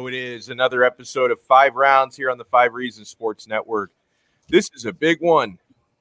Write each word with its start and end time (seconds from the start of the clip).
It 0.00 0.12
is 0.12 0.48
another 0.48 0.82
episode 0.82 1.30
of 1.30 1.40
Five 1.40 1.76
Rounds 1.76 2.16
here 2.16 2.28
on 2.28 2.36
the 2.36 2.44
Five 2.44 2.74
Reasons 2.74 3.08
Sports 3.08 3.46
Network. 3.46 3.92
This 4.48 4.68
is 4.74 4.84
a 4.84 4.92
big 4.92 5.20
one. 5.20 5.56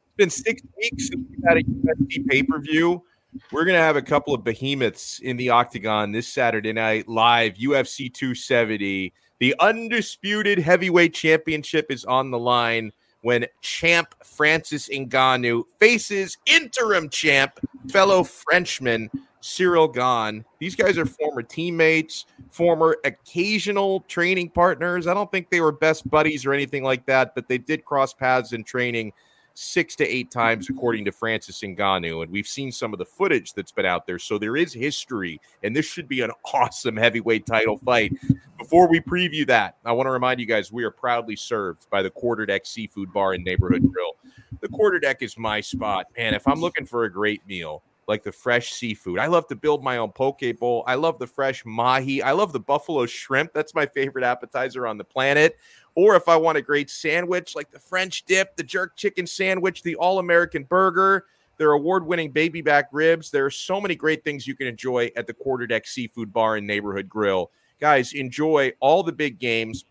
It's 0.07 0.15
been 0.17 0.29
six 0.31 0.61
weeks 0.75 1.07
since 1.07 1.23
we 1.29 1.37
had 1.47 1.57
a 1.57 1.63
UFC 1.63 2.27
pay 2.27 2.41
per 2.41 2.59
view. 2.59 3.03
We're 3.51 3.65
going 3.65 3.77
to 3.77 3.83
have 3.83 3.95
a 3.95 4.01
couple 4.01 4.33
of 4.33 4.43
behemoths 4.43 5.19
in 5.19 5.37
the 5.37 5.51
octagon 5.51 6.11
this 6.11 6.27
Saturday 6.27 6.73
night 6.73 7.07
live, 7.07 7.53
UFC 7.53 8.11
270. 8.11 9.13
The 9.39 9.55
undisputed 9.59 10.57
heavyweight 10.57 11.13
championship 11.13 11.91
is 11.91 12.03
on 12.03 12.31
the 12.31 12.39
line 12.39 12.91
when 13.21 13.45
champ 13.61 14.15
Francis 14.23 14.89
Ngannou 14.89 15.63
faces 15.79 16.37
interim 16.47 17.09
champ, 17.09 17.59
fellow 17.89 18.23
Frenchman 18.23 19.11
Cyril 19.43 19.89
Gane. 19.89 20.45
These 20.59 20.75
guys 20.75 20.97
are 20.97 21.05
former 21.05 21.43
teammates, 21.43 22.25
former 22.49 22.97
occasional 23.03 23.99
training 24.01 24.49
partners. 24.49 25.05
I 25.05 25.13
don't 25.13 25.29
think 25.31 25.49
they 25.49 25.59
were 25.59 25.73
best 25.73 26.09
buddies 26.09 26.45
or 26.45 26.53
anything 26.53 26.83
like 26.83 27.05
that, 27.07 27.35
but 27.35 27.49
they 27.49 27.57
did 27.57 27.83
cross 27.83 28.13
paths 28.13 28.53
in 28.53 28.63
training 28.63 29.11
six 29.53 29.95
to 29.97 30.07
eight 30.07 30.31
times, 30.31 30.69
according 30.69 31.03
to 31.05 31.11
Francis 31.11 31.59
Ngannou. 31.59 32.23
And 32.23 32.31
we've 32.31 32.47
seen 32.47 32.71
some 32.71 32.93
of 32.93 32.99
the 32.99 33.05
footage 33.05 33.53
that's 33.53 33.71
been 33.71 33.85
out 33.85 34.07
there. 34.07 34.17
So 34.17 34.37
there 34.37 34.55
is 34.55 34.73
history, 34.73 35.41
and 35.61 35.75
this 35.75 35.85
should 35.85 36.07
be 36.07 36.21
an 36.21 36.31
awesome 36.53 36.95
heavyweight 36.95 37.45
title 37.45 37.77
fight. 37.77 38.13
Before 38.57 38.89
we 38.89 39.01
preview 39.01 39.45
that, 39.47 39.75
I 39.83 39.91
want 39.91 40.07
to 40.07 40.11
remind 40.11 40.39
you 40.39 40.45
guys 40.45 40.71
we 40.71 40.85
are 40.85 40.91
proudly 40.91 41.35
served 41.35 41.89
by 41.89 42.01
the 42.01 42.09
Quarter 42.09 42.45
Deck 42.45 42.65
Seafood 42.65 43.11
Bar 43.11 43.33
and 43.33 43.43
Neighborhood 43.43 43.81
Grill. 43.91 44.15
The 44.61 44.69
Quarter 44.69 44.99
Deck 44.99 45.21
is 45.21 45.37
my 45.37 45.59
spot. 45.59 46.07
And 46.15 46.33
if 46.33 46.47
I'm 46.47 46.61
looking 46.61 46.85
for 46.85 47.03
a 47.03 47.11
great 47.11 47.45
meal, 47.45 47.83
like 48.07 48.23
the 48.23 48.31
fresh 48.31 48.73
seafood. 48.73 49.19
I 49.19 49.27
love 49.27 49.47
to 49.47 49.55
build 49.55 49.83
my 49.83 49.97
own 49.97 50.11
poke 50.11 50.41
bowl. 50.59 50.83
I 50.87 50.95
love 50.95 51.19
the 51.19 51.27
fresh 51.27 51.63
mahi. 51.65 52.21
I 52.21 52.31
love 52.31 52.53
the 52.53 52.59
buffalo 52.59 53.05
shrimp. 53.05 53.53
That's 53.53 53.73
my 53.73 53.85
favorite 53.85 54.23
appetizer 54.23 54.87
on 54.87 54.97
the 54.97 55.03
planet. 55.03 55.57
Or 55.95 56.15
if 56.15 56.27
I 56.27 56.35
want 56.35 56.57
a 56.57 56.61
great 56.61 56.89
sandwich, 56.89 57.55
like 57.55 57.71
the 57.71 57.79
French 57.79 58.25
dip, 58.25 58.55
the 58.55 58.63
jerk 58.63 58.95
chicken 58.95 59.27
sandwich, 59.27 59.83
the 59.83 59.95
all 59.95 60.19
American 60.19 60.63
burger, 60.63 61.25
their 61.57 61.71
award 61.71 62.05
winning 62.05 62.31
baby 62.31 62.61
back 62.61 62.89
ribs. 62.91 63.29
There 63.29 63.45
are 63.45 63.51
so 63.51 63.79
many 63.79 63.95
great 63.95 64.23
things 64.23 64.47
you 64.47 64.55
can 64.55 64.67
enjoy 64.67 65.11
at 65.15 65.27
the 65.27 65.33
Quarterdeck 65.33 65.85
Seafood 65.85 66.33
Bar 66.33 66.57
and 66.57 66.67
Neighborhood 66.67 67.07
Grill. 67.07 67.51
Guys, 67.79 68.13
enjoy 68.13 68.71
all 68.79 69.03
the 69.03 69.11
big 69.11 69.39
games. 69.39 69.85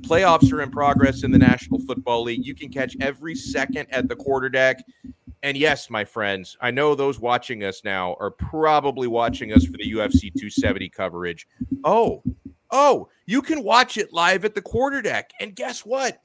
Playoffs 0.00 0.52
are 0.52 0.62
in 0.62 0.70
progress 0.70 1.22
in 1.22 1.30
the 1.30 1.38
National 1.38 1.80
Football 1.80 2.24
League. 2.24 2.44
You 2.44 2.54
can 2.54 2.68
catch 2.68 2.96
every 3.00 3.34
second 3.34 3.86
at 3.90 4.08
the 4.08 4.16
Quarter 4.16 4.48
Deck. 4.48 4.84
And 5.42 5.56
yes, 5.56 5.90
my 5.90 6.04
friends, 6.04 6.56
I 6.60 6.70
know 6.70 6.94
those 6.94 7.18
watching 7.18 7.64
us 7.64 7.82
now 7.84 8.16
are 8.20 8.30
probably 8.30 9.08
watching 9.08 9.52
us 9.52 9.64
for 9.64 9.72
the 9.72 9.92
UFC 9.92 10.32
270 10.32 10.88
coverage. 10.90 11.48
Oh, 11.82 12.22
oh, 12.70 13.08
you 13.26 13.42
can 13.42 13.64
watch 13.64 13.96
it 13.96 14.12
live 14.12 14.44
at 14.44 14.54
the 14.54 14.62
quarter 14.62 15.02
deck. 15.02 15.32
And 15.40 15.56
guess 15.56 15.80
what? 15.80 16.20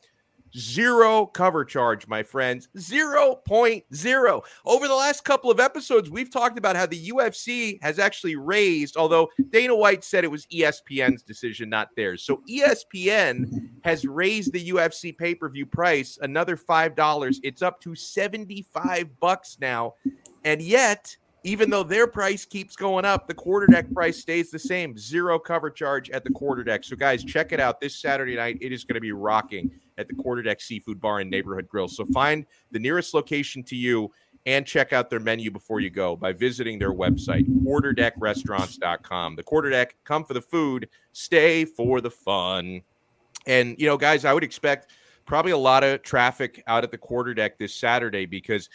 Zero 0.55 1.25
cover 1.25 1.65
charge, 1.65 2.07
my 2.07 2.23
friends. 2.23 2.69
0.0. 2.77 4.41
Over 4.65 4.87
the 4.87 4.95
last 4.95 5.23
couple 5.23 5.51
of 5.51 5.59
episodes, 5.59 6.09
we've 6.09 6.31
talked 6.31 6.57
about 6.57 6.75
how 6.75 6.85
the 6.85 7.09
UFC 7.09 7.81
has 7.81 7.99
actually 7.99 8.35
raised, 8.35 8.97
although 8.97 9.29
Dana 9.49 9.75
White 9.75 10.03
said 10.03 10.23
it 10.23 10.31
was 10.31 10.45
ESPN's 10.47 11.23
decision, 11.23 11.69
not 11.69 11.89
theirs. 11.95 12.23
So 12.23 12.41
ESPN 12.49 13.69
has 13.83 14.05
raised 14.05 14.53
the 14.53 14.69
UFC 14.69 15.17
pay 15.17 15.35
per 15.35 15.49
view 15.49 15.65
price 15.65 16.17
another 16.21 16.57
$5. 16.57 17.39
It's 17.43 17.61
up 17.61 17.79
to 17.81 17.95
75 17.95 19.19
bucks 19.19 19.57
now. 19.59 19.95
And 20.43 20.61
yet, 20.61 21.17
even 21.47 21.69
though 21.69 21.83
their 21.83 22.07
price 22.07 22.45
keeps 22.45 22.75
going 22.75 23.05
up, 23.05 23.27
the 23.27 23.33
quarter 23.33 23.67
deck 23.67 23.91
price 23.93 24.17
stays 24.17 24.51
the 24.51 24.59
same. 24.59 24.97
Zero 24.97 25.39
cover 25.39 25.69
charge 25.69 26.09
at 26.09 26.23
the 26.23 26.31
quarter 26.31 26.63
deck. 26.63 26.83
So, 26.83 26.95
guys, 26.95 27.23
check 27.23 27.51
it 27.53 27.59
out 27.59 27.79
this 27.79 27.95
Saturday 27.95 28.35
night. 28.35 28.57
It 28.59 28.73
is 28.73 28.83
going 28.83 28.95
to 28.95 29.01
be 29.01 29.13
rocking 29.13 29.71
at 29.97 30.07
the 30.07 30.13
Quarter 30.13 30.43
Deck 30.43 30.61
Seafood 30.61 31.01
Bar 31.01 31.19
and 31.19 31.29
Neighborhood 31.29 31.67
Grill. 31.67 31.87
So 31.87 32.05
find 32.05 32.45
the 32.71 32.79
nearest 32.79 33.13
location 33.13 33.63
to 33.63 33.75
you 33.75 34.11
and 34.45 34.65
check 34.65 34.93
out 34.93 35.09
their 35.09 35.19
menu 35.19 35.51
before 35.51 35.79
you 35.79 35.89
go 35.89 36.15
by 36.15 36.31
visiting 36.31 36.79
their 36.79 36.93
website, 36.93 37.47
quarterdeckrestaurants.com. 37.63 39.35
The 39.35 39.43
Quarter 39.43 39.69
Deck, 39.71 39.95
come 40.03 40.23
for 40.23 40.33
the 40.33 40.41
food, 40.41 40.87
stay 41.11 41.65
for 41.65 41.99
the 41.99 42.11
fun. 42.11 42.81
And, 43.45 43.75
you 43.79 43.87
know, 43.87 43.97
guys, 43.97 44.23
I 44.23 44.33
would 44.33 44.43
expect 44.43 44.91
probably 45.25 45.51
a 45.51 45.57
lot 45.57 45.83
of 45.83 46.01
traffic 46.03 46.63
out 46.67 46.83
at 46.83 46.91
the 46.91 46.97
Quarter 46.97 47.33
Deck 47.33 47.57
this 47.57 47.73
Saturday 47.73 48.25
because 48.25 48.69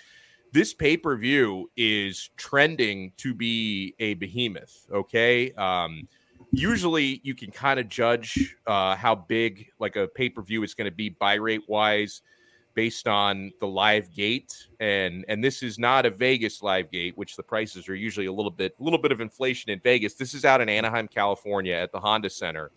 this 0.53 0.75
pay 0.75 0.97
per 0.97 1.17
view 1.17 1.71
is 1.77 2.31
trending 2.37 3.13
to 3.17 3.35
be 3.35 3.95
a 3.99 4.15
behemoth. 4.15 4.87
Okay. 4.93 5.53
Um, 5.53 6.07
usually 6.53 7.21
you 7.25 7.35
can 7.35 7.51
kind 7.51 7.81
of 7.81 7.89
judge 7.89 8.57
uh, 8.67 8.95
how 8.95 9.15
big 9.15 9.69
like 9.79 9.97
a 9.97 10.07
pay 10.09 10.29
per 10.29 10.43
view 10.43 10.63
is 10.63 10.75
going 10.75 10.89
to 10.89 10.95
be 10.95 11.09
buy 11.09 11.35
rate 11.35 11.63
wise 11.67 12.21
based 12.75 13.07
on 13.07 13.53
the 13.61 13.67
live 13.67 14.13
gate 14.15 14.67
and 14.81 15.25
and 15.29 15.45
this 15.45 15.63
is 15.63 15.79
not 15.79 16.07
a 16.07 16.11
Vegas 16.11 16.63
live 16.63 16.91
gate 16.91 17.17
which 17.17 17.37
the 17.37 17.43
prices 17.43 17.89
are 17.89 17.95
usually 17.95 18.27
a 18.27 18.33
little 18.33 18.51
bit 18.51 18.75
a 18.81 18.83
little 18.83 18.99
bit 18.99 19.13
of 19.13 19.21
inflation 19.21 19.71
in 19.71 19.81
Vegas 19.81 20.15
this 20.15 20.33
is 20.33 20.45
out 20.45 20.61
in 20.61 20.69
Anaheim 20.69 21.07
California 21.07 21.75
at 21.75 21.93
the 21.93 22.01
Honda 22.01 22.31
Center 22.31 22.71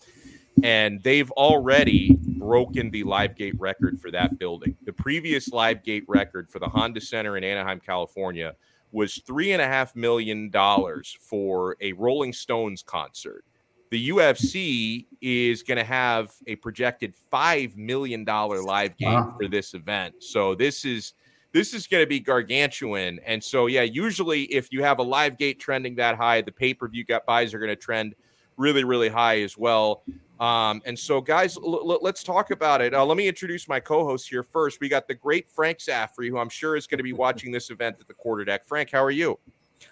and 0.63 1.01
they've 1.03 1.31
already 1.31 2.17
broken 2.38 2.89
the 2.91 3.03
live 3.03 3.35
gate 3.35 3.59
record 3.59 3.99
for 3.99 4.11
that 4.11 4.38
building 4.39 4.75
the 4.85 4.93
previous 4.93 5.49
live 5.49 5.83
gate 5.83 6.05
record 6.07 6.49
for 6.49 6.59
the 6.59 6.67
Honda 6.67 7.01
Center 7.01 7.38
in 7.38 7.43
Anaheim 7.43 7.79
California 7.79 8.55
was 8.91 9.21
three 9.25 9.51
and 9.51 9.61
a 9.61 9.67
half 9.67 9.95
million 9.95 10.49
dollars 10.49 11.17
for 11.19 11.75
a 11.81 11.93
Rolling 11.93 12.31
Stones 12.33 12.83
concert 12.83 13.43
the 13.91 14.09
UFC 14.09 15.05
is 15.21 15.63
going 15.63 15.77
to 15.77 15.83
have 15.83 16.33
a 16.47 16.55
projected 16.57 17.13
five 17.31 17.77
million 17.77 18.23
dollar 18.23 18.61
live 18.61 18.97
game 18.97 19.13
wow. 19.13 19.33
for 19.37 19.47
this 19.47 19.73
event. 19.73 20.16
So 20.19 20.55
this 20.55 20.85
is 20.85 21.13
this 21.53 21.73
is 21.73 21.87
going 21.87 22.03
to 22.03 22.07
be 22.07 22.19
gargantuan. 22.19 23.19
And 23.25 23.41
so 23.41 23.67
yeah, 23.67 23.83
usually 23.83 24.43
if 24.45 24.67
you 24.72 24.83
have 24.83 24.99
a 24.99 25.03
live 25.03 25.37
gate 25.37 25.59
trending 25.59 25.95
that 25.95 26.17
high, 26.17 26.41
the 26.41 26.51
pay 26.51 26.73
per 26.73 26.87
view 26.87 27.05
buys 27.25 27.53
are 27.53 27.59
going 27.59 27.69
to 27.69 27.75
trend 27.75 28.16
really 28.57 28.83
really 28.83 29.09
high 29.09 29.41
as 29.41 29.57
well. 29.57 30.03
Um, 30.40 30.81
and 30.85 30.97
so 30.97 31.22
guys, 31.22 31.57
l- 31.57 31.91
l- 31.91 32.00
let's 32.01 32.23
talk 32.23 32.51
about 32.51 32.81
it. 32.81 32.94
Uh, 32.94 33.06
let 33.06 33.16
me 33.16 33.28
introduce 33.28 33.68
my 33.68 33.79
co-host 33.79 34.29
here 34.29 34.44
first. 34.44 34.79
We 34.81 34.90
got 34.90 35.07
the 35.07 35.13
great 35.13 35.50
Frank 35.50 35.79
Zaffere, 35.79 36.29
who 36.29 36.38
I'm 36.38 36.50
sure 36.50 36.75
is 36.75 36.88
going 36.88 36.97
to 36.97 37.03
be 37.03 37.13
watching 37.13 37.51
this 37.51 37.69
event 37.69 37.97
at 38.00 38.07
the 38.07 38.13
quarterdeck. 38.13 38.66
Frank, 38.66 38.91
how 38.91 39.03
are 39.03 39.12
you? 39.12 39.40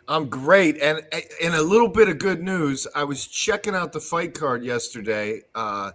I'm 0.08 0.28
great, 0.28 0.81
and 0.81 1.02
and 1.44 1.54
a 1.54 1.62
little 1.62 1.90
bit 1.90 2.09
of 2.09 2.18
good 2.18 2.42
news, 2.42 2.88
I 2.96 3.04
was 3.04 3.28
checking 3.28 3.76
out 3.76 3.94
the 3.94 4.00
fight 4.00 4.34
card 4.34 4.64
yesterday 4.64 5.42
uh, 5.56 5.92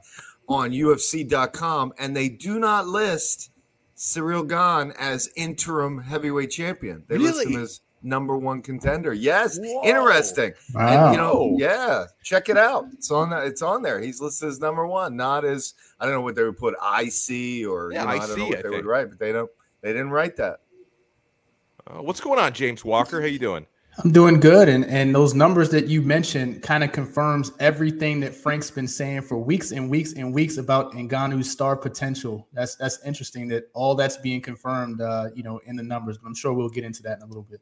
on 0.49 0.71
UFC.com, 0.71 1.93
and 1.99 2.17
they 2.17 2.29
do 2.29 2.59
not 2.59 2.87
list 2.87 3.51
Cyril 3.95 4.45
Gane 4.45 4.93
as 4.99 5.29
interim 5.37 5.99
heavyweight 5.99 6.51
champion. 6.51 7.05
They 7.09 7.19
really? 7.19 7.47
list 7.47 7.49
him 7.49 7.63
as 7.63 7.81
number 8.03 8.37
one 8.37 8.63
contender. 8.63 9.13
Yes, 9.13 9.59
Whoa. 9.61 9.83
interesting. 9.85 10.53
Wow. 10.75 10.89
And 10.89 11.13
you 11.15 11.19
know, 11.19 11.57
yeah, 11.59 12.07
check 12.23 12.49
it 12.49 12.57
out. 12.57 12.87
It's 12.93 13.11
on. 13.11 13.33
It's 13.33 13.63
on 13.63 13.83
there. 13.83 14.01
He's 14.01 14.21
listed 14.21 14.49
as 14.49 14.61
number 14.61 14.87
one, 14.87 15.17
not 15.17 15.45
as 15.45 15.75
I 16.01 16.05
don't 16.05 16.15
know 16.15 16.21
what 16.21 16.35
they 16.35 16.43
would 16.45 16.59
put 16.59 16.75
IC 16.75 17.67
or 17.69 17.93
yeah, 17.93 18.03
you 18.03 18.07
know, 18.07 18.13
I, 18.13 18.15
I 18.15 18.27
don't 18.27 18.39
know 18.39 18.47
what 18.47 18.59
I 18.59 18.63
they 18.63 18.63
think. 18.63 18.75
would 18.75 18.87
write, 18.87 19.11
but 19.11 19.19
they 19.19 19.33
don't. 19.33 19.51
They 19.83 19.93
didn't 19.93 20.11
write 20.11 20.37
that. 20.37 20.61
Uh, 21.87 22.03
what's 22.03 22.21
going 22.21 22.39
on, 22.39 22.53
James 22.53 22.85
Walker? 22.85 23.21
How 23.21 23.27
you 23.27 23.39
doing? 23.39 23.67
I'm 24.05 24.13
doing 24.13 24.39
good, 24.39 24.69
and 24.69 24.85
and 24.85 25.13
those 25.13 25.35
numbers 25.35 25.71
that 25.71 25.89
you 25.89 26.03
mentioned 26.03 26.63
kind 26.63 26.85
of 26.85 26.93
confirms 26.93 27.51
everything 27.59 28.21
that 28.21 28.33
Frank's 28.33 28.71
been 28.71 28.87
saying 28.87 29.23
for 29.23 29.39
weeks 29.39 29.73
and 29.73 29.91
weeks 29.91 30.13
and 30.13 30.33
weeks 30.33 30.57
about 30.59 30.93
Ngannou's 30.93 31.51
star 31.51 31.77
potential. 31.77 32.47
That's 32.53 32.77
that's 32.77 33.05
interesting 33.05 33.49
that 33.49 33.69
all 33.75 33.97
that's 33.97 34.17
being 34.17 34.41
confirmed, 34.41 35.01
uh, 35.01 35.31
you 35.35 35.43
know, 35.43 35.61
in 35.67 35.75
the 35.75 35.83
numbers. 35.83 36.17
But 36.17 36.29
I'm 36.29 36.35
sure 36.37 36.53
we'll 36.53 36.69
get 36.69 36.85
into 36.85 37.03
that 37.03 37.17
in 37.19 37.23
a 37.25 37.27
little 37.27 37.43
bit. 37.43 37.61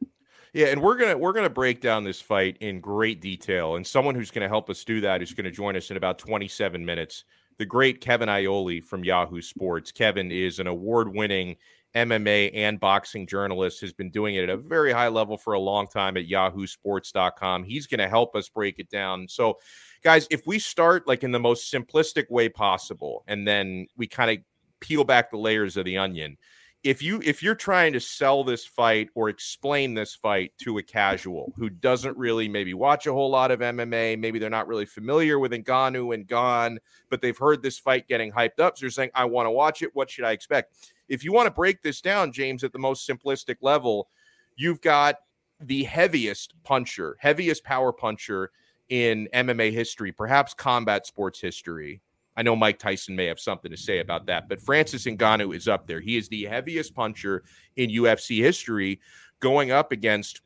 Yeah, 0.53 0.67
and 0.67 0.81
we're 0.81 0.97
gonna 0.97 1.17
we're 1.17 1.33
gonna 1.33 1.49
break 1.49 1.81
down 1.81 2.03
this 2.03 2.21
fight 2.21 2.57
in 2.61 2.79
great 2.79 3.21
detail, 3.21 3.75
and 3.75 3.85
someone 3.85 4.15
who's 4.15 4.31
gonna 4.31 4.47
help 4.47 4.69
us 4.69 4.83
do 4.83 5.01
that 5.01 5.21
is 5.21 5.33
gonna 5.33 5.51
join 5.51 5.75
us 5.75 5.91
in 5.91 5.97
about 5.97 6.19
27 6.19 6.83
minutes. 6.85 7.25
The 7.57 7.65
great 7.65 8.01
Kevin 8.01 8.29
Iole 8.29 8.81
from 8.81 9.03
Yahoo 9.03 9.41
Sports. 9.41 9.91
Kevin 9.91 10.31
is 10.31 10.59
an 10.59 10.67
award-winning 10.67 11.57
MMA 11.95 12.51
and 12.53 12.79
boxing 12.79 13.25
journalist, 13.25 13.81
has 13.81 13.93
been 13.93 14.11
doing 14.11 14.35
it 14.35 14.43
at 14.43 14.49
a 14.49 14.57
very 14.57 14.91
high 14.91 15.07
level 15.07 15.37
for 15.37 15.53
a 15.53 15.59
long 15.59 15.87
time 15.87 16.17
at 16.17 16.27
yahoosports.com. 16.27 17.63
He's 17.63 17.87
going 17.87 17.99
to 17.99 18.07
help 18.07 18.35
us 18.35 18.49
break 18.49 18.77
it 18.77 18.89
down. 18.89 19.27
So, 19.27 19.57
guys, 20.03 20.27
if 20.29 20.45
we 20.45 20.59
start 20.59 21.07
like 21.07 21.23
in 21.23 21.31
the 21.31 21.39
most 21.39 21.73
simplistic 21.73 22.29
way 22.29 22.49
possible, 22.49 23.23
and 23.27 23.47
then 23.47 23.87
we 23.97 24.05
kind 24.05 24.29
of 24.29 24.37
peel 24.79 25.03
back 25.03 25.31
the 25.31 25.37
layers 25.37 25.77
of 25.77 25.85
the 25.85 25.97
onion. 25.97 26.37
If 26.83 27.01
you 27.01 27.21
if 27.25 27.43
you're 27.43 27.55
trying 27.55 27.93
to 27.93 27.99
sell 27.99 28.43
this 28.43 28.65
fight 28.65 29.09
or 29.15 29.29
explain 29.29 29.93
this 29.93 30.15
fight 30.15 30.53
to 30.59 30.77
a 30.77 30.83
casual 30.83 31.51
who 31.57 31.69
doesn't 31.69 32.17
really 32.17 32.47
maybe 32.47 32.73
watch 32.73 33.07
a 33.07 33.13
whole 33.13 33.29
lot 33.29 33.51
of 33.51 33.59
MMA, 33.59 34.17
maybe 34.17 34.39
they're 34.39 34.49
not 34.49 34.67
really 34.67 34.85
familiar 34.85 35.37
with 35.37 35.51
Ngannou 35.51 36.13
and 36.13 36.27
Gane, 36.27 36.79
but 37.09 37.21
they've 37.21 37.37
heard 37.37 37.61
this 37.61 37.79
fight 37.79 38.07
getting 38.07 38.31
hyped 38.31 38.59
up, 38.59 38.77
so 38.77 38.83
they're 38.83 38.91
saying, 38.91 39.09
"I 39.15 39.25
want 39.25 39.47
to 39.47 39.51
watch 39.51 39.81
it. 39.81 39.89
What 39.93 40.09
should 40.09 40.23
I 40.23 40.31
expect?" 40.31 40.73
if 41.09 41.23
you 41.23 41.31
want 41.31 41.47
to 41.47 41.51
break 41.51 41.81
this 41.81 42.01
down, 42.01 42.31
James, 42.31 42.63
at 42.63 42.73
the 42.73 42.79
most 42.79 43.07
simplistic 43.07 43.57
level, 43.61 44.09
you've 44.55 44.81
got 44.81 45.15
the 45.59 45.83
heaviest 45.83 46.53
puncher, 46.63 47.17
heaviest 47.19 47.63
power 47.63 47.91
puncher 47.91 48.51
in 48.89 49.27
MMA 49.33 49.71
history, 49.71 50.11
perhaps 50.11 50.53
combat 50.53 51.05
sports 51.05 51.39
history, 51.39 52.01
I 52.37 52.43
know 52.43 52.55
Mike 52.55 52.77
Tyson 52.77 53.15
may 53.15 53.25
have 53.25 53.39
something 53.39 53.71
to 53.71 53.77
say 53.77 53.99
about 53.99 54.27
that, 54.27 54.47
but 54.47 54.61
Francis 54.61 55.05
Ngannou 55.05 55.55
is 55.55 55.67
up 55.67 55.87
there. 55.87 55.99
He 55.99 56.15
is 56.17 56.29
the 56.29 56.45
heaviest 56.45 56.93
puncher 56.93 57.43
in 57.75 57.89
UFC 57.89 58.41
history, 58.41 59.01
going 59.39 59.71
up 59.71 59.91
against 59.91 60.41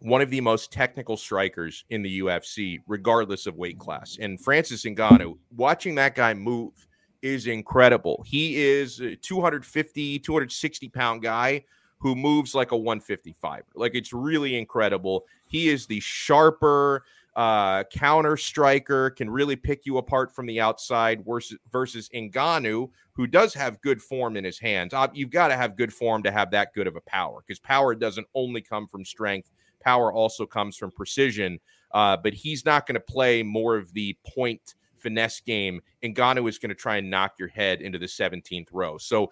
one 0.00 0.22
of 0.22 0.30
the 0.30 0.40
most 0.40 0.72
technical 0.72 1.16
strikers 1.16 1.84
in 1.90 2.02
the 2.02 2.20
UFC, 2.20 2.78
regardless 2.86 3.46
of 3.46 3.56
weight 3.56 3.78
class. 3.78 4.16
And 4.20 4.40
Francis 4.40 4.84
Ngannou, 4.84 5.36
watching 5.54 5.94
that 5.96 6.14
guy 6.14 6.32
move 6.32 6.72
is 7.20 7.46
incredible. 7.46 8.24
He 8.26 8.56
is 8.56 9.00
a 9.00 9.14
250, 9.16 10.20
260 10.20 10.88
pound 10.88 11.22
guy 11.22 11.64
who 11.98 12.14
moves 12.14 12.54
like 12.54 12.70
a 12.70 12.76
155. 12.76 13.60
Er. 13.60 13.64
Like 13.74 13.94
it's 13.94 14.12
really 14.12 14.56
incredible. 14.56 15.26
He 15.48 15.68
is 15.68 15.86
the 15.86 16.00
sharper 16.00 17.04
uh, 17.38 17.84
counter 17.84 18.36
striker, 18.36 19.10
can 19.10 19.30
really 19.30 19.54
pick 19.54 19.86
you 19.86 19.98
apart 19.98 20.34
from 20.34 20.44
the 20.44 20.60
outside 20.60 21.24
versus, 21.24 21.56
versus 21.70 22.08
Ngannou, 22.12 22.90
who 23.12 23.28
does 23.28 23.54
have 23.54 23.80
good 23.80 24.02
form 24.02 24.36
in 24.36 24.42
his 24.42 24.58
hands. 24.58 24.92
Uh, 24.92 25.06
you've 25.14 25.30
got 25.30 25.48
to 25.48 25.56
have 25.56 25.76
good 25.76 25.92
form 25.92 26.20
to 26.24 26.32
have 26.32 26.50
that 26.50 26.74
good 26.74 26.88
of 26.88 26.96
a 26.96 27.00
power 27.02 27.44
because 27.46 27.60
power 27.60 27.94
doesn't 27.94 28.26
only 28.34 28.60
come 28.60 28.88
from 28.88 29.04
strength, 29.04 29.52
power 29.80 30.12
also 30.12 30.44
comes 30.46 30.76
from 30.76 30.90
precision. 30.90 31.60
Uh, 31.92 32.16
but 32.16 32.34
he's 32.34 32.64
not 32.66 32.86
going 32.86 32.94
to 32.94 33.00
play 33.00 33.42
more 33.42 33.76
of 33.76 33.92
the 33.94 34.14
point 34.34 34.74
finesse 34.98 35.40
game, 35.40 35.80
and 36.02 36.14
Ngannou 36.14 36.48
is 36.48 36.58
going 36.58 36.70
to 36.70 36.74
try 36.74 36.96
and 36.96 37.10
knock 37.10 37.34
your 37.38 37.48
head 37.48 37.80
into 37.80 37.98
the 37.98 38.06
17th 38.06 38.68
row. 38.72 38.98
So, 38.98 39.30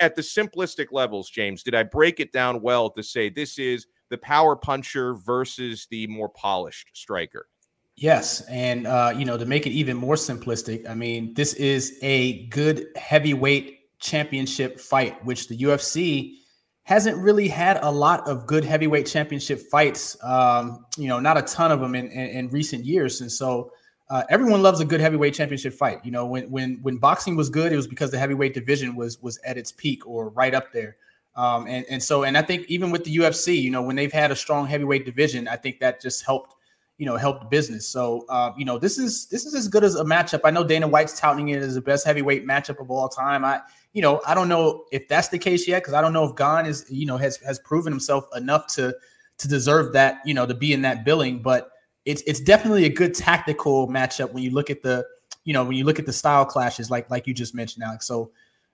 at 0.00 0.16
the 0.16 0.22
simplistic 0.22 0.88
levels, 0.92 1.30
James, 1.30 1.62
did 1.62 1.74
I 1.74 1.82
break 1.82 2.20
it 2.20 2.32
down 2.32 2.60
well 2.62 2.90
to 2.90 3.02
say 3.02 3.28
this 3.28 3.58
is 3.58 3.86
the 4.10 4.18
power 4.18 4.54
puncher 4.54 5.14
versus 5.14 5.86
the 5.90 6.06
more 6.06 6.28
polished 6.28 6.90
striker? 6.92 7.48
Yes, 7.96 8.40
and 8.42 8.86
uh, 8.86 9.12
you 9.16 9.24
know 9.24 9.36
to 9.36 9.44
make 9.44 9.66
it 9.66 9.70
even 9.70 9.96
more 9.96 10.14
simplistic, 10.14 10.88
I 10.88 10.94
mean 10.94 11.34
this 11.34 11.54
is 11.54 11.98
a 12.02 12.46
good 12.46 12.86
heavyweight 12.96 13.98
championship 14.00 14.80
fight, 14.80 15.22
which 15.24 15.48
the 15.48 15.58
UFC 15.58 16.36
hasn't 16.84 17.16
really 17.16 17.48
had 17.48 17.78
a 17.82 17.90
lot 17.90 18.26
of 18.26 18.46
good 18.46 18.64
heavyweight 18.64 19.06
championship 19.06 19.60
fights. 19.70 20.16
Um, 20.22 20.84
you 20.96 21.06
know, 21.06 21.20
not 21.20 21.36
a 21.36 21.42
ton 21.42 21.70
of 21.70 21.80
them 21.80 21.94
in, 21.94 22.08
in, 22.08 22.28
in 22.28 22.48
recent 22.48 22.84
years, 22.84 23.20
and 23.20 23.30
so 23.30 23.70
uh, 24.12 24.24
everyone 24.28 24.60
loves 24.60 24.78
a 24.80 24.84
good 24.84 25.00
heavyweight 25.00 25.32
championship 25.32 25.72
fight. 25.72 26.04
You 26.04 26.10
know, 26.10 26.26
when 26.26 26.50
when 26.50 26.78
when 26.82 26.98
boxing 26.98 27.34
was 27.34 27.48
good, 27.48 27.72
it 27.72 27.76
was 27.76 27.86
because 27.86 28.10
the 28.10 28.18
heavyweight 28.18 28.52
division 28.52 28.94
was 28.94 29.20
was 29.22 29.38
at 29.38 29.56
its 29.56 29.72
peak 29.72 30.06
or 30.06 30.28
right 30.28 30.52
up 30.52 30.70
there. 30.70 30.98
Um, 31.34 31.66
and 31.66 31.86
and 31.88 32.02
so 32.02 32.24
and 32.24 32.36
I 32.36 32.42
think 32.42 32.66
even 32.68 32.90
with 32.90 33.04
the 33.04 33.16
UFC, 33.16 33.58
you 33.58 33.70
know, 33.70 33.80
when 33.80 33.96
they've 33.96 34.12
had 34.12 34.30
a 34.30 34.36
strong 34.36 34.66
heavyweight 34.66 35.06
division, 35.06 35.48
I 35.48 35.56
think 35.56 35.80
that 35.80 36.02
just 36.02 36.26
helped, 36.26 36.54
you 36.98 37.06
know, 37.06 37.16
helped 37.16 37.50
business. 37.50 37.88
So 37.88 38.26
uh, 38.28 38.52
you 38.54 38.66
know, 38.66 38.76
this 38.76 38.98
is 38.98 39.28
this 39.28 39.46
is 39.46 39.54
as 39.54 39.66
good 39.66 39.82
as 39.82 39.94
a 39.94 40.04
matchup. 40.04 40.42
I 40.44 40.50
know 40.50 40.62
Dana 40.62 40.86
White's 40.86 41.18
touting 41.18 41.48
it 41.48 41.62
as 41.62 41.74
the 41.74 41.80
best 41.80 42.04
heavyweight 42.04 42.46
matchup 42.46 42.82
of 42.82 42.90
all 42.90 43.08
time. 43.08 43.46
I 43.46 43.62
you 43.94 44.02
know 44.02 44.20
I 44.26 44.34
don't 44.34 44.50
know 44.50 44.84
if 44.92 45.08
that's 45.08 45.28
the 45.28 45.38
case 45.38 45.66
yet 45.66 45.84
because 45.84 45.94
I 45.94 46.02
don't 46.02 46.12
know 46.12 46.24
if 46.24 46.36
Gane 46.36 46.66
is 46.66 46.84
you 46.90 47.06
know 47.06 47.16
has 47.16 47.38
has 47.38 47.58
proven 47.60 47.90
himself 47.90 48.26
enough 48.36 48.66
to 48.74 48.94
to 49.38 49.48
deserve 49.48 49.94
that 49.94 50.18
you 50.26 50.34
know 50.34 50.44
to 50.44 50.54
be 50.54 50.74
in 50.74 50.82
that 50.82 51.02
billing, 51.06 51.40
but 51.40 51.71
it's 52.04 52.22
it's 52.26 52.40
definitely 52.40 52.84
a 52.84 52.88
good 52.88 53.14
tactical 53.14 53.88
matchup 53.88 54.32
when 54.32 54.42
you 54.42 54.50
look 54.50 54.70
at 54.70 54.82
the 54.82 55.06
you 55.44 55.52
know 55.52 55.64
when 55.64 55.76
you 55.76 55.84
look 55.84 55.98
at 55.98 56.06
the 56.06 56.12
style 56.12 56.44
clashes 56.44 56.90
like 56.90 57.10
like 57.10 57.26
you 57.26 57.34
just 57.34 57.54
mentioned, 57.54 57.84
Alex. 57.84 58.06
So 58.06 58.30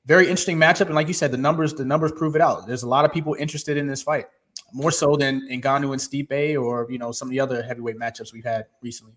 very 0.07 0.25
interesting 0.25 0.57
matchup, 0.57 0.87
and 0.87 0.95
like 0.95 1.09
you 1.09 1.15
said, 1.15 1.31
the 1.31 1.39
numbers 1.39 1.75
the 1.75 1.85
numbers 1.85 2.13
prove 2.13 2.35
it 2.35 2.41
out. 2.41 2.67
There's 2.67 2.83
a 2.83 2.89
lot 2.89 3.05
of 3.05 3.13
people 3.13 3.35
interested 3.39 3.77
in 3.77 3.87
this 3.87 4.03
fight, 4.03 4.27
more 4.73 4.91
so 4.91 5.17
than 5.17 5.47
Ngannou 5.51 5.93
and 5.93 6.01
Stipe 6.01 6.61
or 6.61 6.91
you 6.91 6.99
know 6.99 7.13
some 7.13 7.29
of 7.29 7.31
the 7.31 7.41
other 7.41 7.63
heavyweight 7.63 7.99
matchups 7.99 8.33
we've 8.33 8.45
had 8.45 8.67
recently. 8.83 9.15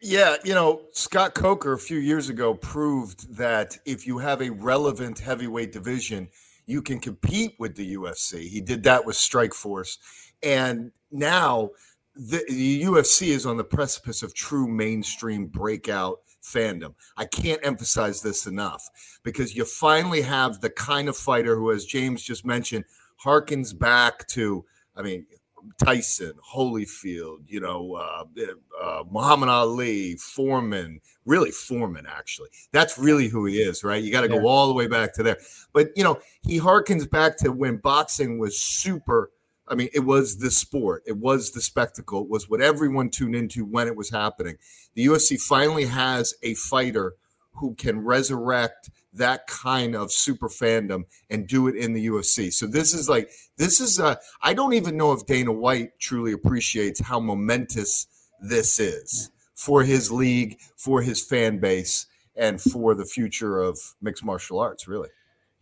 Yeah, 0.00 0.36
you 0.44 0.52
know, 0.52 0.82
Scott 0.92 1.34
Coker 1.34 1.72
a 1.72 1.78
few 1.78 1.98
years 1.98 2.28
ago 2.28 2.52
proved 2.52 3.36
that 3.36 3.78
if 3.86 4.06
you 4.06 4.18
have 4.18 4.42
a 4.42 4.50
relevant 4.50 5.18
heavyweight 5.18 5.72
division, 5.72 6.28
you 6.66 6.82
can 6.82 6.98
compete 6.98 7.54
with 7.58 7.76
the 7.76 7.94
UFC. 7.94 8.48
He 8.48 8.60
did 8.60 8.82
that 8.84 9.06
with 9.06 9.16
Strikeforce. 9.16 9.98
And 10.42 10.92
now 11.10 11.70
the, 12.16 12.44
the 12.48 12.82
UFC 12.84 13.28
is 13.28 13.46
on 13.46 13.56
the 13.56 13.64
precipice 13.64 14.22
of 14.22 14.34
true 14.34 14.68
mainstream 14.68 15.46
breakout 15.46 16.20
fandom. 16.42 16.94
I 17.16 17.24
can't 17.24 17.64
emphasize 17.64 18.22
this 18.22 18.46
enough 18.46 18.88
because 19.22 19.56
you 19.56 19.64
finally 19.64 20.22
have 20.22 20.60
the 20.60 20.70
kind 20.70 21.08
of 21.08 21.16
fighter 21.16 21.56
who, 21.56 21.72
as 21.72 21.84
James 21.84 22.22
just 22.22 22.44
mentioned, 22.44 22.84
harkens 23.24 23.76
back 23.76 24.26
to, 24.28 24.64
I 24.96 25.02
mean, 25.02 25.26
Tyson, 25.82 26.34
Holyfield, 26.52 27.38
you 27.46 27.60
know, 27.60 27.94
uh, 27.94 28.24
uh, 28.82 29.04
Muhammad 29.10 29.48
Ali, 29.48 30.14
Foreman, 30.16 31.00
really 31.24 31.50
Foreman, 31.50 32.06
actually. 32.06 32.50
That's 32.70 32.98
really 32.98 33.28
who 33.28 33.46
he 33.46 33.56
is, 33.56 33.82
right? 33.82 34.02
You 34.02 34.12
got 34.12 34.20
to 34.22 34.28
go 34.28 34.46
all 34.46 34.68
the 34.68 34.74
way 34.74 34.86
back 34.86 35.14
to 35.14 35.22
there. 35.22 35.38
But, 35.72 35.88
you 35.96 36.04
know, 36.04 36.20
he 36.42 36.60
harkens 36.60 37.10
back 37.10 37.38
to 37.38 37.50
when 37.50 37.78
boxing 37.78 38.38
was 38.38 38.60
super 38.60 39.30
I 39.66 39.74
mean, 39.74 39.88
it 39.94 40.00
was 40.00 40.38
the 40.38 40.50
sport, 40.50 41.02
it 41.06 41.16
was 41.16 41.52
the 41.52 41.60
spectacle, 41.62 42.22
it 42.22 42.28
was 42.28 42.50
what 42.50 42.60
everyone 42.60 43.08
tuned 43.08 43.34
into 43.34 43.64
when 43.64 43.88
it 43.88 43.96
was 43.96 44.10
happening. 44.10 44.56
The 44.94 45.06
UFC 45.06 45.40
finally 45.40 45.86
has 45.86 46.34
a 46.42 46.54
fighter 46.54 47.14
who 47.54 47.74
can 47.74 48.04
resurrect 48.04 48.90
that 49.12 49.46
kind 49.46 49.94
of 49.94 50.12
super 50.12 50.48
fandom 50.48 51.04
and 51.30 51.46
do 51.46 51.68
it 51.68 51.76
in 51.76 51.92
the 51.92 52.06
UFC. 52.06 52.52
So 52.52 52.66
this 52.66 52.92
is 52.92 53.08
like 53.08 53.30
this 53.56 53.80
is 53.80 54.00
I 54.00 54.54
don't 54.54 54.74
even 54.74 54.96
know 54.96 55.12
if 55.12 55.24
Dana 55.24 55.52
White 55.52 55.98
truly 56.00 56.32
appreciates 56.32 57.00
how 57.00 57.20
momentous 57.20 58.06
this 58.40 58.78
is 58.78 59.30
for 59.54 59.84
his 59.84 60.10
league, 60.10 60.58
for 60.76 61.00
his 61.00 61.24
fan 61.24 61.58
base, 61.58 62.06
and 62.36 62.60
for 62.60 62.94
the 62.94 63.04
future 63.04 63.58
of 63.60 63.78
mixed 64.02 64.24
martial 64.24 64.58
arts, 64.58 64.88
really. 64.88 65.08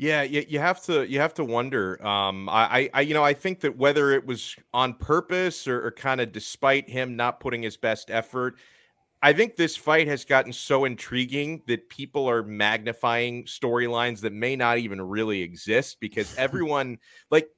Yeah, 0.03 0.23
you, 0.23 0.45
you 0.49 0.59
have 0.59 0.83
to 0.87 1.09
you 1.09 1.21
have 1.21 1.33
to 1.35 1.45
wonder. 1.45 2.05
Um, 2.05 2.49
I, 2.49 2.91
I, 2.93 3.03
you 3.03 3.15
know, 3.15 3.23
I 3.23 3.35
think 3.35 3.61
that 3.61 3.77
whether 3.77 4.11
it 4.11 4.27
was 4.27 4.57
on 4.75 4.95
purpose 4.95 5.69
or, 5.69 5.87
or 5.87 5.93
kind 5.93 6.21
of 6.21 6.33
despite 6.33 6.91
him 6.91 7.15
not 7.15 7.39
putting 7.39 7.63
his 7.63 7.77
best 7.77 8.11
effort, 8.11 8.57
I 9.23 9.33
think 9.33 9.55
this 9.55 9.77
fight 9.77 10.09
has 10.09 10.25
gotten 10.25 10.53
so 10.53 10.87
intriguing 10.87 11.63
that 11.69 11.89
people 11.89 12.29
are 12.29 12.43
magnifying 12.43 13.45
storylines 13.45 14.21
that 14.23 14.33
may 14.33 14.57
not 14.57 14.79
even 14.79 15.01
really 15.01 15.41
exist 15.41 15.99
because 16.01 16.35
everyone 16.39 16.99
like 17.31 17.49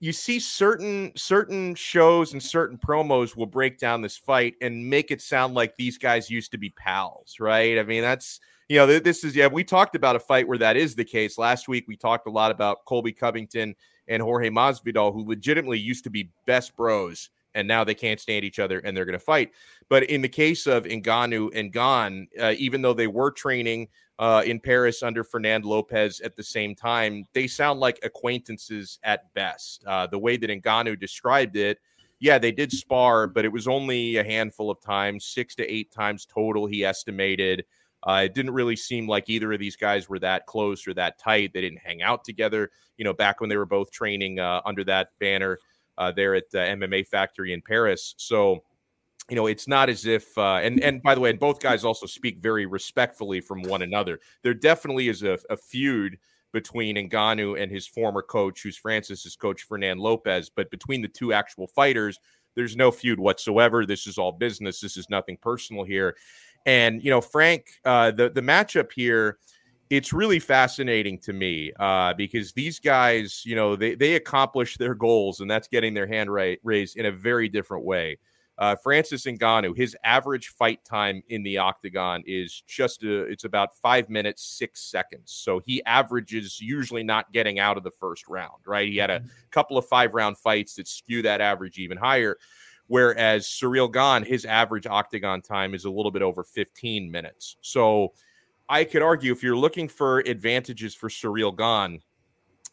you 0.00 0.12
see 0.12 0.40
certain 0.40 1.12
certain 1.14 1.76
shows 1.76 2.32
and 2.32 2.42
certain 2.42 2.78
promos 2.78 3.36
will 3.36 3.46
break 3.46 3.78
down 3.78 4.02
this 4.02 4.16
fight 4.16 4.54
and 4.60 4.90
make 4.90 5.12
it 5.12 5.22
sound 5.22 5.54
like 5.54 5.76
these 5.76 5.98
guys 5.98 6.28
used 6.28 6.50
to 6.50 6.58
be 6.58 6.70
pals, 6.70 7.36
right? 7.38 7.78
I 7.78 7.84
mean, 7.84 8.02
that's 8.02 8.40
you 8.72 8.78
know, 8.78 8.86
this 8.86 9.22
is 9.22 9.36
yeah. 9.36 9.48
We 9.48 9.64
talked 9.64 9.96
about 9.96 10.16
a 10.16 10.18
fight 10.18 10.48
where 10.48 10.56
that 10.56 10.78
is 10.78 10.94
the 10.94 11.04
case 11.04 11.36
last 11.36 11.68
week. 11.68 11.84
We 11.86 11.94
talked 11.94 12.26
a 12.26 12.30
lot 12.30 12.50
about 12.50 12.86
Colby 12.86 13.12
Covington 13.12 13.74
and 14.08 14.22
Jorge 14.22 14.48
Masvidal, 14.48 15.12
who 15.12 15.28
legitimately 15.28 15.78
used 15.78 16.04
to 16.04 16.10
be 16.10 16.30
best 16.46 16.74
bros, 16.74 17.28
and 17.54 17.68
now 17.68 17.84
they 17.84 17.94
can't 17.94 18.18
stand 18.18 18.46
each 18.46 18.58
other 18.58 18.78
and 18.78 18.96
they're 18.96 19.04
going 19.04 19.12
to 19.18 19.22
fight. 19.22 19.52
But 19.90 20.04
in 20.04 20.22
the 20.22 20.28
case 20.28 20.66
of 20.66 20.84
Ngannou 20.84 21.50
and 21.54 21.70
Gane, 21.70 22.28
uh, 22.40 22.54
even 22.56 22.80
though 22.80 22.94
they 22.94 23.08
were 23.08 23.30
training 23.30 23.88
uh, 24.18 24.42
in 24.46 24.58
Paris 24.58 25.02
under 25.02 25.22
Fernand 25.22 25.66
Lopez 25.66 26.20
at 26.20 26.34
the 26.34 26.42
same 26.42 26.74
time, 26.74 27.26
they 27.34 27.46
sound 27.46 27.78
like 27.78 27.98
acquaintances 28.02 28.98
at 29.02 29.34
best. 29.34 29.84
Uh, 29.84 30.06
the 30.06 30.18
way 30.18 30.38
that 30.38 30.48
Ngannou 30.48 30.98
described 30.98 31.56
it 31.58 31.78
yeah, 32.22 32.38
they 32.38 32.52
did 32.52 32.70
spar, 32.70 33.26
but 33.26 33.44
it 33.44 33.50
was 33.50 33.66
only 33.66 34.16
a 34.16 34.22
handful 34.22 34.70
of 34.70 34.80
times, 34.80 35.24
six 35.24 35.56
to 35.56 35.68
eight 35.68 35.90
times 35.90 36.24
total, 36.24 36.66
he 36.66 36.84
estimated. 36.84 37.64
Uh, 38.04 38.22
it 38.24 38.34
didn't 38.34 38.52
really 38.52 38.76
seem 38.76 39.06
like 39.06 39.28
either 39.28 39.52
of 39.52 39.60
these 39.60 39.76
guys 39.76 40.08
were 40.08 40.18
that 40.18 40.46
close 40.46 40.86
or 40.86 40.94
that 40.94 41.18
tight. 41.18 41.52
They 41.52 41.60
didn't 41.60 41.78
hang 41.78 42.02
out 42.02 42.24
together, 42.24 42.70
you 42.96 43.04
know, 43.04 43.12
back 43.12 43.40
when 43.40 43.48
they 43.48 43.56
were 43.56 43.66
both 43.66 43.92
training 43.92 44.40
uh, 44.40 44.60
under 44.64 44.82
that 44.84 45.10
banner 45.20 45.58
uh, 45.98 46.10
there 46.10 46.34
at 46.34 46.50
the 46.50 46.58
MMA 46.58 47.06
Factory 47.06 47.52
in 47.52 47.62
Paris. 47.62 48.14
So, 48.18 48.64
you 49.30 49.36
know, 49.36 49.46
it's 49.46 49.68
not 49.68 49.88
as 49.88 50.04
if, 50.04 50.36
uh, 50.36 50.56
and 50.56 50.82
and 50.82 51.00
by 51.02 51.14
the 51.14 51.20
way, 51.20 51.30
and 51.30 51.38
both 51.38 51.60
guys 51.60 51.84
also 51.84 52.06
speak 52.06 52.38
very 52.40 52.66
respectfully 52.66 53.40
from 53.40 53.62
one 53.62 53.82
another. 53.82 54.18
There 54.42 54.54
definitely 54.54 55.08
is 55.08 55.22
a, 55.22 55.38
a 55.48 55.56
feud 55.56 56.18
between 56.52 56.96
Ngannou 56.96 57.60
and 57.60 57.70
his 57.70 57.86
former 57.86 58.20
coach, 58.22 58.62
who's 58.62 58.76
Francis's 58.76 59.36
coach, 59.36 59.62
Fernand 59.62 60.00
Lopez. 60.00 60.50
But 60.54 60.70
between 60.70 61.02
the 61.02 61.08
two 61.08 61.32
actual 61.32 61.66
fighters, 61.68 62.18
there's 62.54 62.76
no 62.76 62.90
feud 62.90 63.18
whatsoever. 63.18 63.86
This 63.86 64.06
is 64.06 64.18
all 64.18 64.32
business. 64.32 64.80
This 64.80 64.96
is 64.96 65.08
nothing 65.08 65.38
personal 65.40 65.84
here. 65.84 66.16
And 66.66 67.02
you 67.02 67.10
know, 67.10 67.20
Frank, 67.20 67.66
uh, 67.84 68.10
the 68.10 68.30
the 68.30 68.40
matchup 68.40 68.92
here, 68.92 69.38
it's 69.90 70.12
really 70.12 70.38
fascinating 70.38 71.18
to 71.18 71.32
me 71.32 71.72
uh, 71.78 72.14
because 72.14 72.52
these 72.52 72.78
guys, 72.78 73.42
you 73.44 73.56
know, 73.56 73.76
they 73.76 73.94
they 73.94 74.14
accomplish 74.14 74.76
their 74.76 74.94
goals, 74.94 75.40
and 75.40 75.50
that's 75.50 75.68
getting 75.68 75.94
their 75.94 76.06
hand 76.06 76.32
ra- 76.32 76.54
raised 76.62 76.96
in 76.96 77.06
a 77.06 77.12
very 77.12 77.48
different 77.48 77.84
way. 77.84 78.18
Uh, 78.58 78.76
Francis 78.76 79.24
Ngannou, 79.24 79.76
his 79.76 79.96
average 80.04 80.48
fight 80.48 80.84
time 80.84 81.22
in 81.30 81.42
the 81.42 81.58
octagon 81.58 82.22
is 82.26 82.62
just 82.68 83.02
a, 83.02 83.22
it's 83.22 83.44
about 83.44 83.74
five 83.74 84.08
minutes 84.08 84.44
six 84.44 84.82
seconds. 84.82 85.32
So 85.32 85.60
he 85.64 85.82
averages 85.84 86.60
usually 86.60 87.02
not 87.02 87.32
getting 87.32 87.58
out 87.58 87.76
of 87.76 87.82
the 87.82 87.90
first 87.90 88.28
round. 88.28 88.62
Right, 88.64 88.88
he 88.88 88.98
had 88.98 89.10
a 89.10 89.20
mm-hmm. 89.20 89.28
couple 89.50 89.78
of 89.78 89.86
five 89.86 90.14
round 90.14 90.38
fights 90.38 90.74
that 90.76 90.86
skew 90.86 91.22
that 91.22 91.40
average 91.40 91.78
even 91.78 91.98
higher. 91.98 92.36
Whereas 92.88 93.48
Cyril 93.48 93.88
Gane, 93.88 94.24
his 94.24 94.44
average 94.44 94.86
octagon 94.86 95.40
time 95.40 95.74
is 95.74 95.84
a 95.84 95.90
little 95.90 96.10
bit 96.10 96.22
over 96.22 96.42
15 96.42 97.10
minutes. 97.10 97.56
So 97.60 98.12
I 98.68 98.84
could 98.84 99.02
argue 99.02 99.32
if 99.32 99.42
you're 99.42 99.56
looking 99.56 99.88
for 99.88 100.20
advantages 100.20 100.94
for 100.94 101.08
Cyril 101.08 101.52
Gane, 101.52 102.00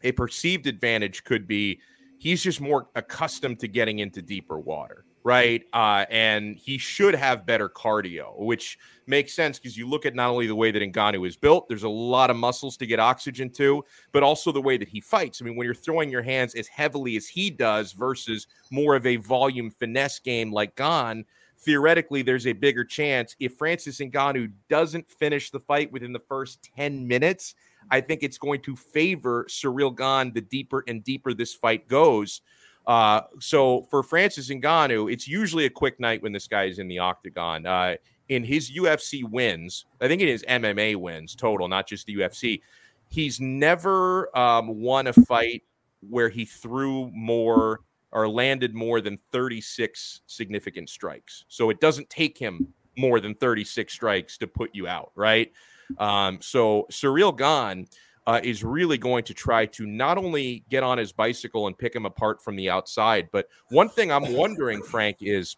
a 0.04 0.12
perceived 0.12 0.68
advantage 0.68 1.24
could 1.24 1.48
be 1.48 1.80
he's 2.20 2.44
just 2.44 2.62
more 2.62 2.88
accustomed 2.96 3.60
to 3.60 3.68
getting 3.68 4.00
into 4.00 4.22
deeper 4.22 4.60
water, 4.60 5.06
right? 5.24 5.64
Uh, 5.74 6.06
and 6.10 6.56
he 6.56 6.78
should 6.78 7.16
have 7.16 7.46
better 7.46 7.70
cardio, 7.70 8.38
which 8.38 8.78
makes 9.06 9.34
sense 9.34 9.58
because 9.60 9.78
you 9.78 9.88
look 9.88 10.06
at 10.06 10.16
not 10.16 10.30
only 10.30 10.48
the 10.48 10.56
way 10.56 10.72
that 10.72 10.82
Ngannou 10.82 11.28
is 11.28 11.36
built, 11.36 11.68
there's 11.68 11.84
a 11.84 11.90
lot 11.90 12.30
of 12.30 12.38
muscles 12.38 12.78
to 12.78 12.86
get 12.86 13.00
oxygen 13.00 13.50
to, 13.52 13.84
but 14.12 14.24
also 14.24 14.52
the 14.52 14.62
way 14.62 14.78
that 14.78 14.88
he 14.88 15.02
fights. 15.02 15.42
I 15.42 15.46
mean, 15.46 15.56
when 15.56 15.66
you're 15.66 15.74
throwing 15.74 16.10
your 16.10 16.22
hands 16.22 16.56
as 16.56 16.68
heavily 16.68 17.18
as 17.18 17.28
he 17.28 17.50
does 17.50 17.92
versus 17.92 18.48
more 18.72 18.96
of 18.96 19.06
a 19.06 19.18
volume 19.18 19.72
finesse 19.72 20.20
game 20.20 20.52
like 20.52 20.76
Gane, 20.76 21.26
theoretically, 21.58 22.22
there's 22.22 22.48
a 22.48 22.54
bigger 22.54 22.86
chance 22.86 23.36
if 23.40 23.56
Francis 23.56 24.00
Ngannou 24.00 24.52
doesn't 24.70 25.10
finish 25.10 25.52
the 25.52 25.60
fight 25.60 25.92
within 25.92 26.14
the 26.14 26.20
first 26.20 26.70
10 26.76 27.08
minutes– 27.08 27.56
I 27.92 28.02
think 28.02 28.24
it's 28.24 28.38
going 28.38 28.62
to 28.62 28.76
favor 28.76 29.46
Cyril 29.48 29.92
Gane 29.92 30.34
the 30.34 30.42
deeper 30.42 30.84
and 30.88 31.04
deeper 31.04 31.34
this 31.34 31.54
fight 31.54 31.88
goes. 31.88 32.42
Uh, 32.90 33.22
so 33.40 33.84
for 33.92 34.02
Francis 34.02 34.50
Ngannou, 34.50 35.14
it's 35.14 35.28
usually 35.28 35.66
a 35.66 35.70
quick 35.70 36.00
night 36.00 36.24
when 36.24 36.32
this 36.32 36.48
guy 36.48 36.64
is 36.64 36.80
in 36.80 36.88
the 36.88 36.98
octagon. 36.98 37.68
Uh, 37.68 37.98
in 38.30 38.44
his 38.44 38.72
UFC 38.72 39.24
wins, 39.24 39.86
I 40.02 40.08
think 40.08 40.24
it 40.24 40.28
is 40.28 40.44
MMA 40.50 40.96
wins 40.96 41.36
total, 41.36 41.68
not 41.68 41.88
just 41.88 42.08
the 42.08 42.16
UFC. 42.16 42.62
He's 43.08 43.40
never 43.40 44.36
um, 44.36 44.82
won 44.82 45.06
a 45.06 45.14
fight 45.14 45.62
where 46.00 46.30
he 46.30 46.46
threw 46.46 47.12
more 47.12 47.82
or 48.12 48.28
landed 48.28 48.74
more 48.74 49.02
than 49.02 49.20
36 49.32 50.22
significant 50.26 50.90
strikes. 50.90 51.46
So 51.48 51.70
it 51.70 51.80
doesn't 51.80 52.10
take 52.10 52.40
him 52.40 52.74
more 52.98 53.20
than 53.20 53.36
36 53.36 53.94
strikes 53.94 54.36
to 54.40 54.48
put 54.48 54.74
you 54.74 54.88
out, 54.88 55.12
right? 55.14 55.52
Um, 56.00 56.40
so 56.42 56.88
Cyril 56.90 57.34
Gane 57.34 57.88
uh, 58.30 58.40
is 58.44 58.64
really 58.64 58.96
going 59.00 59.24
to 59.24 59.34
try 59.34 59.66
to 59.66 59.88
not 59.88 60.16
only 60.16 60.64
get 60.70 60.84
on 60.84 61.00
his 61.00 61.12
bicycle 61.12 61.66
and 61.66 61.76
pick 61.76 61.96
him 61.96 62.06
apart 62.06 62.44
from 62.44 62.56
the 62.56 62.70
outside, 62.70 63.28
but 63.32 63.48
one 63.70 63.90
thing 63.90 64.12
I'm 64.12 64.34
wondering, 64.36 64.84
Frank, 64.84 65.18
is 65.22 65.58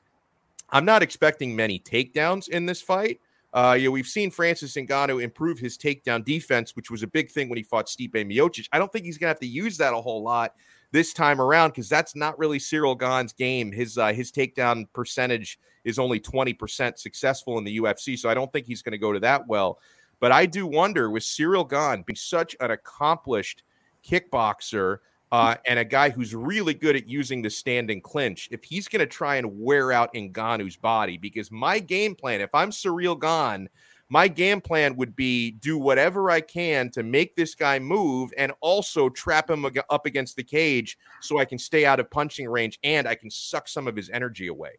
I'm 0.70 0.86
not 0.86 1.04
expecting 1.04 1.54
many 1.54 1.80
takedowns 1.80 2.48
in 2.48 2.66
this 2.66 2.82
fight. 2.82 3.20
Uh, 3.54 3.76
you 3.78 3.88
know, 3.88 3.92
we've 3.92 4.08
seen 4.08 4.32
Francis 4.32 4.76
Ngannou 4.76 5.22
improve 5.22 5.60
his 5.60 5.78
takedown 5.78 6.24
defense, 6.24 6.74
which 6.74 6.90
was 6.90 7.04
a 7.04 7.08
big 7.08 7.30
thing 7.30 7.50
when 7.50 7.58
he 7.58 7.64
fought 7.64 7.88
Stipe 7.88 8.14
Miocic. 8.14 8.70
I 8.72 8.80
don't 8.80 8.90
think 8.90 9.04
he's 9.04 9.18
going 9.18 9.28
to 9.28 9.32
have 9.32 9.40
to 9.40 9.48
use 9.48 9.76
that 9.76 9.94
a 9.94 10.00
whole 10.00 10.24
lot 10.24 10.56
this 10.94 11.12
time 11.12 11.42
around 11.42 11.72
because 11.72 11.90
that's 11.90 12.16
not 12.16 12.40
really 12.40 12.58
Cyril 12.58 12.96
Gane's 12.96 13.34
game. 13.34 13.74
His 13.74 13.98
uh, 13.98 14.14
his 14.14 14.32
takedown 14.32 14.88
percentage 14.94 15.60
is 15.84 16.00
only 16.00 16.22
20% 16.22 16.98
successful 16.98 17.58
in 17.58 17.66
the 17.66 17.80
UFC, 17.80 18.18
so 18.18 18.30
I 18.30 18.34
don't 18.34 18.52
think 18.54 18.66
he's 18.66 18.82
going 18.82 18.94
to 18.94 18.98
go 18.98 19.12
to 19.12 19.20
that 19.20 19.46
well. 19.46 19.78
But 20.22 20.32
I 20.32 20.46
do 20.46 20.66
wonder 20.66 21.10
with 21.10 21.24
Cyril 21.24 21.66
Gane 21.66 22.04
being 22.04 22.16
such 22.16 22.56
an 22.62 22.72
accomplished 22.72 23.64
kickboxer 24.08 25.00
uh, 25.32 25.56
and 25.66 25.80
a 25.80 25.86
guy 25.86 26.10
who's 26.10 26.36
really 26.36 26.74
good 26.74 26.96
at 26.96 27.10
using 27.10 27.42
the 27.42 27.50
standing 27.50 28.02
clinch, 28.02 28.48
if 28.52 28.64
he's 28.64 28.88
going 28.88 29.00
to 29.00 29.08
try 29.08 29.38
and 29.38 29.60
wear 29.60 29.92
out 29.92 30.14
Ngannou's 30.14 30.76
body, 30.76 31.18
because 31.18 31.52
my 31.52 31.80
game 31.80 32.16
plan, 32.16 32.40
if 32.40 32.54
I'm 32.54 32.72
Cyril 32.72 33.16
Gane, 33.16 33.68
my 34.10 34.28
game 34.28 34.60
plan 34.62 34.96
would 34.98 35.16
be 35.16 35.52
do 35.52 35.78
whatever 35.78 36.30
I 36.30 36.42
can 36.42 36.92
to 36.92 37.02
make 37.02 37.36
this 37.36 37.56
guy 37.56 37.80
move 37.80 38.34
and 38.38 38.52
also 38.60 39.10
trap 39.10 39.50
him 39.50 39.66
up 39.90 40.06
against 40.06 40.36
the 40.36 40.44
cage 40.44 40.98
so 41.22 41.40
I 41.40 41.46
can 41.46 41.58
stay 41.58 41.86
out 41.86 42.02
of 42.02 42.12
punching 42.12 42.48
range 42.48 42.78
and 42.84 43.08
I 43.08 43.16
can 43.16 43.32
suck 43.32 43.70
some 43.70 43.88
of 43.88 43.96
his 43.96 44.10
energy 44.10 44.48
away. 44.48 44.72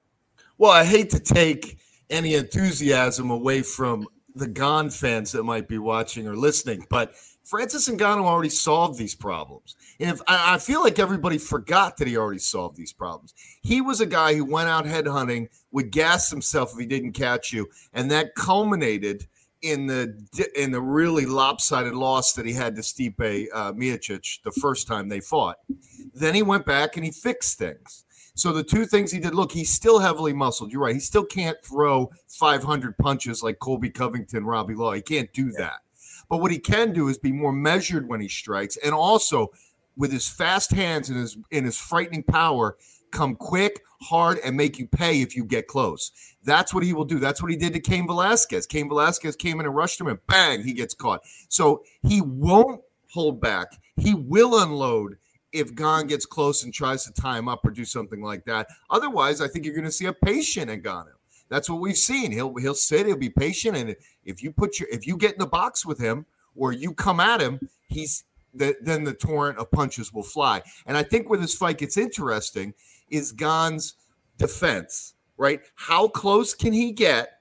Well, 0.59 0.71
I 0.71 0.85
hate 0.85 1.09
to 1.11 1.19
take 1.19 1.79
any 2.11 2.35
enthusiasm 2.35 3.31
away 3.31 3.63
from 3.63 4.07
the 4.35 4.49
Gane 4.49 4.91
fans 4.91 5.33
that 5.33 5.45
might 5.45 5.69
be 5.69 5.79
watching 5.79 6.27
or 6.27 6.37
listening, 6.37 6.87
but 6.89 7.15
Francis 7.45 7.89
Ngannou 7.89 8.25
already 8.25 8.49
solved 8.49 8.99
these 8.99 9.15
problems. 9.15 9.77
And 9.99 10.11
if 10.11 10.21
I, 10.27 10.55
I, 10.55 10.59
feel 10.59 10.83
like 10.83 10.99
everybody 10.99 11.39
forgot 11.39 11.97
that 11.97 12.07
he 12.07 12.17
already 12.17 12.39
solved 12.39 12.77
these 12.77 12.93
problems. 12.93 13.35
He 13.63 13.81
was 13.81 14.01
a 14.01 14.07
guy 14.07 14.35
who 14.35 14.45
went 14.45 14.69
out 14.69 14.85
headhunting, 14.85 15.49
would 15.73 15.91
gas 15.91 16.31
himself 16.31 16.73
if 16.73 16.79
he 16.79 16.87
didn't 16.87 17.13
catch 17.13 17.53
you, 17.53 17.69
and 17.93 18.11
that 18.11 18.35
culminated 18.35 19.27
in 19.61 19.87
the 19.87 20.19
in 20.57 20.73
the 20.73 20.81
really 20.81 21.25
lopsided 21.25 21.95
loss 21.95 22.33
that 22.33 22.45
he 22.45 22.53
had 22.53 22.75
to 22.75 22.83
Stipe 22.83 23.47
uh, 23.55 23.73
Miocic 23.73 24.43
the 24.43 24.51
first 24.51 24.87
time 24.89 25.09
they 25.09 25.21
fought. 25.21 25.57
Then 26.13 26.35
he 26.35 26.43
went 26.43 26.67
back 26.67 26.97
and 26.97 27.05
he 27.05 27.13
fixed 27.13 27.59
things. 27.59 28.05
So 28.35 28.53
the 28.53 28.65
two 28.65 28.87
things 28.87 29.13
he 29.13 29.21
did, 29.21 29.35
look, 29.35 29.53
he's 29.53 29.73
still 29.73 29.99
heavily 29.99 30.33
muscled. 30.33 30.73
You're 30.73 30.83
right. 30.83 30.95
He 30.95 31.01
still 31.01 31.25
can't 31.25 31.59
throw 31.63 32.11
500 32.29 32.97
punches 32.97 33.43
like 33.43 33.59
Colby 33.59 33.91
Covington, 33.91 34.45
Robbie 34.47 34.75
Law. 34.75 34.93
He 34.93 35.03
can't 35.03 35.33
do 35.33 35.53
that. 35.53 35.81
But 36.29 36.39
what 36.39 36.51
he 36.51 36.59
can 36.59 36.93
do 36.93 37.09
is 37.09 37.19
be 37.19 37.33
more 37.33 37.53
measured 37.53 38.09
when 38.09 38.21
he 38.21 38.29
strikes, 38.29 38.79
and 38.79 38.95
also 38.95 39.51
with 39.97 40.11
his 40.11 40.29
fast 40.29 40.71
hands 40.73 41.11
and 41.11 41.19
his 41.19 41.37
in 41.51 41.65
his 41.65 41.77
frightening 41.77 42.23
power, 42.23 42.77
come 43.11 43.35
quick, 43.35 43.83
hard, 44.01 44.39
and 44.43 44.57
make 44.57 44.79
you 44.79 44.87
pay 44.87 45.21
if 45.21 45.37
you 45.37 45.45
get 45.45 45.67
close. 45.67 46.11
That's 46.43 46.73
what 46.73 46.85
he 46.85 46.95
will 46.95 47.05
do. 47.05 47.19
That's 47.19 47.43
what 47.43 47.51
he 47.51 47.57
did 47.57 47.75
to 47.75 47.81
Cain 47.81 48.07
Velasquez. 48.07 48.67
Cain 48.67 48.89
Velasquez 48.89 49.37
came 49.37 49.61
in 49.61 49.67
and 49.67 49.75
rushed 49.75 50.01
him, 50.01 50.07
and 50.07 50.27
bang, 50.27 50.63
he 50.63 50.73
gets 50.73 50.95
caught. 50.95 51.21
So 51.49 51.83
he 52.03 52.23
won't 52.23 52.81
hold 53.11 53.41
back. 53.41 53.69
He 53.97 54.15
will 54.15 54.59
unload 54.59 55.19
if 55.53 55.75
Gane 55.75 56.07
gets 56.07 56.27
close 56.27 56.65
and 56.65 56.73
tries 56.73 57.05
to 57.05 57.13
tie 57.13 57.39
him 57.39 57.49
up 57.49 57.65
or 57.65 57.71
do 57.71 57.85
something 57.85 58.23
like 58.23 58.45
that. 58.47 58.69
Otherwise, 58.91 59.41
I 59.41 59.49
think 59.49 59.65
you're 59.65 59.75
going 59.75 59.85
to 59.85 59.93
see 59.93 60.07
a 60.07 60.13
patient 60.13 60.71
in 60.71 60.83
Ngannou. 60.83 61.13
That's 61.49 61.69
what 61.69 61.81
we've 61.81 61.97
seen. 61.97 62.33
He'll 62.33 62.55
he'll 62.57 62.75
sit, 62.75 63.07
he'll 63.07 63.17
be 63.17 63.29
patient, 63.29 63.77
and 63.77 63.95
if 64.25 64.43
you 64.43 64.53
put 64.53 64.81
your 64.81 64.89
if 64.91 65.07
you 65.07 65.19
get 65.19 65.35
in 65.35 65.39
the 65.39 65.47
box 65.47 65.85
with 65.85 65.99
him 65.99 66.25
or 66.57 66.73
you 66.73 66.95
come 66.95 67.21
at 67.21 67.43
him, 67.43 67.61
he's 67.89 68.25
the, 68.55 68.75
then 68.81 69.05
the 69.05 69.15
torrent 69.15 69.59
of 69.59 69.71
punches 69.71 70.13
will 70.13 70.23
fly. 70.23 70.63
And 70.87 70.97
I 70.97 71.03
think 71.03 71.29
where 71.29 71.39
this 71.39 71.55
fight 71.55 71.79
gets 71.79 71.97
interesting 71.97 72.75
is 73.11 73.33
Gane's 73.33 73.95
defense, 74.39 75.15
right? 75.37 75.61
How 75.75 76.09
close 76.09 76.55
can 76.55 76.73
he 76.73 76.93
get 76.93 77.41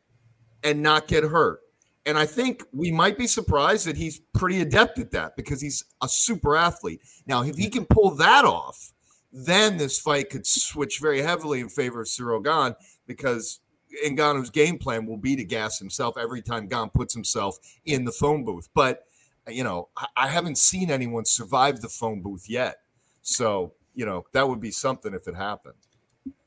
and 0.63 0.81
not 0.81 1.07
get 1.07 1.23
hurt? 1.23 1.61
And 2.05 2.17
I 2.17 2.25
think 2.25 2.63
we 2.73 2.91
might 2.91 3.17
be 3.17 3.27
surprised 3.27 3.85
that 3.85 3.97
he's 3.97 4.21
pretty 4.33 4.61
adept 4.61 4.97
at 4.97 5.11
that 5.11 5.35
because 5.35 5.61
he's 5.61 5.85
a 6.01 6.09
super 6.09 6.55
athlete. 6.55 7.01
Now, 7.27 7.43
if 7.43 7.57
he 7.57 7.69
can 7.69 7.85
pull 7.85 8.15
that 8.15 8.43
off, 8.43 8.91
then 9.31 9.77
this 9.77 9.99
fight 9.99 10.29
could 10.29 10.47
switch 10.47 10.99
very 10.99 11.21
heavily 11.21 11.59
in 11.59 11.69
favor 11.69 12.01
of 12.01 12.07
Cyril 12.07 12.39
Gane 12.39 12.75
because 13.05 13.59
Ngannou's 14.05 14.49
game 14.49 14.79
plan 14.79 15.05
will 15.05 15.17
be 15.17 15.35
to 15.35 15.43
gas 15.43 15.77
himself 15.77 16.17
every 16.17 16.41
time 16.41 16.67
Gane 16.67 16.89
puts 16.89 17.13
himself 17.13 17.57
in 17.85 18.03
the 18.03 18.11
phone 18.11 18.43
booth. 18.43 18.67
But, 18.73 19.05
you 19.47 19.63
know, 19.63 19.89
I 20.17 20.27
haven't 20.27 20.57
seen 20.57 20.89
anyone 20.89 21.25
survive 21.25 21.81
the 21.81 21.89
phone 21.89 22.21
booth 22.21 22.49
yet. 22.49 22.77
So, 23.21 23.73
you 23.93 24.07
know, 24.07 24.25
that 24.33 24.49
would 24.49 24.59
be 24.59 24.71
something 24.71 25.13
if 25.13 25.27
it 25.27 25.35
happened. 25.35 25.75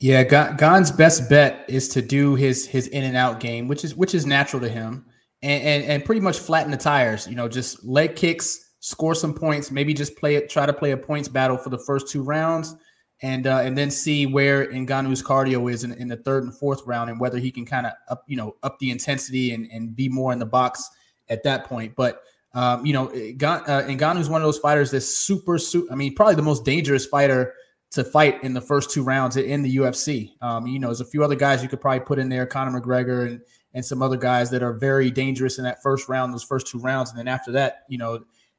Yeah, 0.01 0.25
Gane's 0.55 0.91
best 0.91 1.29
bet 1.31 1.65
is 1.69 1.89
to 1.91 2.03
do 2.03 2.35
his 2.35 2.65
his 2.67 2.87
in 2.89 3.03
and 3.03 3.17
out 3.17 3.41
game, 3.41 3.67
which 3.67 3.85
is 3.85 3.97
which 3.97 4.15
is 4.15 4.25
natural 4.25 4.63
to 4.63 4.69
him 4.69 5.05
and, 5.45 5.63
and, 5.63 5.85
and 5.85 6.05
pretty 6.05 6.23
much 6.23 6.39
flatten 6.39 6.71
the 6.71 6.77
tires. 6.77 7.29
You 7.29 7.37
know, 7.37 7.49
just 7.49 7.85
leg 7.85 8.17
kicks, 8.17 8.73
score 8.81 9.15
some 9.15 9.35
points, 9.35 9.71
maybe 9.71 9.93
just 9.93 10.17
play 10.17 10.37
it, 10.37 10.49
try 10.49 10.65
to 10.65 10.73
play 10.73 10.93
a 10.93 10.97
points 10.97 11.29
battle 11.29 11.59
for 11.59 11.69
the 11.69 11.79
first 11.79 12.09
two 12.09 12.23
rounds, 12.23 12.75
and 13.23 13.47
uh, 13.47 13.59
and 13.59 13.77
then 13.77 13.91
see 13.91 14.27
where 14.27 14.67
Ngannou's 14.73 15.23
cardio 15.23 15.71
is 15.71 15.85
in, 15.85 15.93
in 15.93 16.09
the 16.09 16.17
third 16.17 16.45
and 16.45 16.59
fourth 16.59 16.83
round, 16.87 17.11
and 17.11 17.21
whether 17.21 17.39
he 17.39 17.51
can 17.51 17.67
kind 17.67 17.87
of 17.87 17.93
up 18.09 18.25
you 18.27 18.37
know 18.37 18.57
up 18.63 18.79
the 18.79 18.91
intensity 18.91 19.53
and, 19.53 19.69
and 19.71 19.95
be 19.95 20.09
more 20.09 20.33
in 20.33 20.39
the 20.39 20.47
box 20.47 20.89
at 21.29 21.43
that 21.45 21.65
point. 21.65 21.95
But 21.95 22.23
um, 22.55 22.87
you 22.87 22.95
know, 22.95 23.09
Ngannou 23.09 24.21
is 24.21 24.31
one 24.31 24.41
of 24.41 24.47
those 24.47 24.59
fighters 24.59 24.93
that's 24.93 25.19
super, 25.19 25.59
super. 25.59 25.93
I 25.93 25.97
mean, 25.97 26.15
probably 26.15 26.37
the 26.37 26.43
most 26.43 26.65
dangerous 26.65 27.05
fighter 27.05 27.53
to 27.91 28.03
fight 28.03 28.43
in 28.43 28.55
the 28.55 28.61
first 28.61 28.91
two 28.91 29.03
rounds 29.03 29.37
in 29.37 29.63
the 29.63 29.77
UFC. 29.77 30.31
Um, 30.41 30.67
you 30.67 30.79
know, 30.79 30.89
there's 30.89 31.01
a 31.01 31.05
few 31.05 31.23
other 31.23 31.37
guys 31.37 31.63
you 31.63 31.69
could 31.69 31.81
probably 31.81 32.01
put 32.01 32.19
in 32.19 32.29
there, 32.29 32.47
Conor 32.47 32.81
McGregor 32.81 33.27
and 33.27 33.41
and 33.75 33.85
some 33.85 34.03
other 34.03 34.17
guys 34.17 34.51
that 34.51 34.63
are 34.63 34.73
very 34.73 35.11
dangerous 35.11 35.59
in 35.59 35.65
that 35.65 35.83
first 35.83 36.09
round, 36.09 36.33
those 36.33 36.45
first 36.45 36.67
two 36.67 36.79
rounds, 36.79 37.11
and 37.11 37.19
then 37.19 37.29
after 37.29 37.53
that, 37.53 37.83
you 37.89 37.99
know, 37.99 38.15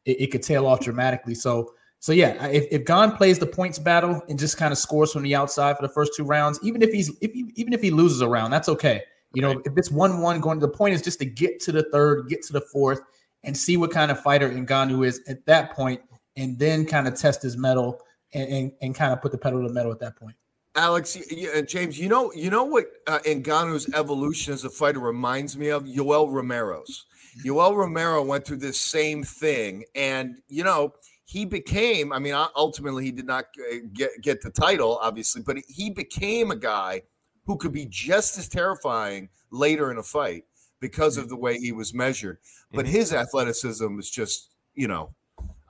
it, 0.06 0.22
it 0.22 0.32
could 0.32 0.44
tail 0.44 0.68
off 0.68 0.82
dramatically. 0.82 1.34
So, 1.34 1.74
so 2.00 2.12
yeah, 2.12 2.48
if, 2.48 2.66
if 2.70 2.86
Gane 2.86 3.12
plays 3.12 3.40
the 3.40 3.48
points 3.48 3.80
battle 3.80 4.22
and 4.30 4.38
just 4.38 4.58
kind 4.58 4.72
of 4.72 4.78
scores 4.78 5.12
from 5.14 5.24
the 5.24 5.34
outside 5.34 5.78
for 5.78 5.82
the 5.82 5.94
first 5.94 6.14
two 6.16 6.24
rounds, 6.24 6.60
even 6.62 6.82
if 6.82 6.92
he's 6.92 7.12
if 7.22 7.32
he, 7.32 7.52
even 7.56 7.74
if 7.74 7.82
he 7.82 7.90
loses 7.90 8.22
a 8.22 8.28
round, 8.28 8.54
that's 8.54 8.70
okay. 8.70 9.02
You 9.34 9.42
know, 9.42 9.62
if 9.66 9.74
it's 9.78 9.92
one 9.92 10.22
one 10.22 10.40
going, 10.40 10.60
to 10.60 10.66
the 10.66 10.72
point 10.72 10.94
is 10.94 11.02
just 11.02 11.20
to 11.20 11.26
get 11.26 11.60
to 11.62 11.72
the 11.72 11.84
third, 11.92 12.30
get 12.30 12.42
to 12.44 12.54
the 12.54 12.62
fourth, 12.62 13.02
and 13.44 13.56
see 13.58 13.78
what 13.78 13.92
kind 13.92 14.12
of 14.12 14.20
fighter 14.20 14.50
Ngannou 14.50 15.06
is 15.06 15.22
at 15.28 15.46
that 15.46 15.74
point, 15.74 16.02
and 16.38 16.58
then 16.60 16.86
kind 16.86 17.08
of 17.08 17.16
test 17.16 17.42
his 17.42 17.58
mettle 17.58 18.02
and, 18.34 18.50
and, 18.50 18.72
and 18.82 18.96
kind 18.96 19.12
of 19.12 19.22
put 19.22 19.32
the 19.32 19.38
pedal 19.38 19.62
to 19.62 19.68
the 19.68 19.74
metal 19.74 19.92
at 19.92 20.00
that 20.00 20.16
point. 20.16 20.36
Alex, 20.76 21.18
and 21.56 21.68
James, 21.68 21.98
you 21.98 22.10
know, 22.10 22.34
you 22.34 22.50
know 22.50 22.66
what 22.66 22.86
uh, 23.08 23.20
Ngannou's 23.20 23.88
evolution 23.94 24.54
as 24.54 24.66
a 24.66 24.70
fighter 24.70 25.00
reminds 25.00 25.58
me 25.58 25.70
of 25.70 25.84
Yoel 25.84 26.32
Romero's. 26.32 27.06
Yoel 27.46 27.76
Romero 27.76 28.24
went 28.24 28.46
through 28.46 28.58
this 28.58 28.80
same 28.80 29.24
thing, 29.24 29.84
and 29.96 30.38
you 30.48 30.64
know, 30.64 30.94
he 31.26 31.46
became. 31.46 32.14
I 32.14 32.20
mean, 32.20 32.34
ultimately, 32.56 33.06
he 33.06 33.12
did 33.12 33.26
not 33.26 33.46
uh, 33.72 33.78
get 33.94 34.12
get 34.22 34.42
the 34.42 34.50
title, 34.50 35.00
obviously, 35.02 35.42
but 35.42 35.58
he 35.68 35.90
became 35.90 36.52
a 36.52 36.56
guy 36.56 37.04
who 37.46 37.58
could 37.58 37.72
be 37.72 37.86
just 37.86 38.38
as 38.38 38.50
terrifying 38.50 39.30
later 39.52 39.92
in 39.92 39.98
a 39.98 40.04
fight 40.04 40.44
because 40.80 41.18
of 41.18 41.30
the 41.30 41.36
way 41.36 41.58
he 41.58 41.72
was 41.72 41.94
measured. 41.94 42.38
But 42.74 42.86
his 42.86 43.14
athleticism 43.14 44.00
is 44.00 44.10
just, 44.10 44.50
you 44.74 44.88
know, 44.88 45.14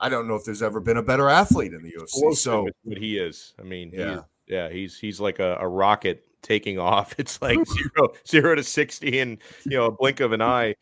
I 0.00 0.08
don't 0.08 0.26
know 0.26 0.34
if 0.34 0.44
there's 0.44 0.62
ever 0.62 0.80
been 0.80 0.96
a 0.96 1.02
better 1.02 1.28
athlete 1.28 1.72
in 1.72 1.82
the 1.82 1.92
UFC. 1.92 2.34
So 2.36 2.68
what 2.82 2.98
he 2.98 3.18
is, 3.18 3.54
I 3.58 3.62
mean, 3.62 3.92
Yeah. 3.94 4.22
Yeah, 4.46 4.68
he's 4.68 4.98
he's 4.98 5.20
like 5.20 5.38
a, 5.38 5.56
a 5.60 5.68
rocket 5.68 6.24
taking 6.42 6.78
off. 6.92 7.14
It's 7.18 7.40
like 7.42 7.58
zero 7.66 8.12
zero 8.26 8.54
to 8.54 8.62
sixty 8.62 9.18
in 9.18 9.38
you 9.64 9.76
know 9.76 9.86
a 9.86 9.92
blink 9.92 10.20
of 10.20 10.32
an 10.32 10.42
eye. 10.42 10.74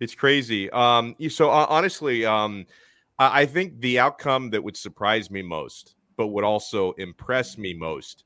It's 0.00 0.14
crazy. 0.14 0.68
Um, 0.70 1.14
so 1.28 1.50
uh, 1.50 1.66
honestly, 1.68 2.24
um, 2.24 2.66
I, 3.18 3.42
I 3.42 3.46
think 3.46 3.80
the 3.80 3.98
outcome 4.00 4.50
that 4.50 4.62
would 4.62 4.76
surprise 4.76 5.30
me 5.30 5.42
most, 5.42 5.94
but 6.16 6.28
would 6.28 6.44
also 6.44 6.92
impress 6.92 7.56
me 7.56 7.72
most, 7.72 8.24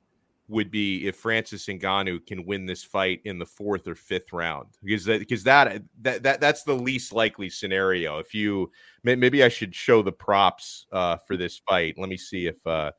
would 0.48 0.70
be 0.70 1.06
if 1.06 1.16
Francis 1.16 1.66
Ngannou 1.66 2.24
can 2.26 2.46
win 2.46 2.64
this 2.64 2.82
fight 2.82 3.20
in 3.24 3.38
the 3.38 3.44
fourth 3.44 3.86
or 3.86 3.94
fifth 3.94 4.32
round, 4.32 4.68
because 4.82 5.04
that 5.04 5.18
because 5.18 5.42
that 5.44 5.82
that, 6.00 6.22
that 6.22 6.40
that's 6.40 6.62
the 6.62 6.74
least 6.74 7.12
likely 7.12 7.50
scenario. 7.50 8.18
If 8.18 8.32
you 8.32 8.70
maybe 9.02 9.44
I 9.44 9.48
should 9.48 9.74
show 9.74 10.02
the 10.02 10.12
props 10.12 10.86
uh, 10.92 11.18
for 11.26 11.36
this 11.36 11.60
fight. 11.68 11.96
Let 11.98 12.08
me 12.08 12.16
see 12.16 12.46
if 12.46 12.64
uh, 12.66 12.92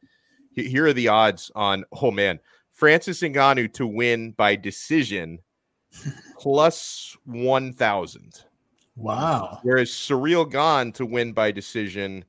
here 0.63 0.87
are 0.87 0.93
the 0.93 1.07
odds 1.07 1.51
on. 1.55 1.83
Oh 2.01 2.11
man, 2.11 2.39
Francis 2.71 3.21
Ngannou 3.21 3.71
to 3.73 3.87
win 3.87 4.31
by 4.31 4.55
decision 4.55 5.39
plus 6.39 7.15
one 7.25 7.73
thousand, 7.73 8.41
Wow. 8.95 9.59
whereas 9.63 9.91
Cyril 9.93 10.45
Gane 10.45 10.91
to 10.93 11.05
win 11.05 11.33
by 11.33 11.51
decision 11.51 12.25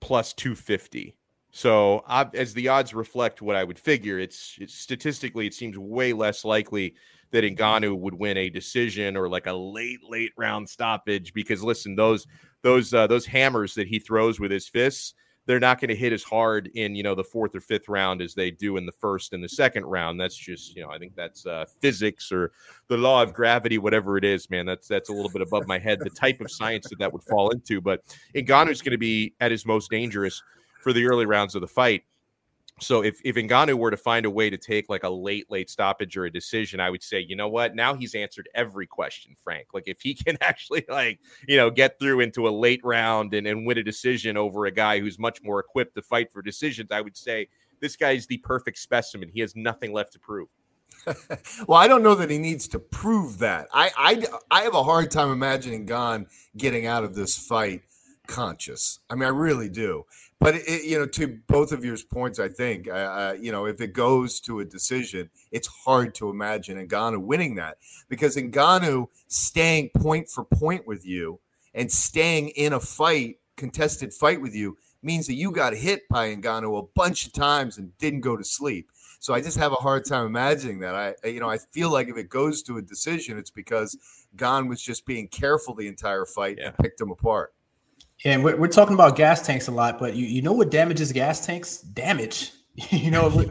plus 0.00 0.32
two 0.32 0.54
fifty. 0.54 1.16
So, 1.54 2.02
ob- 2.08 2.34
as 2.34 2.54
the 2.54 2.68
odds 2.68 2.94
reflect 2.94 3.42
what 3.42 3.56
I 3.56 3.64
would 3.64 3.78
figure, 3.78 4.18
it's, 4.18 4.56
it's 4.58 4.74
statistically 4.74 5.46
it 5.46 5.52
seems 5.52 5.76
way 5.76 6.14
less 6.14 6.46
likely 6.46 6.94
that 7.30 7.44
Ngannou 7.44 7.98
would 7.98 8.14
win 8.14 8.38
a 8.38 8.48
decision 8.48 9.18
or 9.18 9.28
like 9.28 9.46
a 9.46 9.52
late 9.52 10.00
late 10.08 10.32
round 10.38 10.68
stoppage 10.68 11.34
because 11.34 11.62
listen, 11.62 11.94
those 11.94 12.26
those 12.62 12.94
uh, 12.94 13.06
those 13.06 13.26
hammers 13.26 13.74
that 13.74 13.86
he 13.88 13.98
throws 13.98 14.40
with 14.40 14.50
his 14.50 14.66
fists, 14.68 15.12
they're 15.46 15.60
not 15.60 15.80
going 15.80 15.88
to 15.88 15.96
hit 15.96 16.12
as 16.12 16.22
hard 16.22 16.70
in 16.74 16.94
you 16.94 17.02
know 17.02 17.14
the 17.14 17.24
fourth 17.24 17.54
or 17.54 17.60
fifth 17.60 17.88
round 17.88 18.22
as 18.22 18.34
they 18.34 18.50
do 18.50 18.76
in 18.76 18.86
the 18.86 18.92
first 18.92 19.32
and 19.32 19.42
the 19.42 19.48
second 19.48 19.84
round. 19.84 20.20
That's 20.20 20.36
just 20.36 20.76
you 20.76 20.82
know 20.82 20.90
I 20.90 20.98
think 20.98 21.14
that's 21.14 21.46
uh, 21.46 21.64
physics 21.80 22.30
or 22.30 22.52
the 22.88 22.96
law 22.96 23.22
of 23.22 23.32
gravity, 23.32 23.78
whatever 23.78 24.16
it 24.16 24.24
is, 24.24 24.50
man. 24.50 24.66
That's 24.66 24.88
that's 24.88 25.08
a 25.08 25.12
little 25.12 25.30
bit 25.30 25.42
above 25.42 25.66
my 25.66 25.78
head. 25.78 25.98
The 26.00 26.10
type 26.10 26.40
of 26.40 26.50
science 26.50 26.88
that 26.88 26.98
that 26.98 27.12
would 27.12 27.22
fall 27.24 27.50
into, 27.50 27.80
but 27.80 28.02
Ngannou's 28.34 28.82
going 28.82 28.92
to 28.92 28.98
be 28.98 29.34
at 29.40 29.50
his 29.50 29.66
most 29.66 29.90
dangerous 29.90 30.42
for 30.82 30.92
the 30.92 31.06
early 31.06 31.26
rounds 31.26 31.54
of 31.54 31.60
the 31.60 31.68
fight. 31.68 32.04
So 32.82 33.02
if 33.02 33.20
if 33.24 33.36
Ngannou 33.36 33.74
were 33.74 33.90
to 33.90 33.96
find 33.96 34.26
a 34.26 34.30
way 34.30 34.50
to 34.50 34.56
take 34.56 34.88
like 34.88 35.04
a 35.04 35.08
late 35.08 35.50
late 35.50 35.70
stoppage 35.70 36.16
or 36.16 36.24
a 36.24 36.30
decision, 36.30 36.80
I 36.80 36.90
would 36.90 37.02
say, 37.02 37.20
you 37.20 37.36
know 37.36 37.48
what? 37.48 37.74
Now 37.74 37.94
he's 37.94 38.14
answered 38.14 38.48
every 38.54 38.86
question, 38.86 39.34
Frank. 39.42 39.68
Like 39.72 39.84
if 39.86 40.00
he 40.00 40.14
can 40.24 40.36
actually 40.40 40.84
like 40.88 41.20
you 41.46 41.56
know 41.56 41.70
get 41.70 41.98
through 41.98 42.20
into 42.20 42.48
a 42.48 42.50
late 42.50 42.80
round 42.84 43.34
and, 43.34 43.46
and 43.46 43.66
win 43.66 43.78
a 43.78 43.82
decision 43.82 44.36
over 44.36 44.66
a 44.66 44.70
guy 44.70 45.00
who's 45.00 45.18
much 45.18 45.42
more 45.42 45.60
equipped 45.60 45.94
to 45.94 46.02
fight 46.02 46.32
for 46.32 46.42
decisions, 46.42 46.90
I 46.90 47.00
would 47.00 47.16
say 47.16 47.48
this 47.80 47.96
guy's 47.96 48.26
the 48.26 48.38
perfect 48.38 48.78
specimen. 48.78 49.30
He 49.32 49.40
has 49.40 49.54
nothing 49.56 49.92
left 49.92 50.12
to 50.14 50.18
prove. 50.18 50.48
well, 51.66 51.78
I 51.78 51.88
don't 51.88 52.02
know 52.02 52.14
that 52.14 52.30
he 52.30 52.38
needs 52.38 52.68
to 52.68 52.78
prove 52.78 53.38
that. 53.38 53.66
I, 53.72 53.90
I, 53.96 54.26
I 54.50 54.62
have 54.62 54.74
a 54.74 54.82
hard 54.84 55.10
time 55.10 55.32
imagining 55.32 55.84
Gane 55.84 56.26
getting 56.56 56.86
out 56.86 57.02
of 57.02 57.14
this 57.14 57.36
fight 57.36 57.82
conscious. 58.26 59.00
I 59.10 59.14
mean, 59.14 59.24
I 59.24 59.28
really 59.28 59.68
do. 59.68 60.04
But 60.40 60.56
it, 60.56 60.84
you 60.84 60.98
know, 60.98 61.06
to 61.06 61.38
both 61.46 61.72
of 61.72 61.84
your 61.84 61.96
points, 62.10 62.40
I 62.40 62.48
think, 62.48 62.88
uh, 62.88 63.34
you 63.40 63.52
know, 63.52 63.66
if 63.66 63.80
it 63.80 63.92
goes 63.92 64.40
to 64.40 64.60
a 64.60 64.64
decision, 64.64 65.30
it's 65.52 65.68
hard 65.68 66.14
to 66.16 66.30
imagine 66.30 66.84
Ngannou 66.84 67.22
winning 67.22 67.54
that 67.56 67.78
because 68.08 68.36
Ngannou 68.36 69.06
staying 69.28 69.90
point 69.96 70.28
for 70.28 70.44
point 70.44 70.86
with 70.86 71.06
you 71.06 71.38
and 71.74 71.90
staying 71.90 72.48
in 72.50 72.72
a 72.72 72.80
fight, 72.80 73.36
contested 73.56 74.12
fight 74.12 74.40
with 74.40 74.54
you, 74.54 74.76
means 75.02 75.26
that 75.26 75.34
you 75.34 75.50
got 75.50 75.74
hit 75.74 76.02
by 76.08 76.34
Ngannou 76.34 76.78
a 76.78 76.86
bunch 76.94 77.26
of 77.26 77.32
times 77.32 77.78
and 77.78 77.96
didn't 77.98 78.20
go 78.20 78.36
to 78.36 78.44
sleep. 78.44 78.90
So 79.20 79.34
I 79.34 79.40
just 79.40 79.58
have 79.58 79.70
a 79.70 79.76
hard 79.76 80.04
time 80.04 80.26
imagining 80.26 80.80
that. 80.80 80.96
I, 80.96 81.28
you 81.28 81.38
know, 81.38 81.48
I 81.48 81.58
feel 81.58 81.90
like 81.90 82.08
if 82.08 82.16
it 82.16 82.28
goes 82.28 82.62
to 82.64 82.78
a 82.78 82.82
decision, 82.82 83.38
it's 83.38 83.50
because 83.50 83.96
Gane 84.36 84.66
was 84.66 84.82
just 84.82 85.06
being 85.06 85.28
careful 85.28 85.74
the 85.74 85.86
entire 85.86 86.26
fight 86.26 86.58
and 86.58 86.76
picked 86.78 87.00
him 87.00 87.12
apart. 87.12 87.54
And 88.24 88.44
we're, 88.44 88.56
we're 88.56 88.68
talking 88.68 88.94
about 88.94 89.16
gas 89.16 89.44
tanks 89.44 89.68
a 89.68 89.72
lot, 89.72 89.98
but 89.98 90.14
you, 90.14 90.26
you 90.26 90.42
know 90.42 90.52
what 90.52 90.70
damages 90.70 91.12
gas 91.12 91.44
tanks? 91.44 91.78
Damage. 91.78 92.52
you 92.90 93.10
know, 93.10 93.28
who, 93.28 93.50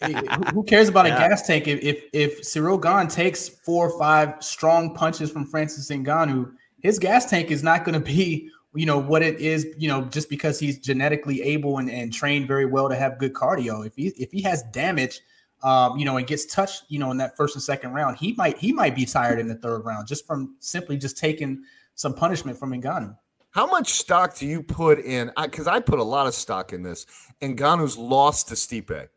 who 0.52 0.62
cares 0.64 0.88
about 0.88 1.06
Yeah. 1.06 1.24
a 1.24 1.28
gas 1.28 1.46
tank 1.46 1.68
if 1.68 1.82
if, 1.82 2.04
if 2.12 2.44
Cyril 2.44 2.78
Gane 2.78 3.08
takes 3.08 3.48
four 3.48 3.90
or 3.90 3.98
five 3.98 4.42
strong 4.42 4.94
punches 4.94 5.30
from 5.30 5.44
Francis 5.44 5.90
Ngannou, 5.90 6.52
his 6.82 6.98
gas 6.98 7.28
tank 7.28 7.50
is 7.50 7.62
not 7.62 7.84
going 7.84 7.94
to 7.94 8.04
be 8.04 8.50
you 8.74 8.86
know 8.86 8.98
what 8.98 9.22
it 9.22 9.40
is 9.40 9.66
you 9.76 9.88
know 9.88 10.02
just 10.02 10.30
because 10.30 10.58
he's 10.60 10.78
genetically 10.78 11.42
able 11.42 11.78
and, 11.78 11.90
and 11.90 12.12
trained 12.12 12.46
very 12.46 12.66
well 12.66 12.88
to 12.88 12.94
have 12.94 13.18
good 13.18 13.32
cardio 13.32 13.84
if 13.84 13.94
he 13.96 14.08
if 14.16 14.30
he 14.30 14.40
has 14.40 14.62
damage 14.70 15.20
um, 15.64 15.98
you 15.98 16.04
know 16.04 16.16
and 16.18 16.26
gets 16.28 16.46
touched 16.46 16.84
you 16.88 16.98
know 16.98 17.10
in 17.10 17.16
that 17.16 17.36
first 17.36 17.56
and 17.56 17.62
second 17.62 17.92
round 17.92 18.16
he 18.16 18.32
might 18.34 18.56
he 18.58 18.72
might 18.72 18.94
be 18.94 19.04
tired 19.04 19.40
in 19.40 19.48
the 19.48 19.56
third 19.56 19.80
round 19.84 20.06
just 20.06 20.24
from 20.24 20.54
simply 20.60 20.96
just 20.96 21.18
taking 21.18 21.60
some 21.96 22.14
punishment 22.14 22.56
from 22.56 22.72
Ngannou. 22.72 23.14
How 23.52 23.66
much 23.66 23.94
stock 23.94 24.36
do 24.36 24.46
you 24.46 24.62
put 24.62 25.00
in? 25.00 25.32
Because 25.40 25.66
I, 25.66 25.80
put 25.80 25.98
a 25.98 26.04
lot 26.04 26.28
of 26.28 26.34
stock 26.34 26.72
in 26.72 26.82
this. 26.82 27.04
Ngannou's 27.42 27.98
lost 27.98 28.48
to 28.48 28.54
Stipe. 28.54 29.08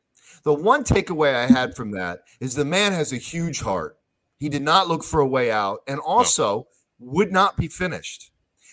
The 0.44 0.54
one 0.54 0.84
takeaway 0.84 1.36
I 1.36 1.46
had 1.46 1.76
from 1.76 1.92
that 1.92 2.22
is 2.40 2.56
the 2.56 2.66
man 2.66 2.94
has 2.94 3.14
a 3.14 3.18
huge 3.18 3.62
heart. 3.62 3.98
He 4.38 4.50
did 4.50 4.64
not 4.64 4.88
look 4.88 5.04
for 5.04 5.20
a 5.20 5.28
way 5.28 5.52
out, 5.52 5.82
and 5.88 6.00
also 6.00 6.68
would 7.00 7.32
not 7.32 7.56
be 7.58 7.68
finished. 7.68 8.32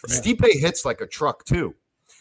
Stipe 0.09 0.51
hits 0.51 0.85
like 0.87 1.03
a 1.03 1.07
truck 1.07 1.45
too. 1.45 1.75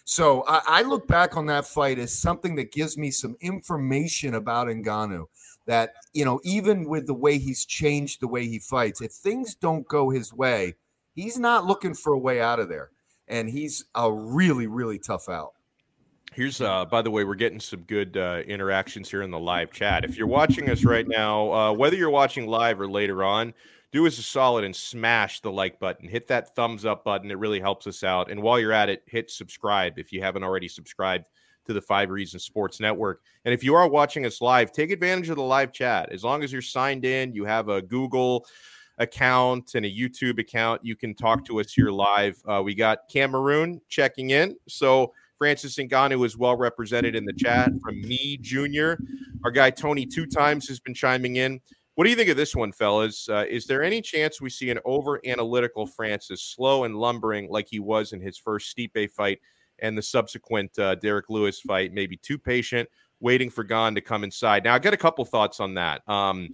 So 0.03 0.43
I, 0.45 0.61
I 0.67 0.81
look 0.81 1.07
back 1.07 1.37
on 1.37 1.45
that 1.45 1.65
fight 1.65 1.97
as 1.97 2.13
something 2.13 2.55
that 2.55 2.73
gives 2.73 2.97
me 2.97 3.09
some 3.09 3.37
information 3.39 4.35
about 4.35 4.67
Ngannou. 4.67 5.25
That 5.65 5.93
you 6.13 6.25
know, 6.25 6.41
even 6.43 6.89
with 6.89 7.07
the 7.07 7.13
way 7.13 7.37
he's 7.37 7.65
changed 7.65 8.19
the 8.19 8.27
way 8.27 8.47
he 8.47 8.59
fights, 8.59 9.01
if 9.01 9.13
things 9.13 9.55
don't 9.55 9.87
go 9.87 10.09
his 10.09 10.33
way, 10.33 10.75
he's 11.13 11.39
not 11.39 11.65
looking 11.65 11.93
for 11.93 12.11
a 12.11 12.19
way 12.19 12.41
out 12.41 12.59
of 12.59 12.67
there 12.67 12.89
and 13.29 13.49
he's 13.49 13.85
a 13.95 14.11
really 14.11 14.67
really 14.67 14.99
tough 14.99 15.29
out 15.29 15.53
Here's, 16.33 16.61
uh, 16.61 16.85
by 16.85 17.01
the 17.01 17.09
way, 17.09 17.23
we're 17.23 17.35
getting 17.35 17.59
some 17.59 17.81
good 17.81 18.15
uh, 18.15 18.43
interactions 18.45 19.09
here 19.09 19.23
in 19.23 19.31
the 19.31 19.39
live 19.39 19.71
chat. 19.71 20.05
If 20.05 20.15
you're 20.15 20.27
watching 20.27 20.69
us 20.69 20.85
right 20.85 21.07
now, 21.07 21.51
uh, 21.51 21.73
whether 21.73 21.95
you're 21.95 22.11
watching 22.11 22.47
live 22.47 22.79
or 22.79 22.87
later 22.87 23.23
on, 23.23 23.53
do 23.91 24.05
us 24.05 24.19
a 24.19 24.23
solid 24.23 24.63
and 24.63 24.75
smash 24.75 25.39
the 25.39 25.51
like 25.51 25.79
button. 25.79 26.07
Hit 26.07 26.27
that 26.27 26.55
thumbs 26.55 26.85
up 26.85 27.03
button. 27.03 27.31
It 27.31 27.39
really 27.39 27.59
helps 27.59 27.87
us 27.87 28.03
out. 28.03 28.29
And 28.29 28.43
while 28.43 28.59
you're 28.59 28.71
at 28.71 28.89
it, 28.89 29.01
hit 29.07 29.31
subscribe 29.31 29.97
if 29.97 30.13
you 30.13 30.21
haven't 30.21 30.43
already 30.43 30.67
subscribed 30.67 31.25
to 31.65 31.73
the 31.73 31.81
Five 31.81 32.11
Reasons 32.11 32.43
Sports 32.43 32.79
Network. 32.79 33.21
And 33.45 33.53
if 33.53 33.63
you 33.63 33.73
are 33.73 33.87
watching 33.87 34.25
us 34.27 34.39
live, 34.39 34.71
take 34.71 34.91
advantage 34.91 35.29
of 35.29 35.37
the 35.37 35.43
live 35.43 35.71
chat. 35.71 36.11
As 36.11 36.23
long 36.23 36.43
as 36.43 36.53
you're 36.53 36.61
signed 36.61 37.05
in, 37.05 37.33
you 37.33 37.45
have 37.45 37.69
a 37.69 37.81
Google 37.81 38.45
account 38.99 39.75
and 39.75 39.85
a 39.85 39.91
YouTube 39.91 40.39
account, 40.39 40.83
you 40.83 40.95
can 40.95 41.15
talk 41.15 41.43
to 41.45 41.59
us 41.59 41.73
here 41.73 41.89
live. 41.89 42.41
Uh, 42.47 42.61
we 42.63 42.75
got 42.75 43.09
Cameroon 43.09 43.81
checking 43.89 44.29
in. 44.29 44.55
So, 44.67 45.13
Francis 45.37 45.77
Ngannou 45.77 46.25
is 46.25 46.37
well 46.37 46.57
represented 46.57 47.15
in 47.15 47.23
the 47.23 47.31
chat 47.31 47.71
from 47.81 48.01
me, 48.01 48.37
Junior. 48.41 48.99
Our 49.45 49.51
guy 49.51 49.69
Tony 49.69 50.05
two 50.05 50.25
times 50.25 50.67
has 50.67 50.81
been 50.81 50.93
chiming 50.93 51.37
in. 51.37 51.61
What 51.95 52.03
do 52.03 52.09
you 52.09 52.15
think 52.17 52.29
of 52.29 52.37
this 52.37 52.55
one, 52.55 52.73
fellas? 52.73 53.27
Uh, 53.27 53.45
is 53.49 53.65
there 53.65 53.81
any 53.81 54.01
chance 54.01 54.41
we 54.41 54.49
see 54.49 54.69
an 54.69 54.79
over 54.83 55.19
analytical 55.25 55.85
Francis, 55.85 56.41
slow 56.41 56.83
and 56.83 56.95
lumbering 56.95 57.49
like 57.49 57.67
he 57.69 57.79
was 57.79 58.11
in 58.11 58.21
his 58.21 58.37
first 58.37 58.75
Stipe 58.75 59.11
fight 59.11 59.39
and 59.79 59.97
the 59.97 60.01
subsequent 60.01 60.77
uh, 60.77 60.95
Derrick 60.95 61.29
Lewis 61.29 61.61
fight? 61.61 61.93
Maybe 61.93 62.17
too 62.17 62.37
patient, 62.37 62.89
waiting 63.21 63.49
for 63.49 63.63
Gane 63.63 63.95
to 63.95 64.01
come 64.01 64.25
inside. 64.25 64.65
Now, 64.65 64.75
I 64.75 64.79
got 64.79 64.93
a 64.93 64.97
couple 64.97 65.23
thoughts 65.25 65.59
on 65.61 65.73
that. 65.75 66.07
Um, 66.07 66.49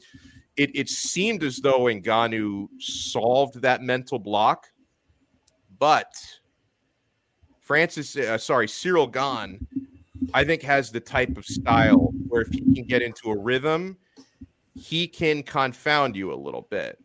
it, 0.58 0.76
it 0.76 0.90
seemed 0.90 1.44
as 1.44 1.58
though 1.58 1.82
Ngannou 1.82 2.68
solved 2.80 3.62
that 3.62 3.82
mental 3.82 4.20
block, 4.20 4.68
but 5.80 6.14
Francis, 7.62 8.16
uh, 8.16 8.38
sorry, 8.38 8.68
Cyril 8.68 9.08
Gane, 9.08 9.66
I 10.34 10.44
think 10.44 10.62
has 10.62 10.92
the 10.92 11.00
type 11.00 11.38
of 11.38 11.46
style 11.46 12.12
where 12.28 12.42
if 12.42 12.50
he 12.50 12.62
can 12.62 12.86
get 12.86 13.02
into 13.02 13.32
a 13.32 13.38
rhythm, 13.38 13.98
he 14.76 15.08
can 15.08 15.44
confound 15.44 16.16
you 16.16 16.34
a 16.34 16.36
little 16.36 16.68
bit, 16.70 17.00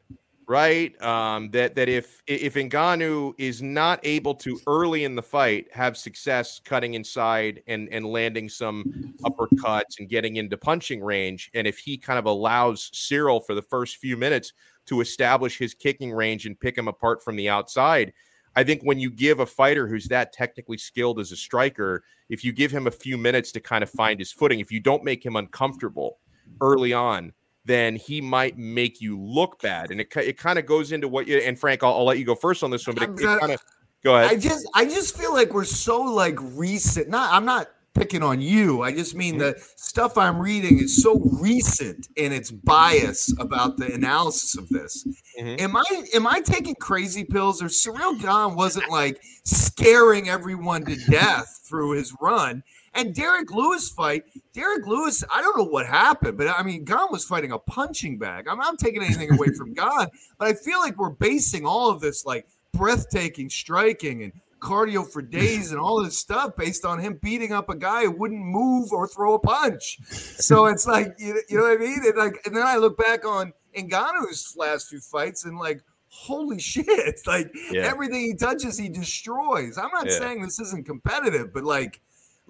right? 0.51 1.01
Um, 1.01 1.49
that 1.53 1.77
that 1.77 1.89
if 1.89 2.25
if 2.27 2.55
Ngannou 2.55 3.35
is 3.39 3.63
not 3.63 4.01
able 4.03 4.35
to 4.35 4.59
early 4.67 5.05
in 5.05 5.15
the 5.15 5.23
fight 5.23 5.69
have 5.73 5.97
success 5.97 6.61
cutting 6.65 6.95
inside 6.95 7.63
and 7.69 7.89
and 7.93 8.05
landing 8.05 8.49
some 8.49 9.15
uppercuts 9.23 10.01
and 10.01 10.09
getting 10.09 10.37
into 10.37 10.57
punching 10.57 11.05
range, 11.05 11.53
and 11.55 11.69
if 11.69 11.79
he 11.79 11.97
kind 11.97 12.19
of 12.19 12.25
allows 12.25 12.91
Cyril 12.93 13.39
for 13.39 13.55
the 13.55 13.63
first 13.63 13.99
few 13.99 14.17
minutes 14.17 14.53
to 14.87 15.01
establish 15.01 15.57
his 15.57 15.73
kicking 15.73 16.13
range 16.13 16.47
and 16.47 16.59
pick 16.59 16.77
him 16.77 16.89
apart 16.89 17.23
from 17.23 17.37
the 17.37 17.49
outside. 17.49 18.13
I 18.57 18.65
think 18.65 18.83
when 18.83 18.99
you 18.99 19.13
give 19.13 19.39
a 19.39 19.47
fighter 19.47 19.87
who's 19.87 20.09
that 20.09 20.33
technically 20.33 20.79
skilled 20.79 21.21
as 21.21 21.31
a 21.31 21.37
striker, 21.37 22.03
if 22.29 22.43
you 22.43 22.51
give 22.51 22.73
him 22.73 22.89
a 22.89 22.91
few 22.91 23.17
minutes 23.17 23.53
to 23.53 23.61
kind 23.61 23.85
of 23.85 23.91
find 23.91 24.19
his 24.19 24.33
footing, 24.33 24.59
if 24.59 24.73
you 24.73 24.81
don't 24.81 25.05
make 25.05 25.25
him 25.25 25.37
uncomfortable 25.37 26.19
early 26.61 26.93
on, 26.93 27.33
then 27.71 27.97
he 27.97 28.21
might 28.21 28.59
make 28.59 29.01
you 29.01 29.19
look 29.19 29.61
bad. 29.63 29.91
And 29.91 30.01
it, 30.01 30.15
it 30.17 30.37
kind 30.37 30.59
of 30.59 30.67
goes 30.67 30.93
into 30.93 31.09
what 31.09 31.27
you 31.27 31.39
and 31.39 31.59
Frank, 31.59 31.83
I'll, 31.83 31.95
I'll, 31.95 32.05
let 32.05 32.19
you 32.19 32.25
go 32.25 32.35
first 32.35 32.63
on 32.63 32.71
this 32.71 32.87
one, 32.87 32.97
but 32.97 33.05
it, 33.05 33.21
it 33.21 33.41
kind 33.41 33.53
of 33.53 33.63
go 34.03 34.17
ahead. 34.17 34.31
I 34.31 34.37
just 34.37 34.69
I 34.75 34.85
just 34.85 35.17
feel 35.17 35.33
like 35.33 35.55
we're 35.55 35.65
so 35.65 36.01
like 36.01 36.37
recent. 36.41 37.09
Not 37.09 37.33
I'm 37.33 37.45
not 37.45 37.69
picking 37.95 38.23
on 38.23 38.41
you. 38.41 38.83
I 38.83 38.93
just 38.93 39.15
mean 39.15 39.39
the 39.39 39.55
stuff 39.77 40.17
I'm 40.17 40.41
reading 40.41 40.79
is 40.79 41.03
so 41.03 41.21
recent 41.41 42.09
in 42.17 42.33
its 42.33 42.51
bias 42.51 43.35
about 43.39 43.77
the 43.77 43.93
analysis 43.93 44.57
of 44.57 44.69
this. 44.69 45.07
Mm-hmm. 45.39 45.61
Am 45.61 45.77
I 45.77 45.85
am 46.15 46.27
I 46.27 46.41
taking 46.41 46.75
crazy 46.77 47.25
pills 47.25 47.63
or 47.63 47.69
Cyril 47.69 48.15
Gane 48.15 48.57
wasn't 48.57 48.91
like 48.91 49.21
scaring 49.45 50.29
everyone 50.29 50.85
to 50.87 50.97
death 51.11 51.61
through 51.69 51.93
his 51.93 52.15
run? 52.21 52.63
And 52.95 53.15
Derrick 53.15 53.53
Lewis 53.53 53.89
fight, 53.89 54.25
Derrick 54.53 54.87
Lewis, 54.87 55.23
I 55.33 55.41
don't 55.41 55.57
know 55.57 55.65
what 55.65 55.87
happened, 55.87 56.37
but 56.37 56.49
I 56.49 56.63
mean, 56.63 56.85
Gane 56.85 56.99
was 57.11 57.25
fighting 57.25 57.53
a 57.53 57.59
punching 57.59 58.19
bag. 58.19 58.49
I'm 58.49 58.59
not 58.59 58.79
taking 58.79 59.03
anything 59.03 59.33
away 59.33 59.49
from 59.57 59.75
Gane, 59.75 60.09
but 60.39 60.49
I 60.49 60.55
feel 60.55 60.81
like 60.81 60.99
we're 60.99 61.11
basing 61.11 61.65
all 61.65 61.91
of 61.91 62.01
this 62.01 62.27
like 62.27 62.47
breathtaking 62.73 63.49
striking 63.49 64.25
and 64.25 64.33
cardio 64.61 65.11
for 65.11 65.23
days 65.23 65.73
and 65.73 65.81
all 65.81 66.03
this 66.03 66.19
stuff 66.19 66.55
based 66.57 66.85
on 66.85 66.99
him 66.99 67.19
beating 67.23 67.53
up 67.53 67.71
a 67.71 67.77
guy 67.77 68.05
who 68.05 68.11
wouldn't 68.11 68.45
move 68.45 68.93
or 68.93 69.09
throw 69.09 69.35
a 69.35 69.39
punch. 69.39 69.99
So 70.11 70.67
it's 70.67 70.87
like 70.87 71.15
you, 71.19 71.41
you 71.49 71.59
know 71.59 71.65
what 71.65 71.81
I 71.81 71.83
mean? 71.83 72.01
And 72.05 72.17
like, 72.17 72.41
and 72.45 72.55
then 72.55 72.67
I 72.67 72.77
look 72.77 72.97
back 72.99 73.25
on 73.25 73.53
Ngannou's 73.77 74.55
last 74.57 74.89
few 74.89 75.01
fights 75.01 75.45
and 75.45 75.59
like, 75.59 75.83
holy 76.09 76.59
shit! 76.61 77.21
Like 77.27 77.51
yeah. 77.71 77.83
everything 77.83 78.21
he 78.21 78.35
touches, 78.35 78.79
he 78.79 78.89
destroys. 78.89 79.79
I'm 79.79 79.91
not 79.93 80.07
yeah. 80.07 80.19
saying 80.19 80.43
this 80.43 80.61
isn't 80.61 80.87
competitive, 80.87 81.53
but 81.53 81.65
like, 81.65 82.01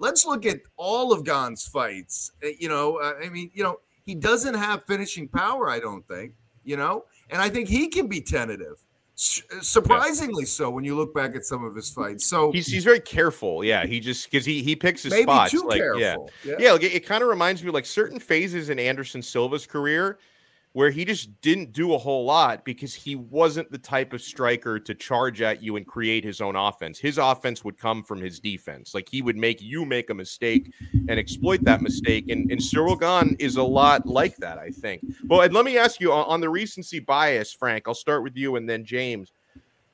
let's 0.01 0.25
look 0.25 0.45
at 0.45 0.59
all 0.75 1.13
of 1.13 1.23
Gane's 1.23 1.65
fights. 1.65 2.31
Uh, 2.43 2.49
you 2.59 2.67
know, 2.67 2.97
uh, 2.97 3.13
I 3.23 3.29
mean, 3.29 3.51
you 3.53 3.63
know, 3.63 3.77
he 4.03 4.15
doesn't 4.15 4.55
have 4.55 4.83
finishing 4.85 5.29
power. 5.29 5.69
I 5.69 5.79
don't 5.79 6.05
think. 6.07 6.33
You 6.63 6.77
know, 6.77 7.05
and 7.29 7.41
I 7.41 7.49
think 7.49 7.69
he 7.69 7.87
can 7.87 8.07
be 8.07 8.21
tentative 8.21 8.77
surprisingly 9.15 10.43
yeah. 10.43 10.47
so 10.47 10.69
when 10.69 10.83
you 10.83 10.95
look 10.95 11.13
back 11.13 11.35
at 11.35 11.45
some 11.45 11.63
of 11.63 11.75
his 11.75 11.89
fights. 11.91 12.25
So 12.25 12.51
he's 12.51 12.67
he's 12.67 12.83
very 12.83 12.99
careful. 12.99 13.63
Yeah, 13.63 13.85
he 13.85 13.99
just 13.99 14.29
because 14.29 14.45
he 14.45 14.63
he 14.63 14.75
picks 14.75 15.03
his 15.03 15.13
spots. 15.13 15.53
like 15.53 15.79
careful. 15.79 16.01
yeah, 16.01 16.15
yeah, 16.43 16.55
yeah. 16.57 16.71
Like 16.71 16.83
it, 16.83 16.93
it 16.93 17.05
kind 17.05 17.21
of 17.21 17.29
reminds 17.29 17.63
me 17.63 17.69
like 17.71 17.85
certain 17.85 18.19
phases 18.19 18.69
in 18.69 18.79
Anderson 18.79 19.21
Silva's 19.21 19.67
career 19.67 20.17
where 20.73 20.89
he 20.89 21.03
just 21.03 21.41
didn't 21.41 21.73
do 21.73 21.93
a 21.93 21.97
whole 21.97 22.23
lot 22.23 22.63
because 22.63 22.93
he 22.93 23.15
wasn't 23.15 23.69
the 23.71 23.77
type 23.77 24.13
of 24.13 24.21
striker 24.21 24.79
to 24.79 24.95
charge 24.95 25.41
at 25.41 25.61
you 25.61 25.75
and 25.75 25.85
create 25.85 26.23
his 26.23 26.39
own 26.39 26.55
offense. 26.55 26.97
His 26.97 27.17
offense 27.17 27.63
would 27.65 27.77
come 27.77 28.03
from 28.03 28.21
his 28.21 28.39
defense. 28.39 28.93
Like 28.93 29.09
he 29.09 29.21
would 29.21 29.35
make 29.35 29.61
you 29.61 29.83
make 29.85 30.09
a 30.09 30.13
mistake 30.13 30.73
and 30.93 31.11
exploit 31.11 31.63
that 31.63 31.81
mistake. 31.81 32.29
And, 32.29 32.49
and 32.51 32.63
Cyril 32.63 32.95
Gane 32.95 33.35
is 33.37 33.57
a 33.57 33.63
lot 33.63 34.05
like 34.05 34.37
that, 34.37 34.57
I 34.57 34.69
think. 34.69 35.03
Well, 35.25 35.41
and 35.41 35.53
let 35.53 35.65
me 35.65 35.77
ask 35.77 35.99
you 35.99 36.13
on, 36.13 36.25
on 36.25 36.39
the 36.39 36.49
recency 36.49 36.99
bias, 36.99 37.51
Frank, 37.51 37.87
I'll 37.87 37.93
start 37.93 38.23
with 38.23 38.37
you 38.37 38.55
and 38.55 38.69
then 38.69 38.85
James. 38.85 39.33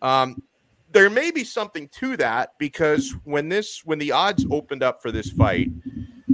Um, 0.04 0.44
there 0.92 1.10
may 1.10 1.32
be 1.32 1.44
something 1.44 1.90
to 1.90 2.18
that 2.18 2.54
because 2.60 3.14
when 3.24 3.50
this 3.50 3.82
when 3.84 4.00
the 4.00 4.12
odds 4.12 4.46
opened 4.52 4.84
up 4.84 5.02
for 5.02 5.12
this 5.12 5.32
fight, 5.32 5.70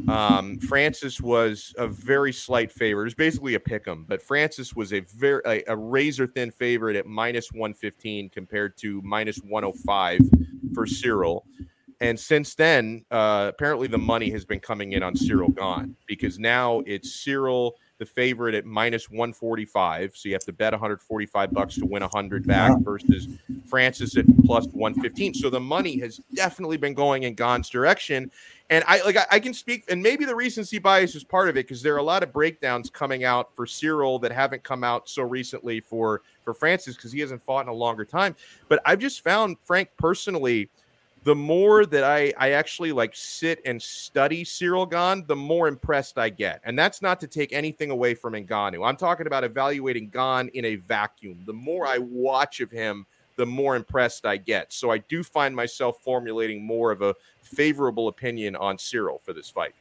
um, 0.08 0.60
Francis 0.60 1.22
was 1.22 1.74
a 1.78 1.88
very 1.88 2.34
slight 2.34 2.72
favorite. 2.72 3.04
It 3.04 3.06
was 3.06 3.16
basically 3.16 3.56
a 3.56 3.60
pick 3.60 3.88
'em, 3.88 4.06
but 4.08 4.22
Francis 4.22 4.76
was 4.76 4.94
a 4.94 5.02
very 5.02 5.42
a, 5.46 5.63
a 5.68 5.76
razor 5.76 6.28
thin 6.28 6.52
favorite 6.52 6.96
at 6.96 7.06
minus 7.06 7.52
115 7.52 8.30
compared 8.30 8.78
to 8.78 9.02
minus 9.04 9.38
105 9.38 10.20
for 10.74 10.86
Cyril. 10.86 11.46
And 12.02 12.20
since 12.20 12.56
then, 12.56 13.06
uh, 13.12 13.52
apparently 13.54 13.88
the 13.88 13.98
money 13.98 14.30
has 14.32 14.44
been 14.44 14.60
coming 14.60 14.92
in 14.92 15.04
on 15.04 15.16
Cyril 15.16 15.50
Gane 15.50 15.96
because 16.06 16.38
now 16.38 16.82
it's 16.86 17.13
Cyril 17.13 17.78
the 18.00 18.06
favorite 18.06 18.56
at 18.56 18.66
minus 18.66 19.10
145. 19.10 20.12
So 20.16 20.28
you 20.28 20.36
have 20.36 20.44
to 20.44 20.52
bet 20.52 20.74
145 20.74 21.52
bucks 21.54 21.76
to 21.76 21.86
win 21.86 22.02
100 22.02 22.46
back 22.46 22.78
versus 22.80 23.28
Francis 23.66 24.18
at 24.18 24.26
plus 24.46 24.68
115. 24.68 25.34
So 25.36 25.50
the 25.50 25.60
money 25.60 26.00
has 26.00 26.20
definitely 26.36 26.76
been 26.76 26.94
going 26.94 27.24
in 27.24 27.34
Gane's 27.36 27.70
direction. 27.70 28.30
And 28.69 28.84
I 28.88 29.02
like 29.04 29.17
I, 29.17 29.26
I 29.32 29.39
can 29.39 29.54
speak, 29.54 29.84
and 29.89 30.02
maybe 30.02 30.26
the 30.26 30.36
recency 30.36 30.80
bias 30.80 31.15
is 31.15 31.23
part 31.23 31.49
of 31.49 31.58
it 31.58 31.67
because 31.67 31.82
there 31.82 31.93
are 31.93 31.99
a 31.99 32.04
lot 32.04 32.23
of 32.23 32.32
breakdowns 32.32 32.89
coming 32.89 33.23
out 33.23 33.54
for 33.56 33.65
Cyril 33.65 34.19
that 34.19 34.32
haven't 34.32 34.63
come 34.63 34.84
out 34.84 35.10
so 35.10 35.23
recently 35.23 35.80
for 35.80 36.21
for 36.43 36.54
Francis 36.54 36.95
because 36.95 37.12
he 37.12 37.19
hasn't 37.19 37.41
fought 37.43 37.65
in 37.65 37.69
a 37.69 37.73
longer 37.73 38.06
time. 38.06 38.36
But 38.69 38.82
I've 38.86 38.99
just 38.99 39.21
found 39.21 39.58
Frank 39.63 39.89
personally– 39.97 40.69
the 41.23 41.36
more 41.36 41.86
that 41.86 42.04
I, 42.04 42.34
I 42.38 42.52
actually 42.52 42.91
like 42.91 43.15
sit 43.15 43.62
and 43.65 43.82
study 43.82 44.43
Cyril 44.43 44.86
Gane, 44.86 45.26
the 45.26 45.36
more 45.36 45.67
impressed 45.67 46.17
I 46.17 46.30
get. 46.30 46.60
And 46.65 46.78
that's 46.78 47.02
not 47.02 47.19
to 47.21 47.28
take 47.28 47.54
anything 47.54 47.91
away 47.91 48.13
from 48.13 48.34
Ngannou. 48.34 48.86
I'm 48.86 48.97
talking 48.97 49.28
about 49.28 49.43
evaluating 49.43 50.10
Gane 50.10 50.49
in 50.54 50.65
a 50.65 50.76
vacuum. 50.76 51.43
The 51.45 51.54
more 51.54 51.88
I 51.88 51.97
watch 51.97 52.60
of 52.60 52.71
him, 52.71 53.06
the 53.36 53.46
more 53.46 53.76
impressed 53.76 54.26
I 54.26 54.38
get. 54.38 54.74
So 54.74 54.91
I 54.91 55.00
do 55.00 55.24
find 55.24 55.56
myself 55.56 55.98
formulating 56.02 56.63
more 56.63 56.91
of 56.91 57.02
a 57.02 57.15
favorable 57.41 58.08
opinion 58.08 58.56
on 58.56 58.78
Cyril 58.78 59.19
for 59.24 59.34
this 59.34 59.50
fight. 59.50 59.74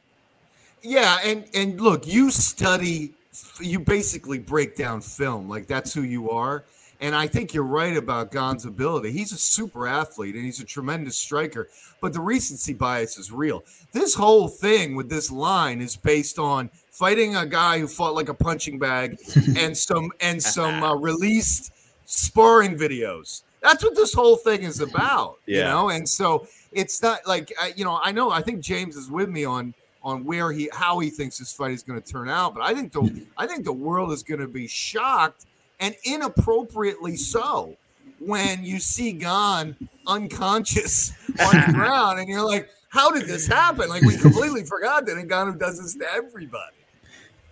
Yeah, 0.81 1.17
and 1.23 1.45
and 1.53 1.79
look, 1.79 2.05
you 2.05 2.29
study 2.29 3.13
you 3.59 3.79
basically 3.79 4.39
break 4.39 4.75
down 4.75 5.01
film. 5.01 5.49
Like 5.49 5.67
that's 5.67 5.93
who 5.93 6.03
you 6.03 6.29
are. 6.29 6.65
And 7.01 7.15
I 7.15 7.27
think 7.27 7.53
you're 7.53 7.63
right 7.63 7.97
about 7.97 8.31
Gane's 8.31 8.63
ability. 8.63 9.11
He's 9.11 9.33
a 9.33 9.37
super 9.37 9.87
athlete 9.87 10.35
and 10.35 10.45
he's 10.45 10.61
a 10.61 10.65
tremendous 10.65 11.17
striker, 11.17 11.67
but 11.99 12.13
the 12.13 12.21
recency 12.21 12.71
bias 12.71 13.17
is 13.17 13.29
real. 13.29 13.63
This 13.91 14.15
whole 14.15 14.47
thing 14.47 14.95
with 14.95 15.09
this 15.09 15.29
line 15.29 15.81
is 15.81 15.97
based 15.97 16.39
on 16.39 16.69
fighting 16.91 17.35
a 17.35 17.45
guy 17.45 17.79
who 17.79 17.87
fought 17.87 18.13
like 18.13 18.29
a 18.29 18.33
punching 18.33 18.79
bag 18.79 19.17
and 19.57 19.75
some 19.75 20.11
and 20.21 20.41
some 20.41 20.81
uh, 20.81 20.95
released 20.95 21.73
sparring 22.13 22.77
videos. 22.77 23.43
That's 23.61 23.83
what 23.83 23.95
this 23.95 24.13
whole 24.13 24.35
thing 24.35 24.63
is 24.63 24.81
about, 24.81 25.39
yeah. 25.45 25.57
you 25.57 25.63
know. 25.63 25.89
And 25.89 26.07
so 26.07 26.47
it's 26.71 27.01
not 27.01 27.25
like 27.25 27.53
you 27.75 27.85
know. 27.85 27.99
I 28.03 28.11
know. 28.11 28.29
I 28.29 28.41
think 28.41 28.61
James 28.61 28.95
is 28.95 29.09
with 29.09 29.29
me 29.29 29.45
on 29.45 29.73
on 30.03 30.25
where 30.25 30.51
he 30.51 30.69
how 30.73 30.99
he 30.99 31.09
thinks 31.09 31.37
this 31.37 31.53
fight 31.53 31.71
is 31.71 31.81
going 31.81 32.01
to 32.01 32.11
turn 32.11 32.29
out, 32.29 32.53
but 32.53 32.63
I 32.63 32.73
think 32.73 32.91
the 32.91 33.25
I 33.37 33.47
think 33.47 33.63
the 33.63 33.73
world 33.73 34.11
is 34.11 34.21
going 34.21 34.41
to 34.41 34.47
be 34.47 34.67
shocked 34.67 35.45
and 35.79 35.95
inappropriately 36.03 37.15
so 37.15 37.75
when 38.19 38.63
you 38.63 38.79
see 38.79 39.13
Gane 39.13 39.75
unconscious 40.07 41.11
on 41.39 41.65
the 41.65 41.73
ground 41.73 42.19
and 42.19 42.29
you're 42.29 42.45
like, 42.45 42.69
how 42.89 43.11
did 43.11 43.27
this 43.27 43.47
happen? 43.47 43.89
Like 43.89 44.03
we 44.03 44.17
completely 44.17 44.63
forgot 44.65 45.05
that 45.05 45.15
Ngannou 45.15 45.57
does 45.57 45.81
this 45.81 45.95
to 45.95 46.13
everybody. 46.13 46.75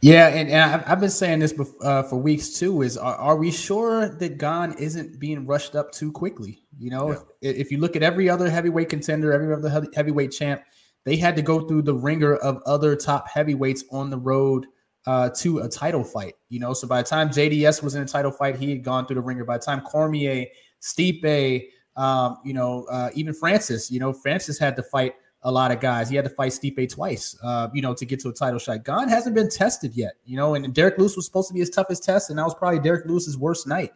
Yeah, 0.01 0.29
and, 0.29 0.49
and 0.49 0.83
I've 0.83 0.99
been 0.99 1.11
saying 1.11 1.39
this 1.39 1.53
uh, 1.83 2.03
for 2.03 2.17
weeks 2.17 2.57
too. 2.57 2.81
Is 2.81 2.97
are, 2.97 3.15
are, 3.15 3.35
we 3.35 3.51
sure 3.51 4.09
that 4.09 4.39
Gane 4.39 4.73
isn't 4.79 5.19
being 5.19 5.45
rushed 5.45 5.75
up 5.75 5.91
too 5.91 6.11
quickly? 6.11 6.63
You 6.79 6.89
know, 6.89 7.11
yeah. 7.11 7.49
if, 7.49 7.57
if, 7.57 7.71
you 7.71 7.77
look 7.77 7.95
at 7.95 8.01
every 8.01 8.27
other 8.27 8.49
heavyweight 8.49 8.89
contender, 8.89 9.31
every 9.31 9.53
other 9.53 9.87
heavyweight 9.93 10.31
champ, 10.31 10.63
they 11.03 11.17
had 11.17 11.35
to 11.35 11.43
go 11.43 11.67
through 11.67 11.83
the 11.83 11.93
wringer 11.93 12.35
of 12.37 12.63
other 12.65 12.95
top 12.95 13.29
heavyweights 13.29 13.83
on 13.91 14.09
the 14.09 14.17
road 14.17 14.65
uh, 15.05 15.29
to 15.37 15.59
a 15.59 15.69
title 15.69 16.03
fight. 16.03 16.33
You 16.49 16.59
know, 16.59 16.73
so 16.73 16.87
by 16.87 17.03
the 17.03 17.07
time 17.07 17.29
JDS 17.29 17.83
was 17.83 17.93
in 17.93 18.01
a 18.01 18.07
title 18.07 18.31
fight, 18.31 18.55
he 18.55 18.71
had 18.71 18.83
gone 18.83 19.05
through 19.05 19.15
the 19.15 19.21
wringer. 19.21 19.45
By 19.45 19.59
the 19.59 19.65
time 19.65 19.81
Cormier, 19.81 20.47
Stipe, 20.81 21.67
um, 21.95 22.37
you 22.43 22.53
know, 22.53 22.85
uh, 22.85 23.11
even 23.13 23.35
Francis, 23.35 23.91
you 23.91 23.99
know, 23.99 24.13
Francis 24.13 24.57
had 24.57 24.75
to 24.77 24.83
fight 24.83 25.13
a 25.43 25.51
lot 25.51 25.71
of 25.71 25.79
guys. 25.79 26.09
He 26.09 26.15
had 26.15 26.25
to 26.25 26.31
fight 26.31 26.51
Stipe 26.51 26.89
twice, 26.93 27.35
uh, 27.43 27.69
you 27.73 27.81
know, 27.81 27.93
to 27.93 28.05
get 28.05 28.19
to 28.21 28.29
a 28.29 28.33
title 28.33 28.59
shot. 28.59 28.83
Gane 28.83 29.07
hasn't 29.07 29.35
been 29.35 29.49
tested 29.49 29.93
yet, 29.95 30.13
you 30.25 30.37
know, 30.37 30.55
and 30.55 30.73
Derrick 30.73 30.97
Lewis 30.97 31.15
was 31.15 31.25
supposed 31.25 31.47
to 31.47 31.53
be 31.53 31.59
his 31.59 31.69
toughest 31.69 32.03
test, 32.03 32.29
and 32.29 32.39
that 32.39 32.43
was 32.43 32.55
probably 32.55 32.79
Derrick 32.79 33.05
Lewis's 33.05 33.37
worst 33.37 33.67
night. 33.67 33.91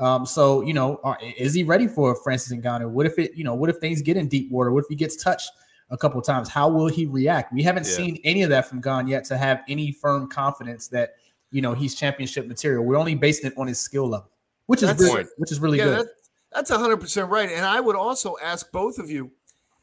Um, 0.00 0.24
so, 0.24 0.62
you 0.62 0.74
know, 0.74 1.00
are, 1.02 1.18
is 1.36 1.54
he 1.54 1.64
ready 1.64 1.88
for 1.88 2.14
Francis 2.14 2.52
Ngannou? 2.52 2.90
What 2.90 3.06
if 3.06 3.18
it, 3.18 3.34
you 3.34 3.44
know, 3.44 3.54
what 3.54 3.68
if 3.68 3.76
things 3.76 4.00
get 4.00 4.16
in 4.16 4.28
deep 4.28 4.50
water? 4.50 4.70
What 4.70 4.84
if 4.84 4.88
he 4.88 4.94
gets 4.94 5.16
touched 5.22 5.50
a 5.90 5.96
couple 5.96 6.20
times. 6.20 6.48
How 6.48 6.68
will 6.68 6.88
he 6.88 7.06
react? 7.06 7.52
We 7.52 7.62
haven't 7.62 7.86
yeah. 7.86 7.92
seen 7.92 8.20
any 8.24 8.42
of 8.42 8.50
that 8.50 8.68
from 8.68 8.80
Gane 8.80 9.06
yet 9.06 9.24
to 9.26 9.38
have 9.38 9.62
any 9.68 9.92
firm 9.92 10.28
confidence 10.28 10.88
that 10.88 11.14
you 11.50 11.62
know 11.62 11.74
he's 11.74 11.94
championship 11.94 12.46
material. 12.46 12.84
We're 12.84 12.96
only 12.96 13.14
basing 13.14 13.50
it 13.50 13.54
on 13.56 13.66
his 13.66 13.80
skill 13.80 14.08
level, 14.08 14.30
which 14.66 14.82
is 14.82 14.94
really, 14.98 15.24
which 15.38 15.52
is 15.52 15.60
really 15.60 15.78
yeah, 15.78 15.84
good. 15.84 16.08
that's 16.52 16.70
hundred 16.70 16.98
percent 16.98 17.30
right. 17.30 17.50
And 17.50 17.64
I 17.64 17.80
would 17.80 17.96
also 17.96 18.36
ask 18.42 18.70
both 18.70 18.98
of 18.98 19.10
you, 19.10 19.30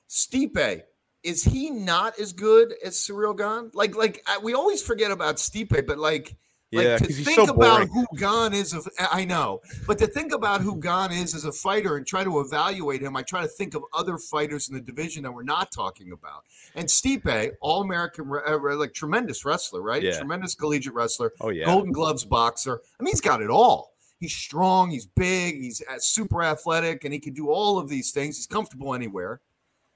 Stipe, 0.09 0.83
is 1.25 1.43
he 1.43 1.71
not 1.71 2.19
as 2.19 2.31
good 2.31 2.75
as 2.85 2.97
Cyril 2.97 3.33
Gane? 3.33 3.71
Like, 3.73 3.95
like 3.95 4.25
we 4.43 4.53
always 4.53 4.81
forget 4.81 5.11
about 5.11 5.37
Stipe, 5.37 5.85
but 5.87 5.97
like 5.97 6.35
like 6.71 6.85
yeah, 6.85 6.97
to 6.97 7.05
think 7.05 7.47
so 7.47 7.53
about 7.53 7.87
who 7.87 8.05
Gane 8.17 8.53
is, 8.53 8.73
of, 8.73 8.87
I 8.99 9.23
know, 9.23 9.61
but 9.87 9.97
to 9.99 10.07
think 10.07 10.33
about 10.33 10.61
who 10.61 10.79
Gane 10.79 11.11
is 11.11 11.33
as 11.33 11.45
a 11.45 11.51
fighter 11.51 11.95
and 11.95 12.05
try 12.05 12.23
to 12.23 12.39
evaluate 12.41 13.01
him, 13.01 13.15
I 13.15 13.21
try 13.21 13.41
to 13.41 13.47
think 13.47 13.75
of 13.75 13.83
other 13.93 14.17
fighters 14.17 14.67
in 14.67 14.75
the 14.75 14.81
division 14.81 15.23
that 15.23 15.31
we're 15.31 15.43
not 15.43 15.71
talking 15.71 16.11
about. 16.11 16.43
And 16.75 16.87
Stipe, 16.87 17.51
all 17.61 17.81
American, 17.81 18.29
uh, 18.45 18.57
like 18.75 18.93
tremendous 18.93 19.45
wrestler, 19.45 19.81
right? 19.81 20.01
Yeah. 20.01 20.17
Tremendous 20.17 20.55
collegiate 20.55 20.93
wrestler. 20.93 21.33
Oh 21.39 21.49
yeah, 21.49 21.65
Golden 21.65 21.91
Gloves 21.91 22.25
boxer. 22.25 22.81
I 22.99 23.03
mean, 23.03 23.11
he's 23.11 23.21
got 23.21 23.41
it 23.41 23.49
all. 23.49 23.93
He's 24.19 24.33
strong. 24.33 24.89
He's 24.89 25.05
big. 25.05 25.55
He's 25.61 25.81
uh, 25.89 25.99
super 25.99 26.43
athletic, 26.43 27.03
and 27.03 27.13
he 27.13 27.19
can 27.19 27.33
do 27.33 27.49
all 27.49 27.77
of 27.77 27.89
these 27.89 28.11
things. 28.11 28.37
He's 28.37 28.47
comfortable 28.47 28.93
anywhere. 28.93 29.39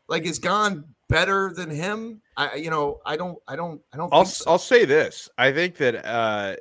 Like, 0.08 0.24
is 0.24 0.40
Gane 0.40 0.84
better 1.10 1.52
than 1.54 1.70
him? 1.70 2.22
I, 2.38 2.56
you 2.56 2.70
know, 2.70 3.00
I 3.06 3.18
don't, 3.18 3.38
I 3.48 3.56
don't, 3.56 3.82
I 3.94 3.98
don't. 3.98 4.14
I'll, 4.14 4.26
so. 4.26 4.52
I'll 4.52 4.58
say 4.58 4.86
this. 4.86 5.30
I 5.38 5.52
think 5.52 5.76
that 5.78 6.06
uh, 6.06 6.56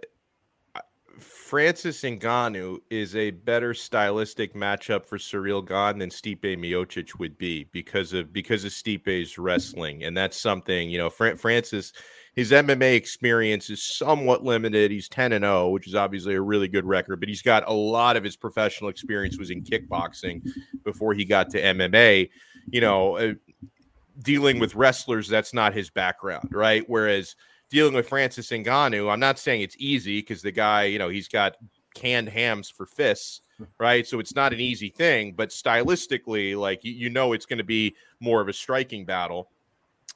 Francis 1.48 2.02
Ngannou 2.02 2.78
is 2.90 3.16
a 3.16 3.30
better 3.30 3.72
stylistic 3.72 4.54
matchup 4.54 5.06
for 5.06 5.18
Cyril 5.18 5.62
Gane 5.62 5.98
than 5.98 6.11
Stipe 6.11 6.42
Miocic 6.42 7.18
would 7.18 7.38
be 7.38 7.64
because 7.72 8.12
of 8.12 8.34
because 8.34 8.64
of 8.64 8.72
Stipe's 8.72 9.38
wrestling, 9.38 10.04
and 10.04 10.14
that's 10.14 10.38
something 10.38 10.90
you 10.90 10.98
know. 10.98 11.08
Francis, 11.08 11.94
his 12.34 12.52
MMA 12.52 12.94
experience 12.96 13.70
is 13.70 13.82
somewhat 13.82 14.44
limited. 14.44 14.90
He's 14.90 15.08
ten 15.08 15.32
and 15.32 15.42
zero, 15.42 15.70
which 15.70 15.87
is 15.87 15.94
obviously 15.94 16.34
a 16.34 16.40
really 16.42 16.68
good 16.68 16.84
record, 16.84 17.18
but 17.18 17.30
he's 17.30 17.40
got 17.40 17.66
a 17.66 17.72
lot 17.72 18.18
of 18.18 18.24
his 18.24 18.37
professional 18.37 18.90
experience 18.90 19.38
was 19.38 19.50
in 19.50 19.64
kickboxing 19.64 20.46
before 20.84 21.14
he 21.14 21.24
got 21.24 21.48
to 21.50 21.62
MMA. 21.62 22.28
You 22.70 22.82
know, 22.82 23.16
uh, 23.16 23.32
dealing 24.20 24.59
with 24.59 24.74
wrestlers, 24.74 25.28
that's 25.28 25.54
not 25.54 25.74
his 25.74 25.90
background, 25.90 26.48
right? 26.52 26.85
Whereas 26.88 27.37
dealing 27.70 27.94
with 27.94 28.09
Francis 28.09 28.50
Ngannou, 28.50 29.11
I'm 29.11 29.20
not 29.20 29.38
saying 29.38 29.61
it's 29.61 29.76
easy 29.78 30.20
because 30.20 30.42
the 30.42 30.50
guy, 30.50 30.85
you 30.85 30.98
know, 30.98 31.09
he's 31.09 31.28
got 31.28 31.57
canned 31.94 32.28
hams 32.28 32.70
for 32.70 32.87
fists, 32.87 33.42
right? 33.78 34.07
So 34.07 34.20
it's 34.20 34.35
not 34.35 34.52
an 34.52 34.61
easy 34.61 34.88
thing, 34.88 35.33
but 35.33 35.50
stylistically, 35.50 36.59
like 36.59 36.85
you, 36.85 36.92
you 36.92 37.11
know, 37.11 37.33
it's 37.33 37.46
going 37.46 37.59
to 37.59 37.64
be 37.64 37.94
more 38.20 38.40
of 38.40 38.48
a 38.48 38.52
striking 38.52 39.04
battle. 39.04 39.50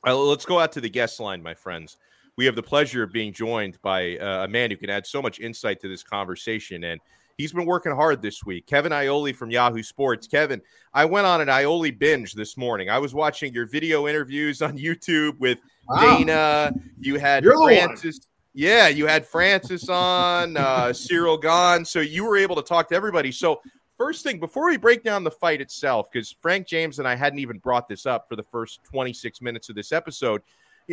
Uh, 0.07 0.17
let's 0.17 0.45
go 0.45 0.59
out 0.59 0.73
to 0.73 0.81
the 0.81 0.91
guest 0.91 1.21
line, 1.21 1.43
my 1.43 1.55
friends. 1.55 1.97
We 2.37 2.47
have 2.47 2.57
the 2.57 2.63
pleasure 2.63 3.03
of 3.03 3.13
being 3.13 3.33
joined 3.33 3.81
by 3.83 4.17
uh, 4.17 4.45
a 4.45 4.49
man 4.49 4.71
who 4.71 4.77
can 4.77 4.91
add 4.91 5.07
so 5.07 5.21
much 5.21 5.39
insight 5.39 5.81
to 5.81 5.89
this 5.89 6.03
conversation. 6.03 6.85
And 6.85 7.01
he's 7.39 7.53
been 7.53 7.67
working 7.67 7.93
hard 7.93 8.23
this 8.23 8.45
week. 8.45 8.67
Kevin 8.67 8.93
Iole 8.93 9.33
from 9.35 9.51
Yahoo 9.51 9.83
Sports. 9.83 10.27
Kevin, 10.27 10.61
I 10.95 11.05
went 11.05 11.27
on 11.27 11.41
an 11.41 11.49
Iole 11.49 11.91
binge 11.91 12.35
this 12.35 12.57
morning. 12.57 12.91
I 12.91 12.99
was 12.99 13.15
watching 13.15 13.53
your 13.53 13.67
video 13.67 14.09
interviews 14.09 14.63
on 14.63 14.79
YouTube 14.79 15.39
with 15.39 15.59
wow. 15.89 16.19
Dana. 16.19 16.75
You 16.99 17.19
had 17.19 17.45
You're 17.45 17.63
Francis. 17.63 18.29
Yeah, 18.55 18.89
you 18.89 19.07
had 19.07 19.27
Francis 19.27 19.89
on, 19.89 20.57
uh, 20.57 20.93
Cyril 20.93 21.39
Gane. 21.39 21.85
So 21.85 22.01
you 22.01 22.25
were 22.25 22.37
able 22.37 22.57
to 22.57 22.63
talk 22.63 22.89
to 22.91 22.95
everybody. 22.95 23.33
So, 23.33 23.63
first 23.97 24.23
thing, 24.23 24.39
before 24.39 24.67
we 24.67 24.77
break 24.77 25.03
down 25.03 25.25
the 25.25 25.31
fight 25.31 25.63
itself, 25.63 26.09
because 26.13 26.35
Frank 26.41 26.67
James 26.67 26.99
and 26.99 27.09
I 27.09 27.15
hadn't 27.15 27.39
even 27.39 27.59
brought 27.59 27.89
this 27.89 28.05
up 28.05 28.29
for 28.29 28.37
the 28.37 28.43
first 28.43 28.81
26 28.85 29.41
minutes 29.41 29.71
of 29.71 29.75
this 29.75 29.91
episode, 29.91 30.43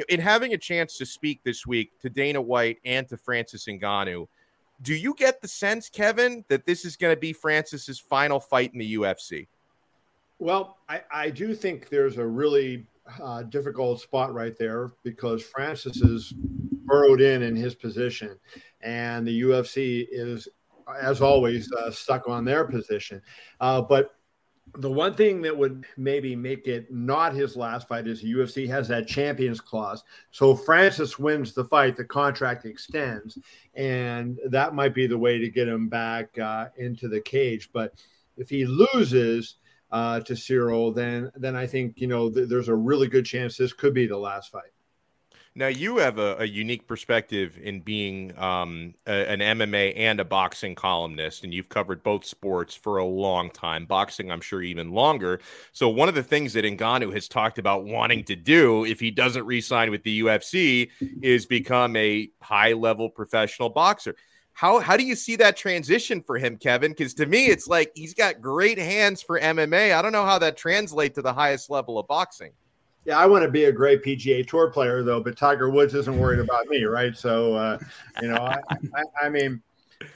in 0.08 0.20
having 0.20 0.54
a 0.54 0.58
chance 0.58 0.98
to 0.98 1.06
speak 1.06 1.42
this 1.44 1.66
week 1.66 2.00
to 2.00 2.10
Dana 2.10 2.42
White 2.42 2.78
and 2.86 3.08
to 3.10 3.18
Francis 3.18 3.66
Ngannou, 3.66 4.28
do 4.82 4.94
you 4.94 5.14
get 5.14 5.42
the 5.42 5.48
sense, 5.48 5.90
Kevin, 5.90 6.46
that 6.48 6.66
this 6.66 6.86
is 6.86 6.96
going 6.96 7.14
to 7.14 7.20
be 7.20 7.34
Francis's 7.34 8.00
final 8.00 8.40
fight 8.40 8.72
in 8.74 8.80
the 8.80 8.96
UFC? 8.96 9.48
Well, 10.40 10.78
I, 10.88 11.02
I 11.12 11.30
do 11.30 11.54
think 11.54 11.90
there's 11.90 12.18
a 12.18 12.26
really 12.26 12.86
uh, 13.22 13.44
difficult 13.44 14.00
spot 14.00 14.34
right 14.34 14.58
there 14.58 14.92
because 15.04 15.44
Francis 15.44 15.98
is 15.98 16.34
burrowed 16.86 17.22
in 17.22 17.44
in 17.44 17.56
his 17.56 17.76
position, 17.76 18.38
and 18.82 19.28
the 19.28 19.42
UFC 19.42 20.08
is, 20.10 20.48
as 21.02 21.22
always, 21.22 21.72
uh, 21.74 21.92
stuck 21.92 22.30
on 22.30 22.46
their 22.46 22.64
position. 22.64 23.22
Uh, 23.60 23.82
but 23.82 24.16
the 24.76 24.92
one 24.92 25.14
thing 25.14 25.42
that 25.42 25.58
would 25.58 25.86
maybe 25.98 26.36
make 26.36 26.68
it 26.68 26.92
not 26.92 27.34
his 27.34 27.56
last 27.56 27.88
fight 27.88 28.08
is 28.08 28.22
the 28.22 28.34
UFC 28.34 28.68
has 28.68 28.88
that 28.88 29.08
champions 29.08 29.60
clause. 29.60 30.04
So 30.32 30.56
Francis 30.56 31.18
wins 31.18 31.54
the 31.54 31.66
fight, 31.66 31.96
the 31.96 32.06
contract 32.06 32.66
extends, 32.66 33.38
and 33.76 34.40
that 34.50 34.76
might 34.76 34.94
be 34.94 35.08
the 35.08 35.18
way 35.18 35.38
to 35.38 35.50
get 35.50 35.68
him 35.68 35.90
back 35.90 36.38
uh, 36.38 36.68
into 36.78 37.08
the 37.08 37.22
cage. 37.22 37.70
But 37.74 37.94
if 38.38 38.50
he 38.50 38.66
loses, 38.66 39.56
uh, 39.92 40.20
to 40.22 40.36
Cyril, 40.36 40.92
then 40.92 41.32
then 41.36 41.56
I 41.56 41.66
think 41.66 42.00
you 42.00 42.08
know 42.08 42.30
th- 42.30 42.48
there's 42.48 42.68
a 42.68 42.76
really 42.76 43.08
good 43.08 43.26
chance 43.26 43.58
this 43.58 43.74
could 43.74 43.94
be 43.94 44.06
the 44.06 44.18
last 44.18 44.52
fight. 44.52 44.72
Now 45.60 45.68
you 45.68 45.98
have 45.98 46.20
a, 46.20 46.38
a 46.38 46.46
unique 46.46 46.88
perspective 46.88 47.60
in 47.62 47.82
being 47.82 48.32
um, 48.40 48.94
a, 49.06 49.30
an 49.30 49.40
MMA 49.40 49.92
and 49.98 50.22
a 50.22 50.24
boxing 50.24 50.74
columnist, 50.74 51.44
and 51.44 51.54
you've 51.54 51.68
covered 51.68 52.02
both 52.02 52.24
sports 52.24 52.76
for 52.76 52.96
a 52.96 53.04
long 53.04 53.50
time. 53.50 53.86
Boxing, 53.86 54.32
I'm 54.32 54.40
sure, 54.40 54.62
even 54.62 54.94
longer. 54.94 55.42
So 55.74 55.90
one 55.90 56.08
of 56.08 56.16
the 56.16 56.24
things 56.24 56.54
that 56.54 56.64
Ngannou 56.64 57.14
has 57.14 57.28
talked 57.28 57.58
about 57.58 57.84
wanting 57.84 58.24
to 58.24 58.38
do 58.38 58.86
if 58.86 59.02
he 59.02 59.12
doesn't 59.12 59.46
re-sign 59.46 59.92
with 59.92 60.04
the 60.04 60.22
UFC 60.22 60.92
is 61.22 61.46
become 61.46 61.94
a 61.98 62.30
high-level 62.42 63.10
professional 63.10 63.68
boxer. 63.68 64.16
How 64.54 64.80
how 64.80 64.96
do 64.96 65.04
you 65.04 65.16
see 65.16 65.36
that 65.36 65.58
transition 65.58 66.24
for 66.24 66.38
him, 66.38 66.56
Kevin? 66.56 66.92
Because 66.92 67.14
to 67.16 67.26
me, 67.26 67.48
it's 67.48 67.68
like 67.68 67.92
he's 67.96 68.14
got 68.14 68.40
great 68.40 68.78
hands 68.78 69.22
for 69.22 69.38
MMA. 69.38 69.94
I 69.94 70.02
don't 70.02 70.14
know 70.14 70.26
how 70.26 70.40
that 70.40 70.56
translates 70.56 71.16
to 71.16 71.22
the 71.22 71.34
highest 71.34 71.70
level 71.70 72.00
of 72.00 72.08
boxing. 72.08 72.54
Yeah, 73.06 73.18
I 73.18 73.26
want 73.26 73.44
to 73.44 73.50
be 73.50 73.66
a 73.66 73.72
great 73.72 74.04
PGA 74.04 74.46
Tour 74.46 74.70
player 74.70 75.04
though, 75.04 75.22
but 75.22 75.38
Tiger 75.38 75.70
Woods 75.70 75.96
isn't 75.96 76.20
worried 76.20 76.40
about 76.40 76.68
me, 76.68 76.84
right? 76.84 77.16
So, 77.16 77.56
uh, 77.56 77.80
you 78.22 78.28
know, 78.28 78.36
I, 78.36 78.60
I, 78.70 79.26
I, 79.26 79.30
mean, 79.30 79.62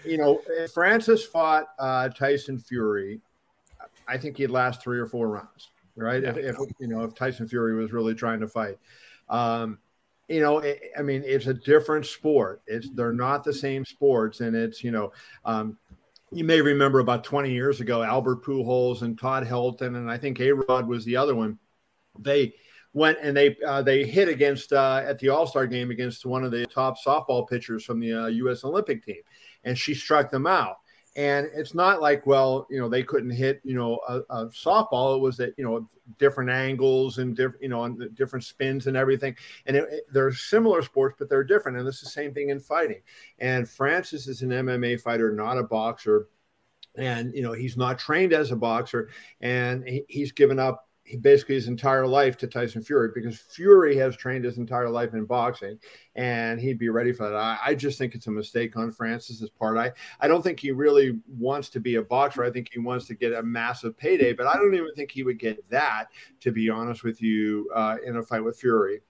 you 0.05 0.17
know, 0.17 0.41
if 0.47 0.71
Francis 0.71 1.25
fought 1.25 1.67
uh, 1.79 2.09
Tyson 2.09 2.59
Fury, 2.59 3.21
I 4.07 4.17
think 4.17 4.37
he'd 4.37 4.47
last 4.47 4.81
three 4.81 4.99
or 4.99 5.05
four 5.05 5.29
rounds, 5.29 5.71
right? 5.95 6.23
If, 6.23 6.37
if, 6.37 6.55
you 6.79 6.87
know, 6.87 7.03
if 7.03 7.15
Tyson 7.15 7.47
Fury 7.47 7.75
was 7.75 7.93
really 7.93 8.13
trying 8.13 8.41
to 8.41 8.47
fight. 8.47 8.77
Um, 9.29 9.79
you 10.27 10.41
know, 10.41 10.59
it, 10.59 10.81
I 10.97 11.01
mean, 11.01 11.23
it's 11.25 11.47
a 11.47 11.53
different 11.53 12.05
sport. 12.05 12.61
It's 12.67 12.89
they're 12.89 13.13
not 13.13 13.43
the 13.43 13.53
same 13.53 13.85
sports, 13.85 14.39
and 14.39 14.55
it's 14.55 14.83
you 14.83 14.91
know, 14.91 15.11
um, 15.45 15.77
you 16.31 16.43
may 16.43 16.61
remember 16.61 16.99
about 16.99 17.23
20 17.23 17.51
years 17.51 17.81
ago, 17.81 18.01
Albert 18.01 18.43
Pujols 18.43 19.01
and 19.01 19.19
Todd 19.19 19.45
Helton, 19.45 19.95
and 19.95 20.09
I 20.09 20.17
think 20.17 20.39
A 20.39 20.51
Rod 20.51 20.87
was 20.87 21.05
the 21.05 21.17
other 21.17 21.35
one. 21.35 21.59
They 22.19 22.53
went 22.93 23.17
and 23.21 23.35
they 23.35 23.57
uh, 23.65 23.81
they 23.81 24.05
hit 24.05 24.27
against 24.27 24.71
uh, 24.71 25.03
at 25.05 25.19
the 25.19 25.29
All 25.29 25.47
Star 25.47 25.67
game 25.67 25.91
against 25.91 26.25
one 26.25 26.43
of 26.43 26.51
the 26.51 26.65
top 26.67 26.97
softball 27.03 27.47
pitchers 27.47 27.83
from 27.83 27.99
the 27.99 28.13
uh, 28.13 28.27
U.S. 28.27 28.63
Olympic 28.63 29.05
team, 29.05 29.21
and 29.63 29.77
she 29.77 29.93
struck 29.93 30.31
them 30.31 30.47
out. 30.47 30.77
And 31.15 31.47
it's 31.53 31.75
not 31.75 32.01
like, 32.01 32.25
well, 32.25 32.65
you 32.71 32.79
know, 32.79 32.89
they 32.89 33.03
couldn't 33.03 33.29
hit, 33.29 33.61
you 33.63 33.75
know, 33.75 33.99
a, 34.07 34.19
a 34.35 34.47
softball. 34.47 35.15
It 35.15 35.21
was 35.21 35.37
that, 35.37 35.53
you 35.57 35.63
know, 35.63 35.87
different 36.17 36.49
angles 36.49 37.19
and 37.19 37.35
different, 37.35 37.61
you 37.61 37.69
know, 37.69 37.83
and 37.83 38.15
different 38.15 38.43
spins 38.43 38.87
and 38.87 38.97
everything. 38.97 39.35
And 39.67 39.77
it, 39.77 39.87
it, 39.91 40.03
they're 40.11 40.33
similar 40.33 40.81
sports, 40.81 41.15
but 41.19 41.29
they're 41.29 41.43
different. 41.43 41.77
And 41.77 41.87
it's 41.87 42.01
the 42.01 42.09
same 42.09 42.33
thing 42.33 42.49
in 42.49 42.59
fighting. 42.59 43.01
And 43.37 43.69
Francis 43.69 44.27
is 44.27 44.41
an 44.41 44.49
MMA 44.49 45.01
fighter, 45.01 45.31
not 45.31 45.59
a 45.59 45.63
boxer. 45.63 46.29
And, 46.95 47.31
you 47.35 47.43
know, 47.43 47.53
he's 47.53 47.77
not 47.77 47.99
trained 47.99 48.33
as 48.33 48.51
a 48.51 48.55
boxer 48.55 49.09
and 49.39 49.87
he, 49.87 50.05
he's 50.07 50.31
given 50.31 50.57
up 50.57 50.87
basically 51.21 51.55
his 51.55 51.67
entire 51.67 52.05
life 52.07 52.37
to 52.37 52.47
Tyson 52.47 52.83
Fury 52.83 53.09
because 53.13 53.37
Fury 53.37 53.95
has 53.97 54.15
trained 54.15 54.45
his 54.45 54.57
entire 54.57 54.89
life 54.89 55.13
in 55.13 55.25
boxing 55.25 55.77
and 56.15 56.59
he'd 56.59 56.77
be 56.77 56.89
ready 56.89 57.11
for 57.11 57.29
that. 57.29 57.35
I, 57.35 57.57
I, 57.65 57.75
just 57.75 57.97
think 57.97 58.15
it's 58.15 58.27
a 58.27 58.31
mistake 58.31 58.77
on 58.77 58.91
Francis's 58.91 59.49
part. 59.49 59.77
I, 59.77 59.91
I 60.19 60.27
don't 60.27 60.41
think 60.41 60.59
he 60.59 60.71
really 60.71 61.19
wants 61.27 61.69
to 61.69 61.79
be 61.79 61.95
a 61.95 62.01
boxer. 62.01 62.43
I 62.43 62.51
think 62.51 62.69
he 62.71 62.79
wants 62.79 63.05
to 63.07 63.15
get 63.15 63.33
a 63.33 63.43
massive 63.43 63.97
payday, 63.97 64.33
but 64.33 64.47
I 64.47 64.55
don't 64.55 64.73
even 64.75 64.93
think 64.95 65.11
he 65.11 65.23
would 65.23 65.39
get 65.39 65.67
that, 65.69 66.05
to 66.41 66.51
be 66.51 66.69
honest 66.69 67.03
with 67.03 67.21
you, 67.21 67.69
uh, 67.73 67.97
in 68.05 68.17
a 68.17 68.23
fight 68.23 68.43
with 68.43 68.59
Fury. 68.59 69.01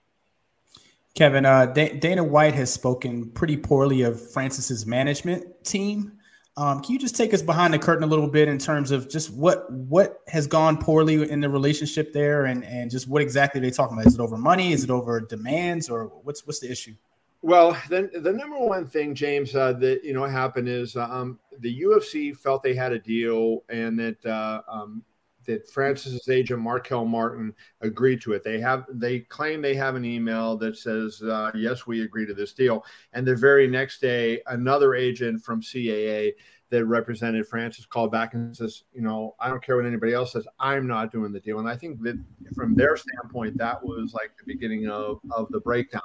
Kevin, 1.15 1.45
uh, 1.45 1.67
Dana 1.67 2.23
White 2.23 2.55
has 2.55 2.73
spoken 2.73 3.29
pretty 3.29 3.55
poorly 3.55 4.01
of 4.01 4.31
Francis's 4.31 4.87
management 4.87 5.63
team. 5.63 6.13
Um, 6.55 6.81
can 6.81 6.93
you 6.93 6.99
just 6.99 7.15
take 7.15 7.33
us 7.33 7.41
behind 7.41 7.73
the 7.73 7.79
curtain 7.79 8.03
a 8.03 8.07
little 8.07 8.27
bit 8.27 8.47
in 8.47 8.59
terms 8.59 8.91
of 8.91 9.09
just 9.09 9.31
what 9.31 9.71
what 9.71 10.21
has 10.27 10.45
gone 10.45 10.77
poorly 10.77 11.29
in 11.29 11.41
the 11.41 11.49
relationship 11.49 12.13
there, 12.13 12.45
and 12.45 12.63
and 12.63 12.91
just 12.91 13.07
what 13.07 13.23
exactly 13.23 13.59
they 13.59 13.71
talking 13.71 13.97
about? 13.97 14.05
Is 14.05 14.13
it 14.15 14.19
over 14.19 14.37
money? 14.37 14.71
Is 14.71 14.83
it 14.83 14.91
over 14.91 15.19
demands, 15.19 15.89
or 15.89 16.05
what's 16.23 16.45
what's 16.45 16.59
the 16.59 16.71
issue? 16.71 16.93
Well, 17.41 17.75
then 17.89 18.09
the 18.13 18.31
number 18.31 18.57
one 18.57 18.87
thing, 18.87 19.15
James, 19.15 19.55
uh, 19.55 19.73
that 19.73 20.03
you 20.03 20.13
know 20.13 20.25
happened 20.25 20.69
is 20.69 20.95
um, 20.95 21.39
the 21.59 21.81
UFC 21.81 22.37
felt 22.37 22.61
they 22.61 22.75
had 22.75 22.93
a 22.93 22.99
deal, 22.99 23.63
and 23.69 23.97
that 23.97 24.23
uh, 24.23 24.61
um, 24.67 25.03
that 25.45 25.69
Francis's 25.69 26.29
agent 26.29 26.61
Marquel 26.61 27.05
Martin 27.05 27.53
agreed 27.81 28.21
to 28.21 28.33
it. 28.33 28.43
They 28.43 28.59
have 28.59 28.85
they 28.89 29.19
claim 29.19 29.61
they 29.61 29.75
have 29.75 29.95
an 29.95 30.05
email 30.05 30.57
that 30.57 30.77
says 30.77 31.21
uh, 31.21 31.51
yes, 31.55 31.87
we 31.87 32.03
agree 32.03 32.25
to 32.25 32.33
this 32.33 32.53
deal. 32.53 32.85
And 33.13 33.25
the 33.25 33.35
very 33.35 33.67
next 33.67 34.01
day, 34.01 34.41
another 34.47 34.95
agent 34.95 35.43
from 35.43 35.61
CAA 35.61 36.33
that 36.73 36.85
represented 36.85 37.47
Francis 37.47 37.85
called 37.85 38.11
back 38.11 38.33
and 38.33 38.57
says, 38.57 38.85
you 38.93 39.01
know, 39.01 39.35
I 39.39 39.47
don't 39.47 39.63
care 39.63 39.75
what 39.75 39.85
anybody 39.85 40.13
else 40.13 40.31
says, 40.31 40.47
I'm 40.59 40.87
not 40.87 41.11
doing 41.11 41.31
the 41.31 41.39
deal. 41.39 41.59
And 41.59 41.69
I 41.69 41.75
think 41.75 42.01
that 42.01 42.19
from 42.55 42.73
their 42.73 42.97
standpoint, 42.97 43.57
that 43.57 43.83
was 43.83 44.13
like 44.15 44.31
the 44.37 44.51
beginning 44.51 44.89
of 44.89 45.19
of 45.31 45.49
the 45.51 45.59
breakdown. 45.59 46.01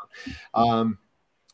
Um, 0.53 0.98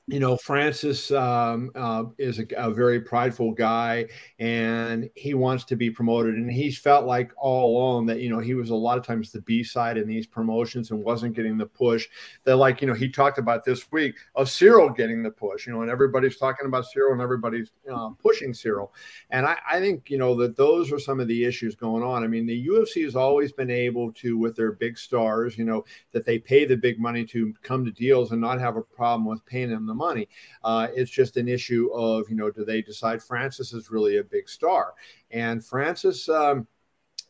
you 0.07 0.21
know, 0.21 0.37
Francis 0.37 1.11
um, 1.13 1.71
uh, 1.75 2.05
is 2.19 2.39
a, 2.39 2.45
a, 2.59 2.71
very 2.71 3.01
prideful 3.01 3.53
guy 3.53 4.07
and 4.39 5.09
he 5.15 5.33
wants 5.33 5.65
to 5.65 5.77
be 5.77 5.89
promoted. 5.89 6.35
And 6.35 6.51
he's 6.51 6.77
felt 6.77 7.07
like 7.07 7.33
all 7.39 7.71
along 7.71 8.07
that, 8.07 8.21
you 8.21 8.29
know, 8.29 8.39
he 8.39 8.53
was 8.53 8.69
a 8.69 8.75
lot 8.75 8.99
of 8.99 9.07
times 9.07 9.33
the 9.33 9.41
B 9.41 9.65
side 9.65 9.97
in 9.97 10.07
these 10.07 10.27
promotions 10.27 10.91
and 10.91 11.03
wasn't 11.03 11.35
getting 11.35 11.57
the 11.57 11.65
push 11.65 12.07
that, 12.45 12.57
like, 12.57 12.83
you 12.83 12.87
know, 12.87 12.93
he 12.93 13.09
talked 13.09 13.39
about 13.39 13.65
this 13.65 13.91
week 13.93 14.17
of 14.35 14.51
Cyril 14.51 14.91
getting 14.91 15.23
the 15.23 15.31
push, 15.31 15.67
you 15.67 15.73
know, 15.73 15.81
and 15.81 15.91
everybody's 15.91 16.37
talking 16.37 16.67
about 16.67 16.85
Cyril 16.85 17.15
and 17.15 17.23
everybody's 17.23 17.71
uh, 17.91 18.11
pushing 18.23 18.53
Cyril. 18.53 18.93
And 19.31 19.47
I, 19.47 19.57
I 19.67 19.81
think, 19.81 20.11
you 20.11 20.19
know, 20.19 20.35
that 20.37 20.55
those 20.55 20.93
are 20.93 20.99
some 20.99 21.19
of 21.19 21.29
the 21.29 21.45
issues 21.45 21.75
going 21.75 22.03
on. 22.03 22.23
I 22.23 22.27
mean, 22.27 22.45
the 22.45 22.67
UFC 22.67 23.05
has 23.05 23.17
always 23.17 23.53
been 23.53 23.71
able 23.71 24.13
to, 24.13 24.37
with 24.37 24.55
their 24.55 24.73
big 24.73 24.99
stars, 24.99 25.57
you 25.57 25.65
know, 25.65 25.83
that 26.13 26.27
they 26.27 26.39
pay 26.39 26.67
the 26.67 26.77
big 26.77 27.01
money 27.01 27.25
to 27.25 27.55
come 27.63 27.87
to 27.87 27.91
deals 27.91 28.33
and 28.33 28.41
not 28.41 28.61
have 28.61 28.77
a 28.77 28.83
problem 28.83 29.25
with 29.25 29.45
paying 29.47 29.71
them 29.71 29.94
the 29.95 30.05
money. 30.05 30.29
Uh, 30.63 30.89
it's 30.95 31.11
just 31.11 31.37
an 31.37 31.49
issue 31.49 31.91
of 31.93 32.29
you 32.29 32.37
know, 32.37 32.51
do 32.51 32.65
they 32.65 32.83
decide 32.83 33.23
Francis 33.23 33.73
is 33.73 33.91
really 33.91 34.19
a 34.19 34.25
big 34.25 34.49
star? 34.49 34.95
And 35.31 35.65
Francis. 35.65 36.29
Um, 36.29 36.67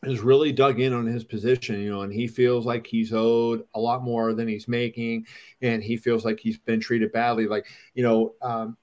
has 0.03 0.19
really 0.19 0.51
dug 0.51 0.79
in 0.79 0.93
on 0.93 1.07
his 1.07 1.23
position, 1.23 1.81
you 1.81 1.89
know, 1.89 2.01
and 2.01 2.13
he 2.13 2.27
feels 2.27 2.63
like 2.63 2.85
he's 2.85 3.11
owed 3.11 3.63
a 3.73 3.79
lot 3.79 4.03
more 4.03 4.33
than 4.33 4.47
he's 4.47 4.67
making, 4.67 5.25
and 5.63 5.81
he 5.81 5.97
feels 5.97 6.23
like 6.23 6.39
he's 6.39 6.59
been 6.59 6.79
treated 6.79 7.11
badly. 7.11 7.47
Like, 7.47 7.65
you 7.95 8.03
know, 8.03 8.35
um, 8.43 8.77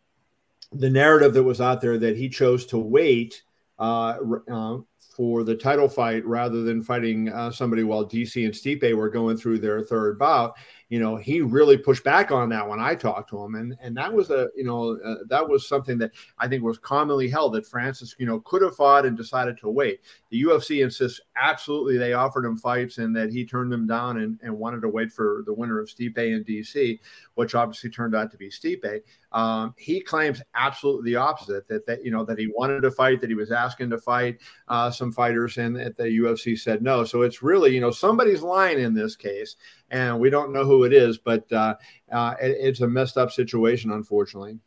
the 0.73 0.90
narrative 0.90 1.35
that 1.35 1.42
was 1.42 1.61
out 1.61 1.81
there 1.81 1.99
that 1.99 2.16
he 2.16 2.29
chose 2.29 2.66
to 2.66 2.79
wait 2.79 3.42
uh, 3.79 4.18
uh, 4.51 4.79
for 5.16 5.45
the 5.45 5.55
title 5.55 5.88
fight 5.88 6.25
rather 6.25 6.62
than 6.62 6.83
fighting 6.83 7.29
uh, 7.29 7.51
somebody 7.51 7.83
while 7.83 8.07
DC 8.07 8.45
and 8.45 8.55
Stipe 8.55 8.95
were 8.97 9.11
going 9.11 9.37
through 9.37 9.59
their 9.59 9.83
third 9.83 10.18
bout. 10.18 10.55
You 10.92 11.00
know, 11.00 11.16
he 11.16 11.40
really 11.40 11.78
pushed 11.78 12.05
back 12.05 12.31
on 12.31 12.50
that 12.50 12.68
when 12.68 12.78
I 12.78 12.94
talked 12.94 13.31
to 13.31 13.42
him, 13.42 13.55
and 13.55 13.74
and 13.81 13.96
that 13.96 14.12
was 14.12 14.28
a 14.28 14.50
you 14.55 14.64
know 14.64 14.98
uh, 15.02 15.24
that 15.31 15.48
was 15.48 15.66
something 15.66 15.96
that 15.96 16.11
I 16.38 16.46
think 16.46 16.62
was 16.62 16.76
commonly 16.76 17.31
held 17.31 17.55
that 17.55 17.66
Francis 17.66 18.14
you 18.18 18.26
know 18.26 18.40
could 18.40 18.61
have 18.61 18.76
fought 18.76 19.07
and 19.07 19.16
decided 19.16 19.57
to 19.61 19.70
wait. 19.70 20.00
The 20.28 20.42
UFC 20.42 20.83
insists 20.85 21.18
absolutely 21.35 21.96
they 21.96 22.12
offered 22.12 22.44
him 22.44 22.59
fights 22.59 22.98
and 22.98 23.16
that 23.16 23.33
he 23.33 23.46
turned 23.46 23.72
them 23.72 23.87
down 23.87 24.18
and, 24.18 24.38
and 24.42 24.59
wanted 24.59 24.83
to 24.83 24.90
wait 24.90 25.11
for 25.11 25.42
the 25.46 25.55
winner 25.55 25.81
of 25.81 25.88
Stipe 25.88 26.18
and 26.18 26.44
DC, 26.44 27.00
which 27.37 27.55
obviously 27.55 27.88
turned 27.88 28.14
out 28.14 28.31
to 28.31 28.37
be 28.37 28.50
Stipe. 28.50 29.00
Um, 29.33 29.74
he 29.78 29.98
claims 29.98 30.42
absolutely 30.55 31.12
the 31.12 31.16
opposite 31.16 31.66
that 31.68 31.87
that 31.87 32.05
you 32.05 32.11
know 32.11 32.24
that 32.26 32.38
he 32.38 32.52
wanted 32.55 32.83
to 32.83 32.90
fight, 32.90 33.22
that 33.22 33.31
he 33.31 33.35
was 33.35 33.50
asking 33.50 33.88
to 33.90 33.98
fight 33.98 34.40
uh, 34.68 34.90
some 34.90 35.11
fighters, 35.11 35.57
and 35.57 35.74
that 35.76 35.96
the 35.96 36.05
UFC 36.05 36.59
said 36.59 36.83
no. 36.83 37.05
So 37.05 37.22
it's 37.22 37.42
really 37.42 37.74
you 37.74 37.81
know 37.81 37.90
somebody's 37.90 38.42
lying 38.42 38.78
in 38.78 38.92
this 38.92 39.16
case, 39.16 39.57
and 39.92 40.18
we 40.18 40.31
don't 40.31 40.52
know 40.52 40.64
who 40.64 40.85
it 40.85 40.92
is, 40.92 41.18
but 41.18 41.50
uh, 41.52 41.76
uh, 42.11 42.35
it, 42.40 42.57
it's 42.59 42.81
a 42.81 42.88
messed 42.88 43.18
up 43.18 43.31
situation, 43.31 43.92
unfortunately. 43.92 44.59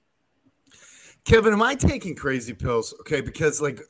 Kevin, 1.25 1.51
am 1.51 1.63
I 1.63 1.73
taking 1.73 2.15
crazy 2.15 2.53
pills? 2.53 2.93
Okay, 3.01 3.19
because 3.19 3.59
like, 3.59 3.81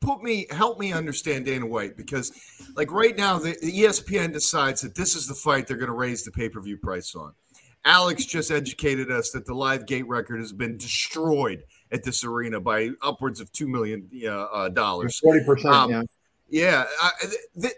put 0.00 0.22
me, 0.22 0.46
help 0.50 0.80
me 0.80 0.92
understand 0.92 1.44
Dana 1.44 1.64
White 1.64 1.96
because, 1.96 2.32
like, 2.74 2.90
right 2.90 3.16
now 3.16 3.38
the, 3.38 3.56
the 3.62 3.72
ESPN 3.84 4.32
decides 4.32 4.80
that 4.80 4.96
this 4.96 5.14
is 5.14 5.28
the 5.28 5.34
fight 5.34 5.68
they're 5.68 5.76
going 5.76 5.86
to 5.86 5.94
raise 5.94 6.24
the 6.24 6.32
pay 6.32 6.48
per 6.48 6.60
view 6.60 6.76
price 6.76 7.14
on. 7.14 7.32
Alex 7.84 8.24
just 8.24 8.50
educated 8.50 9.12
us 9.12 9.30
that 9.30 9.46
the 9.46 9.54
live 9.54 9.86
gate 9.86 10.08
record 10.08 10.40
has 10.40 10.52
been 10.52 10.76
destroyed 10.76 11.62
at 11.92 12.02
this 12.02 12.24
arena 12.24 12.58
by 12.58 12.90
upwards 13.02 13.40
of 13.40 13.52
two 13.52 13.68
million 13.68 14.10
uh, 14.28 14.70
dollars. 14.70 15.20
Forty 15.20 15.44
percent. 15.44 15.72
Um, 15.72 15.90
yeah. 15.90 16.02
Yeah. 16.48 16.84
Uh, 17.00 17.10
th- 17.60 17.74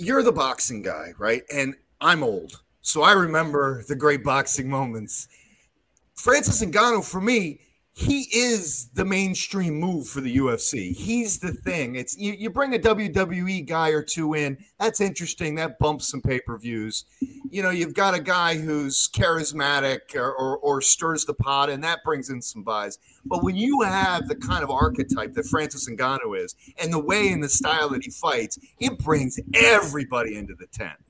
you're 0.00 0.22
the 0.22 0.32
boxing 0.32 0.82
guy, 0.82 1.12
right? 1.18 1.42
And 1.52 1.74
I'm 2.00 2.22
old, 2.22 2.62
so 2.80 3.02
I 3.02 3.12
remember 3.12 3.82
the 3.88 3.96
great 3.96 4.24
boxing 4.24 4.68
moments. 4.68 5.28
Francis 6.14 6.62
Ngannou, 6.64 7.04
for 7.08 7.20
me, 7.20 7.60
he 7.98 8.28
is 8.32 8.90
the 8.94 9.04
mainstream 9.04 9.74
move 9.74 10.06
for 10.06 10.20
the 10.20 10.36
UFC. 10.36 10.94
He's 10.94 11.40
the 11.40 11.52
thing. 11.52 11.96
It's 11.96 12.16
you, 12.16 12.32
you 12.32 12.48
bring 12.48 12.72
a 12.72 12.78
WWE 12.78 13.66
guy 13.66 13.88
or 13.88 14.04
two 14.04 14.34
in, 14.34 14.56
that's 14.78 15.00
interesting. 15.00 15.56
That 15.56 15.80
bumps 15.80 16.06
some 16.06 16.22
pay-per-views. 16.22 17.06
You 17.50 17.60
know, 17.60 17.70
you've 17.70 17.94
got 17.94 18.14
a 18.14 18.20
guy 18.20 18.54
who's 18.54 19.08
charismatic 19.08 20.14
or, 20.14 20.32
or, 20.32 20.58
or 20.58 20.80
stirs 20.80 21.24
the 21.24 21.34
pot, 21.34 21.70
and 21.70 21.82
that 21.82 22.04
brings 22.04 22.30
in 22.30 22.40
some 22.40 22.62
buys. 22.62 22.98
But 23.24 23.42
when 23.42 23.56
you 23.56 23.82
have 23.82 24.28
the 24.28 24.36
kind 24.36 24.62
of 24.62 24.70
archetype 24.70 25.32
that 25.32 25.46
Francis 25.46 25.90
Ngannou 25.90 26.38
is, 26.38 26.54
and 26.80 26.92
the 26.92 27.00
way 27.00 27.32
and 27.32 27.42
the 27.42 27.48
style 27.48 27.88
that 27.88 28.04
he 28.04 28.12
fights, 28.12 28.60
it 28.78 28.96
brings 29.00 29.40
everybody 29.54 30.36
into 30.36 30.54
the 30.54 30.66
tent. 30.66 31.00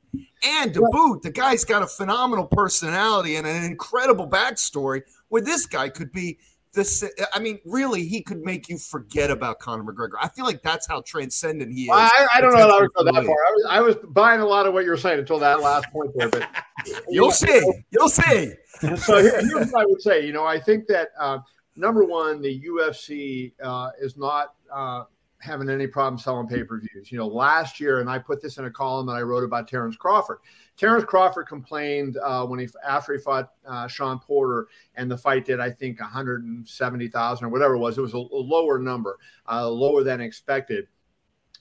And 0.42 0.72
to 0.72 0.80
boot, 0.90 1.22
the 1.22 1.30
guy's 1.30 1.64
got 1.64 1.82
a 1.82 1.86
phenomenal 1.86 2.46
personality 2.46 3.36
and 3.36 3.46
an 3.46 3.64
incredible 3.64 4.26
backstory 4.26 5.02
where 5.28 5.42
this 5.42 5.66
guy 5.66 5.88
could 5.88 6.12
be 6.12 6.38
this 6.72 7.04
I 7.32 7.38
mean, 7.38 7.58
really, 7.64 8.06
he 8.06 8.22
could 8.22 8.40
make 8.40 8.68
you 8.68 8.78
forget 8.78 9.30
about 9.30 9.58
Conor 9.58 9.84
McGregor. 9.84 10.16
I 10.20 10.28
feel 10.28 10.44
like 10.44 10.62
that's 10.62 10.86
how 10.86 11.02
transcendent 11.02 11.72
he 11.72 11.84
is. 11.84 11.88
Well, 11.88 11.98
I, 11.98 12.26
I, 12.34 12.40
don't 12.40 12.52
know 12.52 12.76
I 12.76 12.80
would 12.80 12.92
go 12.94 13.04
that 13.04 13.14
far. 13.14 13.22
I 13.22 13.24
was, 13.24 13.66
I 13.70 13.80
was, 13.80 13.96
buying 14.10 14.40
a 14.40 14.46
lot 14.46 14.66
of 14.66 14.72
what 14.72 14.84
you're 14.84 14.96
saying 14.96 15.20
until 15.20 15.38
that 15.38 15.60
last 15.60 15.86
point 15.92 16.12
there, 16.16 16.28
but 16.28 16.48
you'll 17.08 17.30
see. 17.30 17.60
You'll 17.90 18.08
see. 18.08 18.52
so 18.96 19.22
here, 19.22 19.40
here's 19.40 19.70
what 19.70 19.82
I 19.82 19.86
would 19.86 20.02
say. 20.02 20.24
You 20.24 20.32
know, 20.32 20.44
I 20.44 20.58
think 20.58 20.86
that 20.88 21.08
uh, 21.18 21.38
number 21.76 22.04
one, 22.04 22.40
the 22.40 22.60
UFC 22.62 23.52
uh, 23.62 23.90
is 24.00 24.16
not. 24.16 24.54
Uh, 24.72 25.04
having 25.40 25.68
any 25.68 25.86
problem 25.86 26.18
selling 26.18 26.48
pay 26.48 26.64
per 26.64 26.80
views. 26.80 27.12
You 27.12 27.18
know, 27.18 27.26
last 27.26 27.80
year, 27.80 28.00
and 28.00 28.10
I 28.10 28.18
put 28.18 28.42
this 28.42 28.58
in 28.58 28.64
a 28.64 28.70
column 28.70 29.06
that 29.06 29.12
I 29.12 29.22
wrote 29.22 29.44
about 29.44 29.68
Terrence 29.68 29.96
Crawford. 29.96 30.38
Terrence 30.76 31.04
Crawford 31.04 31.46
complained 31.46 32.16
uh, 32.18 32.44
when 32.46 32.58
he 32.58 32.68
after 32.86 33.12
he 33.12 33.18
fought 33.18 33.50
uh, 33.66 33.86
Shawn 33.86 34.18
Porter, 34.18 34.68
and 34.96 35.10
the 35.10 35.16
fight 35.16 35.44
did 35.44 35.60
I 35.60 35.70
think 35.70 36.00
170,000 36.00 37.44
or 37.44 37.48
whatever 37.48 37.74
it 37.74 37.78
was. 37.78 37.98
It 37.98 38.02
was 38.02 38.14
a, 38.14 38.18
a 38.18 38.18
lower 38.18 38.78
number, 38.78 39.18
uh, 39.50 39.68
lower 39.68 40.02
than 40.02 40.20
expected. 40.20 40.88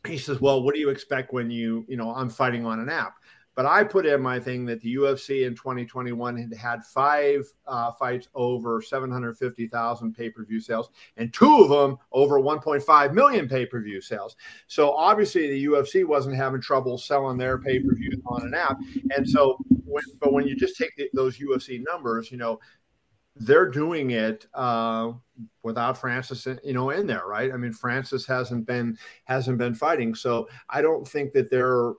He 0.06 0.18
says, 0.18 0.40
"Well, 0.40 0.63
what 0.63 0.74
do 0.74 0.80
you 0.80 0.90
expect 0.90 1.34
when 1.34 1.52
you 1.52 1.86
you 1.88 1.98
know 1.98 2.13
I'm 2.13 2.30
fighting 2.30 2.66
on 2.66 2.80
an 2.80 2.90
app?" 2.90 3.16
But 3.58 3.65
I 3.65 3.84
put 3.84 4.06
in 4.06 4.22
my 4.22 4.39
thing 4.39 4.65
that 4.67 4.82
the 4.82 4.98
UFC 4.98 5.48
in 5.48 5.56
2021 5.56 6.38
had 6.38 6.54
had 6.54 6.86
five 6.86 7.43
uh, 7.65 7.91
fights 7.91 8.28
over 8.36 8.84
750,000 8.84 10.13
pay 10.13 10.30
per 10.30 10.46
view 10.46 10.60
sales, 10.60 10.91
and 11.17 11.34
two 11.34 11.63
of 11.63 11.70
them 11.70 11.98
over 12.12 12.39
1.5 12.39 13.13
million 13.13 13.50
pay 13.50 13.65
per 13.65 13.82
view 13.82 14.00
sales. 14.00 14.36
So 14.67 14.91
obviously 14.91 15.48
the 15.48 15.65
UFC 15.65 16.06
wasn't 16.06 16.36
having 16.36 16.62
trouble 16.62 17.00
selling 17.00 17.39
their 17.39 17.58
pay 17.58 17.80
per 17.80 17.96
views 17.96 18.22
on 18.28 18.46
an 18.46 18.54
app. 18.54 18.78
And 19.15 19.28
so, 19.28 19.58
when, 19.86 20.04
but 20.22 20.34
when 20.34 20.46
you 20.48 20.56
just 20.56 20.78
take 20.78 20.96
the, 20.96 21.10
those 21.15 21.39
UFC 21.39 21.84
numbers, 21.84 22.32
you 22.32 22.38
know, 22.38 22.60
they're 23.38 23.72
doing 23.72 24.12
it 24.12 24.46
uh, 24.54 25.13
without 25.63 25.98
Francis, 25.98 26.48
you 26.63 26.74
know, 26.74 26.91
in 26.91 27.08
there, 27.08 27.26
right? 27.26 27.52
I 27.52 27.58
mean, 27.58 27.74
Francis 27.74 28.28
hasn't 28.28 28.67
been 28.67 29.00
hasn't 29.26 29.58
been 29.58 29.74
fighting, 29.74 30.13
so 30.13 30.48
I 30.70 30.84
don't 30.84 31.08
think 31.08 31.34
that 31.34 31.50
they're 31.50 31.93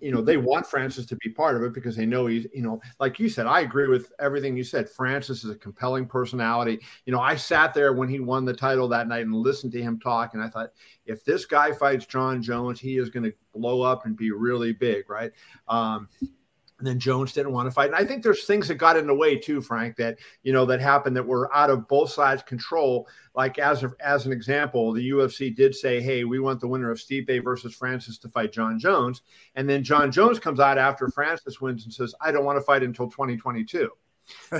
you 0.00 0.12
know, 0.12 0.20
they 0.20 0.36
want 0.36 0.66
Francis 0.66 1.06
to 1.06 1.16
be 1.16 1.30
part 1.30 1.56
of 1.56 1.62
it 1.62 1.72
because 1.72 1.96
they 1.96 2.06
know 2.06 2.26
he's, 2.26 2.46
you 2.54 2.62
know, 2.62 2.80
like 3.00 3.18
you 3.18 3.28
said, 3.28 3.46
I 3.46 3.60
agree 3.60 3.88
with 3.88 4.12
everything 4.18 4.56
you 4.56 4.64
said. 4.64 4.88
Francis 4.88 5.44
is 5.44 5.50
a 5.50 5.56
compelling 5.56 6.06
personality. 6.06 6.80
You 7.04 7.12
know, 7.12 7.20
I 7.20 7.36
sat 7.36 7.74
there 7.74 7.92
when 7.92 8.08
he 8.08 8.20
won 8.20 8.44
the 8.44 8.54
title 8.54 8.88
that 8.88 9.08
night 9.08 9.26
and 9.26 9.34
listened 9.34 9.72
to 9.72 9.82
him 9.82 9.98
talk, 9.98 10.34
and 10.34 10.42
I 10.42 10.48
thought, 10.48 10.70
if 11.06 11.24
this 11.24 11.44
guy 11.44 11.72
fights 11.72 12.06
Jon 12.06 12.42
Jones, 12.42 12.80
he 12.80 12.98
is 12.98 13.10
going 13.10 13.24
to 13.24 13.32
blow 13.52 13.82
up 13.82 14.06
and 14.06 14.16
be 14.16 14.30
really 14.30 14.72
big, 14.72 15.08
right? 15.08 15.32
Um, 15.68 16.08
and 16.78 16.86
then 16.86 16.98
Jones 16.98 17.32
didn't 17.32 17.52
want 17.52 17.66
to 17.66 17.72
fight. 17.72 17.86
And 17.86 17.96
I 17.96 18.04
think 18.04 18.22
there's 18.22 18.44
things 18.44 18.68
that 18.68 18.76
got 18.76 18.96
in 18.96 19.06
the 19.06 19.14
way 19.14 19.36
too, 19.36 19.60
Frank, 19.60 19.96
that 19.96 20.18
you 20.42 20.52
know 20.52 20.64
that 20.66 20.80
happened 20.80 21.16
that 21.16 21.26
were 21.26 21.54
out 21.54 21.70
of 21.70 21.88
both 21.88 22.10
sides' 22.10 22.42
control. 22.42 23.08
Like 23.34 23.58
as 23.58 23.82
a, 23.82 23.92
as 24.00 24.26
an 24.26 24.32
example, 24.32 24.92
the 24.92 25.10
UFC 25.10 25.54
did 25.54 25.74
say, 25.74 26.00
"Hey, 26.00 26.24
we 26.24 26.38
want 26.38 26.60
the 26.60 26.68
winner 26.68 26.90
of 26.90 26.98
Stipe 26.98 27.42
versus 27.42 27.74
Francis 27.74 28.18
to 28.18 28.28
fight 28.28 28.52
Jon 28.52 28.78
Jones," 28.78 29.22
and 29.56 29.68
then 29.68 29.82
Jon 29.82 30.12
Jones 30.12 30.38
comes 30.38 30.60
out 30.60 30.78
after 30.78 31.08
Francis 31.08 31.60
wins 31.60 31.84
and 31.84 31.92
says, 31.92 32.14
"I 32.20 32.30
don't 32.30 32.44
want 32.44 32.58
to 32.58 32.62
fight 32.62 32.82
until 32.82 33.08
2022." 33.08 33.90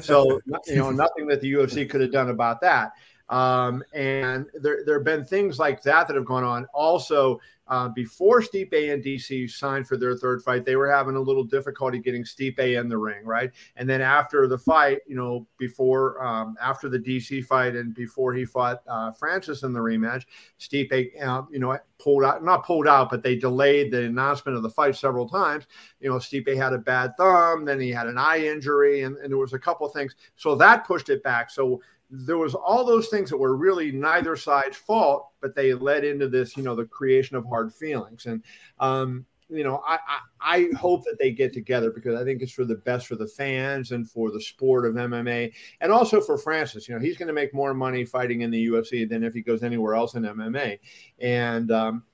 So 0.02 0.40
you 0.66 0.76
know 0.76 0.90
nothing 0.90 1.26
that 1.28 1.40
the 1.40 1.52
UFC 1.52 1.88
could 1.88 2.00
have 2.00 2.12
done 2.12 2.30
about 2.30 2.60
that. 2.62 2.92
Um, 3.30 3.82
and 3.92 4.46
there 4.54 4.84
there 4.84 4.96
have 4.96 5.04
been 5.04 5.24
things 5.24 5.58
like 5.58 5.82
that 5.82 6.08
that 6.08 6.16
have 6.16 6.24
gone 6.24 6.44
on. 6.44 6.66
Also, 6.72 7.40
uh, 7.68 7.88
before 7.88 8.40
Stipe 8.40 8.92
and 8.92 9.04
DC 9.04 9.50
signed 9.50 9.86
for 9.86 9.96
their 9.96 10.16
third 10.16 10.42
fight, 10.42 10.64
they 10.64 10.76
were 10.76 10.90
having 10.90 11.16
a 11.16 11.20
little 11.20 11.44
difficulty 11.44 11.98
getting 11.98 12.24
Stipe 12.24 12.58
in 12.58 12.88
the 12.88 12.96
ring, 12.96 13.24
right? 13.24 13.50
And 13.76 13.88
then 13.88 14.00
after 14.00 14.46
the 14.46 14.56
fight, 14.56 15.00
you 15.06 15.14
know, 15.14 15.46
before 15.58 16.24
um, 16.24 16.56
after 16.62 16.88
the 16.88 16.98
DC 16.98 17.44
fight 17.44 17.76
and 17.76 17.94
before 17.94 18.32
he 18.32 18.46
fought 18.46 18.82
uh, 18.88 19.12
Francis 19.12 19.62
in 19.62 19.74
the 19.74 19.80
rematch, 19.80 20.24
Stipe, 20.58 21.22
uh, 21.22 21.42
you 21.50 21.58
know, 21.58 21.78
pulled 21.98 22.24
out, 22.24 22.42
not 22.42 22.64
pulled 22.64 22.86
out, 22.86 23.10
but 23.10 23.22
they 23.22 23.36
delayed 23.36 23.92
the 23.92 24.04
announcement 24.04 24.56
of 24.56 24.62
the 24.62 24.70
fight 24.70 24.96
several 24.96 25.28
times. 25.28 25.66
You 26.00 26.08
know, 26.08 26.16
Stipe 26.16 26.56
had 26.56 26.72
a 26.72 26.78
bad 26.78 27.16
thumb, 27.18 27.66
then 27.66 27.80
he 27.80 27.90
had 27.90 28.06
an 28.06 28.16
eye 28.16 28.46
injury, 28.46 29.02
and, 29.02 29.16
and 29.18 29.30
there 29.30 29.38
was 29.38 29.52
a 29.52 29.58
couple 29.58 29.86
things, 29.88 30.14
so 30.36 30.54
that 30.54 30.86
pushed 30.86 31.10
it 31.10 31.22
back. 31.22 31.50
So 31.50 31.82
there 32.10 32.38
was 32.38 32.54
all 32.54 32.84
those 32.84 33.08
things 33.08 33.30
that 33.30 33.36
were 33.36 33.56
really 33.56 33.92
neither 33.92 34.36
side's 34.36 34.76
fault, 34.76 35.30
but 35.40 35.54
they 35.54 35.74
led 35.74 36.04
into 36.04 36.28
this, 36.28 36.56
you 36.56 36.62
know, 36.62 36.74
the 36.74 36.86
creation 36.86 37.36
of 37.36 37.44
hard 37.46 37.72
feelings. 37.72 38.26
And, 38.26 38.42
um, 38.78 39.26
you 39.50 39.64
know, 39.64 39.82
I, 39.86 39.98
I, 40.40 40.56
I 40.56 40.76
hope 40.76 41.04
that 41.04 41.16
they 41.18 41.32
get 41.32 41.52
together 41.52 41.90
because 41.90 42.20
I 42.20 42.24
think 42.24 42.42
it's 42.42 42.52
for 42.52 42.64
the 42.64 42.76
best 42.76 43.06
for 43.06 43.16
the 43.16 43.26
fans 43.26 43.92
and 43.92 44.08
for 44.08 44.30
the 44.30 44.40
sport 44.40 44.86
of 44.86 44.94
MMA 44.94 45.52
and 45.80 45.92
also 45.92 46.20
for 46.20 46.36
Francis. 46.36 46.88
You 46.88 46.94
know, 46.94 47.00
he's 47.00 47.16
going 47.16 47.28
to 47.28 47.34
make 47.34 47.54
more 47.54 47.74
money 47.74 48.04
fighting 48.04 48.42
in 48.42 48.50
the 48.50 48.66
UFC 48.68 49.08
than 49.08 49.24
if 49.24 49.34
he 49.34 49.42
goes 49.42 49.62
anywhere 49.62 49.94
else 49.94 50.14
in 50.14 50.22
MMA. 50.22 50.78
And, 51.18 51.70
um, 51.70 52.04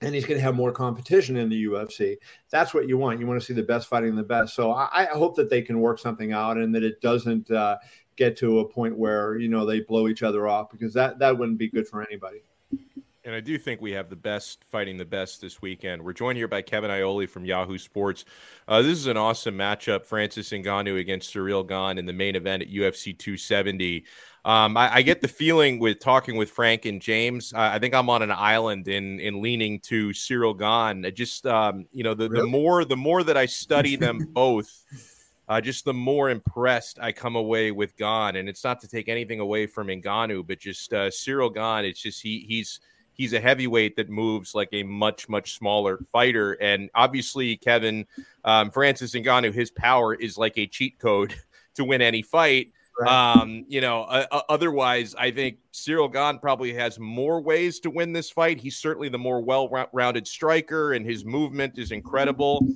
and 0.00 0.14
he's 0.14 0.24
going 0.24 0.38
to 0.38 0.44
have 0.44 0.54
more 0.54 0.72
competition 0.72 1.36
in 1.36 1.48
the 1.48 1.64
UFC. 1.66 2.16
That's 2.50 2.72
what 2.72 2.88
you 2.88 2.96
want. 2.96 3.18
You 3.18 3.26
want 3.26 3.40
to 3.40 3.44
see 3.44 3.52
the 3.52 3.62
best 3.62 3.88
fighting 3.88 4.14
the 4.14 4.22
best. 4.22 4.54
So 4.54 4.70
I, 4.70 4.88
I 5.02 5.16
hope 5.16 5.34
that 5.36 5.50
they 5.50 5.60
can 5.60 5.80
work 5.80 5.98
something 5.98 6.32
out 6.32 6.56
and 6.56 6.74
that 6.74 6.84
it 6.84 7.00
doesn't 7.00 7.50
uh, 7.50 7.78
get 8.18 8.36
to 8.36 8.58
a 8.58 8.68
point 8.68 8.98
where 8.98 9.38
you 9.38 9.48
know 9.48 9.64
they 9.64 9.80
blow 9.80 10.08
each 10.08 10.22
other 10.22 10.46
off 10.46 10.70
because 10.70 10.92
that 10.92 11.18
that 11.20 11.38
wouldn't 11.38 11.58
be 11.58 11.68
good 11.68 11.88
for 11.88 12.02
anybody. 12.02 12.42
And 13.24 13.34
I 13.34 13.40
do 13.40 13.58
think 13.58 13.82
we 13.82 13.92
have 13.92 14.08
the 14.08 14.16
best 14.16 14.64
fighting 14.64 14.96
the 14.96 15.04
best 15.04 15.42
this 15.42 15.60
weekend. 15.60 16.02
We're 16.02 16.14
joined 16.14 16.38
here 16.38 16.48
by 16.48 16.62
Kevin 16.62 16.90
Iole 16.90 17.28
from 17.28 17.44
Yahoo 17.44 17.76
Sports. 17.76 18.24
Uh, 18.66 18.80
this 18.80 18.96
is 18.96 19.06
an 19.06 19.18
awesome 19.18 19.54
matchup. 19.54 20.06
Francis 20.06 20.48
Ngannou 20.48 20.98
against 20.98 21.34
Ciryl 21.34 21.66
Gane 21.66 21.98
in 21.98 22.06
the 22.06 22.12
main 22.12 22.36
event 22.36 22.62
at 22.62 22.70
UFC 22.70 23.18
270. 23.18 24.06
Um, 24.46 24.78
I, 24.78 24.94
I, 24.94 25.02
get 25.02 25.20
the 25.20 25.28
feeling 25.28 25.78
with 25.78 25.98
talking 25.98 26.36
with 26.36 26.50
Frank 26.50 26.86
and 26.86 27.02
James. 27.02 27.52
Uh, 27.52 27.70
I 27.72 27.78
think 27.78 27.92
I'm 27.92 28.08
on 28.08 28.22
an 28.22 28.30
island 28.30 28.88
in 28.88 29.20
in 29.20 29.42
leaning 29.42 29.80
to 29.80 30.08
Ciryl 30.10 30.58
Gane. 30.58 31.04
I 31.04 31.10
just 31.10 31.44
um, 31.44 31.84
you 31.92 32.04
know 32.04 32.14
the, 32.14 32.30
really? 32.30 32.42
the 32.42 32.46
more 32.46 32.84
the 32.86 32.96
more 32.96 33.22
that 33.24 33.36
I 33.36 33.44
study 33.44 33.96
them 33.96 34.20
both, 34.32 34.84
uh, 35.48 35.60
just 35.60 35.84
the 35.84 35.94
more 35.94 36.30
impressed 36.30 36.98
I 37.00 37.12
come 37.12 37.36
away 37.36 37.70
with 37.70 37.96
Gane. 37.96 38.36
And 38.36 38.48
it's 38.48 38.64
not 38.64 38.80
to 38.80 38.88
take 38.88 39.08
anything 39.08 39.40
away 39.40 39.66
from 39.66 39.88
Ngannou, 39.88 40.46
but 40.46 40.58
just 40.58 40.92
uh, 40.92 41.08
Ciryl 41.08 41.54
Gane. 41.54 41.88
It's 41.88 42.00
just 42.00 42.22
he 42.22 42.40
he's 42.46 42.80
he's 43.18 43.32
a 43.32 43.40
heavyweight 43.40 43.96
that 43.96 44.08
moves 44.08 44.54
like 44.54 44.68
a 44.72 44.84
much 44.84 45.28
much 45.28 45.54
smaller 45.58 45.98
fighter 46.10 46.52
and 46.62 46.88
obviously 46.94 47.56
kevin 47.56 48.06
um, 48.44 48.70
francis 48.70 49.12
ngannou 49.12 49.52
his 49.52 49.70
power 49.70 50.14
is 50.14 50.38
like 50.38 50.56
a 50.56 50.66
cheat 50.66 50.98
code 50.98 51.34
to 51.74 51.84
win 51.84 52.00
any 52.00 52.22
fight 52.22 52.72
right. 52.98 53.10
um, 53.10 53.64
you 53.68 53.80
know 53.80 54.04
uh, 54.04 54.40
otherwise 54.48 55.14
i 55.18 55.30
think 55.30 55.58
Cyril 55.72 56.08
gane 56.08 56.38
probably 56.38 56.72
has 56.72 56.98
more 56.98 57.40
ways 57.40 57.80
to 57.80 57.90
win 57.90 58.12
this 58.12 58.30
fight 58.30 58.60
he's 58.60 58.78
certainly 58.78 59.08
the 59.08 59.18
more 59.18 59.40
well-rounded 59.40 60.26
striker 60.26 60.92
and 60.92 61.04
his 61.04 61.24
movement 61.24 61.76
is 61.76 61.90
incredible 61.90 62.66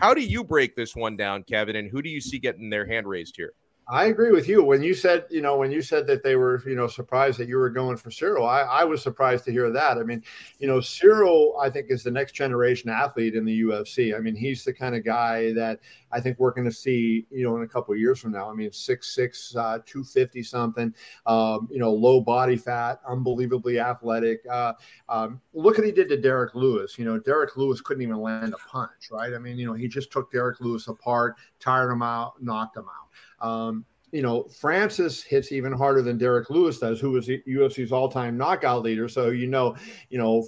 how 0.00 0.14
do 0.14 0.20
you 0.22 0.44
break 0.44 0.76
this 0.76 0.94
one 0.94 1.16
down 1.16 1.42
kevin 1.42 1.76
and 1.76 1.90
who 1.90 2.02
do 2.02 2.08
you 2.08 2.20
see 2.20 2.38
getting 2.38 2.70
their 2.70 2.86
hand 2.86 3.06
raised 3.06 3.34
here 3.36 3.52
I 3.88 4.06
agree 4.06 4.32
with 4.32 4.48
you. 4.48 4.64
When 4.64 4.82
you 4.82 4.94
said, 4.94 5.26
you 5.30 5.40
know, 5.40 5.56
when 5.56 5.70
you 5.70 5.80
said 5.80 6.08
that 6.08 6.24
they 6.24 6.34
were, 6.34 6.60
you 6.66 6.74
know, 6.74 6.88
surprised 6.88 7.38
that 7.38 7.46
you 7.46 7.56
were 7.56 7.70
going 7.70 7.96
for 7.96 8.10
Cyril, 8.10 8.44
I, 8.44 8.62
I 8.62 8.84
was 8.84 9.00
surprised 9.00 9.44
to 9.44 9.52
hear 9.52 9.70
that. 9.70 9.96
I 9.96 10.02
mean, 10.02 10.24
you 10.58 10.66
know, 10.66 10.78
Ciryl, 10.78 11.52
I 11.62 11.70
think, 11.70 11.86
is 11.90 12.02
the 12.02 12.10
next 12.10 12.32
generation 12.32 12.90
athlete 12.90 13.36
in 13.36 13.44
the 13.44 13.62
UFC. 13.62 14.16
I 14.16 14.18
mean, 14.18 14.34
he's 14.34 14.64
the 14.64 14.72
kind 14.72 14.96
of 14.96 15.04
guy 15.04 15.52
that 15.52 15.78
I 16.10 16.18
think 16.20 16.40
we're 16.40 16.50
going 16.50 16.68
to 16.68 16.74
see, 16.74 17.26
you 17.30 17.44
know, 17.44 17.56
in 17.58 17.62
a 17.62 17.68
couple 17.68 17.94
of 17.94 18.00
years 18.00 18.18
from 18.18 18.32
now. 18.32 18.50
I 18.50 18.54
mean, 18.54 18.72
six 18.72 19.14
six, 19.14 19.54
uh, 19.54 19.78
two 19.86 20.02
fifty 20.02 20.42
something, 20.42 20.92
um, 21.26 21.68
you 21.70 21.78
know, 21.78 21.92
low 21.92 22.20
body 22.20 22.56
fat, 22.56 23.00
unbelievably 23.08 23.78
athletic. 23.78 24.40
Uh, 24.50 24.72
um, 25.08 25.40
look 25.54 25.78
what 25.78 25.86
he 25.86 25.92
did 25.92 26.08
to 26.08 26.20
Derrick 26.20 26.56
Lewis. 26.56 26.98
You 26.98 27.04
know, 27.04 27.20
Derrick 27.20 27.56
Lewis 27.56 27.80
couldn't 27.80 28.02
even 28.02 28.16
land 28.16 28.52
a 28.52 28.68
punch, 28.68 29.12
right? 29.12 29.32
I 29.32 29.38
mean, 29.38 29.58
you 29.58 29.66
know, 29.66 29.74
he 29.74 29.86
just 29.86 30.10
took 30.10 30.32
Derrick 30.32 30.60
Lewis 30.60 30.88
apart, 30.88 31.36
tired 31.60 31.92
him 31.92 32.02
out, 32.02 32.42
knocked 32.42 32.76
him 32.76 32.86
out. 32.88 33.06
Um, 33.40 33.84
you 34.12 34.22
know, 34.22 34.44
Francis 34.44 35.22
hits 35.22 35.50
even 35.50 35.72
harder 35.72 36.00
than 36.00 36.16
Derrick 36.16 36.48
Lewis 36.48 36.78
does, 36.78 37.00
who 37.00 37.10
was 37.10 37.26
the 37.26 37.42
UFC's 37.48 37.90
all-time 37.90 38.36
knockout 38.36 38.82
leader. 38.82 39.08
So 39.08 39.28
you 39.28 39.48
know, 39.48 39.76
you 40.10 40.18
know, 40.18 40.46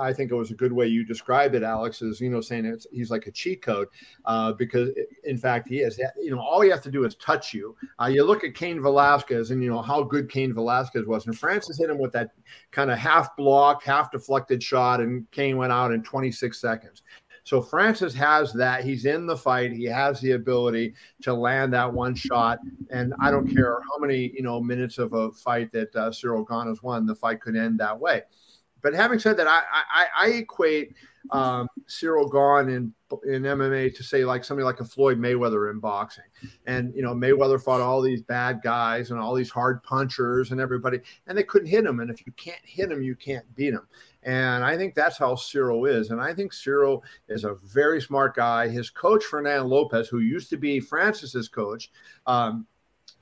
I 0.00 0.12
think 0.12 0.30
it 0.30 0.34
was 0.34 0.52
a 0.52 0.54
good 0.54 0.72
way 0.72 0.86
you 0.86 1.04
described 1.04 1.56
it, 1.56 1.62
Alex, 1.64 2.02
is 2.02 2.20
you 2.20 2.30
know 2.30 2.40
saying 2.40 2.64
it's, 2.66 2.86
he's 2.92 3.10
like 3.10 3.26
a 3.26 3.32
cheat 3.32 3.62
code 3.62 3.88
uh, 4.24 4.52
because 4.52 4.90
in 5.24 5.36
fact 5.36 5.68
he 5.68 5.80
is. 5.80 6.00
You 6.16 6.30
know, 6.30 6.40
all 6.40 6.64
you 6.64 6.70
have 6.70 6.82
to 6.82 6.90
do 6.90 7.04
is 7.04 7.16
touch 7.16 7.52
you. 7.52 7.76
Uh, 8.00 8.06
you 8.06 8.24
look 8.24 8.44
at 8.44 8.54
Cain 8.54 8.80
Velasquez, 8.80 9.50
and 9.50 9.62
you 9.62 9.70
know 9.70 9.82
how 9.82 10.04
good 10.04 10.30
Cain 10.30 10.54
Velasquez 10.54 11.04
was, 11.04 11.26
and 11.26 11.36
Francis 11.36 11.78
hit 11.78 11.90
him 11.90 11.98
with 11.98 12.12
that 12.12 12.30
kind 12.70 12.92
of 12.92 12.98
half 12.98 13.36
block, 13.36 13.82
half 13.82 14.12
deflected 14.12 14.62
shot, 14.62 15.00
and 15.00 15.28
Cain 15.32 15.56
went 15.56 15.72
out 15.72 15.92
in 15.92 16.02
26 16.04 16.60
seconds. 16.60 17.02
So 17.44 17.60
Francis 17.60 18.14
has 18.14 18.52
that. 18.54 18.84
He's 18.84 19.04
in 19.04 19.26
the 19.26 19.36
fight. 19.36 19.72
He 19.72 19.84
has 19.84 20.20
the 20.20 20.32
ability 20.32 20.94
to 21.22 21.34
land 21.34 21.74
that 21.74 21.92
one 21.92 22.14
shot. 22.14 22.58
And 22.90 23.14
I 23.20 23.30
don't 23.30 23.54
care 23.54 23.80
how 23.82 23.98
many 23.98 24.32
you 24.34 24.42
know 24.42 24.60
minutes 24.60 24.98
of 24.98 25.12
a 25.12 25.30
fight 25.30 25.70
that 25.72 25.94
uh, 25.94 26.10
Gane 26.10 26.66
has 26.66 26.82
won, 26.82 27.06
the 27.06 27.14
fight 27.14 27.40
could 27.40 27.56
end 27.56 27.78
that 27.80 27.98
way. 27.98 28.22
But 28.82 28.94
having 28.94 29.18
said 29.18 29.36
that, 29.36 29.46
I 29.46 29.62
I, 29.72 30.06
I 30.16 30.28
equate 30.30 30.94
um, 31.30 31.68
Ciryl 31.88 32.30
Gane 32.30 32.74
in 32.74 32.94
in 33.24 33.42
MMA 33.42 33.94
to 33.94 34.02
say 34.02 34.24
like 34.24 34.44
somebody 34.44 34.64
like 34.64 34.80
a 34.80 34.84
Floyd 34.84 35.18
Mayweather 35.18 35.70
in 35.70 35.78
boxing. 35.78 36.24
And 36.66 36.94
you 36.94 37.02
know, 37.02 37.14
Mayweather 37.14 37.62
fought 37.62 37.80
all 37.80 38.00
these 38.00 38.22
bad 38.22 38.60
guys 38.62 39.10
and 39.10 39.20
all 39.20 39.34
these 39.34 39.50
hard 39.50 39.82
punchers 39.82 40.50
and 40.50 40.60
everybody, 40.60 41.00
and 41.26 41.36
they 41.36 41.42
couldn't 41.42 41.68
hit 41.68 41.84
him. 41.84 42.00
And 42.00 42.10
if 42.10 42.26
you 42.26 42.32
can't 42.32 42.64
hit 42.64 42.90
him, 42.90 43.02
you 43.02 43.14
can't 43.14 43.44
beat 43.54 43.74
him. 43.74 43.86
And 44.24 44.64
I 44.64 44.76
think 44.76 44.94
that's 44.94 45.18
how 45.18 45.34
Ciryl 45.34 45.88
is. 45.88 46.10
And 46.10 46.20
I 46.20 46.32
think 46.32 46.52
Ciryl 46.52 47.02
is 47.28 47.44
a 47.44 47.56
very 47.62 48.00
smart 48.00 48.34
guy. 48.34 48.68
His 48.68 48.90
coach, 48.90 49.24
Fernando 49.24 49.66
Lopez, 49.66 50.08
who 50.08 50.20
used 50.20 50.50
to 50.50 50.56
be 50.56 50.80
Francis's 50.80 51.48
coach, 51.48 51.90
um, 52.26 52.66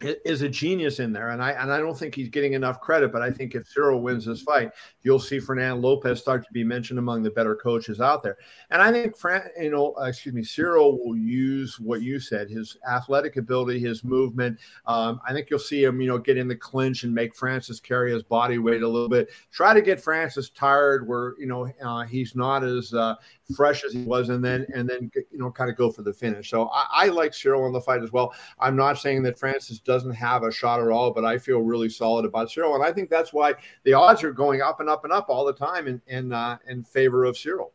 is 0.05 0.43
a 0.43 0.49
genius 0.49 1.01
in 1.01 1.13
there, 1.13 1.31
and 1.31 1.43
I 1.43 1.53
and 1.53 1.73
I 1.73 1.79
don't 1.79 1.97
think 1.97 2.15
he's 2.15 2.29
getting 2.29 2.53
enough 2.53 2.81
credit. 2.81 3.13
But 3.13 3.23
I 3.23 3.31
think 3.31 3.55
if 3.55 3.69
Cyril 3.69 4.01
wins 4.03 4.25
this 4.25 4.43
fight, 4.43 4.71
you'll 5.03 5.19
see 5.19 5.39
Fernando 5.39 5.77
Lopez 5.77 6.21
start 6.21 6.45
to 6.47 6.53
be 6.53 6.65
mentioned 6.65 6.99
among 6.99 7.23
the 7.23 7.31
better 7.31 7.55
coaches 7.55 8.01
out 8.01 8.23
there. 8.23 8.39
And 8.71 8.83
I 8.83 8.93
think 8.93 9.17
Fran, 9.17 9.43
you 9.61 9.71
know, 9.71 9.95
uh, 9.99 10.05
excuse 10.05 10.35
me, 10.35 10.45
Cyril 10.45 10.99
will 10.99 11.17
use 11.17 11.79
what 11.81 12.03
you 12.03 12.21
said, 12.21 12.49
his 12.51 12.77
athletic 12.89 13.37
ability, 13.37 13.79
his 13.79 14.05
movement. 14.05 14.59
Um, 14.87 15.21
I 15.27 15.33
think 15.33 15.51
you'll 15.51 15.59
see 15.59 15.85
him, 15.85 16.01
you 16.01 16.09
know, 16.09 16.19
get 16.19 16.37
in 16.37 16.49
the 16.49 16.57
clinch 16.57 17.05
and 17.05 17.15
make 17.15 17.35
Francis 17.35 17.81
carry 17.81 18.13
his 18.13 18.23
body 18.23 18.59
weight 18.59 18.83
a 18.83 18.89
little 18.89 19.09
bit. 19.09 19.31
Try 19.51 19.75
to 19.75 19.83
get 19.83 20.01
Francis 20.01 20.51
tired, 20.51 21.07
where 21.07 21.35
you 21.39 21.47
know 21.47 21.71
uh, 21.85 22.03
he's 22.03 22.35
not 22.35 22.65
as 22.65 22.93
uh, 22.95 23.15
fresh 23.55 23.85
as 23.85 23.93
he 23.93 24.03
was, 24.03 24.29
and 24.29 24.45
then 24.45 24.67
and 24.75 24.89
then 24.89 25.11
you 25.15 25.39
know 25.39 25.51
kind 25.51 25.71
of 25.71 25.77
go 25.77 25.91
for 25.91 26.03
the 26.03 26.13
finish. 26.13 26.51
So 26.51 26.69
I, 26.69 26.87
I 26.93 27.07
like 27.09 27.35
Cyril 27.35 27.67
in 27.67 27.73
the 27.73 27.81
fight 27.81 28.03
as 28.03 28.13
well. 28.13 28.35
I'm 28.59 28.77
not 28.77 28.99
saying 28.99 29.23
that 29.25 29.39
Francis 29.39 29.79
doesn't 29.93 30.15
have 30.15 30.43
a 30.43 30.51
shot 30.51 30.81
at 30.81 30.89
all, 30.89 31.11
but 31.11 31.25
I 31.25 31.39
feel 31.39 31.61
really 31.61 31.89
solid 31.89 32.25
about 32.25 32.51
Cyril. 32.51 32.75
and 32.75 32.85
I 32.85 32.93
think 32.93 33.11
that's 33.11 33.33
why 33.33 33.55
the 33.85 33.93
odds 33.93 34.25
are 34.25 34.33
going 34.33 34.63
up 34.63 34.81
and 34.81 34.89
up 34.89 35.05
and 35.05 35.13
up 35.13 35.29
all 35.29 35.45
the 35.45 35.53
time 35.53 35.87
in 35.87 36.01
in 36.07 36.33
uh, 36.33 36.59
in 36.67 36.83
favor 36.83 37.25
of 37.25 37.37
Ciryl. 37.37 37.71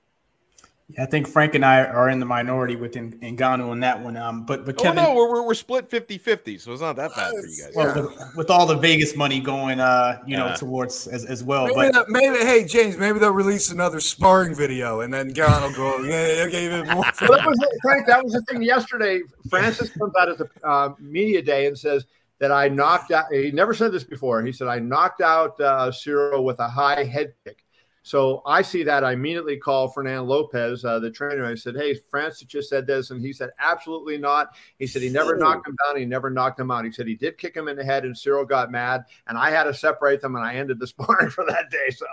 Yeah, 0.90 1.04
I 1.04 1.06
think 1.06 1.28
Frank 1.28 1.54
and 1.54 1.66
I 1.66 1.84
are 1.84 2.08
in 2.10 2.22
the 2.22 2.26
minority 2.26 2.78
with 2.78 2.94
Ngannou 2.94 3.72
on 3.72 3.82
that 3.82 4.02
one. 4.02 4.16
Um, 4.16 4.46
but 4.46 4.66
but 4.66 4.78
Kevin, 4.78 5.00
oh, 5.00 5.14
no, 5.14 5.16
we're, 5.16 5.46
we're 5.46 5.54
split 5.54 5.90
50-50, 5.90 6.62
so 6.62 6.72
it's 6.72 6.82
not 6.82 6.96
that 6.96 7.14
bad 7.14 7.32
for 7.32 7.46
you 7.46 7.62
guys. 7.62 7.74
Well, 7.76 7.88
yeah. 7.88 8.02
with, 8.04 8.36
with, 8.38 8.50
all 8.50 8.66
the 8.66 8.78
Vegas 8.78 9.14
money 9.14 9.42
going, 9.42 9.82
uh, 9.82 10.22
you 10.26 10.38
yeah. 10.38 10.48
know, 10.48 10.56
towards 10.56 11.08
as, 11.08 11.26
as 11.26 11.44
well. 11.44 11.68
Maybe, 11.68 11.92
but 11.92 12.08
maybe, 12.08 12.38
hey 12.38 12.64
James, 12.64 12.96
maybe 12.96 13.20
they'll 13.20 13.32
release 13.32 13.70
another 13.70 14.00
sparring 14.00 14.56
video, 14.56 15.02
and 15.02 15.14
then 15.14 15.34
Ngannou 15.34 15.62
will 15.62 15.76
go, 15.76 16.04
yeah, 16.06 16.46
okay, 16.48 16.66
even 16.66 16.88
more. 16.88 17.04
that 17.20 17.46
was 17.46 17.68
Frank. 17.82 18.08
That 18.08 18.24
was 18.24 18.32
the 18.32 18.42
thing 18.44 18.62
yesterday. 18.62 19.20
Francis 19.50 19.90
comes 19.90 20.14
out 20.18 20.30
at 20.30 20.38
the 20.38 20.50
uh, 20.64 20.94
media 21.02 21.42
day 21.42 21.66
and 21.66 21.78
says 21.78 22.06
that 22.40 22.54
I 22.54 22.70
knocked 22.70 23.12
out. 23.12 23.26
He 23.30 23.52
never 23.52 23.74
said 23.74 23.92
this 23.92 24.06
before. 24.06 24.42
He 24.42 24.54
said 24.54 24.70
I 24.70 24.80
knocked 24.80 25.20
out 25.20 25.60
uh, 25.60 25.92
Ciryl 25.92 26.46
with 26.46 26.60
a 26.60 26.68
high 26.70 27.04
head 27.04 27.34
kick. 27.44 27.66
So 28.08 28.42
I 28.46 28.62
see 28.62 28.84
that. 28.84 29.04
I 29.04 29.12
immediately 29.12 29.58
call 29.58 29.90
Fernando 29.90 30.24
Lopez, 30.24 30.86
uh, 30.86 30.98
the 30.98 31.12
trainer. 31.12 31.46
I 31.46 31.56
said, 31.56 31.76
Hey, 31.76 31.94
Francis 31.94 32.48
just 32.48 32.70
said 32.70 32.88
this. 32.88 33.12
And 33.12 33.22
he 33.22 33.34
said, 33.34 33.50
Absolutely 33.60 34.18
not. 34.18 34.56
He 34.80 34.88
said, 34.88 35.02
He 35.02 35.10
never 35.10 35.36
knocked 35.36 35.68
him 35.68 35.76
down. 35.86 35.98
He 35.98 36.06
never 36.06 36.30
knocked 36.30 36.58
him 36.58 36.72
out. 36.72 36.86
He 36.86 36.92
said, 36.94 37.06
He 37.06 37.16
did 37.16 37.38
kick 37.38 37.54
him 37.54 37.68
in 37.68 37.76
the 37.76 37.84
head, 37.84 38.06
and 38.06 38.18
Cyril 38.18 38.46
got 38.46 38.72
mad. 38.72 39.04
And 39.28 39.38
I 39.38 39.50
had 39.50 39.66
to 39.66 39.74
separate 39.74 40.22
them, 40.22 40.38
and 40.38 40.46
I 40.46 40.54
ended 40.54 40.80
the 40.80 40.88
sparring 40.88 41.30
for 41.30 41.44
that 41.50 41.70
day. 41.70 41.90
So, 41.90 42.06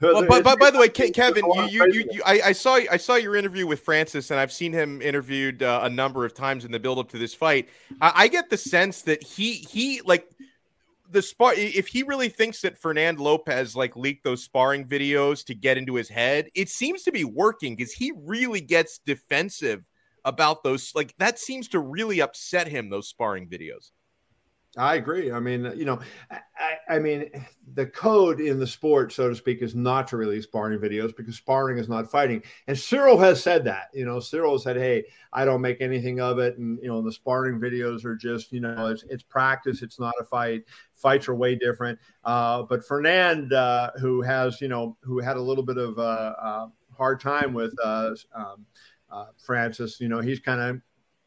well, 0.00 0.24
but, 0.26 0.42
but 0.42 0.58
by 0.58 0.70
the 0.70 0.78
way, 0.78 0.88
Kevin, 0.88 1.44
you, 1.44 1.64
you, 1.64 1.86
you, 1.92 2.08
you, 2.12 2.22
I, 2.24 2.40
I, 2.46 2.52
saw, 2.52 2.76
I 2.90 2.96
saw 2.96 3.16
your 3.16 3.36
interview 3.36 3.66
with 3.66 3.80
Francis, 3.80 4.30
and 4.30 4.40
I've 4.40 4.52
seen 4.52 4.72
him 4.72 5.02
interviewed 5.02 5.62
uh, 5.62 5.80
a 5.82 5.90
number 5.90 6.24
of 6.24 6.32
times 6.32 6.64
in 6.64 6.72
the 6.72 6.80
build 6.80 6.98
up 6.98 7.10
to 7.10 7.18
this 7.18 7.34
fight. 7.34 7.68
I, 8.00 8.12
I 8.14 8.28
get 8.28 8.48
the 8.48 8.56
sense 8.56 9.02
that 9.02 9.22
he, 9.22 9.52
he, 9.52 10.00
like, 10.00 10.30
the 11.12 11.22
spar 11.22 11.54
if 11.54 11.86
he 11.86 12.02
really 12.02 12.28
thinks 12.28 12.60
that 12.62 12.78
Fernando 12.78 13.22
Lopez 13.22 13.76
like 13.76 13.96
leaked 13.96 14.24
those 14.24 14.42
sparring 14.42 14.86
videos 14.86 15.44
to 15.46 15.54
get 15.54 15.78
into 15.78 15.94
his 15.94 16.08
head, 16.08 16.48
it 16.54 16.68
seems 16.68 17.02
to 17.04 17.12
be 17.12 17.24
working 17.24 17.76
because 17.76 17.92
he 17.92 18.12
really 18.16 18.60
gets 18.60 18.98
defensive 18.98 19.86
about 20.24 20.62
those. 20.62 20.92
Like 20.94 21.14
that 21.18 21.38
seems 21.38 21.68
to 21.68 21.78
really 21.78 22.20
upset 22.20 22.66
him. 22.66 22.90
Those 22.90 23.08
sparring 23.08 23.48
videos. 23.48 23.90
I 24.78 24.94
agree. 24.94 25.30
I 25.30 25.38
mean, 25.38 25.70
you 25.76 25.84
know, 25.84 26.00
I, 26.30 26.94
I, 26.96 26.98
mean, 26.98 27.30
the 27.74 27.84
code 27.84 28.40
in 28.40 28.58
the 28.58 28.66
sport, 28.66 29.12
so 29.12 29.28
to 29.28 29.34
speak, 29.34 29.60
is 29.60 29.74
not 29.74 30.08
to 30.08 30.16
release 30.16 30.44
sparring 30.44 30.78
videos 30.78 31.14
because 31.14 31.36
sparring 31.36 31.76
is 31.76 31.90
not 31.90 32.10
fighting. 32.10 32.42
And 32.68 32.78
Cyril 32.78 33.18
has 33.18 33.42
said 33.42 33.64
that. 33.66 33.88
You 33.92 34.06
know, 34.06 34.18
Cyril 34.18 34.58
said, 34.58 34.76
"Hey, 34.76 35.04
I 35.30 35.44
don't 35.44 35.60
make 35.60 35.82
anything 35.82 36.20
of 36.20 36.38
it," 36.38 36.56
and 36.56 36.78
you 36.80 36.88
know, 36.88 37.02
the 37.02 37.12
sparring 37.12 37.60
videos 37.60 38.06
are 38.06 38.16
just, 38.16 38.50
you 38.50 38.60
know, 38.60 38.86
it's 38.86 39.02
it's 39.10 39.22
practice. 39.22 39.82
It's 39.82 40.00
not 40.00 40.14
a 40.18 40.24
fight. 40.24 40.62
Fights 40.94 41.28
are 41.28 41.34
way 41.34 41.54
different. 41.54 41.98
Uh, 42.24 42.62
but 42.62 42.82
Fernand, 42.82 43.52
uh, 43.52 43.90
who 44.00 44.22
has, 44.22 44.62
you 44.62 44.68
know, 44.68 44.96
who 45.02 45.18
had 45.18 45.36
a 45.36 45.42
little 45.42 45.64
bit 45.64 45.76
of 45.76 45.98
a 45.98 46.00
uh, 46.00 46.34
uh, 46.40 46.68
hard 46.96 47.20
time 47.20 47.52
with 47.52 47.74
uh, 47.84 48.14
um, 48.34 48.64
uh, 49.10 49.26
Francis, 49.36 50.00
you 50.00 50.08
know, 50.08 50.20
he's 50.20 50.40
kind 50.40 50.60
of 50.60 50.80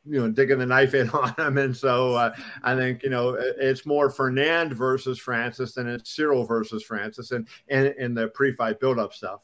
you 0.08 0.20
know 0.20 0.30
digging 0.30 0.60
the 0.60 0.66
knife 0.66 0.94
in 0.94 1.10
on 1.12 1.34
him 1.38 1.58
and 1.58 1.76
so 1.76 2.14
uh, 2.14 2.34
i 2.64 2.76
think 2.76 3.04
you 3.04 3.10
know 3.10 3.36
it's 3.40 3.86
more 3.86 4.10
fernand 4.10 4.74
versus 4.74 5.20
francis 5.20 5.74
than 5.74 5.88
it's 5.88 6.16
Cyril 6.16 6.46
versus 6.46 6.84
francis 6.84 7.32
and 7.32 7.48
and 7.68 7.88
in 7.98 8.14
the 8.14 8.28
pre-fight 8.30 8.80
build-up 8.80 9.14
stuff 9.14 9.42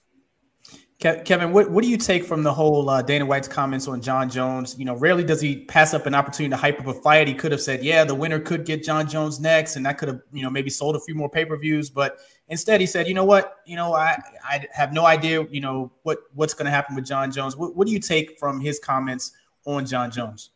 Kevin, 1.01 1.51
what, 1.51 1.71
what 1.71 1.83
do 1.83 1.89
you 1.89 1.97
take 1.97 2.23
from 2.23 2.43
the 2.43 2.53
whole 2.53 2.87
uh, 2.87 3.01
Dana 3.01 3.25
White's 3.25 3.47
comments 3.47 3.87
on 3.87 4.01
Jon 4.01 4.29
Jones? 4.29 4.75
You 4.77 4.85
know, 4.85 4.95
rarely 4.95 5.23
does 5.23 5.41
he 5.41 5.65
pass 5.65 5.95
up 5.95 6.05
an 6.05 6.13
opportunity 6.13 6.51
to 6.51 6.57
hype 6.57 6.79
up 6.79 6.85
a 6.85 6.93
fight. 6.93 7.27
He 7.27 7.33
could 7.33 7.51
have 7.51 7.59
said, 7.59 7.83
"Yeah, 7.83 8.03
the 8.03 8.13
winner 8.13 8.39
could 8.39 8.65
get 8.65 8.83
Jon 8.83 9.09
Jones 9.09 9.39
next," 9.39 9.77
and 9.77 9.85
that 9.87 9.97
could 9.97 10.09
have, 10.09 10.21
you 10.31 10.43
know, 10.43 10.51
maybe 10.51 10.69
sold 10.69 10.95
a 10.95 10.99
few 10.99 11.15
more 11.15 11.27
pay 11.27 11.43
per 11.43 11.57
views. 11.57 11.89
But 11.89 12.19
instead, 12.49 12.79
he 12.81 12.85
said, 12.85 13.07
"You 13.07 13.15
know 13.15 13.25
what? 13.25 13.61
You 13.65 13.77
know, 13.77 13.95
I 13.95 14.15
I 14.43 14.67
have 14.71 14.93
no 14.93 15.07
idea. 15.07 15.43
You 15.49 15.61
know 15.61 15.91
what 16.03 16.19
what's 16.35 16.53
going 16.53 16.65
to 16.65 16.71
happen 16.71 16.95
with 16.95 17.05
Jon 17.05 17.31
Jones. 17.31 17.57
What, 17.57 17.75
what 17.75 17.87
do 17.87 17.93
you 17.93 17.99
take 17.99 18.37
from 18.37 18.59
his 18.61 18.77
comments 18.77 19.31
on 19.65 19.87
Jon 19.87 20.11
Jones?" 20.11 20.50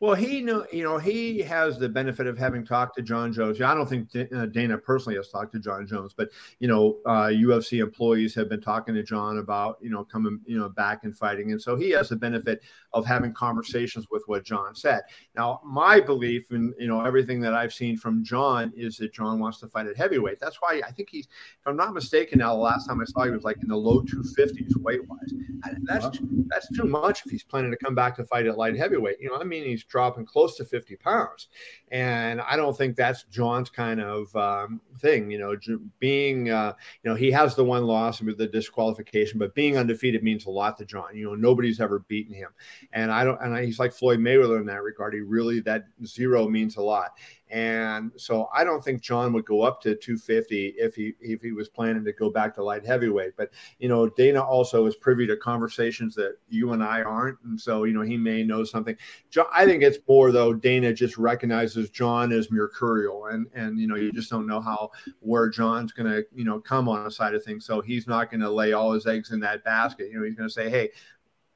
Well, 0.00 0.14
he 0.14 0.42
know, 0.42 0.64
you 0.72 0.84
know, 0.84 0.96
he 0.96 1.40
has 1.40 1.76
the 1.76 1.88
benefit 1.88 2.28
of 2.28 2.38
having 2.38 2.64
talked 2.64 2.94
to 2.96 3.02
Jon 3.02 3.32
Jones. 3.32 3.60
I 3.60 3.74
don't 3.74 3.88
think 3.88 4.08
uh, 4.32 4.46
Dana 4.46 4.78
personally 4.78 5.16
has 5.16 5.28
talked 5.28 5.52
to 5.54 5.58
Jon 5.58 5.88
Jones, 5.88 6.14
but 6.16 6.28
you 6.60 6.68
know, 6.68 6.98
uh, 7.04 7.26
UFC 7.26 7.82
employees 7.82 8.32
have 8.36 8.48
been 8.48 8.60
talking 8.60 8.94
to 8.94 9.02
Jon 9.02 9.38
about 9.38 9.76
you 9.80 9.90
know 9.90 10.04
coming 10.04 10.38
you 10.46 10.56
know 10.56 10.68
back 10.68 11.02
and 11.02 11.16
fighting, 11.16 11.50
and 11.50 11.60
so 11.60 11.74
he 11.74 11.90
has 11.90 12.10
the 12.10 12.16
benefit 12.16 12.62
of 12.92 13.06
having 13.06 13.32
conversations 13.32 14.06
with 14.08 14.22
what 14.26 14.44
Jon 14.44 14.72
said. 14.76 15.02
Now, 15.34 15.60
my 15.64 15.98
belief 15.98 16.52
and 16.52 16.72
you 16.78 16.86
know 16.86 17.04
everything 17.04 17.40
that 17.40 17.54
I've 17.54 17.74
seen 17.74 17.96
from 17.96 18.22
Jon 18.22 18.72
is 18.76 18.98
that 18.98 19.12
Jon 19.12 19.40
wants 19.40 19.58
to 19.60 19.66
fight 19.66 19.88
at 19.88 19.96
heavyweight. 19.96 20.38
That's 20.38 20.58
why 20.60 20.80
I 20.86 20.92
think 20.92 21.08
he's, 21.10 21.26
if 21.26 21.66
I'm 21.66 21.76
not 21.76 21.92
mistaken, 21.92 22.38
now 22.38 22.54
the 22.54 22.62
last 22.62 22.86
time 22.86 23.00
I 23.00 23.04
saw 23.04 23.24
he 23.24 23.32
was 23.32 23.42
like 23.42 23.60
in 23.62 23.68
the 23.68 23.76
low 23.76 24.02
250s 24.02 24.76
weight 24.76 25.00
wise. 25.08 25.34
That's 25.82 26.20
that's 26.46 26.68
too 26.76 26.84
much 26.84 27.26
if 27.26 27.32
he's 27.32 27.42
planning 27.42 27.72
to 27.72 27.76
come 27.76 27.96
back 27.96 28.14
to 28.16 28.24
fight 28.24 28.46
at 28.46 28.56
light 28.56 28.76
heavyweight. 28.76 29.16
You 29.18 29.30
know, 29.30 29.40
I 29.40 29.44
mean, 29.44 29.64
he's 29.64 29.87
dropping 29.88 30.26
close 30.26 30.56
to 30.56 30.64
50 30.64 30.96
pounds. 30.96 31.48
And 31.90 32.40
I 32.40 32.56
don't 32.56 32.76
think 32.76 32.96
that's 32.96 33.24
Jon's 33.24 33.70
kind 33.70 34.00
of 34.00 34.34
um, 34.36 34.80
thing. 34.98 35.30
You 35.30 35.38
know, 35.38 35.56
being, 35.98 36.50
uh, 36.50 36.74
you 37.02 37.10
know, 37.10 37.16
he 37.16 37.30
has 37.30 37.54
the 37.54 37.64
one 37.64 37.84
loss 37.84 38.20
with 38.20 38.38
the 38.38 38.46
disqualification, 38.46 39.38
but 39.38 39.54
being 39.54 39.76
undefeated 39.76 40.22
means 40.22 40.46
a 40.46 40.50
lot 40.50 40.78
to 40.78 40.84
Jon. 40.84 41.14
You 41.14 41.26
know, 41.26 41.34
nobody's 41.34 41.80
ever 41.80 42.00
beaten 42.00 42.34
him. 42.34 42.50
And 42.92 43.10
I 43.10 43.24
don't, 43.24 43.40
and 43.40 43.56
he's 43.64 43.78
like 43.78 43.92
Floyd 43.92 44.20
Mayweather 44.20 44.60
in 44.60 44.66
that 44.66 44.82
regard. 44.82 45.14
He 45.14 45.20
really, 45.20 45.60
that 45.60 45.86
zero 46.04 46.48
means 46.48 46.76
a 46.76 46.82
lot. 46.82 47.12
And 47.50 48.12
so 48.16 48.48
I 48.52 48.62
don't 48.62 48.84
think 48.84 49.00
Jon 49.00 49.32
would 49.32 49.46
go 49.46 49.62
up 49.62 49.80
to 49.82 49.94
250 49.94 50.74
if 50.76 50.94
he 50.94 51.14
if 51.20 51.40
he 51.40 51.52
was 51.52 51.68
planning 51.68 52.04
to 52.04 52.12
go 52.12 52.30
back 52.30 52.54
to 52.54 52.62
light 52.62 52.84
heavyweight. 52.84 53.36
But 53.36 53.50
you 53.78 53.88
know, 53.88 54.08
Dana 54.08 54.42
also 54.42 54.84
is 54.86 54.96
privy 54.96 55.26
to 55.28 55.36
conversations 55.36 56.14
that 56.16 56.36
you 56.48 56.72
and 56.72 56.84
I 56.84 57.02
aren't, 57.02 57.38
and 57.44 57.58
so 57.58 57.84
you 57.84 57.94
know 57.94 58.02
he 58.02 58.16
may 58.16 58.42
know 58.42 58.64
something. 58.64 58.96
Jon, 59.30 59.46
I 59.52 59.64
think 59.64 59.82
it's 59.82 59.98
more 60.06 60.30
though 60.30 60.52
Dana 60.52 60.92
just 60.92 61.16
recognizes 61.16 61.88
Jon 61.90 62.32
as 62.32 62.50
mercurial, 62.50 63.26
and 63.26 63.46
and 63.54 63.78
you 63.78 63.86
know 63.86 63.96
you 63.96 64.12
just 64.12 64.30
don't 64.30 64.46
know 64.46 64.60
how 64.60 64.90
where 65.20 65.48
Jon's 65.48 65.92
going 65.92 66.10
to 66.10 66.26
you 66.34 66.44
know 66.44 66.60
come 66.60 66.88
on 66.88 67.04
the 67.04 67.10
side 67.10 67.34
of 67.34 67.42
things. 67.42 67.64
So 67.64 67.80
he's 67.80 68.06
not 68.06 68.30
going 68.30 68.40
to 68.40 68.50
lay 68.50 68.72
all 68.72 68.92
his 68.92 69.06
eggs 69.06 69.30
in 69.30 69.40
that 69.40 69.64
basket. 69.64 70.10
You 70.10 70.18
know, 70.18 70.24
he's 70.24 70.36
going 70.36 70.48
to 70.48 70.54
say, 70.54 70.68
hey. 70.70 70.90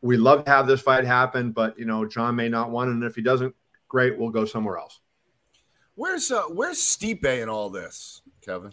We 0.04 0.16
love 0.16 0.46
to 0.46 0.50
have 0.50 0.66
this 0.66 0.80
fight 0.80 1.04
happen, 1.04 1.52
but 1.52 1.78
you 1.78 1.84
know 1.84 2.04
Jon 2.04 2.34
may 2.34 2.48
not 2.48 2.72
want 2.72 2.90
it, 2.90 2.94
and 2.94 3.04
if 3.04 3.14
he 3.14 3.22
doesn't, 3.22 3.54
great, 3.86 4.18
we'll 4.18 4.30
go 4.30 4.44
somewhere 4.44 4.78
else. 4.78 4.98
Where's 5.94 6.30
uh 6.30 6.44
where's 6.44 6.78
Stipe 6.78 7.24
in 7.24 7.48
all 7.48 7.70
this, 7.70 8.22
Kevin? 8.42 8.72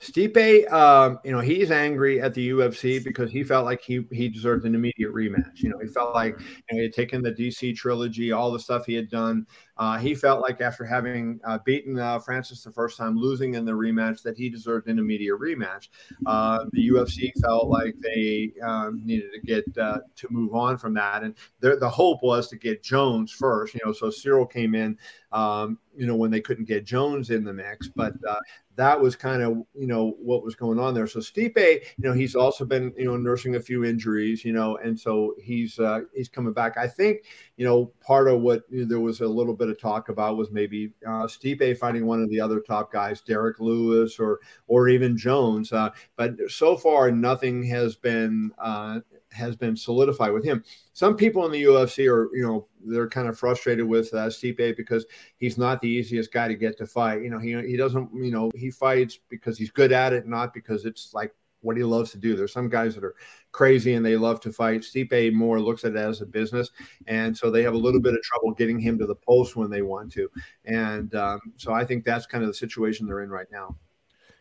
Stipe, 0.00 0.70
um, 0.72 1.18
you 1.24 1.32
know, 1.32 1.40
he's 1.40 1.72
angry 1.72 2.20
at 2.20 2.32
the 2.32 2.50
UFC 2.50 3.02
because 3.02 3.32
he 3.32 3.42
felt 3.42 3.64
like 3.64 3.82
he 3.82 4.06
he 4.12 4.28
deserved 4.28 4.64
an 4.64 4.74
immediate 4.74 5.12
rematch. 5.12 5.56
You 5.60 5.70
know, 5.70 5.78
he 5.78 5.88
felt 5.88 6.14
like 6.14 6.38
you 6.38 6.46
know, 6.46 6.76
he 6.78 6.82
had 6.82 6.92
taken 6.92 7.20
the 7.20 7.32
DC 7.32 7.76
trilogy, 7.76 8.30
all 8.30 8.52
the 8.52 8.60
stuff 8.60 8.86
he 8.86 8.94
had 8.94 9.10
done. 9.10 9.44
Uh, 9.78 9.96
he 9.96 10.14
felt 10.14 10.40
like 10.40 10.60
after 10.60 10.84
having 10.84 11.40
uh, 11.44 11.58
beaten 11.64 11.98
uh, 11.98 12.18
Francis 12.18 12.62
the 12.62 12.72
first 12.72 12.98
time, 12.98 13.16
losing 13.16 13.54
in 13.54 13.64
the 13.64 13.72
rematch, 13.72 14.22
that 14.22 14.36
he 14.36 14.48
deserved 14.48 14.88
an 14.88 14.98
immediate 14.98 15.38
rematch. 15.38 15.88
Uh, 16.26 16.64
the 16.72 16.88
UFC 16.88 17.30
felt 17.40 17.68
like 17.68 17.94
they 18.00 18.52
um, 18.62 19.00
needed 19.04 19.30
to 19.32 19.40
get 19.40 19.64
uh, 19.78 19.98
to 20.16 20.26
move 20.30 20.54
on 20.54 20.76
from 20.76 20.94
that, 20.94 21.22
and 21.22 21.34
the 21.60 21.88
hope 21.88 22.22
was 22.22 22.48
to 22.48 22.56
get 22.56 22.82
Jones 22.82 23.30
first. 23.30 23.74
You 23.74 23.80
know, 23.84 23.92
so 23.92 24.10
Cyril 24.10 24.46
came 24.46 24.74
in. 24.74 24.98
Um, 25.30 25.78
you 25.94 26.06
know, 26.06 26.14
when 26.14 26.30
they 26.30 26.40
couldn't 26.40 26.64
get 26.64 26.86
Jones 26.86 27.30
in 27.30 27.44
the 27.44 27.52
mix, 27.52 27.88
but 27.88 28.14
uh, 28.26 28.38
that 28.76 28.98
was 28.98 29.16
kind 29.16 29.42
of 29.42 29.64
you 29.74 29.86
know 29.86 30.14
what 30.20 30.44
was 30.44 30.54
going 30.54 30.78
on 30.78 30.94
there. 30.94 31.06
So 31.06 31.18
Stipe, 31.18 31.56
you 31.56 31.82
know, 31.98 32.12
he's 32.12 32.34
also 32.34 32.64
been 32.64 32.94
you 32.96 33.04
know 33.04 33.16
nursing 33.16 33.56
a 33.56 33.60
few 33.60 33.84
injuries, 33.84 34.44
you 34.44 34.52
know, 34.52 34.76
and 34.76 34.98
so 34.98 35.34
he's 35.42 35.78
he's 36.14 36.28
coming 36.28 36.52
back. 36.52 36.78
I 36.78 36.86
think 36.86 37.24
you 37.56 37.66
know 37.66 37.92
part 38.00 38.28
of 38.28 38.40
what 38.40 38.62
you 38.70 38.82
know, 38.82 38.88
there 38.88 39.00
was 39.00 39.20
a 39.20 39.26
little 39.26 39.54
bit 39.54 39.67
of 39.68 39.80
talk 39.80 40.08
about 40.08 40.36
was 40.36 40.50
maybe 40.50 40.92
uh, 41.06 41.26
Stipe 41.26 41.76
fighting 41.78 42.06
one 42.06 42.22
of 42.22 42.30
the 42.30 42.40
other 42.40 42.60
top 42.60 42.92
guys, 42.92 43.20
Derrick 43.20 43.60
Lewis 43.60 44.18
or 44.18 44.40
or 44.66 44.88
even 44.88 45.16
Jones. 45.16 45.72
Uh, 45.72 45.90
but 46.16 46.34
so 46.48 46.76
far, 46.76 47.10
nothing 47.10 47.62
has 47.64 47.96
been 47.96 48.52
uh, 48.58 49.00
has 49.30 49.56
been 49.56 49.76
solidified 49.76 50.32
with 50.32 50.44
him. 50.44 50.64
Some 50.92 51.16
people 51.16 51.44
in 51.46 51.52
the 51.52 51.62
UFC 51.64 52.10
are, 52.10 52.34
you 52.34 52.46
know, 52.46 52.66
they're 52.84 53.08
kind 53.08 53.28
of 53.28 53.38
frustrated 53.38 53.86
with 53.86 54.12
uh, 54.14 54.26
Stipe 54.26 54.76
because 54.76 55.06
he's 55.36 55.58
not 55.58 55.80
the 55.80 55.88
easiest 55.88 56.32
guy 56.32 56.48
to 56.48 56.54
get 56.54 56.78
to 56.78 56.86
fight. 56.86 57.22
You 57.22 57.30
know, 57.30 57.38
he 57.38 57.60
he 57.66 57.76
doesn't, 57.76 58.10
you 58.14 58.30
know, 58.30 58.50
he 58.54 58.70
fights 58.70 59.18
because 59.28 59.58
he's 59.58 59.70
good 59.70 59.92
at 59.92 60.12
it, 60.12 60.26
not 60.26 60.54
because 60.54 60.84
it's 60.84 61.12
like 61.14 61.34
what 61.60 61.76
he 61.76 61.82
loves 61.82 62.10
to 62.12 62.18
do. 62.18 62.36
There's 62.36 62.52
some 62.52 62.68
guys 62.68 62.94
that 62.94 63.04
are 63.04 63.14
crazy 63.52 63.94
and 63.94 64.04
they 64.04 64.16
love 64.16 64.40
to 64.40 64.52
fight. 64.52 64.82
Stipe 64.82 65.32
more 65.32 65.60
looks 65.60 65.84
at 65.84 65.92
it 65.92 65.96
as 65.96 66.20
a 66.20 66.26
business, 66.26 66.70
and 67.06 67.36
so 67.36 67.50
they 67.50 67.62
have 67.62 67.74
a 67.74 67.78
little 67.78 68.00
bit 68.00 68.14
of 68.14 68.22
trouble 68.22 68.52
getting 68.52 68.78
him 68.78 68.98
to 68.98 69.06
the 69.06 69.14
post 69.14 69.56
when 69.56 69.70
they 69.70 69.82
want 69.82 70.12
to. 70.12 70.28
And 70.64 71.14
um, 71.14 71.40
so 71.56 71.72
I 71.72 71.84
think 71.84 72.04
that's 72.04 72.26
kind 72.26 72.44
of 72.44 72.48
the 72.48 72.54
situation 72.54 73.06
they're 73.06 73.22
in 73.22 73.30
right 73.30 73.50
now. 73.50 73.76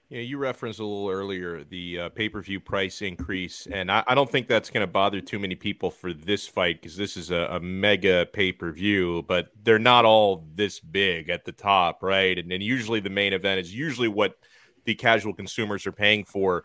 Yeah, 0.09 0.21
you 0.21 0.37
referenced 0.37 0.79
a 0.79 0.85
little 0.85 1.09
earlier 1.09 1.65
the 1.65 1.99
uh, 1.99 2.09
pay 2.09 2.29
per 2.29 2.41
view 2.41 2.61
price 2.61 3.01
increase, 3.01 3.67
and 3.69 3.91
I, 3.91 4.05
I 4.07 4.15
don't 4.15 4.31
think 4.31 4.47
that's 4.47 4.69
going 4.69 4.85
to 4.85 4.91
bother 4.91 5.19
too 5.19 5.37
many 5.37 5.55
people 5.55 5.91
for 5.91 6.13
this 6.13 6.47
fight 6.47 6.81
because 6.81 6.95
this 6.95 7.17
is 7.17 7.29
a, 7.29 7.49
a 7.51 7.59
mega 7.59 8.25
pay 8.31 8.53
per 8.53 8.71
view, 8.71 9.25
but 9.27 9.49
they're 9.63 9.79
not 9.79 10.05
all 10.05 10.47
this 10.55 10.79
big 10.79 11.29
at 11.29 11.43
the 11.43 11.51
top, 11.51 12.03
right? 12.03 12.39
And 12.39 12.49
then 12.49 12.61
usually 12.61 13.01
the 13.01 13.09
main 13.09 13.33
event 13.33 13.59
is 13.59 13.75
usually 13.75 14.07
what 14.07 14.37
the 14.85 14.95
casual 14.95 15.33
consumers 15.33 15.85
are 15.85 15.91
paying 15.91 16.23
for. 16.23 16.63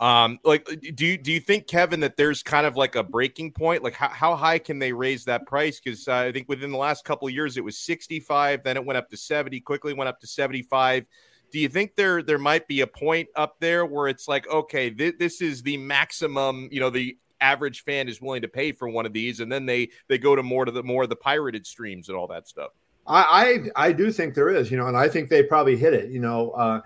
Um, 0.00 0.38
like, 0.44 0.66
do 0.94 1.06
you 1.06 1.16
do 1.16 1.32
you 1.32 1.40
think 1.40 1.66
Kevin 1.66 2.00
that 2.00 2.16
there's 2.16 2.42
kind 2.42 2.66
of 2.66 2.76
like 2.76 2.96
a 2.96 3.02
breaking 3.02 3.52
point? 3.52 3.82
Like, 3.82 3.94
how, 3.94 4.08
how 4.08 4.36
high 4.36 4.58
can 4.58 4.78
they 4.78 4.92
raise 4.92 5.24
that 5.26 5.46
price? 5.46 5.80
Because 5.80 6.08
uh, 6.08 6.14
I 6.14 6.32
think 6.32 6.48
within 6.48 6.70
the 6.72 6.78
last 6.78 7.04
couple 7.04 7.28
years 7.30 7.56
it 7.56 7.64
was 7.64 7.78
65, 7.78 8.64
then 8.64 8.76
it 8.76 8.84
went 8.84 8.96
up 8.96 9.08
to 9.10 9.16
70, 9.16 9.60
quickly 9.60 9.94
went 9.94 10.08
up 10.08 10.20
to 10.20 10.26
75 10.26 11.06
do 11.52 11.58
you 11.58 11.68
think 11.68 11.94
there 11.96 12.22
there 12.22 12.38
might 12.38 12.66
be 12.66 12.80
a 12.80 12.86
point 12.86 13.28
up 13.36 13.60
there 13.60 13.84
where 13.84 14.08
it's 14.08 14.26
like 14.26 14.48
okay 14.48 14.88
th- 14.88 15.16
this 15.18 15.42
is 15.42 15.62
the 15.62 15.76
maximum 15.76 16.66
you 16.72 16.80
know 16.80 16.88
the 16.88 17.14
average 17.42 17.84
fan 17.84 18.08
is 18.08 18.22
willing 18.22 18.40
to 18.40 18.48
pay 18.48 18.72
for 18.72 18.88
one 18.88 19.04
of 19.04 19.12
these 19.12 19.40
and 19.40 19.52
then 19.52 19.66
they 19.66 19.90
they 20.08 20.16
go 20.16 20.34
to 20.34 20.42
more 20.42 20.64
to 20.64 20.72
the 20.72 20.82
more 20.82 21.02
of 21.02 21.10
the 21.10 21.16
pirated 21.16 21.66
streams 21.66 22.08
and 22.08 22.16
all 22.16 22.26
that 22.26 22.48
stuff 22.48 22.70
I, 23.06 23.68
I, 23.76 23.86
I 23.88 23.92
do 23.92 24.12
think 24.12 24.34
there 24.34 24.50
is, 24.50 24.70
you 24.70 24.76
know, 24.76 24.86
and 24.86 24.96
I 24.96 25.08
think 25.08 25.28
they 25.28 25.42
probably 25.42 25.76
hit 25.76 25.94
it. 25.94 26.10
You 26.10 26.20
know, 26.20 26.50
uh, 26.52 26.80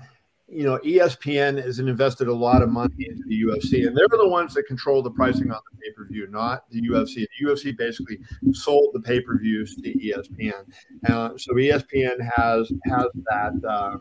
you 0.49 0.64
know, 0.64 0.78
ESPN 0.78 1.62
has 1.62 1.80
invested 1.80 2.28
a 2.28 2.34
lot 2.34 2.62
of 2.62 2.68
money 2.68 2.94
into 2.99 3.22
the 3.26 3.42
UFC, 3.42 3.86
and 3.86 3.97
they're 3.97 4.07
the 4.09 4.28
ones 4.28 4.55
that 4.55 4.66
control 4.66 5.03
the 5.03 5.11
pricing 5.11 5.51
on 5.51 5.61
the 5.72 5.78
pay 5.78 5.92
per 5.97 6.07
view, 6.07 6.28
not 6.30 6.70
the 6.70 6.80
UFC. 6.82 7.26
The 7.38 7.47
UFC 7.47 7.76
basically 7.76 8.18
sold 8.53 8.90
the 8.92 9.01
pay 9.01 9.20
per 9.20 9.38
views 9.38 9.74
to 9.76 9.82
ESPN, 9.82 10.64
uh, 11.09 11.30
so 11.36 11.53
ESPN 11.55 12.16
has 12.36 12.70
has 12.86 13.07
that. 13.14 13.61
Uh, 13.68 13.99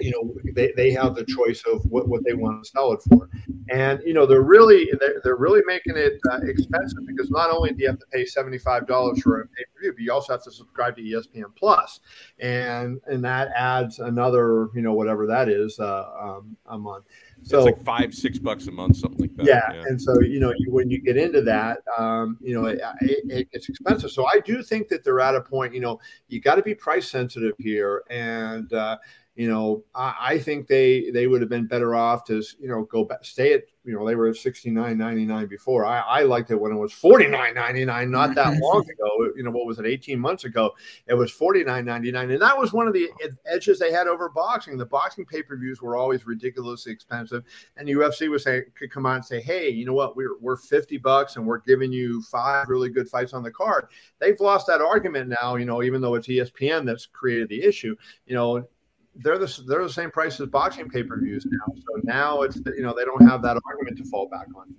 you 0.00 0.10
know 0.10 0.34
they, 0.54 0.72
they 0.76 0.90
have 0.90 1.14
the 1.14 1.24
choice 1.24 1.62
of 1.72 1.84
what, 1.86 2.08
what 2.08 2.24
they 2.24 2.34
want 2.34 2.64
to 2.64 2.70
sell 2.70 2.92
it 2.92 3.02
for. 3.08 3.28
And 3.70 4.00
you 4.04 4.14
know 4.14 4.26
they're 4.26 4.42
really 4.42 4.90
they're, 5.00 5.20
they're 5.22 5.36
really 5.36 5.62
making 5.66 5.96
it 5.96 6.20
uh, 6.30 6.40
expensive 6.42 7.06
because 7.06 7.30
not 7.30 7.50
only 7.50 7.72
do 7.72 7.82
you 7.82 7.88
have 7.88 7.98
to 7.98 8.06
pay 8.12 8.24
$75 8.24 9.22
for 9.22 9.42
a 9.42 9.46
pay-per-view 9.46 9.92
but 9.92 10.00
you 10.00 10.12
also 10.12 10.32
have 10.32 10.42
to 10.44 10.50
subscribe 10.50 10.96
to 10.96 11.02
espn 11.02 11.44
plus. 11.56 12.00
And 12.38 13.00
and 13.06 13.24
that 13.24 13.48
adds 13.56 13.98
another 13.98 14.68
you 14.74 14.82
know 14.82 14.94
whatever 14.94 15.26
that 15.26 15.48
is 15.48 15.78
uh, 15.78 16.10
um, 16.20 16.56
a 16.66 16.78
month. 16.78 17.04
So 17.44 17.66
it's 17.66 17.76
like 17.76 17.84
five 17.84 18.14
six 18.14 18.38
bucks 18.38 18.66
a 18.66 18.72
month 18.72 18.96
something 18.96 19.20
like 19.20 19.36
that. 19.36 19.46
Yeah, 19.46 19.72
yeah. 19.72 19.82
and 19.86 20.00
so 20.00 20.20
you 20.20 20.40
know 20.40 20.52
you, 20.56 20.72
when 20.72 20.90
you 20.90 21.00
get 21.00 21.16
into 21.16 21.42
that 21.42 21.78
um, 21.98 22.38
you 22.40 22.54
know 22.54 22.66
it, 22.66 22.80
it, 23.00 23.48
it's 23.52 23.68
expensive. 23.68 24.10
So 24.10 24.26
i 24.26 24.40
do 24.40 24.62
think 24.62 24.88
that 24.88 25.04
they're 25.04 25.20
at 25.20 25.34
a 25.34 25.40
point 25.40 25.74
you 25.74 25.80
know 25.80 26.00
you 26.28 26.40
got 26.40 26.56
to 26.56 26.62
be 26.62 26.74
price 26.74 27.10
sensitive 27.10 27.54
here. 27.58 28.02
And 28.10 28.72
uh, 28.72 28.98
you 29.34 29.48
know, 29.48 29.82
I, 29.94 30.14
I, 30.20 30.38
think 30.38 30.66
they 30.66 31.10
they 31.10 31.26
would 31.26 31.40
have 31.40 31.48
been 31.48 31.66
better 31.66 31.94
off 31.94 32.24
to 32.26 32.42
you 32.60 32.68
know 32.68 32.84
go 32.84 33.04
back, 33.04 33.24
stay 33.24 33.54
at 33.54 33.62
you 33.82 33.94
know 33.94 34.06
they 34.06 34.14
were 34.14 34.28
at 34.28 34.36
sixty 34.36 34.70
nine 34.70 34.98
ninety 34.98 35.24
nine 35.24 35.46
before. 35.46 35.86
I, 35.86 36.00
I 36.00 36.22
liked 36.24 36.50
it 36.50 36.60
when 36.60 36.70
it 36.70 36.76
was 36.76 36.92
forty 36.92 37.26
nine 37.26 37.54
ninety 37.54 37.86
nine, 37.86 38.10
not 38.10 38.34
that 38.34 38.60
long 38.60 38.82
ago. 38.82 39.32
You 39.34 39.42
know, 39.42 39.50
what 39.50 39.64
was 39.64 39.78
it, 39.78 39.86
eighteen 39.86 40.20
months 40.20 40.44
ago? 40.44 40.72
It 41.06 41.14
was 41.14 41.30
forty 41.30 41.64
nine 41.64 41.86
ninety 41.86 42.12
nine, 42.12 42.30
and 42.30 42.42
that 42.42 42.58
was 42.58 42.74
one 42.74 42.86
of 42.86 42.92
the 42.92 43.08
edges 43.46 43.78
they 43.78 43.90
had 43.90 44.06
over 44.06 44.28
boxing. 44.28 44.76
The 44.76 44.84
boxing 44.84 45.24
pay 45.24 45.42
per 45.42 45.56
views 45.56 45.80
were 45.80 45.96
always 45.96 46.26
ridiculously 46.26 46.92
expensive, 46.92 47.42
and 47.78 47.88
the 47.88 47.92
UFC 47.92 48.28
was 48.28 48.42
saying 48.42 48.64
could 48.78 48.90
come 48.90 49.06
out 49.06 49.16
and 49.16 49.24
say, 49.24 49.40
hey, 49.40 49.70
you 49.70 49.86
know 49.86 49.94
what, 49.94 50.14
we're 50.14 50.38
we're 50.40 50.58
fifty 50.58 50.98
bucks, 50.98 51.36
and 51.36 51.46
we're 51.46 51.60
giving 51.60 51.90
you 51.90 52.20
five 52.20 52.68
really 52.68 52.90
good 52.90 53.08
fights 53.08 53.32
on 53.32 53.42
the 53.42 53.50
card. 53.50 53.86
They've 54.18 54.38
lost 54.40 54.66
that 54.66 54.82
argument 54.82 55.34
now. 55.40 55.56
You 55.56 55.64
know, 55.64 55.82
even 55.82 56.02
though 56.02 56.16
it's 56.16 56.28
ESPN 56.28 56.84
that's 56.84 57.06
created 57.06 57.48
the 57.48 57.62
issue. 57.62 57.96
You 58.26 58.34
know 58.34 58.68
they're 59.16 59.38
the 59.38 59.64
they're 59.66 59.82
the 59.82 59.92
same 59.92 60.10
price 60.10 60.40
as 60.40 60.48
boxing 60.48 60.88
pay 60.88 61.02
per 61.02 61.18
views 61.20 61.46
now. 61.46 61.74
So 61.74 62.00
now 62.04 62.42
it's 62.42 62.56
you 62.56 62.82
know 62.82 62.94
they 62.96 63.04
don't 63.04 63.26
have 63.28 63.42
that 63.42 63.60
argument 63.66 63.98
to 63.98 64.04
fall 64.04 64.28
back 64.28 64.46
on. 64.56 64.74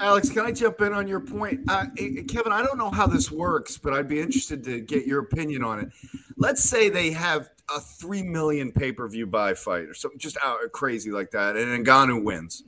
Alex, 0.00 0.30
can 0.30 0.44
I 0.44 0.52
jump 0.52 0.80
in 0.80 0.92
on 0.92 1.06
your 1.06 1.20
point? 1.20 1.60
Uh, 1.68 1.86
Kevin, 1.96 2.50
I 2.50 2.62
don't 2.62 2.76
know 2.76 2.90
how 2.90 3.06
this 3.06 3.30
works, 3.30 3.78
but 3.78 3.92
I'd 3.92 4.08
be 4.08 4.20
interested 4.20 4.64
to 4.64 4.80
get 4.80 5.06
your 5.06 5.20
opinion 5.20 5.62
on 5.62 5.78
it. 5.78 5.92
Let's 6.36 6.64
say 6.64 6.88
they 6.88 7.12
have 7.12 7.50
a 7.74 7.78
three 7.78 8.22
million 8.22 8.72
pay 8.72 8.92
per 8.92 9.06
view 9.08 9.26
buy 9.26 9.54
fight 9.54 9.88
or 9.88 9.94
something 9.94 10.18
just 10.18 10.36
out 10.42 10.58
crazy 10.72 11.10
like 11.10 11.30
that, 11.32 11.56
and 11.56 11.86
Ngannou 11.86 12.24
wins. 12.24 12.64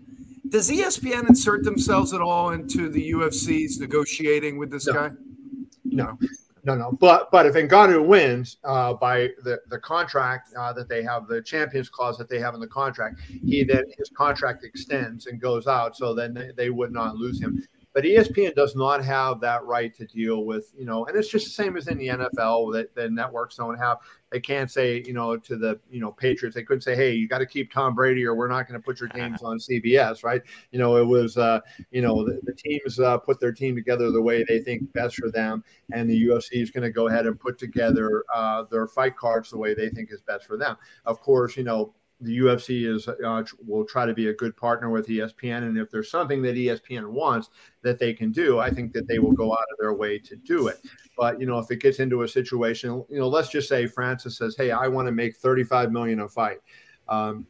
Does 0.48 0.70
ESPN 0.70 1.28
insert 1.28 1.64
themselves 1.64 2.12
at 2.12 2.20
all 2.20 2.50
into 2.50 2.88
the 2.88 3.12
UFC's 3.12 3.80
negotiating 3.80 4.58
with 4.58 4.70
this 4.70 4.86
no. 4.86 4.92
guy? 4.92 5.10
No, 5.84 6.18
no, 6.64 6.74
no. 6.74 6.92
But 6.92 7.30
but 7.30 7.46
if 7.46 7.54
Ngannou 7.54 8.06
wins 8.06 8.56
uh, 8.64 8.94
by 8.94 9.28
the 9.42 9.60
the 9.68 9.78
contract 9.78 10.48
uh, 10.58 10.72
that 10.72 10.88
they 10.88 11.02
have, 11.02 11.26
the 11.28 11.42
champions 11.42 11.88
clause 11.88 12.16
that 12.18 12.28
they 12.28 12.40
have 12.40 12.54
in 12.54 12.60
the 12.60 12.66
contract, 12.66 13.20
he 13.20 13.64
then 13.64 13.84
his 13.98 14.10
contract 14.16 14.64
extends 14.64 15.26
and 15.26 15.40
goes 15.40 15.66
out. 15.66 15.96
So 15.96 16.14
then 16.14 16.32
they, 16.34 16.50
they 16.56 16.70
would 16.70 16.92
not 16.92 17.16
lose 17.16 17.40
him. 17.40 17.62
But 17.94 18.02
ESPN 18.02 18.56
does 18.56 18.74
not 18.74 19.04
have 19.04 19.40
that 19.40 19.64
right 19.64 19.94
to 19.94 20.04
deal 20.04 20.44
with, 20.44 20.74
you 20.76 20.84
know, 20.84 21.06
and 21.06 21.16
it's 21.16 21.28
just 21.28 21.44
the 21.44 21.52
same 21.52 21.76
as 21.76 21.86
in 21.86 21.96
the 21.96 22.08
NFL 22.08 22.72
that 22.72 22.92
the 22.96 23.08
networks 23.08 23.54
don't 23.54 23.78
have. 23.78 23.98
They 24.32 24.40
can't 24.40 24.68
say, 24.68 25.04
you 25.06 25.12
know, 25.12 25.36
to 25.36 25.56
the, 25.56 25.78
you 25.88 26.00
know, 26.00 26.10
Patriots, 26.10 26.56
they 26.56 26.64
couldn't 26.64 26.80
say, 26.80 26.96
hey, 26.96 27.12
you 27.12 27.28
got 27.28 27.38
to 27.38 27.46
keep 27.46 27.72
Tom 27.72 27.94
Brady 27.94 28.26
or 28.26 28.34
we're 28.34 28.48
not 28.48 28.66
going 28.66 28.80
to 28.80 28.84
put 28.84 28.98
your 28.98 29.10
games 29.10 29.42
on 29.44 29.58
CBS, 29.58 30.24
right? 30.24 30.42
You 30.72 30.80
know, 30.80 30.96
it 30.96 31.06
was, 31.06 31.36
uh, 31.36 31.60
you 31.92 32.02
know, 32.02 32.24
the, 32.24 32.40
the 32.42 32.52
teams 32.52 32.98
uh, 32.98 33.16
put 33.18 33.38
their 33.38 33.52
team 33.52 33.76
together 33.76 34.10
the 34.10 34.20
way 34.20 34.42
they 34.42 34.58
think 34.58 34.92
best 34.92 35.14
for 35.14 35.30
them. 35.30 35.62
And 35.92 36.10
the 36.10 36.26
UFC 36.26 36.62
is 36.62 36.72
going 36.72 36.82
to 36.82 36.90
go 36.90 37.06
ahead 37.06 37.26
and 37.26 37.38
put 37.38 37.60
together 37.60 38.24
uh, 38.34 38.64
their 38.72 38.88
fight 38.88 39.16
cards 39.16 39.50
the 39.50 39.58
way 39.58 39.72
they 39.72 39.88
think 39.88 40.10
is 40.10 40.20
best 40.20 40.46
for 40.46 40.56
them. 40.56 40.76
Of 41.06 41.20
course, 41.20 41.56
you 41.56 41.62
know, 41.62 41.94
the 42.20 42.38
UFC 42.38 42.86
is 42.86 43.08
uh, 43.08 43.44
will 43.66 43.84
try 43.84 44.06
to 44.06 44.14
be 44.14 44.28
a 44.28 44.34
good 44.34 44.56
partner 44.56 44.90
with 44.90 45.08
ESPN, 45.08 45.64
and 45.64 45.76
if 45.76 45.90
there's 45.90 46.10
something 46.10 46.42
that 46.42 46.54
ESPN 46.54 47.08
wants 47.08 47.50
that 47.82 47.98
they 47.98 48.12
can 48.12 48.32
do, 48.32 48.58
I 48.58 48.70
think 48.70 48.92
that 48.92 49.06
they 49.08 49.18
will 49.18 49.32
go 49.32 49.52
out 49.52 49.66
of 49.72 49.78
their 49.78 49.94
way 49.94 50.18
to 50.20 50.36
do 50.36 50.68
it. 50.68 50.78
But 51.16 51.40
you 51.40 51.46
know, 51.46 51.58
if 51.58 51.70
it 51.70 51.80
gets 51.80 51.98
into 51.98 52.22
a 52.22 52.28
situation, 52.28 53.04
you 53.08 53.18
know, 53.18 53.28
let's 53.28 53.48
just 53.48 53.68
say 53.68 53.86
Francis 53.86 54.38
says, 54.38 54.54
"Hey, 54.56 54.70
I 54.70 54.86
want 54.88 55.06
to 55.06 55.12
make 55.12 55.36
35 55.36 55.92
million 55.92 56.20
a 56.20 56.28
fight," 56.28 56.58
um, 57.08 57.46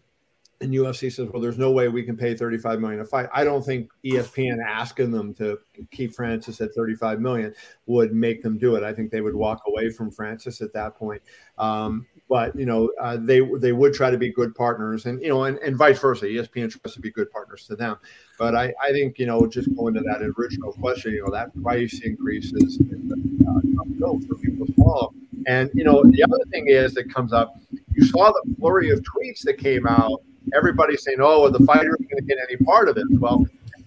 and 0.65 0.75
UFC 0.75 1.13
says, 1.13 1.29
"Well, 1.33 1.41
there's 1.41 1.59
no 1.59 1.71
way 1.71 1.89
we 1.89 2.03
can 2.03 2.17
pay 2.17 2.35
35 2.35 2.81
million 2.81 3.01
a 3.01 3.05
fight." 3.05 3.29
I 3.33 3.45
don't 3.45 3.65
think 3.65 3.91
ESPN 4.05 4.59
asking 4.65 5.11
them 5.11 5.35
to 5.35 5.59
keep 5.91 6.15
Francis 6.15 6.61
at 6.61 6.75
35 6.75 7.21
million 7.21 7.55
would 7.87 8.13
make 8.15 8.43
them 8.43 8.59
do 8.59 8.75
it. 8.77 8.83
I 8.83 8.93
think 8.93 9.11
they 9.11 9.21
would 9.21 9.35
walk 9.35 9.63
away 9.67 9.91
from 9.91 10.11
Francis 10.11 10.61
at 10.61 10.73
that 10.73 10.97
point. 10.97 11.23
Um, 11.59 12.07
but 12.29 12.57
you 12.59 12.67
know 12.67 12.91
uh, 13.01 13.17
they 13.21 13.41
they 13.59 13.73
would 13.73 13.93
try 13.93 14.11
to 14.11 14.19
be 14.19 14.33
good 14.33 14.55
partners 14.55 15.07
and 15.07 15.21
you 15.23 15.29
know 15.29 15.45
and, 15.45 15.59
and 15.59 15.77
vice 15.77 15.99
versa 15.99 16.27
espn 16.27 16.71
tries 16.71 16.95
to 16.95 17.01
be 17.01 17.11
good 17.11 17.31
partners 17.31 17.67
to 17.67 17.77
them 17.77 17.97
but 18.39 18.55
i 18.55 18.73
i 18.83 18.91
think 18.93 19.19
you 19.19 19.27
know 19.27 19.47
just 19.47 19.75
going 19.77 19.95
to 19.95 20.01
that 20.01 20.23
original 20.39 20.73
question 20.73 21.13
you 21.13 21.23
know 21.23 21.31
that 21.31 21.51
price 21.63 22.01
increases 22.03 22.81
uh, 22.81 24.19
for 24.27 24.35
people 24.37 24.67
to 24.67 24.73
swallow 24.75 25.13
and 25.47 25.71
you 25.75 25.85
know 25.85 26.03
the 26.03 26.23
other 26.23 26.39
thing 26.51 26.67
is 26.69 26.95
that 26.95 27.13
comes 27.13 27.33
up 27.33 27.55
you 27.93 28.05
saw 28.07 28.33
the 28.33 28.55
flurry 28.59 28.91
of 28.91 29.01
tweets 29.01 29.43
that 29.43 29.59
came 29.59 29.87
out 29.87 30.23
everybody 30.53 30.97
saying 30.97 31.19
oh 31.21 31.43
well, 31.43 31.51
the 31.51 31.65
fighter 31.65 31.97
is 31.99 32.07
going 32.07 32.21
to 32.21 32.27
get 32.27 32.39
any 32.49 32.57
part 32.65 32.89
of 32.89 32.97
it 32.97 33.05
well 33.19 33.45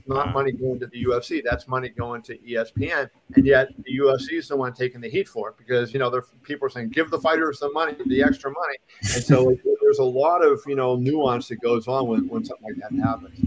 not 0.07 0.33
money 0.33 0.51
going 0.51 0.79
to 0.79 0.87
the 0.87 1.05
UFC. 1.05 1.43
That's 1.43 1.67
money 1.67 1.89
going 1.89 2.21
to 2.23 2.37
ESPN. 2.37 3.09
And 3.35 3.45
yet 3.45 3.69
the 3.83 3.99
UFC 3.99 4.33
is 4.33 4.47
the 4.47 4.55
one 4.55 4.73
taking 4.73 5.01
the 5.01 5.09
heat 5.09 5.27
for 5.27 5.49
it 5.49 5.57
because, 5.57 5.93
you 5.93 5.99
know, 5.99 6.09
there 6.09 6.23
people 6.43 6.67
are 6.67 6.69
saying, 6.69 6.89
give 6.89 7.09
the 7.11 7.19
fighters 7.19 7.59
the 7.59 7.69
money, 7.71 7.95
the 8.05 8.23
extra 8.23 8.51
money. 8.51 8.77
And 9.13 9.23
so 9.23 9.55
there's 9.81 9.99
a 9.99 10.03
lot 10.03 10.43
of, 10.43 10.61
you 10.67 10.75
know, 10.75 10.95
nuance 10.95 11.47
that 11.49 11.61
goes 11.61 11.87
on 11.87 12.07
when, 12.07 12.27
when 12.27 12.45
something 12.45 12.65
like 12.65 12.75
that 12.89 13.03
happens. 13.03 13.39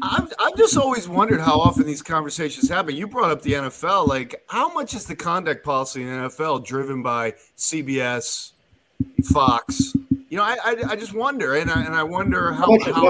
I've, 0.00 0.32
I've 0.38 0.56
just 0.56 0.76
always 0.76 1.08
wondered 1.08 1.40
how 1.40 1.58
often 1.58 1.84
these 1.84 2.02
conversations 2.02 2.68
happen. 2.68 2.94
You 2.94 3.08
brought 3.08 3.30
up 3.30 3.42
the 3.42 3.54
NFL. 3.54 4.06
Like, 4.06 4.42
how 4.48 4.72
much 4.72 4.94
is 4.94 5.06
the 5.06 5.16
conduct 5.16 5.64
policy 5.64 6.02
in 6.02 6.08
NFL 6.08 6.64
driven 6.64 7.02
by 7.02 7.32
CBS, 7.56 8.52
Fox, 9.24 9.94
you 10.28 10.36
know, 10.36 10.42
I, 10.42 10.56
I, 10.62 10.76
I, 10.90 10.96
just 10.96 11.14
wonder, 11.14 11.54
and 11.54 11.70
I, 11.70 11.82
and 11.84 11.94
I 11.94 12.02
wonder 12.02 12.52
how. 12.52 12.66
how 12.92 13.08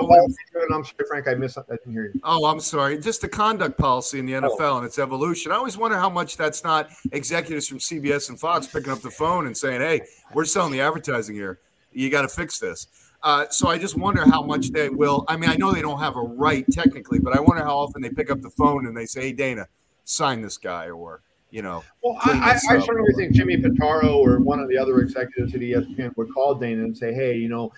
I'm 0.72 0.84
sorry, 0.84 1.06
Frank, 1.08 1.26
I 1.26 1.34
missed. 1.34 1.58
I 1.58 1.62
didn't 1.68 1.92
hear 1.92 2.12
you. 2.14 2.20
Oh, 2.22 2.46
I'm 2.46 2.60
sorry. 2.60 2.98
Just 2.98 3.22
the 3.22 3.28
conduct 3.28 3.76
policy 3.76 4.20
in 4.20 4.26
the 4.26 4.34
NFL 4.34 4.56
oh. 4.60 4.76
and 4.78 4.86
its 4.86 5.00
evolution. 5.00 5.50
I 5.50 5.56
always 5.56 5.76
wonder 5.76 5.96
how 5.96 6.08
much 6.08 6.36
that's 6.36 6.62
not 6.62 6.90
executives 7.10 7.66
from 7.66 7.78
CBS 7.78 8.28
and 8.28 8.38
Fox 8.38 8.68
picking 8.68 8.92
up 8.92 9.00
the 9.00 9.10
phone 9.10 9.46
and 9.46 9.56
saying, 9.56 9.80
"Hey, 9.80 10.02
we're 10.32 10.44
selling 10.44 10.72
the 10.72 10.80
advertising 10.80 11.34
here. 11.34 11.58
You 11.92 12.08
got 12.08 12.22
to 12.22 12.28
fix 12.28 12.60
this." 12.60 12.86
Uh, 13.24 13.46
so 13.50 13.68
I 13.68 13.78
just 13.78 13.98
wonder 13.98 14.24
how 14.24 14.42
much 14.42 14.70
they 14.70 14.88
will. 14.88 15.24
I 15.26 15.36
mean, 15.36 15.50
I 15.50 15.56
know 15.56 15.72
they 15.72 15.82
don't 15.82 15.98
have 15.98 16.14
a 16.14 16.22
right 16.22 16.64
technically, 16.70 17.18
but 17.18 17.36
I 17.36 17.40
wonder 17.40 17.64
how 17.64 17.78
often 17.78 18.00
they 18.00 18.10
pick 18.10 18.30
up 18.30 18.42
the 18.42 18.50
phone 18.50 18.86
and 18.86 18.96
they 18.96 19.06
say, 19.06 19.22
"Hey, 19.22 19.32
Dana, 19.32 19.66
sign 20.04 20.40
this 20.40 20.56
guy," 20.56 20.90
or 20.90 21.22
you 21.50 21.62
know. 21.62 21.82
Well, 22.08 22.18
I, 22.24 22.52
I, 22.52 22.74
I, 22.76 22.78
certainly 22.80 23.12
think 23.14 23.34
Jimmy 23.34 23.58
Pitaro 23.58 24.16
or 24.16 24.40
one 24.40 24.60
of 24.60 24.68
the 24.68 24.78
other 24.78 25.00
executives 25.00 25.54
at 25.54 25.60
ESPN 25.60 26.16
would 26.16 26.32
call 26.32 26.54
Dana 26.54 26.84
and 26.84 26.96
say, 26.96 27.12
"Hey, 27.12 27.36
you 27.36 27.48
know, 27.48 27.70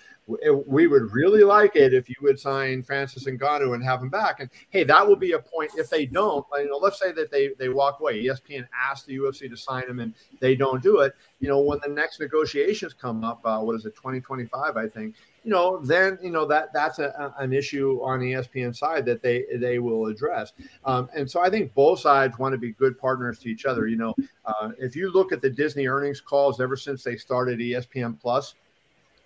we 0.67 0.87
would 0.87 1.11
really 1.11 1.43
like 1.43 1.75
it 1.75 1.93
if 1.93 2.07
you 2.07 2.15
would 2.21 2.39
sign 2.39 2.81
Francis 2.83 3.25
Ngannou 3.25 3.75
and 3.75 3.83
have 3.83 4.01
him 4.01 4.09
back." 4.09 4.39
And 4.39 4.49
hey, 4.69 4.85
that 4.85 5.05
will 5.05 5.17
be 5.17 5.33
a 5.33 5.39
point. 5.39 5.71
If 5.75 5.89
they 5.89 6.05
don't, 6.05 6.45
you 6.55 6.69
know, 6.69 6.77
let's 6.77 6.97
say 6.97 7.11
that 7.11 7.29
they 7.29 7.49
they 7.59 7.67
walk 7.67 7.99
away. 7.99 8.23
ESPN 8.23 8.67
asked 8.73 9.05
the 9.05 9.17
UFC 9.17 9.49
to 9.49 9.57
sign 9.57 9.83
him, 9.83 9.99
and 9.99 10.13
they 10.39 10.55
don't 10.55 10.81
do 10.81 10.99
it. 10.99 11.13
You 11.41 11.49
know, 11.49 11.59
when 11.59 11.79
the 11.83 11.89
next 11.89 12.19
negotiations 12.21 12.93
come 12.93 13.25
up, 13.25 13.41
uh, 13.43 13.59
what 13.59 13.75
is 13.75 13.85
it, 13.85 13.95
2025? 13.95 14.77
I 14.77 14.87
think 14.87 15.15
you 15.43 15.49
know, 15.49 15.79
then 15.83 16.19
you 16.21 16.29
know 16.29 16.45
that 16.45 16.71
that's 16.71 16.99
a, 16.99 17.33
an 17.39 17.51
issue 17.51 17.99
on 18.03 18.19
the 18.19 18.33
ESPN 18.33 18.75
side 18.75 19.05
that 19.05 19.23
they 19.23 19.45
they 19.55 19.79
will 19.79 20.05
address. 20.05 20.53
Um, 20.85 21.09
and 21.15 21.29
so 21.29 21.41
I 21.41 21.49
think 21.49 21.73
both 21.73 21.99
sides 21.99 22.37
want 22.37 22.53
to 22.53 22.59
be 22.59 22.73
good 22.73 22.97
partners 22.99 23.39
to 23.39 23.49
each 23.49 23.65
other. 23.65 23.87
You 23.87 23.97
know, 23.97 24.13
uh, 24.45 24.69
if 24.77 24.95
you 24.95 25.11
look 25.11 25.31
at 25.31 25.41
the 25.41 25.49
Disney 25.49 25.87
earnings 25.87 26.21
calls 26.21 26.59
ever 26.59 26.75
since 26.75 27.03
they 27.03 27.15
started 27.15 27.59
ESPN 27.59 28.19
Plus, 28.19 28.55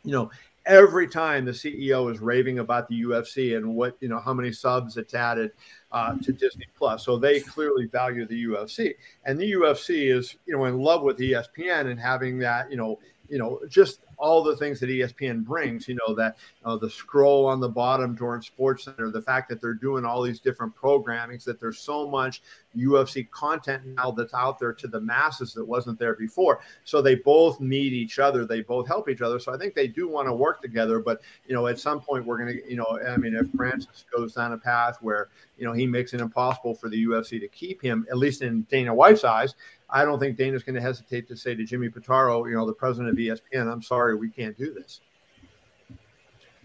you 0.03 0.11
know, 0.11 0.29
every 0.65 1.07
time 1.07 1.45
the 1.45 1.51
CEO 1.51 2.11
is 2.11 2.19
raving 2.19 2.59
about 2.59 2.87
the 2.87 3.03
UFC 3.03 3.55
and 3.55 3.75
what 3.75 3.95
you 3.99 4.09
know 4.09 4.19
how 4.19 4.33
many 4.33 4.51
subs 4.51 4.97
it's 4.97 5.13
added 5.13 5.51
uh, 5.91 6.15
to 6.17 6.31
Disney 6.31 6.65
Plus. 6.77 7.03
So 7.03 7.17
they 7.17 7.39
clearly 7.39 7.85
value 7.85 8.25
the 8.25 8.45
UFC, 8.45 8.95
and 9.25 9.39
the 9.39 9.53
UFC 9.53 10.15
is 10.15 10.35
you 10.45 10.55
know 10.55 10.65
in 10.65 10.79
love 10.79 11.03
with 11.03 11.17
ESPN 11.17 11.91
and 11.91 11.99
having 11.99 12.39
that 12.39 12.71
you 12.71 12.77
know 12.77 12.99
you 13.29 13.37
know 13.37 13.59
just 13.67 14.01
all 14.17 14.43
the 14.43 14.55
things 14.55 14.79
that 14.79 14.89
ESPN 14.89 15.43
brings, 15.43 15.87
you 15.87 15.95
know, 15.95 16.15
that 16.15 16.37
uh, 16.63 16.77
the 16.77 16.89
scroll 16.89 17.45
on 17.45 17.59
the 17.59 17.69
bottom 17.69 18.15
during 18.15 18.41
Sports 18.41 18.85
Center, 18.85 19.11
the 19.11 19.21
fact 19.21 19.49
that 19.49 19.61
they're 19.61 19.73
doing 19.73 20.05
all 20.05 20.21
these 20.21 20.39
different 20.39 20.75
programmings, 20.75 21.43
that 21.43 21.59
there's 21.59 21.79
so 21.79 22.07
much 22.07 22.41
UFC 22.77 23.29
content 23.31 23.85
now 23.85 24.11
that's 24.11 24.33
out 24.33 24.59
there 24.59 24.73
to 24.73 24.87
the 24.87 24.99
masses 24.99 25.53
that 25.53 25.65
wasn't 25.65 25.99
there 25.99 26.15
before. 26.15 26.61
So 26.83 27.01
they 27.01 27.15
both 27.15 27.59
need 27.59 27.93
each 27.93 28.19
other. 28.19 28.45
They 28.45 28.61
both 28.61 28.87
help 28.87 29.09
each 29.09 29.21
other. 29.21 29.39
So 29.39 29.53
I 29.53 29.57
think 29.57 29.73
they 29.73 29.87
do 29.87 30.07
want 30.07 30.27
to 30.27 30.33
work 30.33 30.61
together. 30.61 30.99
But, 30.99 31.21
you 31.47 31.53
know, 31.53 31.67
at 31.67 31.79
some 31.79 32.01
point 32.01 32.25
we're 32.25 32.37
going 32.37 32.57
to, 32.57 32.69
you 32.69 32.77
know, 32.77 32.99
I 33.07 33.17
mean, 33.17 33.35
if 33.35 33.47
Francis 33.55 34.05
goes 34.15 34.33
down 34.33 34.53
a 34.53 34.57
path 34.57 34.97
where, 35.01 35.29
you 35.57 35.65
know, 35.65 35.73
he 35.73 35.87
makes 35.87 36.13
it 36.13 36.21
impossible 36.21 36.75
for 36.75 36.89
the 36.89 37.05
UFC 37.05 37.39
to 37.39 37.47
keep 37.47 37.81
him, 37.81 38.05
at 38.09 38.17
least 38.17 38.41
in 38.41 38.63
Dana 38.63 38.93
White's 38.93 39.23
eyes, 39.23 39.55
I 39.89 40.03
don't 40.03 40.19
think 40.19 40.37
Dana's 40.37 40.63
going 40.63 40.75
to 40.75 40.81
hesitate 40.81 41.27
to 41.27 41.37
say 41.37 41.55
to 41.55 41.63
Jimmy 41.63 41.89
Pitaro, 41.89 42.49
you 42.49 42.55
know, 42.55 42.65
the 42.65 42.73
president 42.73 43.11
of 43.11 43.17
ESPN, 43.17 43.71
I'm 43.71 43.81
sorry, 43.81 44.15
we 44.15 44.29
can't 44.29 44.57
do 44.57 44.73
this. 44.73 45.01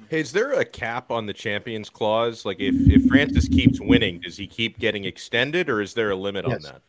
Hey, 0.09 0.21
is 0.21 0.33
there 0.33 0.53
a 0.55 0.65
cap 0.65 1.11
on 1.11 1.27
the 1.27 1.33
champions 1.33 1.91
clause? 1.91 2.45
Like 2.45 2.61
if, 2.61 2.75
if 2.89 3.07
Francis 3.07 3.49
keeps 3.49 3.81
winning, 3.81 4.21
does 4.21 4.37
he 4.37 4.47
keep 4.47 4.79
getting 4.79 5.05
extended 5.05 5.69
or 5.69 5.81
is 5.81 5.95
there 5.95 6.11
a 6.11 6.17
limit 6.17 6.45
yes. 6.49 6.57
on 6.57 6.63
that? 6.73 6.83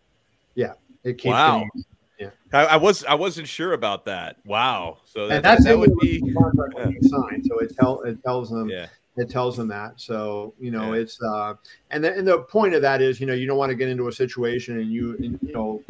Yeah. 0.55 0.73
It 1.03 1.13
keeps 1.13 1.31
wow. 1.31 1.59
Getting, 1.59 1.85
yeah. 2.19 2.29
I, 2.53 2.65
I, 2.65 2.75
was 2.77 3.03
I 3.05 3.15
wasn't 3.15 3.47
sure 3.47 3.73
about 3.73 4.05
that. 4.05 4.37
Wow. 4.45 4.99
So 5.05 5.27
that, 5.27 5.43
that's 5.43 5.65
that 5.65 5.77
would 5.77 5.97
be 5.99 6.21
yeah. 6.23 6.85
signed. 7.01 7.45
So 7.47 7.59
it 7.59 7.75
tell 7.75 8.01
it 8.01 8.23
tells 8.23 8.49
them 8.51 8.69
yeah 8.69 8.87
it 9.21 9.29
tells 9.29 9.55
them 9.55 9.67
that. 9.67 10.01
So 10.01 10.53
you 10.59 10.71
know, 10.71 10.93
yeah. 10.93 11.01
it's 11.01 11.21
uh, 11.21 11.53
and 11.91 12.03
the, 12.03 12.13
and 12.13 12.27
the 12.27 12.39
point 12.39 12.73
of 12.73 12.81
that 12.81 13.01
is, 13.01 13.19
you 13.19 13.27
know, 13.27 13.33
you 13.33 13.45
don't 13.45 13.57
want 13.57 13.69
to 13.69 13.75
get 13.75 13.87
into 13.87 14.07
a 14.07 14.11
situation 14.11 14.79
and 14.79 14.91
you 14.91 15.15
and, 15.17 15.39
you 15.43 15.53
know, 15.53 15.83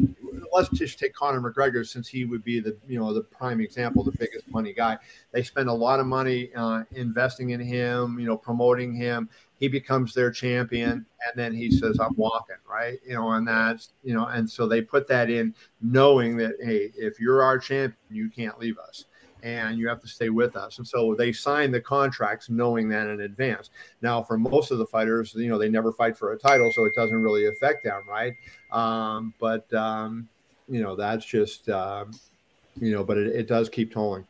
let's 0.52 0.68
just 0.70 0.98
take 0.98 1.14
Conor 1.14 1.40
McGregor 1.40 1.86
since 1.86 2.06
he 2.06 2.26
would 2.26 2.44
be 2.44 2.60
the 2.60 2.76
you 2.86 2.98
know 2.98 3.12
the 3.14 3.22
prime 3.22 3.60
example, 3.60 4.04
the 4.04 4.12
biggest 4.12 4.46
money 4.48 4.74
guy. 4.74 4.98
They 5.32 5.42
spend 5.42 5.70
a 5.70 5.72
lot 5.72 5.98
of 5.98 6.06
money 6.06 6.50
uh, 6.54 6.82
investing 6.92 7.50
in 7.50 7.60
him, 7.60 8.18
you 8.20 8.26
know, 8.26 8.36
promoting 8.36 8.94
him. 8.94 9.30
He 9.58 9.68
becomes 9.68 10.12
their 10.12 10.30
champion, 10.30 10.90
and 10.90 11.36
then 11.36 11.54
he 11.54 11.70
says, 11.70 11.98
"I'm 12.00 12.14
walking," 12.16 12.56
right? 12.68 12.98
You 13.06 13.14
know, 13.14 13.30
and 13.30 13.48
that's 13.48 13.94
you 14.04 14.12
know, 14.12 14.26
and 14.26 14.48
so 14.48 14.68
they 14.68 14.82
put 14.82 15.08
that 15.08 15.30
in, 15.30 15.54
knowing 15.80 16.36
that 16.36 16.56
hey, 16.62 16.92
if 16.96 17.18
you're 17.18 17.42
our 17.42 17.58
champion, 17.58 17.96
you 18.10 18.28
can't 18.28 18.58
leave 18.58 18.76
us 18.78 19.06
and 19.42 19.78
you 19.78 19.88
have 19.88 20.00
to 20.00 20.08
stay 20.08 20.28
with 20.28 20.56
us. 20.56 20.78
And 20.78 20.86
so 20.86 21.14
they 21.14 21.32
sign 21.32 21.70
the 21.70 21.80
contracts 21.80 22.48
knowing 22.48 22.88
that 22.90 23.08
in 23.08 23.22
advance. 23.22 23.70
Now, 24.00 24.22
for 24.22 24.38
most 24.38 24.70
of 24.70 24.78
the 24.78 24.86
fighters, 24.86 25.34
you 25.34 25.48
know, 25.48 25.58
they 25.58 25.68
never 25.68 25.92
fight 25.92 26.16
for 26.16 26.32
a 26.32 26.38
title, 26.38 26.70
so 26.72 26.84
it 26.84 26.94
doesn't 26.94 27.20
really 27.20 27.46
affect 27.46 27.84
them, 27.84 28.02
right? 28.08 28.34
Um, 28.70 29.34
but, 29.40 29.72
um, 29.74 30.28
you 30.68 30.82
know, 30.82 30.94
that's 30.94 31.24
just, 31.24 31.68
uh, 31.68 32.04
you 32.76 32.92
know, 32.92 33.04
but 33.04 33.18
it, 33.18 33.28
it 33.34 33.48
does 33.48 33.68
keep 33.68 33.92
tolling. 33.92 34.26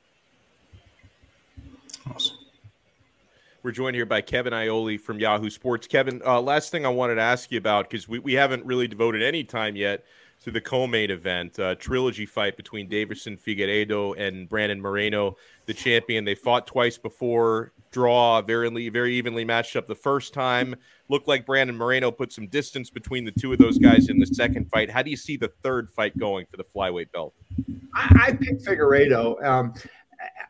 Awesome. 2.11 2.39
We're 3.63 3.71
joined 3.71 3.95
here 3.95 4.07
by 4.07 4.23
Kevin 4.23 4.53
Iole 4.53 4.99
from 4.99 5.21
Yahoo 5.21 5.49
Sports. 5.49 5.87
Kevin, 5.87 6.21
uh, 6.27 6.41
last 6.41 6.71
thing 6.71 6.85
I 6.85 6.89
wanted 6.89 7.17
to 7.17 7.21
ask 7.21 7.53
you 7.53 7.59
about 7.59 7.89
because 7.89 8.09
we, 8.09 8.19
we 8.19 8.33
haven't 8.33 8.65
really 8.65 8.89
devoted 8.89 9.23
any 9.23 9.45
time 9.45 9.77
yet 9.77 10.05
to 10.43 10.51
the 10.51 10.61
co-main 10.61 11.11
event, 11.11 11.59
uh, 11.59 11.75
trilogy 11.77 12.27
fight 12.27 12.57
between 12.57 12.89
Deiveson 12.89 13.41
Figueiredo 13.41 14.19
and 14.19 14.49
Brandon 14.49 14.81
Moreno, 14.81 15.37
the 15.67 15.75
champion. 15.75 16.25
They 16.25 16.35
fought 16.35 16.67
twice 16.67 16.99
before, 16.99 17.73
draw, 17.93 18.43
very 18.43 18.89
very 18.89 19.15
evenly 19.15 19.45
matched 19.45 19.77
up 19.77 19.87
the 19.87 19.95
first 19.95 20.35
time. 20.35 20.75
Looked 21.09 21.29
like 21.29 21.47
Brandon 21.47 21.77
Moreno 21.77 22.11
put 22.11 22.33
some 22.33 22.49
distance 22.49 22.91
between 22.91 23.25
the 23.25 23.33
two 23.33 23.53
of 23.53 23.59
those 23.59 23.79
guys 23.79 24.09
in 24.09 24.19
the 24.19 24.27
second 24.27 24.69
fight. 24.71 24.91
How 24.91 25.03
do 25.03 25.11
you 25.11 25.17
see 25.17 25.37
the 25.37 25.53
third 25.63 25.91
fight 25.91 26.19
going 26.19 26.47
for 26.47 26.57
the 26.57 26.65
flyweight 26.65 27.13
belt? 27.13 27.35
I, 27.95 28.27
I 28.29 28.33
picked 28.33 28.65
Figueiredo. 28.65 29.45
Um, 29.45 29.75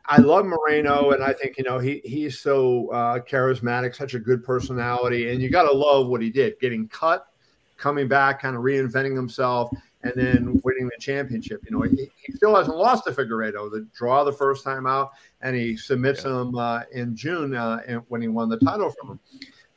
I 0.07 0.21
love 0.21 0.47
Moreno, 0.47 1.11
and 1.11 1.23
I 1.23 1.33
think 1.33 1.59
you 1.59 1.65
know 1.65 1.79
he 1.79 2.01
he's 2.05 2.41
so 2.41 2.89
uh, 2.89 3.19
charismatic, 3.21 3.95
such 3.95 4.15
a 4.15 4.19
good 4.19 4.43
personality, 4.43 5.31
and 5.31 5.43
you 5.43 5.51
got 5.51 5.65
to 5.65 5.73
love 5.73 6.09
what 6.09 6.23
he 6.23 6.31
did, 6.31 6.59
getting 6.61 6.89
cut, 6.89 7.27
coming 7.83 8.07
back, 8.07 8.41
kind 8.41 8.55
of 8.55 8.63
reinventing 8.63 9.17
himself, 9.17 9.71
and 10.05 10.13
then 10.15 10.61
winning 10.65 10.87
the 10.87 10.97
championship. 11.01 11.61
You 11.65 11.77
know, 11.77 11.83
he, 11.83 12.09
he 12.25 12.33
still 12.33 12.55
hasn't 12.55 12.77
lost 12.77 13.05
to 13.05 13.11
Figueiredo. 13.11 13.71
The 13.71 13.87
draw 13.95 14.23
the 14.23 14.33
first 14.33 14.65
time 14.65 14.87
out, 14.87 15.11
and 15.41 15.57
he 15.57 15.77
submits 15.77 16.25
yeah. 16.25 16.41
him 16.41 16.55
uh, 16.55 16.83
in 16.93 17.17
June 17.17 17.55
uh, 17.55 17.81
when 18.09 18.23
he 18.23 18.29
won 18.29 18.49
the 18.49 18.59
title 18.59 18.91
from 18.91 19.11
him. 19.11 19.21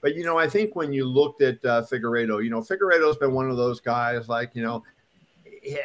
But 0.02 0.16
you 0.16 0.24
know, 0.24 0.38
I 0.38 0.48
think 0.48 0.76
when 0.76 0.94
you 0.94 1.06
looked 1.06 1.42
at 1.42 1.66
uh, 1.66 1.82
Figueiredo, 1.82 2.44
you 2.44 2.52
know, 2.52 2.62
Figueiredo's 2.62 3.18
been 3.18 3.34
one 3.34 3.50
of 3.50 3.58
those 3.58 3.80
guys 3.80 4.30
like 4.30 4.52
you 4.54 4.62
know 4.62 4.84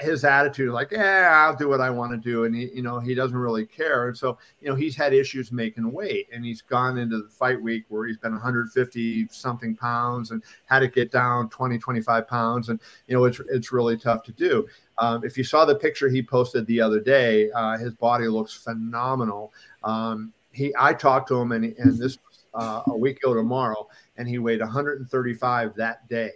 his 0.00 0.24
attitude 0.24 0.70
like 0.70 0.90
yeah 0.90 1.46
i'll 1.46 1.56
do 1.56 1.68
what 1.68 1.80
i 1.80 1.88
want 1.88 2.12
to 2.12 2.18
do 2.18 2.44
and 2.44 2.54
he 2.54 2.70
you 2.74 2.82
know 2.82 2.98
he 2.98 3.14
doesn't 3.14 3.36
really 3.36 3.66
care. 3.66 4.08
And 4.08 4.16
so 4.16 4.38
you 4.60 4.68
know 4.68 4.74
he's 4.74 4.96
had 4.96 5.12
issues 5.12 5.52
making 5.52 5.90
weight 5.90 6.28
and 6.32 6.44
he's 6.44 6.62
gone 6.62 6.98
into 6.98 7.22
the 7.22 7.28
fight 7.28 7.60
week 7.60 7.84
where 7.88 8.06
he's 8.06 8.18
been 8.18 8.32
150 8.32 9.28
something 9.30 9.76
pounds 9.76 10.30
and 10.30 10.42
had 10.66 10.80
to 10.80 10.88
get 10.88 11.10
down 11.10 11.48
20 11.48 11.78
25 11.78 12.28
pounds. 12.28 12.68
And 12.68 12.80
you 13.06 13.14
know 13.16 13.24
it's 13.24 13.40
it's 13.50 13.72
really 13.72 13.96
tough 13.96 14.22
to 14.24 14.32
do. 14.32 14.66
Um, 14.98 15.24
if 15.24 15.36
you 15.36 15.44
saw 15.44 15.64
the 15.64 15.74
picture 15.74 16.08
he 16.08 16.22
posted 16.22 16.66
the 16.66 16.80
other 16.80 17.00
day 17.00 17.50
uh, 17.52 17.78
his 17.78 17.94
body 17.94 18.28
looks 18.28 18.54
phenomenal. 18.54 19.52
Um, 19.82 20.32
he 20.52 20.74
i 20.78 20.92
talked 20.92 21.28
to 21.28 21.36
him 21.40 21.52
and, 21.52 21.64
and 21.64 21.96
this 21.96 22.18
was 22.18 22.44
uh, 22.54 22.82
a 22.88 22.96
week 22.96 23.18
ago 23.18 23.34
tomorrow 23.34 23.88
and 24.16 24.26
he 24.26 24.38
weighed 24.38 24.60
135 24.60 25.74
that 25.76 26.08
day 26.08 26.30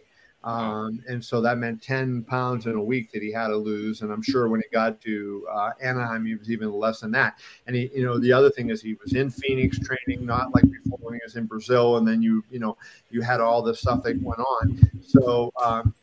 um, 0.45 1.03
and 1.09 1.24
so 1.24 1.40
that 1.40 1.57
meant 1.57 1.82
10 1.82 2.22
pounds 2.24 2.66
in 2.66 2.74
a 2.74 2.82
week 2.82 3.11
that 3.12 3.22
he 3.22 3.32
had 3.32 3.49
to 3.49 3.57
lose. 3.57 4.03
And 4.03 4.12
I'm 4.12 4.22
sure 4.22 4.49
when 4.49 4.61
he 4.61 4.66
got 4.70 5.01
to 5.01 5.47
uh, 5.51 5.70
Anaheim, 5.80 6.26
he 6.26 6.34
was 6.34 6.51
even 6.51 6.70
less 6.70 7.01
than 7.01 7.11
that. 7.12 7.38
And 7.66 7.74
he, 7.74 7.90
you 7.95 8.05
know, 8.05 8.18
the 8.18 8.32
other 8.32 8.51
thing 8.51 8.68
is 8.68 8.82
he 8.82 8.95
was 9.03 9.14
in 9.14 9.30
Phoenix 9.30 9.78
training, 9.78 10.26
not 10.26 10.55
like 10.55 10.70
before 10.70 10.99
when 11.01 11.14
he 11.14 11.20
was 11.24 11.36
in 11.36 11.47
Brazil. 11.47 11.97
And 11.97 12.07
then 12.07 12.20
you, 12.20 12.45
you 12.51 12.59
know, 12.59 12.76
you 13.11 13.22
had 13.22 13.40
all 13.40 13.62
this 13.62 13.80
stuff 13.80 14.03
that 14.03 14.20
went 14.20 14.40
on. 14.40 14.90
So, 15.03 15.51
um, 15.64 15.95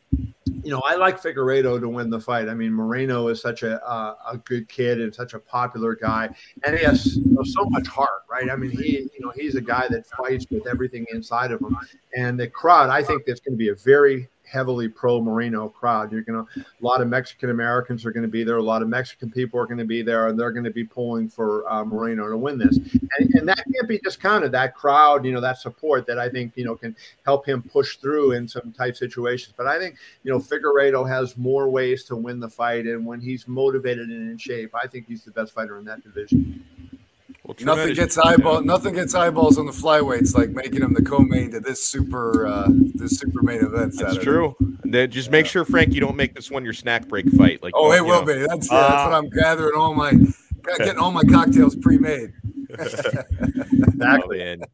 you 0.64 0.72
know, 0.72 0.82
I 0.86 0.96
like 0.96 1.22
Figueiredo 1.22 1.80
to 1.80 1.90
win 1.90 2.10
the 2.10 2.20
fight. 2.20 2.50
I 2.50 2.54
mean, 2.54 2.74
Moreno 2.74 3.28
is 3.28 3.42
such 3.42 3.64
a 3.64 3.84
uh, 3.86 4.16
a 4.32 4.38
good 4.38 4.68
kid 4.70 5.02
and 5.02 5.14
such 5.14 5.34
a 5.34 5.40
popular 5.40 5.96
guy, 5.96 6.30
and 6.66 6.78
he 6.78 6.84
has 6.84 7.18
you 7.18 7.34
know, 7.34 7.44
so 7.44 7.66
much 7.66 7.88
heart, 7.88 8.24
right? 8.30 8.50
I 8.50 8.56
mean, 8.56 8.72
he 8.72 9.10
you 9.14 9.20
know 9.20 9.32
he's 9.36 9.56
a 9.56 9.62
guy 9.62 9.88
that 9.90 10.06
fights 10.08 10.46
with 10.50 10.68
everything 10.68 11.06
inside 11.12 11.52
of 11.52 11.62
him, 11.62 11.78
and 12.16 12.40
the 12.40 12.48
crowd. 12.48 12.90
I 12.90 13.04
think 13.04 13.26
that's 13.26 13.40
going 13.40 13.54
to 13.54 13.58
be 13.58 13.70
a 13.70 13.76
very 13.76 14.30
heavily 14.52 14.90
pro 14.90 15.22
Moreno 15.22 15.70
crowd. 15.70 16.12
You're 16.12 16.22
going 16.22 16.46
to 16.46 16.62
a 16.62 16.86
lot 16.86 17.02
of 17.02 17.08
Mexican 17.08 17.50
Americans 17.50 18.06
are 18.06 18.12
going 18.12 18.24
to 18.24 18.30
be 18.30 18.44
there. 18.44 18.58
A 18.58 18.62
lot 18.62 18.82
of 18.82 18.90
Mexican 18.90 19.32
people 19.32 19.60
are 19.60 19.66
going 19.66 19.78
to 19.78 19.86
be 19.86 20.02
there, 20.02 20.28
and 20.28 20.38
they're 20.38 20.52
going 20.52 20.66
to 20.66 20.72
be 20.72 20.84
pulling 20.84 21.30
for 21.30 21.70
uh, 21.72 21.86
Moreno 21.86 22.30
to 22.30 22.38
win 22.38 22.58
this. 22.58 22.78
And, 22.78 23.34
and, 23.34 23.48
that 23.48 23.64
can't 23.74 23.88
be 23.88 24.00
discounted. 24.00 24.52
That 24.52 24.76
crowd, 24.76 25.26
you 25.26 25.32
know, 25.32 25.42
that 25.42 25.58
support 25.58 26.06
that 26.08 26.20
I 26.20 26.30
think 26.30 26.54
you 26.56 26.66
know 26.66 26.76
can 26.76 26.96
help 27.26 27.48
him 27.48 27.62
push 27.62 27.98
through 27.98 28.34
in 28.34 28.48
some 28.48 28.74
tight 28.74 28.98
situations. 28.98 29.54
But 29.56 29.68
I 29.68 29.80
think 29.80 29.96
you 30.24 30.32
know 30.32 30.40
Figueiredo 30.40 31.08
has 31.08 31.38
more 31.38 31.70
ways 31.70 32.04
to 32.06 32.16
win 32.16 32.40
the 32.40 32.50
fight, 32.50 32.86
and 32.86 33.06
when 33.06 33.22
he's 33.22 33.48
motivated 33.48 34.10
and 34.10 34.32
in 34.32 34.38
shape, 34.38 34.76
I 34.76 34.88
think 34.88 35.08
he's 35.08 35.24
the 35.24 35.32
best 35.32 35.54
fighter 35.54 35.78
in 35.78 35.86
that 35.86 36.04
division. 36.04 36.66
Well, 37.44 37.56
nothing 37.62 37.96
gets 37.96 38.18
eyeball. 38.18 38.62
Nothing 38.62 38.94
gets 38.94 39.16
eyeballs 39.16 39.58
on 39.58 39.66
the 39.66 39.72
flyweights 39.72 40.36
like 40.36 40.52
making 40.52 40.82
him 40.82 40.94
the 40.94 41.02
co-main 41.02 41.52
to 41.52 41.60
this 41.60 41.84
super, 41.84 42.46
uh, 42.46 42.68
this 42.70 43.18
super 43.18 43.42
main 43.42 43.64
event. 43.66 43.96
Saturday. 43.96 44.14
That's 44.14 44.24
true. 44.24 44.56
Then 44.84 45.10
just 45.10 45.32
make 45.32 45.48
sure, 45.48 45.66
Frank, 45.66 45.94
you 45.94 46.02
don't 46.02 46.16
make 46.16 46.36
this 46.36 46.52
one 46.52 46.64
your 46.64 46.74
snack 46.74 47.08
break 47.08 47.28
fight. 47.32 47.64
Like, 47.64 47.74
oh, 47.76 47.94
it 47.94 48.06
will 48.06 48.24
know. 48.24 48.34
be. 48.34 48.46
That's, 48.46 48.72
yeah, 48.72 48.78
uh, 48.78 48.90
that's 48.90 49.06
what 49.06 49.14
I'm 49.14 49.30
gathering. 49.30 49.76
All 49.76 49.96
my 49.96 50.12
getting 50.78 51.00
all 51.00 51.12
my 51.12 51.24
cocktails 51.24 51.76
pre-made. 51.76 52.32
exactly. 52.70 54.44
Oh, 54.44 54.66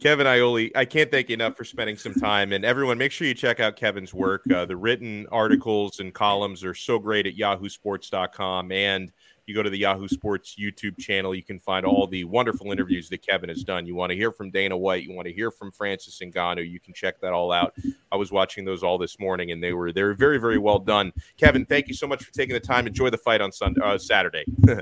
Kevin 0.00 0.26
Iole, 0.28 0.70
I 0.76 0.84
can't 0.84 1.10
thank 1.10 1.28
you 1.28 1.34
enough 1.34 1.56
for 1.56 1.64
spending 1.64 1.96
some 1.96 2.14
time. 2.14 2.52
And 2.52 2.64
everyone, 2.64 2.98
make 2.98 3.10
sure 3.10 3.26
you 3.26 3.34
check 3.34 3.58
out 3.58 3.76
Kevin's 3.76 4.14
work. 4.14 4.44
Uh, 4.50 4.64
the 4.64 4.76
written 4.76 5.26
articles 5.32 5.98
and 5.98 6.14
columns 6.14 6.62
are 6.62 6.74
so 6.74 7.00
great 7.00 7.26
at 7.26 7.36
yahoosports.com 7.36 8.70
and 8.70 9.12
you 9.48 9.54
go 9.54 9.62
to 9.62 9.70
the 9.70 9.78
Yahoo 9.78 10.08
Sports 10.08 10.56
YouTube 10.58 10.98
channel, 10.98 11.34
you 11.34 11.42
can 11.42 11.58
find 11.58 11.86
all 11.86 12.06
the 12.06 12.24
wonderful 12.24 12.70
interviews 12.70 13.08
that 13.08 13.26
Kevin 13.26 13.48
has 13.48 13.64
done. 13.64 13.86
You 13.86 13.94
want 13.94 14.10
to 14.10 14.16
hear 14.16 14.30
from 14.30 14.50
Dana 14.50 14.76
White, 14.76 15.04
you 15.04 15.12
want 15.12 15.26
to 15.26 15.32
hear 15.32 15.50
from 15.50 15.72
Francis 15.72 16.20
Ngannou, 16.22 16.68
you 16.70 16.78
can 16.78 16.94
check 16.94 17.20
that 17.20 17.32
all 17.32 17.50
out. 17.50 17.74
I 18.12 18.16
was 18.16 18.30
watching 18.30 18.64
those 18.64 18.82
all 18.82 18.98
this 18.98 19.18
morning, 19.18 19.50
and 19.50 19.62
they 19.62 19.72
were 19.72 19.92
they're 19.92 20.14
very 20.14 20.38
very 20.38 20.58
well 20.58 20.78
done. 20.78 21.12
Kevin, 21.36 21.64
thank 21.64 21.88
you 21.88 21.94
so 21.94 22.06
much 22.06 22.22
for 22.22 22.32
taking 22.32 22.54
the 22.54 22.60
time. 22.60 22.86
Enjoy 22.86 23.10
the 23.10 23.18
fight 23.18 23.40
on 23.40 23.50
Sunday, 23.50 23.80
uh, 23.82 23.98
Saturday. 23.98 24.44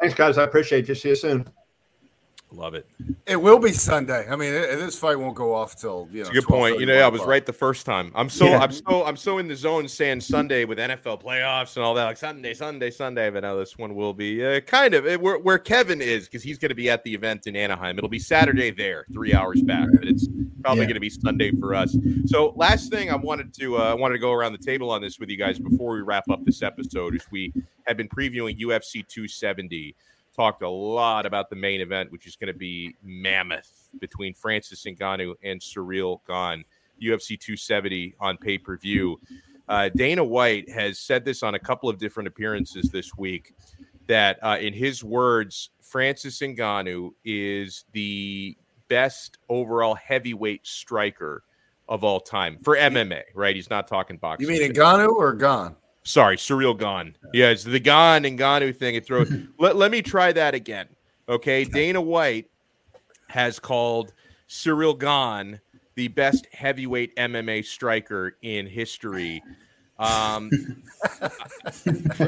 Thanks, 0.00 0.16
guys. 0.16 0.36
I 0.36 0.42
appreciate 0.42 0.88
you. 0.88 0.96
See 0.96 1.10
you 1.10 1.14
soon. 1.14 1.48
Love 2.54 2.74
it. 2.74 2.86
It 3.26 3.40
will 3.40 3.58
be 3.58 3.72
Sunday. 3.72 4.28
I 4.28 4.36
mean, 4.36 4.52
it, 4.52 4.76
this 4.76 4.98
fight 4.98 5.18
won't 5.18 5.34
go 5.34 5.54
off 5.54 5.74
till 5.74 6.08
you 6.12 6.24
know. 6.24 6.30
good 6.30 6.44
point. 6.44 6.78
You 6.80 6.86
know, 6.86 6.98
I 6.98 7.08
was 7.08 7.22
right 7.22 7.44
the 7.44 7.52
first 7.52 7.86
time. 7.86 8.12
I'm 8.14 8.28
so 8.28 8.46
yeah. 8.46 8.58
I'm 8.58 8.72
so 8.72 9.04
I'm 9.04 9.16
so 9.16 9.38
in 9.38 9.48
the 9.48 9.56
zone 9.56 9.88
saying 9.88 10.20
Sunday 10.20 10.64
with 10.64 10.78
NFL 10.78 11.22
playoffs 11.22 11.76
and 11.76 11.84
all 11.84 11.94
that, 11.94 12.04
like 12.04 12.16
Sunday, 12.18 12.52
Sunday, 12.52 12.90
Sunday. 12.90 13.30
But 13.30 13.42
now 13.42 13.56
this 13.56 13.78
one 13.78 13.94
will 13.94 14.12
be 14.12 14.44
uh, 14.44 14.60
kind 14.60 14.94
of 14.94 15.20
where, 15.20 15.38
where 15.38 15.58
Kevin 15.58 16.02
is 16.02 16.26
because 16.26 16.42
he's 16.42 16.58
going 16.58 16.68
to 16.68 16.74
be 16.74 16.90
at 16.90 17.02
the 17.04 17.14
event 17.14 17.46
in 17.46 17.56
Anaheim. 17.56 17.96
It'll 17.96 18.10
be 18.10 18.18
Saturday 18.18 18.70
there, 18.70 19.06
three 19.12 19.32
hours 19.32 19.62
back, 19.62 19.88
but 19.92 20.06
it's 20.06 20.28
probably 20.60 20.82
yeah. 20.82 20.86
going 20.86 20.94
to 20.94 21.00
be 21.00 21.10
Sunday 21.10 21.52
for 21.52 21.74
us. 21.74 21.96
So 22.26 22.52
last 22.56 22.90
thing 22.90 23.10
I 23.10 23.16
wanted 23.16 23.54
to 23.54 23.78
uh, 23.78 23.92
I 23.92 23.94
wanted 23.94 24.14
to 24.14 24.20
go 24.20 24.32
around 24.32 24.52
the 24.52 24.58
table 24.58 24.90
on 24.90 25.00
this 25.00 25.18
with 25.18 25.30
you 25.30 25.38
guys 25.38 25.58
before 25.58 25.94
we 25.94 26.02
wrap 26.02 26.28
up 26.30 26.44
this 26.44 26.62
episode 26.62 27.14
is 27.14 27.24
we 27.30 27.52
have 27.86 27.96
been 27.96 28.08
previewing 28.08 28.60
UFC 28.60 29.06
270 29.06 29.94
talked 30.34 30.62
a 30.62 30.68
lot 30.68 31.26
about 31.26 31.50
the 31.50 31.56
main 31.56 31.80
event, 31.80 32.10
which 32.10 32.26
is 32.26 32.36
going 32.36 32.52
to 32.52 32.58
be 32.58 32.96
mammoth 33.02 33.88
between 34.00 34.34
Francis 34.34 34.84
Ngannou 34.84 35.34
and 35.42 35.62
Cyril 35.62 36.22
Gane, 36.26 36.64
UFC 37.00 37.38
270 37.38 38.14
on 38.20 38.36
pay 38.36 38.58
per 38.58 38.76
view. 38.76 39.20
Uh, 39.68 39.88
Dana 39.94 40.24
White 40.24 40.68
has 40.70 40.98
said 40.98 41.24
this 41.24 41.42
on 41.42 41.54
a 41.54 41.58
couple 41.58 41.88
of 41.88 41.98
different 41.98 42.26
appearances 42.26 42.90
this 42.90 43.16
week 43.16 43.54
that, 44.06 44.38
uh, 44.42 44.58
in 44.60 44.72
his 44.72 45.04
words, 45.04 45.70
Francis 45.80 46.38
Ngannou 46.40 47.10
is 47.24 47.84
the 47.92 48.56
best 48.88 49.38
overall 49.48 49.94
heavyweight 49.94 50.66
striker 50.66 51.44
of 51.88 52.04
all 52.04 52.20
time 52.20 52.58
for 52.62 52.76
MMA, 52.76 53.22
right? 53.34 53.54
He's 53.54 53.70
not 53.70 53.86
talking 53.88 54.16
boxing. 54.16 54.48
You 54.48 54.60
mean 54.60 54.72
Ngannou 54.72 55.14
or 55.14 55.34
Gane? 55.34 55.76
Sorry, 56.04 56.36
Ciryl 56.36 56.78
Gane. 56.78 57.16
Yeah, 57.32 57.50
it's 57.50 57.64
the 57.64 57.78
Gane 57.78 58.24
and 58.24 58.38
Ngannou 58.38 58.76
thing. 58.76 58.96
It 58.96 59.06
throws. 59.06 59.32
let, 59.58 59.76
let 59.76 59.90
me 59.90 60.02
try 60.02 60.32
that 60.32 60.54
again. 60.54 60.88
Okay. 61.28 61.64
Dana 61.64 62.00
White 62.00 62.50
has 63.28 63.58
called 63.58 64.12
Ciryl 64.48 64.98
Gane 64.98 65.60
the 65.94 66.08
best 66.08 66.46
heavyweight 66.52 67.14
MMA 67.16 67.64
striker 67.64 68.36
in 68.42 68.66
history. 68.66 69.42
Um, 69.98 70.50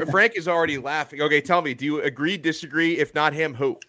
Frank 0.09 0.33
is 0.35 0.47
already 0.47 0.77
laughing. 0.77 1.21
Okay, 1.21 1.41
tell 1.41 1.61
me, 1.61 1.73
do 1.73 1.85
you 1.85 2.01
agree, 2.01 2.37
disagree? 2.37 2.97
If 2.97 3.13
not 3.13 3.33
him, 3.33 3.55
who? 3.55 3.79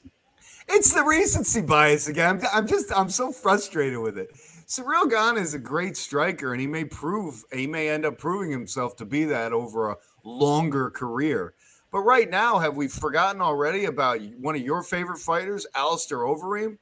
It's 0.69 0.93
the 0.93 1.05
recency 1.05 1.61
bias 1.61 2.09
again. 2.09 2.41
I'm, 2.41 2.49
I'm 2.53 2.67
just, 2.67 2.91
I'm 2.97 3.09
so 3.09 3.31
frustrated 3.31 3.99
with 3.99 4.19
it. 4.19 4.31
Ciryl 4.67 5.09
Gane 5.09 5.41
is 5.41 5.55
a 5.55 5.61
great 5.61 5.97
striker, 5.97 6.53
and 6.53 6.61
he 6.61 6.67
may 6.67 6.85
prove 6.85 7.45
he 7.53 7.69
may 7.69 7.89
end 7.89 8.05
up 8.05 8.19
proving 8.19 8.51
himself 8.51 8.97
to 8.97 9.05
be 9.05 9.25
that 9.25 9.53
over 9.53 9.91
a 9.91 9.97
longer 10.25 10.91
career. 10.91 11.55
But 11.93 12.01
right 12.01 12.29
now, 12.29 12.59
have 12.59 12.77
we 12.77 12.89
forgotten 12.89 13.41
already 13.41 13.85
about 13.85 14.21
one 14.41 14.57
of 14.57 14.61
your 14.61 14.83
favorite 14.83 15.19
fighters, 15.19 15.67
Alistair 15.77 16.19
Overeem? 16.19 16.79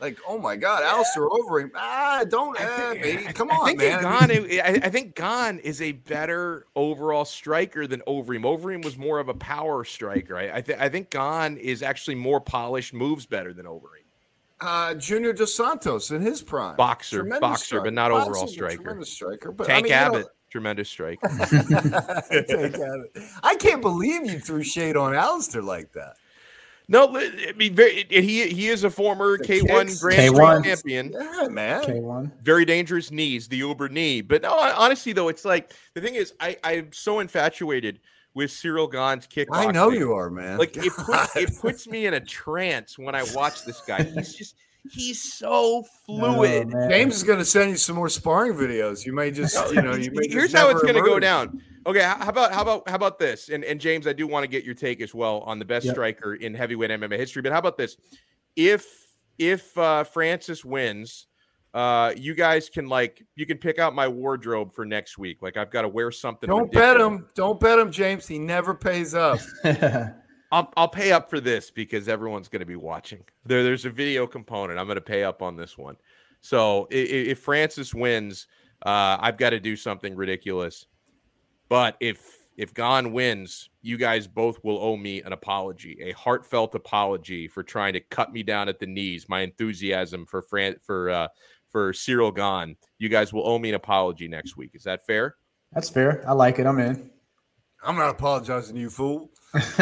Like, 0.00 0.18
oh 0.26 0.38
my 0.38 0.56
God, 0.56 0.80
yeah. 0.82 0.92
Alistair 0.92 1.28
Overeem. 1.28 1.70
Ah, 1.74 2.24
don't 2.28 2.58
uh, 2.58 2.94
think, 2.94 3.34
come 3.34 3.50
on, 3.50 3.62
I 3.62 3.74
think 3.74 3.78
man. 3.78 4.04
I, 4.06 4.86
I, 4.86 4.88
think 4.90 5.14
Gane 5.14 5.58
is 5.58 5.80
a 5.80 5.92
better 5.92 6.66
overall 6.74 7.24
striker 7.24 7.86
than 7.86 8.00
Overeem. 8.06 8.42
Overeem 8.42 8.84
was 8.84 8.98
more 8.98 9.18
of 9.18 9.28
a 9.28 9.34
power 9.34 9.84
striker. 9.84 10.36
I, 10.36 10.56
I, 10.56 10.60
th- 10.62 10.78
I 10.78 10.88
think 10.88 11.10
Gane 11.10 11.56
is 11.58 11.82
actually 11.82 12.16
more 12.16 12.40
polished, 12.40 12.92
moves 12.92 13.24
better 13.24 13.52
than 13.54 13.66
Overeem 13.66 14.05
uh, 14.60 14.94
Junior 14.94 15.32
Dos 15.32 15.54
Santos 15.54 16.10
in 16.10 16.22
his 16.22 16.42
prime. 16.42 16.76
Boxer, 16.76 17.18
tremendous 17.18 17.40
boxer, 17.40 17.64
striker. 17.64 17.84
but 17.84 17.92
not 17.92 18.10
Boxer, 18.10 18.30
overall 18.30 18.46
striker. 18.46 18.76
Tremendous 18.76 19.12
striker. 19.12 19.52
But 19.52 19.66
Tank 19.66 19.78
I 19.78 19.88
mean, 19.88 19.92
Abbott, 19.92 20.18
you 20.18 20.24
know, 20.24 20.30
tremendous 20.50 20.88
striker. 20.88 21.28
I 23.42 23.56
can't 23.56 23.82
believe 23.82 24.26
you 24.26 24.38
threw 24.38 24.62
shade 24.62 24.96
on 24.96 25.14
Alistair 25.14 25.62
like 25.62 25.92
that. 25.92 26.14
No, 26.88 27.16
I 27.16 27.52
mean, 27.56 27.74
very, 27.74 28.06
he 28.08 28.46
he 28.46 28.68
is 28.68 28.84
a 28.84 28.90
former 28.90 29.38
K 29.38 29.60
one. 29.60 29.88
Grand 30.00 30.34
K1. 30.34 30.62
Prix 30.62 30.70
champion. 30.70 31.12
Yeah, 31.12 31.48
man. 31.48 31.84
K 31.84 31.98
one. 31.98 32.30
Very 32.42 32.64
dangerous 32.64 33.10
knees, 33.10 33.48
the 33.48 33.56
Uber 33.56 33.88
knee. 33.88 34.20
But 34.20 34.42
no, 34.42 34.56
honestly 34.56 35.12
though, 35.12 35.28
it's 35.28 35.44
like 35.44 35.72
the 35.94 36.00
thing 36.00 36.14
is, 36.14 36.32
I 36.38 36.56
I'm 36.62 36.92
so 36.92 37.18
infatuated 37.18 37.98
with 38.36 38.50
Cyril 38.50 38.86
Gane's 38.86 39.26
kickboxing. 39.26 39.46
I 39.68 39.72
know 39.72 39.88
you 39.88 40.12
are, 40.12 40.28
man. 40.28 40.58
Like 40.58 40.76
it 40.76 40.92
puts, 40.92 41.36
it 41.36 41.58
puts 41.58 41.88
me 41.88 42.04
in 42.04 42.12
a 42.12 42.20
trance 42.20 42.98
when 42.98 43.14
I 43.14 43.24
watch 43.34 43.64
this 43.64 43.80
guy. 43.80 44.02
He's 44.02 44.34
just 44.34 44.56
he's 44.92 45.34
so 45.34 45.82
fluid. 46.06 46.70
Oh. 46.72 46.88
James 46.88 47.16
is 47.16 47.22
going 47.22 47.38
to 47.38 47.46
send 47.46 47.70
you 47.70 47.76
some 47.76 47.96
more 47.96 48.10
sparring 48.10 48.52
videos. 48.52 49.06
You 49.06 49.14
may 49.14 49.30
just, 49.30 49.56
you 49.74 49.80
know, 49.80 49.94
you 49.94 50.10
may 50.12 50.28
Here's 50.28 50.52
how 50.52 50.68
it's 50.68 50.82
going 50.82 50.94
to 50.94 51.00
go 51.00 51.18
down. 51.18 51.62
Okay, 51.86 52.02
how 52.02 52.28
about 52.28 52.52
how 52.52 52.60
about 52.60 52.88
how 52.88 52.96
about 52.96 53.18
this? 53.18 53.48
And 53.48 53.64
and 53.64 53.80
James, 53.80 54.06
I 54.06 54.12
do 54.12 54.26
want 54.26 54.44
to 54.44 54.48
get 54.48 54.64
your 54.64 54.74
take 54.74 55.00
as 55.00 55.14
well 55.14 55.38
on 55.40 55.58
the 55.58 55.64
best 55.64 55.86
Yep. 55.86 55.94
striker 55.94 56.34
in 56.34 56.54
heavyweight 56.54 56.90
MMA 56.90 57.16
history. 57.16 57.40
But 57.40 57.52
how 57.52 57.58
about 57.58 57.78
this? 57.78 57.96
If 58.54 58.84
if 59.38 59.76
uh, 59.78 60.04
Francis 60.04 60.62
wins, 60.62 61.26
uh, 61.76 62.10
you 62.16 62.34
guys 62.34 62.70
can 62.70 62.88
like 62.88 63.22
you 63.34 63.44
can 63.44 63.58
pick 63.58 63.78
out 63.78 63.94
my 63.94 64.08
wardrobe 64.08 64.74
for 64.74 64.86
next 64.86 65.18
week. 65.18 65.42
Like 65.42 65.58
I've 65.58 65.70
got 65.70 65.82
to 65.82 65.88
wear 65.88 66.10
something. 66.10 66.48
Don't 66.48 66.72
bet 66.72 66.98
him. 66.98 67.28
Don't 67.34 67.60
bet 67.60 67.78
him, 67.78 67.92
James. 67.92 68.26
He 68.26 68.38
never 68.38 68.72
pays 68.72 69.14
up. 69.14 69.38
I'll 70.52 70.72
I'll 70.74 70.88
pay 70.88 71.12
up 71.12 71.28
for 71.28 71.38
this 71.38 71.70
because 71.70 72.08
everyone's 72.08 72.48
going 72.48 72.60
to 72.60 72.66
be 72.66 72.76
watching. 72.76 73.22
There, 73.44 73.62
there's 73.62 73.84
a 73.84 73.90
video 73.90 74.26
component. 74.26 74.78
I'm 74.78 74.86
going 74.86 74.94
to 74.94 75.02
pay 75.02 75.22
up 75.22 75.42
on 75.42 75.54
this 75.54 75.76
one. 75.76 75.96
So 76.40 76.88
if, 76.90 77.10
if 77.10 77.40
Francis 77.40 77.92
wins, 77.92 78.46
uh, 78.86 79.18
I've 79.20 79.36
got 79.36 79.50
to 79.50 79.60
do 79.60 79.76
something 79.76 80.16
ridiculous. 80.16 80.86
But 81.68 81.98
if 82.00 82.38
if 82.56 82.72
Gane 82.72 83.12
wins, 83.12 83.68
you 83.82 83.98
guys 83.98 84.26
both 84.26 84.58
will 84.64 84.78
owe 84.78 84.96
me 84.96 85.20
an 85.22 85.34
apology, 85.34 85.98
a 86.00 86.12
heartfelt 86.12 86.74
apology 86.74 87.48
for 87.48 87.62
trying 87.62 87.92
to 87.92 88.00
cut 88.00 88.32
me 88.32 88.42
down 88.42 88.70
at 88.70 88.78
the 88.78 88.86
knees. 88.86 89.28
My 89.28 89.40
enthusiasm 89.40 90.24
for 90.24 90.40
Fran 90.40 90.76
for 90.82 91.10
uh, 91.10 91.28
for 91.70 91.92
Cyril 91.92 92.32
Gane. 92.32 92.76
You 92.98 93.08
guys 93.08 93.32
will 93.32 93.46
owe 93.46 93.58
me 93.58 93.68
an 93.70 93.74
apology 93.74 94.28
next 94.28 94.56
week. 94.56 94.70
Is 94.74 94.84
that 94.84 95.06
fair? 95.06 95.36
That's 95.72 95.88
fair. 95.88 96.24
I 96.28 96.32
like 96.32 96.58
it. 96.58 96.66
I'm 96.66 96.78
in. 96.78 97.10
I'm 97.84 97.96
not 97.96 98.10
apologizing 98.10 98.74
to 98.74 98.80
you, 98.80 98.90
fool. 98.90 99.30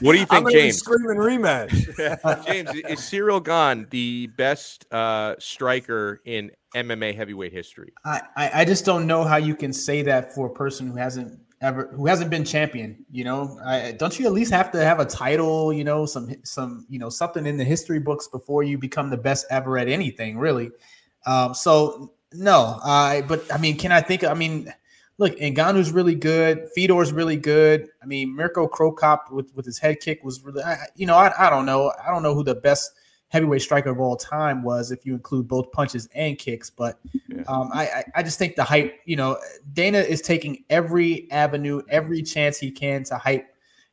What 0.00 0.12
do 0.12 0.18
you 0.18 0.26
I'm 0.30 0.44
think, 0.44 0.52
James? 0.52 0.76
screaming 0.78 1.16
rematch. 1.16 2.46
James, 2.46 2.70
is 2.88 3.02
Cyril 3.04 3.40
Gane 3.40 3.86
the 3.90 4.26
best 4.36 4.86
uh, 4.92 5.34
striker 5.38 6.20
in 6.24 6.50
MMA 6.74 7.14
heavyweight 7.14 7.52
history? 7.52 7.92
I, 8.04 8.20
I 8.36 8.50
I 8.60 8.64
just 8.64 8.84
don't 8.84 9.06
know 9.06 9.24
how 9.24 9.36
you 9.36 9.54
can 9.54 9.72
say 9.72 10.02
that 10.02 10.34
for 10.34 10.46
a 10.46 10.52
person 10.52 10.88
who 10.88 10.96
hasn't 10.96 11.38
ever 11.60 11.88
who 11.88 12.06
hasn't 12.06 12.30
been 12.30 12.44
champion. 12.44 13.04
You 13.10 13.24
know, 13.24 13.58
I, 13.64 13.92
don't 13.92 14.18
you 14.18 14.26
at 14.26 14.32
least 14.32 14.52
have 14.52 14.70
to 14.72 14.84
have 14.84 15.00
a 15.00 15.04
title? 15.04 15.72
You 15.72 15.84
know, 15.84 16.06
some 16.06 16.34
some 16.44 16.86
you 16.88 16.98
know 16.98 17.08
something 17.08 17.46
in 17.46 17.56
the 17.56 17.64
history 17.64 17.98
books 17.98 18.28
before 18.28 18.62
you 18.62 18.78
become 18.78 19.10
the 19.10 19.16
best 19.16 19.46
ever 19.50 19.78
at 19.78 19.88
anything, 19.88 20.38
really. 20.38 20.70
Um, 21.26 21.54
so 21.54 22.12
no, 22.32 22.78
I 22.84 23.22
but 23.26 23.52
I 23.52 23.58
mean, 23.58 23.76
can 23.76 23.92
I 23.92 24.00
think? 24.00 24.24
I 24.24 24.34
mean, 24.34 24.72
look, 25.18 25.36
Ngannou's 25.38 25.92
really 25.92 26.14
good. 26.14 26.68
Fedor's 26.74 27.12
really 27.12 27.36
good. 27.36 27.88
I 28.02 28.06
mean, 28.06 28.34
Mirko 28.34 28.68
Krokop 28.68 29.30
with 29.30 29.54
with 29.54 29.66
his 29.66 29.78
head 29.78 30.00
kick 30.00 30.22
was 30.24 30.42
really. 30.42 30.62
I, 30.62 30.76
you 30.96 31.06
know, 31.06 31.16
I, 31.16 31.32
I 31.38 31.50
don't 31.50 31.66
know. 31.66 31.92
I 32.04 32.10
don't 32.10 32.22
know 32.22 32.34
who 32.34 32.44
the 32.44 32.54
best 32.54 32.92
heavyweight 33.28 33.62
striker 33.62 33.90
of 33.90 34.00
all 34.00 34.16
time 34.16 34.62
was 34.62 34.90
if 34.90 35.04
you 35.04 35.14
include 35.14 35.46
both 35.46 35.70
punches 35.72 36.08
and 36.14 36.38
kicks, 36.38 36.70
but 36.70 36.98
Yeah. 37.28 37.42
um, 37.46 37.70
I, 37.72 38.04
I 38.14 38.22
just 38.22 38.38
think 38.38 38.56
the 38.56 38.64
hype. 38.64 38.94
You 39.04 39.16
know, 39.16 39.38
Dana 39.72 39.98
is 39.98 40.22
taking 40.22 40.64
every 40.70 41.30
avenue, 41.30 41.82
every 41.90 42.22
chance 42.22 42.58
he 42.58 42.70
can 42.70 43.04
to 43.04 43.16
hype. 43.18 43.46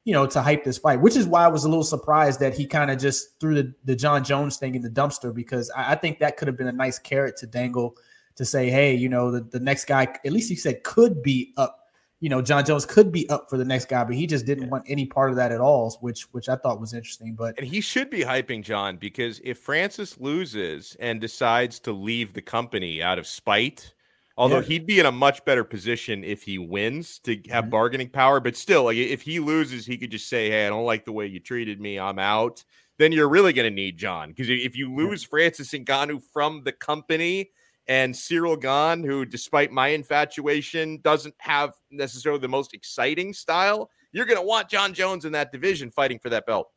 You 0.06 0.14
know, 0.14 0.28
to 0.28 0.40
hype 0.40 0.64
this 0.64 0.78
fight, 0.78 1.02
which 1.02 1.16
is 1.16 1.26
why 1.26 1.46
I 1.46 1.48
was 1.48 1.64
a 1.64 1.68
little 1.68 1.84
surprised 1.84 2.40
that 2.40 2.56
he 2.56 2.68
kind 2.68 2.92
of 2.92 3.00
just 3.00 3.40
threw 3.40 3.56
the, 3.56 3.74
the 3.86 3.96
Jon 3.96 4.24
Jones 4.24 4.58
thing 4.58 4.76
in 4.76 4.84
the 4.84 4.90
dumpster 4.90 5.34
because 5.34 5.72
I, 5.72 5.94
I 5.94 5.96
think 5.96 6.20
that 6.20 6.38
could 6.38 6.48
have 6.48 6.56
been 6.56 6.68
a 6.68 6.72
nice 6.72 7.00
carrot 7.00 7.38
to 7.38 7.48
dangle 7.48 7.98
to 8.36 8.46
say, 8.46 8.70
hey, 8.70 8.94
you 8.94 9.10
know, 9.10 9.32
the, 9.32 9.42
the 9.42 9.60
next 9.60 9.86
guy, 9.86 10.04
at 10.04 10.32
least 10.32 10.48
he 10.48 10.56
said 10.56 10.84
could 10.84 11.24
be 11.24 11.54
up. 11.58 11.85
You 12.22 12.30
know, 12.30 12.42
Jon 12.42 12.64
Jones 12.66 12.86
could 12.86 13.12
be 13.12 13.30
up 13.30 13.50
for 13.50 13.58
the 13.58 13.66
next 13.66 13.86
guy, 13.90 14.04
but 14.04 14.16
he 14.16 14.26
just 14.28 14.46
didn't 14.46 14.70
want 14.70 14.86
any 14.88 15.06
part 15.06 15.30
of 15.32 15.36
that 15.36 15.52
at 15.52 15.62
all, 15.62 15.92
which 16.02 16.24
which 16.34 16.48
I 16.50 16.56
thought 16.56 16.80
was 16.80 16.94
interesting. 16.94 17.36
But 17.36 17.58
And 17.58 17.66
he 17.66 17.80
should 17.80 18.10
be 18.10 18.20
hyping 18.20 18.64
Jon 18.64 18.98
because 18.98 19.40
if 19.44 19.58
Francis 19.60 20.20
loses 20.20 20.96
and 21.00 21.22
decides 21.22 21.80
to 21.82 21.94
leave 21.94 22.34
the 22.34 22.42
company 22.42 23.02
out 23.02 23.18
of 23.18 23.26
spite, 23.26 23.94
although 24.36 24.60
Yeah. 24.60 24.62
he'd 24.62 24.86
be 24.86 25.00
in 25.00 25.06
a 25.06 25.12
much 25.12 25.46
better 25.46 25.64
position 25.64 26.24
if 26.26 26.44
he 26.44 26.58
wins 26.58 27.18
to 27.20 27.42
have 27.50 27.70
Mhm. 27.70 27.70
bargaining 27.70 28.10
power, 28.10 28.42
but 28.42 28.58
still, 28.58 28.84
like 28.86 28.98
if 28.98 29.22
he 29.22 29.40
loses, 29.40 29.86
he 29.86 29.98
could 29.98 30.12
just 30.12 30.28
say, 30.28 30.50
"Hey, 30.50 30.66
I 30.66 30.70
don't 30.70 30.84
like 30.86 31.06
the 31.06 31.14
way 31.14 31.28
you 31.28 31.40
treated 31.40 31.80
me. 31.80 31.98
I'm 31.98 32.20
out." 32.20 32.64
Then 32.98 33.12
you're 33.14 33.30
really 33.30 33.54
going 33.54 33.70
to 33.70 33.76
need 33.76 33.98
John 33.98 34.30
because 34.30 34.50
if 34.50 34.76
you 34.76 34.94
lose 34.94 35.24
Francis 35.24 35.74
and 35.74 35.86
Ngannou 35.86 36.22
from 36.34 36.64
the 36.64 36.72
company 36.74 37.52
and 37.88 38.16
Cyril 38.16 38.56
Gane, 38.56 39.04
who, 39.04 39.26
despite 39.26 39.72
my 39.72 39.90
infatuation, 39.90 41.00
doesn't 41.04 41.36
have 41.38 41.74
necessarily 41.92 42.40
the 42.40 42.48
most 42.48 42.74
exciting 42.74 43.34
style, 43.34 43.90
you're 44.12 44.26
going 44.26 44.40
to 44.40 44.46
want 44.46 44.70
Jon 44.70 44.94
Jones 44.94 45.26
in 45.26 45.32
that 45.34 45.52
division 45.52 45.92
fighting 45.92 46.20
for 46.20 46.30
that 46.30 46.46
belt. 46.46 46.70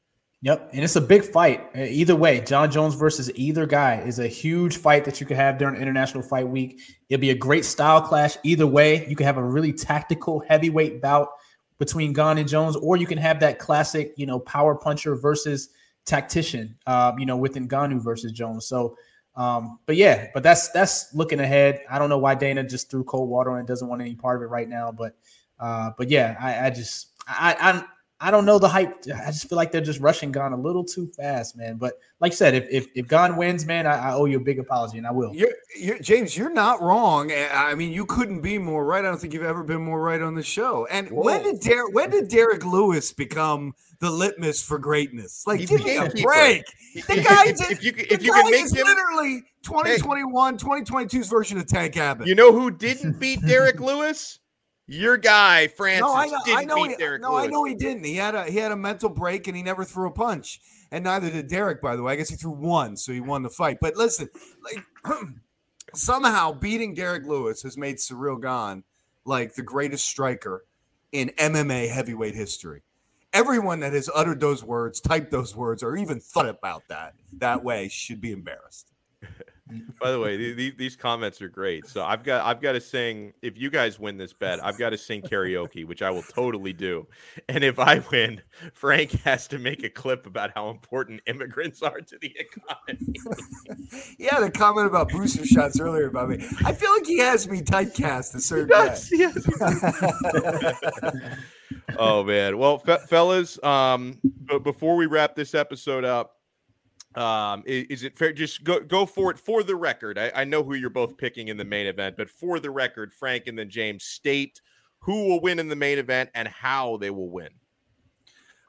Yep, 0.43 0.71
and 0.73 0.85
it's 0.85 0.95
a 0.95 1.01
big 1.01 1.25
fight. 1.25 1.69
Uh, 1.77 1.81
Either 1.81 2.15
way, 2.15 2.41
Jon 2.41 2.71
Jones 2.71 2.95
versus 2.95 3.29
either 3.35 3.67
guy 3.67 3.97
is 4.03 4.21
a 4.21 4.29
huge 4.29 4.77
fight 4.77 5.05
that 5.05 5.21
you 5.21 5.27
could 5.27 5.37
have 5.37 5.59
during 5.59 5.81
International 5.81 6.23
Fight 6.23 6.47
Week. 6.47 6.81
It'll 7.09 7.21
be 7.21 7.31
a 7.31 7.35
great 7.35 7.65
style 7.65 8.01
clash. 8.01 8.37
Either 8.45 8.67
way, 8.67 9.05
you 9.09 9.17
could 9.17 9.27
have 9.27 9.37
a 9.37 9.43
really 9.43 9.73
tactical 9.73 10.41
heavyweight 10.49 11.03
bout 11.03 11.31
between 11.79 12.13
Gane 12.13 12.39
and 12.39 12.49
Jones, 12.49 12.77
or 12.77 12.97
you 12.97 13.07
can 13.07 13.19
have 13.19 13.41
that 13.41 13.59
classic, 13.59 14.15
you 14.17 14.27
know, 14.27 14.39
power 14.39 14.77
puncher 14.77 15.17
versus 15.17 15.71
tactician, 16.07 16.77
um, 16.87 17.19
you 17.19 17.27
know, 17.27 17.37
within 17.37 17.69
Ngannou 17.69 18.03
versus 18.03 18.31
Jones. 18.31 18.67
So, 18.67 18.97
um, 19.39 19.79
but 19.87 19.95
yeah, 19.95 20.27
but 20.35 20.43
that's 20.43 20.69
that's 20.71 21.15
looking 21.15 21.39
ahead. 21.39 21.81
I 21.89 22.01
don't 22.01 22.09
know 22.09 22.19
why 22.19 22.35
Dana 22.35 22.65
just 22.65 22.91
threw 22.91 23.05
cold 23.05 23.31
water 23.31 23.53
on 23.53 23.61
it, 23.61 23.67
doesn't 23.67 23.87
want 23.89 24.03
any 24.03 24.17
part 24.17 24.37
of 24.37 24.43
it 24.43 24.51
right 24.51 24.69
now, 24.69 24.91
but 24.91 25.17
uh, 25.61 25.93
but 25.97 26.11
yeah, 26.11 26.37
I, 26.41 26.67
I 26.67 26.71
just 26.71 27.13
I, 27.29 27.57
I'm 27.61 27.85
I 28.21 28.33
don't 28.33 28.45
know 28.45 28.59
the 28.59 28.69
hype. 28.69 28.97
I 29.15 29.27
just 29.31 29.49
feel 29.49 29.55
like 29.57 29.71
they're 29.71 29.81
just 29.81 30.01
rushing 30.01 30.33
Gane 30.33 30.53
a 30.53 30.57
little 30.57 30.83
too 30.83 31.07
fast, 31.17 31.57
man. 31.57 31.77
But 31.77 31.95
like 32.19 32.33
I 32.33 32.35
said, 32.35 32.55
if 32.55 32.67
if, 32.69 32.87
if 32.97 33.07
Gane 33.07 33.37
wins, 33.37 33.65
man, 33.65 33.87
I, 33.87 34.11
I 34.11 34.13
owe 34.15 34.25
you 34.25 34.39
a 34.39 34.41
big 34.41 34.59
apology, 34.59 34.99
and 34.99 35.07
I 35.07 35.13
will. 35.13 35.33
You're, 35.35 35.53
you're, 35.79 35.99
James, 36.01 36.37
you're 36.37 36.51
not 36.53 36.83
wrong. 36.83 37.31
I 37.31 37.49
I 37.53 37.75
mean, 37.77 37.93
you 37.93 38.05
couldn't 38.07 38.41
be 38.41 38.59
more 38.59 38.85
right. 38.85 39.05
I 39.05 39.09
don't 39.09 39.21
think 39.21 39.35
you've 39.35 39.45
ever 39.45 39.63
been 39.63 39.83
more 39.83 40.01
right 40.03 40.21
on 40.21 40.35
the 40.35 40.43
show. 40.43 40.87
And 40.91 41.09
when 41.13 41.45
did 41.45 41.61
Derrick, 41.61 41.95
when 41.95 42.11
did 42.11 42.29
Derrick 42.29 42.65
Lewis 42.65 43.13
become 43.13 43.73
the 44.01 44.11
litmus 44.11 44.63
for 44.65 44.79
greatness? 44.81 45.45
Like, 45.47 45.61
He's 45.61 45.71
give 45.71 45.79
the 45.79 45.85
me 45.85 45.97
a 45.99 46.03
gatekeeper. 46.09 46.29
break. 46.29 46.65
The 47.07 47.23
guy, 47.23 47.45
if, 47.47 47.57
did- 47.59 47.71
if 47.71 47.85
you 47.85 47.93
the 47.93 48.13
if 48.15 48.23
you 48.25 48.33
guy 48.33 48.43
can 48.43 48.51
make 48.51 48.65
is 48.65 48.73
him, 48.75 48.85
literally 48.85 49.45
2021, 49.63 50.59
2022's 50.59 51.29
version 51.29 51.59
of 51.59 51.67
Tank 51.69 51.97
Abbott. 51.97 52.27
you 52.27 52.35
know 52.35 52.53
who 52.53 52.71
didn't 52.73 53.21
beat 53.21 53.41
Derrick 53.47 53.79
Lewis? 53.79 54.41
Your 54.91 55.19
guy 55.19 55.69
Francis 55.69 56.01
no, 56.01 56.15
I 56.15 56.27
know, 56.27 56.39
didn't 56.47 56.59
I 56.59 56.65
know, 56.65 56.75
beat 56.77 56.91
he, 56.93 56.97
Derrick 56.97 57.21
no, 57.21 57.33
Lewis. 57.33 57.45
I 57.45 57.47
know 57.49 57.65
he 57.65 57.75
didn't. 57.75 58.05
He 58.05 58.15
had 58.15 58.35
a 58.35 58.45
he 58.45 58.57
had 58.57 58.73
a 58.73 58.77
mental 58.77 59.11
break 59.11 59.47
and 59.47 59.55
he 59.55 59.63
never 59.63 59.85
threw 59.85 60.09
a 60.09 60.11
punch, 60.11 60.61
and 60.91 61.05
neither 61.05 61.31
did 61.31 61.47
Derrick. 61.47 61.83
By 61.83 61.95
the 61.95 62.03
way, 62.03 62.15
I 62.15 62.17
guess 62.17 62.31
he 62.31 62.37
threw 62.37 62.53
one, 62.53 62.97
so 62.97 63.13
he 63.13 63.21
won 63.21 63.43
the 63.43 63.51
fight. 63.51 63.79
But 63.83 63.97
listen, 63.97 64.31
like 64.65 64.83
somehow 65.95 66.53
beating 66.53 66.95
Derrick 66.95 67.27
Lewis 67.27 67.63
has 67.63 67.77
made 67.77 68.01
Cyril 68.01 68.37
Gane 68.37 68.83
like 69.27 69.55
the 69.55 69.63
greatest 69.63 70.07
striker 70.07 70.65
in 71.13 71.33
MMA 71.37 71.91
heavyweight 71.91 72.35
history. 72.35 72.83
Everyone 73.35 73.81
that 73.81 73.93
has 73.93 74.09
uttered 74.15 74.41
those 74.41 74.65
words, 74.65 75.01
typed 75.03 75.31
those 75.31 75.55
words, 75.55 75.83
or 75.83 75.99
even 75.99 76.19
thought 76.19 76.49
about 76.49 76.89
that 76.89 77.13
that 77.35 77.63
way 77.63 77.89
should 77.89 78.23
be 78.23 78.33
embarrassed. 78.33 78.91
By 80.01 80.11
the 80.11 80.21
way, 80.21 80.53
these, 80.53 80.75
these 80.77 80.97
comments 80.97 81.43
are 81.43 81.49
great. 81.49 81.87
So 81.87 82.05
I've 82.05 82.23
got 82.23 82.47
I've 82.47 82.61
got 82.61 82.73
to 82.73 82.81
sing. 82.81 83.33
If 83.43 83.59
you 83.59 83.71
guys 83.71 83.99
win 83.99 84.17
this 84.17 84.33
bet, 84.33 84.65
I've 84.65 84.79
got 84.79 84.91
to 84.91 84.99
sing 84.99 85.23
karaoke, 85.23 85.87
which 85.87 86.03
I 86.03 86.11
will 86.11 86.23
totally 86.23 86.73
do. 86.73 87.07
And 87.49 87.65
if 87.65 87.79
I 87.79 88.03
win, 88.11 88.41
Frank 88.75 89.13
has 89.23 89.47
to 89.49 89.59
make 89.59 89.85
a 89.85 89.91
clip 89.91 90.27
about 90.27 90.53
how 90.55 90.71
important 90.71 91.21
immigrants 91.27 91.83
are 91.83 92.01
to 92.01 92.19
the 92.19 92.35
economy. 92.39 93.15
yeah, 94.19 94.41
the 94.41 94.51
comment 94.51 94.87
about 94.87 95.11
booster 95.11 95.45
shots 95.45 95.81
earlier 95.81 96.07
about 96.07 96.31
me. 96.31 96.37
I 96.65 96.73
feel 96.73 96.93
like 96.93 97.07
he 97.07 97.19
has 97.19 97.49
me 97.49 97.61
typecast 97.61 98.35
a 98.35 98.41
certain 98.41 98.69
way. 98.69 98.87
Yes, 98.87 99.11
yes. 99.13 99.49
oh 101.99 102.25
man. 102.25 102.59
Well, 102.59 102.79
fe- 102.79 103.05
fellas, 103.07 103.63
um, 103.63 104.19
but 104.25 104.63
before 104.63 104.97
we 104.97 105.07
wrap 105.07 105.35
this 105.35 105.55
episode 105.55 106.05
up, 106.05 106.38
um, 107.19 107.63
is, 107.67 107.87
is 107.91 108.03
it 108.05 108.17
fair? 108.17 108.33
Just 108.33 108.65
go 108.65 108.81
go 108.81 109.05
for 109.07 109.31
it 109.31 109.39
for 109.39 109.63
the 109.63 109.77
record. 109.77 110.19
I, 110.19 110.31
I 110.35 110.45
know 110.45 110.63
who 110.63 110.75
you're 110.75 110.91
both 110.91 111.17
picking 111.19 111.49
in 111.49 111.57
the 111.57 111.65
main 111.65 111.87
event, 111.87 112.17
but 112.17 112.31
for 112.31 112.61
the 112.61 112.71
record, 112.71 113.13
Frank 113.13 113.47
and 113.47 113.59
then 113.59 113.69
James 113.71 114.05
state 114.05 114.61
who 115.01 115.29
will 115.29 115.41
win 115.41 115.59
in 115.59 115.69
the 115.69 115.77
main 115.77 115.99
event 115.99 116.31
and 116.35 116.49
how 116.49 116.97
they 116.97 117.11
will 117.11 117.31
win. 117.31 117.51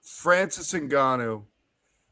Francis 0.03 0.71
Ngannou, 0.73 1.43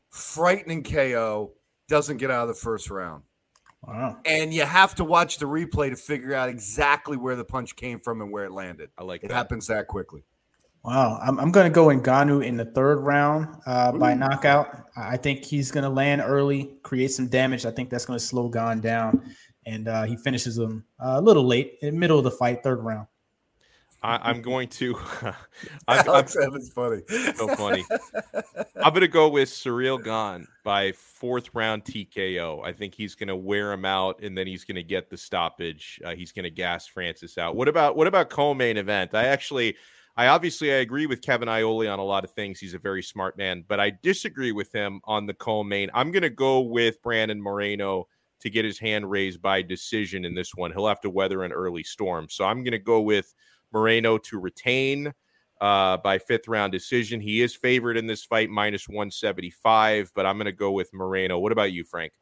frightening 0.10 0.84
KO, 0.84 1.54
doesn't 1.88 2.18
get 2.18 2.32
out 2.32 2.44
of 2.44 2.48
the 2.50 2.54
first 2.62 2.90
round. 2.90 3.24
Wow. 3.84 4.18
And 4.26 4.54
you 4.54 4.64
have 4.64 4.96
to 4.96 5.04
watch 5.04 5.38
the 5.38 5.46
replay 5.46 5.90
to 5.92 5.96
figure 5.96 6.34
out 6.34 6.50
exactly 6.50 7.16
where 7.16 7.36
the 7.36 7.46
punch 7.46 7.76
came 7.76 8.00
from 8.00 8.22
and 8.22 8.32
where 8.32 8.46
it 8.46 8.52
landed. 8.52 8.90
I 8.98 9.04
like 9.04 9.24
It 9.24 9.28
that. 9.30 9.36
happens 9.36 9.68
that 9.68 9.88
quickly. 9.88 10.24
Wow, 10.84 11.20
I'm, 11.22 11.38
I'm 11.40 11.52
going 11.52 11.66
to 11.66 11.74
go 11.74 11.88
Ngannou 11.88 12.46
in 12.46 12.56
the 12.56 12.66
third 12.66 13.00
round 13.00 13.48
uh, 13.66 13.92
by 13.92 14.14
knockout. 14.14 14.86
I 14.96 15.18
think 15.18 15.44
he's 15.44 15.70
going 15.70 15.84
to 15.84 15.90
land 15.90 16.22
early, 16.26 16.78
create 16.84 17.12
some 17.12 17.28
damage. 17.28 17.66
I 17.66 17.72
think 17.72 17.90
that's 17.90 18.06
going 18.06 18.18
to 18.18 18.24
slow 18.26 18.48
Gane 18.48 18.80
down, 18.80 19.22
and 19.66 19.88
uh, 19.88 20.04
he 20.04 20.16
finishes 20.16 20.58
him 20.58 20.86
uh, 21.00 21.16
a 21.18 21.22
little 21.22 21.46
late 21.46 21.78
in 21.82 21.94
the 21.94 22.00
middle 22.00 22.18
of 22.18 22.24
the 22.24 22.32
fight, 22.32 22.64
third 22.64 22.84
round. 22.84 23.08
I, 24.04 24.30
am 24.30 24.42
going 24.42 24.68
to. 24.70 24.96
I'm, 25.88 26.08
Alex 26.08 26.36
Evans 26.36 26.72
funny. 26.72 27.02
So 27.36 27.48
funny. 27.56 27.84
I'm 28.78 28.94
going 28.94 29.02
to 29.02 29.08
go 29.08 29.28
with 29.28 29.50
Cyril 29.50 29.98
Gane 29.98 30.48
by 30.64 30.92
fourth 30.94 31.50
round 31.54 31.84
TKO. 31.84 32.66
I 32.66 32.74
think 32.74 32.94
he's 32.94 33.16
going 33.16 33.28
to 33.28 33.36
wear 33.36 33.72
him 33.72 33.86
out, 33.86 34.22
and 34.22 34.38
then 34.38 34.48
he's 34.48 34.64
going 34.64 34.76
to 34.76 34.84
get 34.84 35.10
the 35.10 35.18
stoppage. 35.18 36.00
Uh, 36.06 36.16
he's 36.16 36.32
going 36.32 36.44
to 36.44 36.52
gas 36.52 36.88
Francis 36.88 37.38
out. 37.38 37.56
What 37.56 37.68
about 37.68 37.96
what 37.96 38.08
about 38.08 38.30
co-main 38.30 38.78
event? 38.78 39.14
I 39.14 39.26
actually, 39.26 39.76
I 40.18 40.28
obviously 40.28 40.72
I 40.74 40.78
agree 40.78 41.06
with 41.06 41.22
Kevin 41.22 41.48
Iole 41.48 41.88
on 41.88 42.00
a 42.00 42.04
lot 42.04 42.24
of 42.24 42.32
things. 42.32 42.60
He's 42.60 42.74
a 42.74 42.80
very 42.80 43.04
smart 43.04 43.38
man, 43.38 43.64
but 43.68 43.80
I 43.80 43.92
disagree 44.02 44.52
with 44.52 44.74
him 44.74 45.00
on 45.04 45.28
the 45.28 45.34
co-main. 45.36 45.92
I'm 45.94 46.12
going 46.12 46.24
to 46.24 46.30
go 46.30 46.62
with 46.62 47.02
Brandon 47.04 47.40
Moreno 47.40 48.08
to 48.42 48.50
get 48.50 48.66
his 48.66 48.80
hand 48.80 49.10
raised 49.10 49.42
by 49.42 49.62
decision 49.62 50.26
in 50.26 50.34
this 50.34 50.56
one. 50.56 50.72
He'll 50.72 50.88
have 50.88 51.02
to 51.02 51.10
weather 51.10 51.44
an 51.44 51.52
early 51.52 51.84
storm, 51.84 52.28
so 52.30 52.46
I'm 52.46 52.64
going 52.64 52.72
to 52.72 52.80
go 52.80 53.02
with. 53.02 53.34
Moreno 53.74 54.18
to 54.18 54.40
retain 54.40 55.14
uh, 55.62 55.98
by 55.98 56.18
fifth 56.18 56.48
round 56.48 56.72
decision. 56.72 57.20
He 57.20 57.42
is 57.42 57.56
favored 57.56 57.98
in 57.98 58.08
this 58.08 58.24
fight, 58.24 58.50
minus 58.50 58.88
175, 58.88 60.12
but 60.16 60.26
I'm 60.26 60.38
going 60.38 60.46
to 60.46 60.52
go 60.52 60.72
with 60.72 60.94
Moreno. 60.94 61.40
What 61.40 61.52
about 61.52 61.72
you, 61.72 61.84
Frank? 61.84 62.14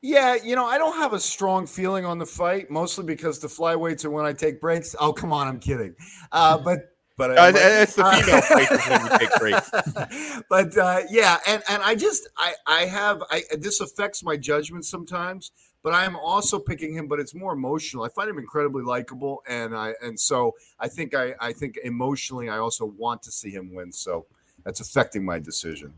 Yeah, 0.00 0.36
you 0.36 0.54
know, 0.54 0.64
I 0.64 0.78
don't 0.78 0.96
have 0.96 1.12
a 1.12 1.20
strong 1.20 1.66
feeling 1.66 2.04
on 2.04 2.18
the 2.18 2.26
fight, 2.26 2.70
mostly 2.70 3.04
because 3.04 3.40
the 3.40 3.48
flyweights 3.48 4.04
are 4.04 4.10
when 4.10 4.24
I 4.24 4.32
take 4.32 4.60
breaks. 4.60 4.94
Oh, 5.00 5.12
come 5.12 5.32
on, 5.32 5.48
I'm 5.48 5.58
kidding. 5.58 5.94
Uh, 6.30 6.58
but 6.64 6.94
but 7.16 7.36
uh, 7.36 7.52
it's 7.54 7.94
the 7.94 8.04
female 8.04 8.40
fight 8.42 8.70
when 8.70 9.02
you 9.02 9.18
take 9.18 9.38
breaks. 9.40 10.42
but 10.48 10.78
uh, 10.78 11.00
yeah, 11.10 11.38
and 11.48 11.62
and 11.68 11.82
I 11.82 11.96
just 11.96 12.28
I 12.36 12.54
I 12.66 12.84
have 12.84 13.22
I 13.30 13.42
this 13.58 13.80
affects 13.80 14.22
my 14.22 14.36
judgment 14.36 14.84
sometimes 14.84 15.50
but 15.82 15.94
I 15.94 16.04
am 16.04 16.16
also 16.16 16.58
picking 16.58 16.92
him, 16.92 17.06
but 17.06 17.20
it's 17.20 17.34
more 17.34 17.52
emotional. 17.52 18.04
I 18.04 18.08
find 18.08 18.28
him 18.28 18.38
incredibly 18.38 18.82
likable, 18.82 19.42
and 19.48 19.74
I 19.74 19.94
and 20.02 20.18
so 20.18 20.54
I 20.78 20.88
think 20.88 21.14
I 21.14 21.34
I 21.40 21.52
think 21.52 21.78
emotionally 21.82 22.48
I 22.48 22.58
also 22.58 22.84
want 22.84 23.22
to 23.22 23.32
see 23.32 23.50
him 23.50 23.74
win. 23.74 23.92
So 23.92 24.26
that's 24.64 24.80
affecting 24.80 25.24
my 25.24 25.38
decision. 25.38 25.94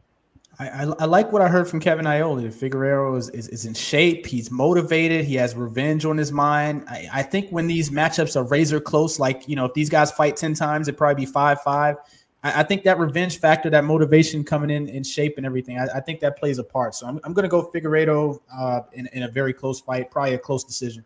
I, 0.59 0.85
I, 0.99 1.05
like 1.07 1.33
what 1.33 1.41
I 1.41 1.49
heard 1.49 1.69
from 1.69 1.81
Kevin 1.81 2.05
Iole. 2.05 2.43
Figueiredo 2.53 3.17
is, 3.17 3.31
is, 3.31 3.49
is 3.49 3.65
in 3.65 3.73
shape. 3.73 4.27
He's 4.27 4.51
motivated. 4.51 5.25
He 5.25 5.35
has 5.37 5.55
revenge 5.55 6.05
on 6.05 6.19
his 6.19 6.33
mind. 6.33 6.85
I, 6.87 7.09
I 7.11 7.23
think 7.23 7.49
when 7.51 7.67
these 7.67 7.89
matchups 7.89 8.37
are 8.37 8.45
razor 8.45 8.79
close, 8.79 9.19
like 9.19 9.49
you 9.49 9.57
know, 9.57 9.65
if 9.65 9.73
these 9.73 9.89
guys 9.89 10.13
fight 10.13 10.37
ten 10.37 10.53
times, 10.53 10.87
it'd 10.87 10.99
probably 10.99 11.25
be 11.25 11.31
five 11.31 11.63
five. 11.63 11.97
I, 12.43 12.61
I, 12.61 12.63
think 12.63 12.83
that 12.85 12.99
revenge 12.99 13.39
factor, 13.39 13.71
that 13.71 13.85
motivation 13.85 14.45
coming 14.45 14.71
in 14.71 14.89
in 14.89 15.03
shape 15.03 15.35
and 15.39 15.47
everything, 15.47 15.79
I, 15.79 16.01
think 16.01 16.21
that 16.21 16.39
plays 16.39 16.59
a 16.59 16.65
part. 16.65 16.95
So 16.95 17.07
I'm, 17.07 17.21
I'm 17.25 17.33
going 17.33 17.45
to 17.45 17.49
go 17.49 17.71
Figueiredo 17.73 18.39
uh, 18.55 18.81
in, 18.93 19.09
in 19.13 19.23
a 19.23 19.29
very 19.29 19.53
close 19.53 19.81
fight, 19.81 20.11
probably 20.11 20.35
a 20.35 20.39
close 20.39 20.65
decision. 20.65 21.05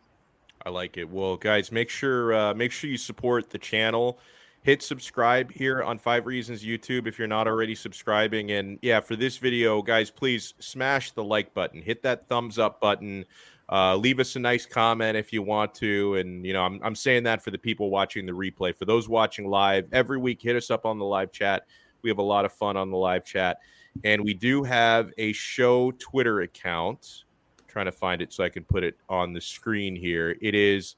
I 0.66 0.70
like 0.70 0.97
it. 0.97 1.09
Well, 1.09 1.36
guys, 1.36 1.70
make 1.70 1.90
sure 1.90 2.32
uh, 2.34 2.55
make 2.55 2.72
sure 2.72 2.88
you 2.88 2.97
support 2.97 3.51
the 3.51 3.59
channel. 3.59 4.18
Hit 4.64 4.82
subscribe 4.82 5.52
here 5.52 5.82
on 5.82 5.98
Five 5.98 6.24
Reasons 6.24 6.64
YouTube 6.64 7.06
if 7.06 7.18
you're 7.18 7.28
not 7.28 7.46
already 7.46 7.74
subscribing. 7.74 8.52
And 8.52 8.78
yeah, 8.80 8.98
for 8.98 9.14
this 9.14 9.36
video, 9.36 9.82
guys, 9.82 10.10
please 10.10 10.54
smash 10.58 11.10
the 11.10 11.22
like 11.22 11.52
button. 11.52 11.82
Hit 11.82 12.02
that 12.04 12.30
thumbs 12.30 12.58
up 12.58 12.80
button. 12.80 13.26
Uh, 13.70 13.94
leave 13.94 14.20
us 14.20 14.36
a 14.36 14.38
nice 14.38 14.64
comment 14.64 15.18
if 15.18 15.34
you 15.34 15.42
want 15.42 15.74
to. 15.74 16.14
And, 16.14 16.46
you 16.46 16.54
know, 16.54 16.62
I'm, 16.62 16.80
I'm 16.82 16.94
saying 16.94 17.24
that 17.24 17.42
for 17.42 17.50
the 17.50 17.58
people 17.58 17.90
watching 17.90 18.24
the 18.24 18.32
replay. 18.32 18.74
For 18.74 18.86
those 18.86 19.06
watching 19.06 19.50
live, 19.50 19.86
every 19.92 20.16
week, 20.16 20.40
hit 20.40 20.56
us 20.56 20.70
up 20.70 20.86
on 20.86 20.98
the 20.98 21.04
live 21.04 21.30
chat. 21.30 21.66
We 22.00 22.08
have 22.08 22.18
a 22.18 22.22
lot 22.22 22.46
of 22.46 22.52
fun 22.54 22.78
on 22.78 22.90
the 22.90 22.96
live 22.96 23.26
chat. 23.26 23.58
And 24.02 24.24
we 24.24 24.32
do 24.32 24.62
have 24.62 25.12
a 25.18 25.34
show 25.34 25.90
Twitter 25.98 26.40
account. 26.40 27.24
I'm 27.58 27.66
trying 27.68 27.86
to 27.86 27.92
find 27.92 28.22
it 28.22 28.32
so 28.32 28.42
I 28.42 28.48
can 28.48 28.64
put 28.64 28.82
it 28.82 28.96
on 29.10 29.34
the 29.34 29.42
screen 29.42 29.94
here. 29.94 30.38
It 30.40 30.54
is 30.54 30.96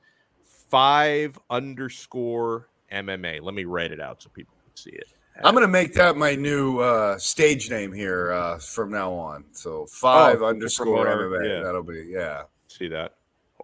five 0.69 1.37
underscore 1.51 2.69
MMA. 2.93 3.43
Let 3.43 3.55
me 3.55 3.65
write 3.65 3.93
it 3.93 4.01
out 4.01 4.23
so 4.23 4.29
people 4.31 4.55
can 4.65 4.77
see 4.77 4.97
it. 4.97 5.09
I'm 5.45 5.55
going 5.55 5.67
to 5.67 5.71
make 5.71 5.93
that 5.95 6.17
my 6.17 6.35
new 6.35 6.79
uh, 6.79 7.19
stage 7.19 7.71
name 7.71 7.93
here 7.93 8.33
uh, 8.33 8.59
from 8.59 8.91
now 8.91 9.13
on. 9.13 9.45
So 9.53 9.87
five 9.87 10.43
oh, 10.43 10.47
underscore 10.47 11.07
MMA. 11.07 11.49
Yeah. 11.49 11.63
That'll 11.63 11.83
be 11.83 12.07
yeah. 12.09 12.45
See 12.69 12.89
that? 12.89 13.17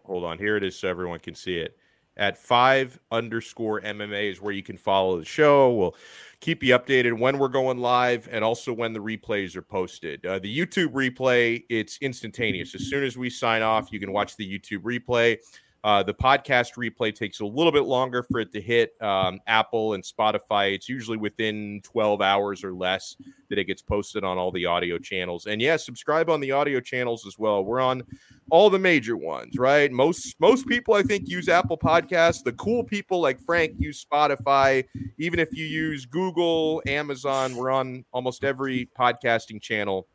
Hold 0.05 0.25
on. 0.25 0.39
Here 0.39 0.57
it 0.57 0.65
is 0.65 0.79
so 0.79 0.89
everyone 0.89 1.21
can 1.21 1.35
see 1.35 1.57
it. 1.57 1.77
At 2.19 2.37
five 2.37 2.99
underscore 3.11 3.81
MMA 3.81 4.31
is 4.31 4.43
where 4.43 4.53
you 4.53 4.63
can 4.63 4.77
follow 4.77 5.19
the 5.19 5.25
show. 5.25 5.73
We'll 5.73 5.97
keep 6.41 6.63
you 6.63 6.77
updated 6.79 7.19
when 7.19 7.39
we're 7.39 7.49
going 7.49 7.79
live 7.79 8.29
and 8.31 8.45
also 8.45 8.71
when 8.71 8.93
the 8.93 9.01
replays 9.01 9.57
are 9.57 9.63
posted. 9.63 10.27
Uh, 10.27 10.39
the 10.39 10.55
YouTube 10.55 10.89
replay, 10.89 11.65
it's 11.71 11.97
instantaneous. 12.03 12.75
As 12.75 12.83
soon 12.91 13.03
as 13.03 13.17
we 13.17 13.31
sign 13.31 13.63
off, 13.63 13.91
you 13.93 13.99
can 13.99 14.13
watch 14.13 14.37
the 14.37 14.47
YouTube 14.47 14.83
replay. 14.83 15.39
Uh, 15.85 16.01
the 16.01 16.15
podcast 16.15 16.77
replay 16.77 17.13
takes 17.13 17.41
a 17.41 17.45
little 17.45 17.73
bit 17.73 17.83
longer 17.83 18.23
for 18.23 18.39
it 18.39 18.53
to 18.53 18.61
hit 18.61 18.93
um, 19.03 19.41
Apple 19.49 19.95
and 19.95 20.05
Spotify. 20.05 20.73
It's 20.75 20.89
usually 20.89 21.17
within 21.17 21.81
12 21.83 22.23
hours 22.23 22.63
or 22.63 22.73
less 22.73 23.17
that 23.49 23.59
it 23.59 23.65
gets 23.65 23.83
posted 23.83 24.23
on 24.23 24.39
all 24.39 24.53
the 24.53 24.65
audio 24.65 24.97
channels. 24.97 25.47
And 25.47 25.61
yeah, 25.61 25.77
subscribe 25.77 26.31
on 26.31 26.41
the 26.41 26.53
audio 26.53 26.79
channels 26.79 27.27
as 27.27 27.37
well. 27.37 27.65
We're 27.65 27.81
on 27.81 28.05
all 28.51 28.71
the 28.71 28.79
major 28.79 29.17
ones, 29.17 29.59
right? 29.59 29.91
Most 29.91 30.37
most 30.39 30.69
people 30.69 30.95
I 30.95 31.03
think 31.03 31.29
use 31.29 31.49
Apple 31.49 31.79
Podcasts. 31.79 32.45
The 32.45 32.53
cool 32.53 32.85
people 32.85 33.21
like 33.21 33.41
Frank 33.41 33.75
use 33.79 34.05
Spotify. 34.05 34.85
Even 35.19 35.41
if 35.41 35.49
you 35.53 35.67
use 35.67 36.07
Google, 36.07 36.81
Amazon, 36.87 37.57
we're 37.57 37.71
on 37.71 38.05
almost 38.13 38.45
every 38.45 38.89
podcasting 38.97 39.61
channel. 39.61 40.07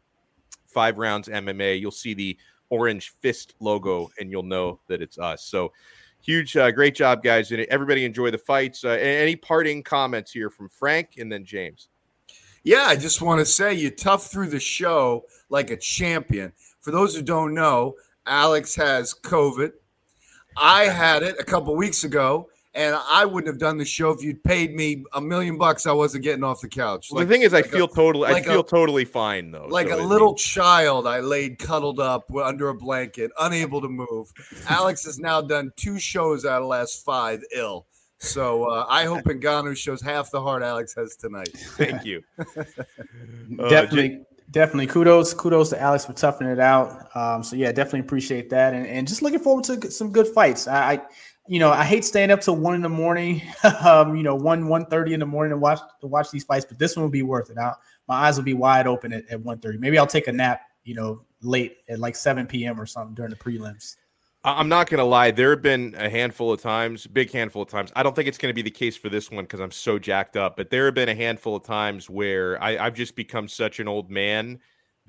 Five 0.67 0.97
rounds 0.97 1.27
MMA. 1.27 1.79
You'll 1.79 1.91
see 1.91 2.13
the 2.13 2.37
orange 2.69 3.13
fist 3.21 3.53
logo, 3.59 4.09
and 4.19 4.31
you'll 4.31 4.43
know 4.43 4.79
that 4.87 5.01
it's 5.01 5.17
us. 5.17 5.45
So 5.45 5.71
huge, 6.21 6.55
uh, 6.57 6.71
great 6.71 6.95
job, 6.95 7.23
guys. 7.23 7.51
And 7.51 7.61
everybody 7.65 8.05
enjoy 8.05 8.31
the 8.31 8.37
fights. 8.37 8.83
Uh, 8.83 8.89
any 8.89 9.35
parting 9.35 9.83
comments 9.83 10.31
here 10.31 10.49
from 10.49 10.69
Frank 10.69 11.15
and 11.17 11.31
then 11.31 11.45
James? 11.45 11.89
Yeah, 12.63 12.83
I 12.85 12.97
just 12.97 13.21
want 13.21 13.39
to 13.39 13.45
say 13.45 13.73
you 13.73 13.89
tough 13.89 14.27
through 14.27 14.49
the 14.49 14.59
show 14.59 15.23
like 15.49 15.71
a 15.71 15.77
champion. 15.77 16.51
For 16.81 16.91
those 16.91 17.15
who 17.15 17.21
don't 17.21 17.53
know, 17.53 17.95
Alex 18.25 18.75
has 18.75 19.13
COVID. 19.13 19.71
I 20.57 20.85
had 20.85 21.23
it 21.23 21.37
a 21.39 21.43
couple 21.43 21.75
weeks 21.75 22.03
ago, 22.03 22.49
and 22.77 22.95
I 23.09 23.25
wouldn't 23.25 23.47
have 23.47 23.57
done 23.57 23.77
the 23.77 23.85
show 23.85 24.11
if 24.11 24.23
you'd 24.23 24.43
paid 24.43 24.75
me 24.75 25.03
a 25.13 25.19
million 25.19 25.57
bucks. 25.57 25.87
I 25.87 25.93
wasn't 25.93 26.23
getting 26.23 26.43
off 26.43 26.61
the 26.61 26.69
couch. 26.69 27.07
Well, 27.09 27.19
like, 27.19 27.27
the 27.27 27.33
thing 27.33 27.41
is, 27.41 27.53
I 27.55 27.63
feel 27.63 27.85
a, 27.85 27.89
totally, 27.89 28.31
like 28.31 28.43
I 28.43 28.47
feel 28.47 28.59
a, 28.59 28.65
totally 28.65 29.03
fine 29.03 29.49
though. 29.49 29.65
Like 29.67 29.89
so 29.89 29.99
a 29.99 30.01
little 30.05 30.29
means. 30.29 30.43
child, 30.43 31.07
I 31.07 31.19
laid 31.19 31.57
cuddled 31.57 31.99
up 31.99 32.31
under 32.35 32.69
a 32.69 32.75
blanket, 32.75 33.31
unable 33.39 33.81
to 33.81 33.89
move. 33.89 34.31
Alex 34.69 35.05
has 35.05 35.17
now 35.17 35.41
done 35.41 35.71
two 35.75 35.97
shows 35.97 36.45
out 36.45 36.57
of 36.57 36.63
the 36.63 36.67
last 36.67 37.03
five 37.03 37.41
ill. 37.55 37.87
So 38.19 38.65
uh, 38.65 38.85
I 38.87 39.05
hope 39.05 39.23
Ngannou 39.23 39.75
shows 39.75 39.99
half 39.99 40.29
the 40.29 40.41
heart 40.41 40.61
Alex 40.61 40.93
has 40.95 41.15
tonight. 41.15 41.49
Thank 41.55 42.05
you. 42.05 42.21
definitely, 43.69 44.17
uh, 44.17 44.23
definitely. 44.51 44.87
Kudos, 44.87 45.33
kudos 45.33 45.71
to 45.71 45.81
Alex 45.81 46.05
for 46.05 46.13
toughing 46.13 46.47
it 46.47 46.59
out. 46.59 47.15
Um, 47.15 47.43
so 47.43 47.55
yeah, 47.55 47.71
definitely 47.71 48.01
appreciate 48.01 48.51
that, 48.51 48.75
and, 48.75 48.85
and 48.85 49.07
just 49.07 49.23
looking 49.23 49.39
forward 49.39 49.63
to 49.65 49.89
some 49.89 50.11
good 50.11 50.27
fights. 50.27 50.67
I, 50.67 50.93
I 50.93 51.01
you 51.47 51.59
know, 51.59 51.71
I 51.71 51.83
hate 51.83 52.03
staying 52.05 52.31
up 52.31 52.41
till 52.41 52.55
one 52.55 52.75
in 52.75 52.81
the 52.81 52.89
morning, 52.89 53.41
um, 53.81 54.15
you 54.15 54.23
know, 54.23 54.35
one 54.35 54.67
one 54.67 54.85
thirty 54.85 55.13
in 55.13 55.19
the 55.19 55.25
morning 55.25 55.51
to 55.51 55.57
watch 55.57 55.79
to 56.01 56.07
watch 56.07 56.31
these 56.31 56.43
fights. 56.43 56.65
But 56.65 56.79
this 56.79 56.95
one 56.95 57.03
will 57.03 57.09
be 57.09 57.23
worth 57.23 57.49
it. 57.49 57.57
I'll, 57.57 57.77
my 58.07 58.15
eyes 58.15 58.37
will 58.37 58.43
be 58.43 58.53
wide 58.53 58.87
open 58.87 59.13
at, 59.13 59.27
at 59.29 59.41
one 59.41 59.59
thirty. 59.59 59.77
Maybe 59.77 59.97
I'll 59.97 60.07
take 60.07 60.27
a 60.27 60.31
nap, 60.31 60.61
you 60.83 60.95
know, 60.95 61.21
late 61.41 61.77
at 61.89 61.99
like 61.99 62.15
seven 62.15 62.47
p.m. 62.47 62.79
or 62.79 62.85
something 62.85 63.15
during 63.15 63.31
the 63.31 63.37
prelims. 63.37 63.95
I'm 64.43 64.69
not 64.69 64.87
to 64.99 65.03
lie. 65.03 65.31
There 65.31 65.49
have 65.49 65.61
been 65.61 65.93
a 65.97 66.09
handful 66.09 66.53
of 66.53 66.61
times, 66.61 67.05
big 67.05 67.31
handful 67.31 67.63
of 67.63 67.69
times. 67.69 67.91
I 67.95 68.03
don't 68.03 68.15
think 68.15 68.29
it's 68.29 68.37
to 68.37 68.55
be 68.55 68.61
the 68.61 68.71
case 68.71 68.95
for 68.95 69.09
this 69.09 69.29
one 69.29 69.43
because 69.43 69.59
I'm 69.59 69.71
so 69.71 69.99
jacked 69.99 70.37
up. 70.37 70.55
But 70.55 70.69
there 70.69 70.85
have 70.85 70.93
been 70.93 71.09
a 71.09 71.15
handful 71.15 71.57
of 71.57 71.63
times 71.63 72.09
where 72.09 72.61
I, 72.63 72.77
I've 72.77 72.93
just 72.93 73.15
become 73.15 73.49
such 73.49 73.81
an 73.81 73.89
old 73.89 74.09
man 74.09 74.59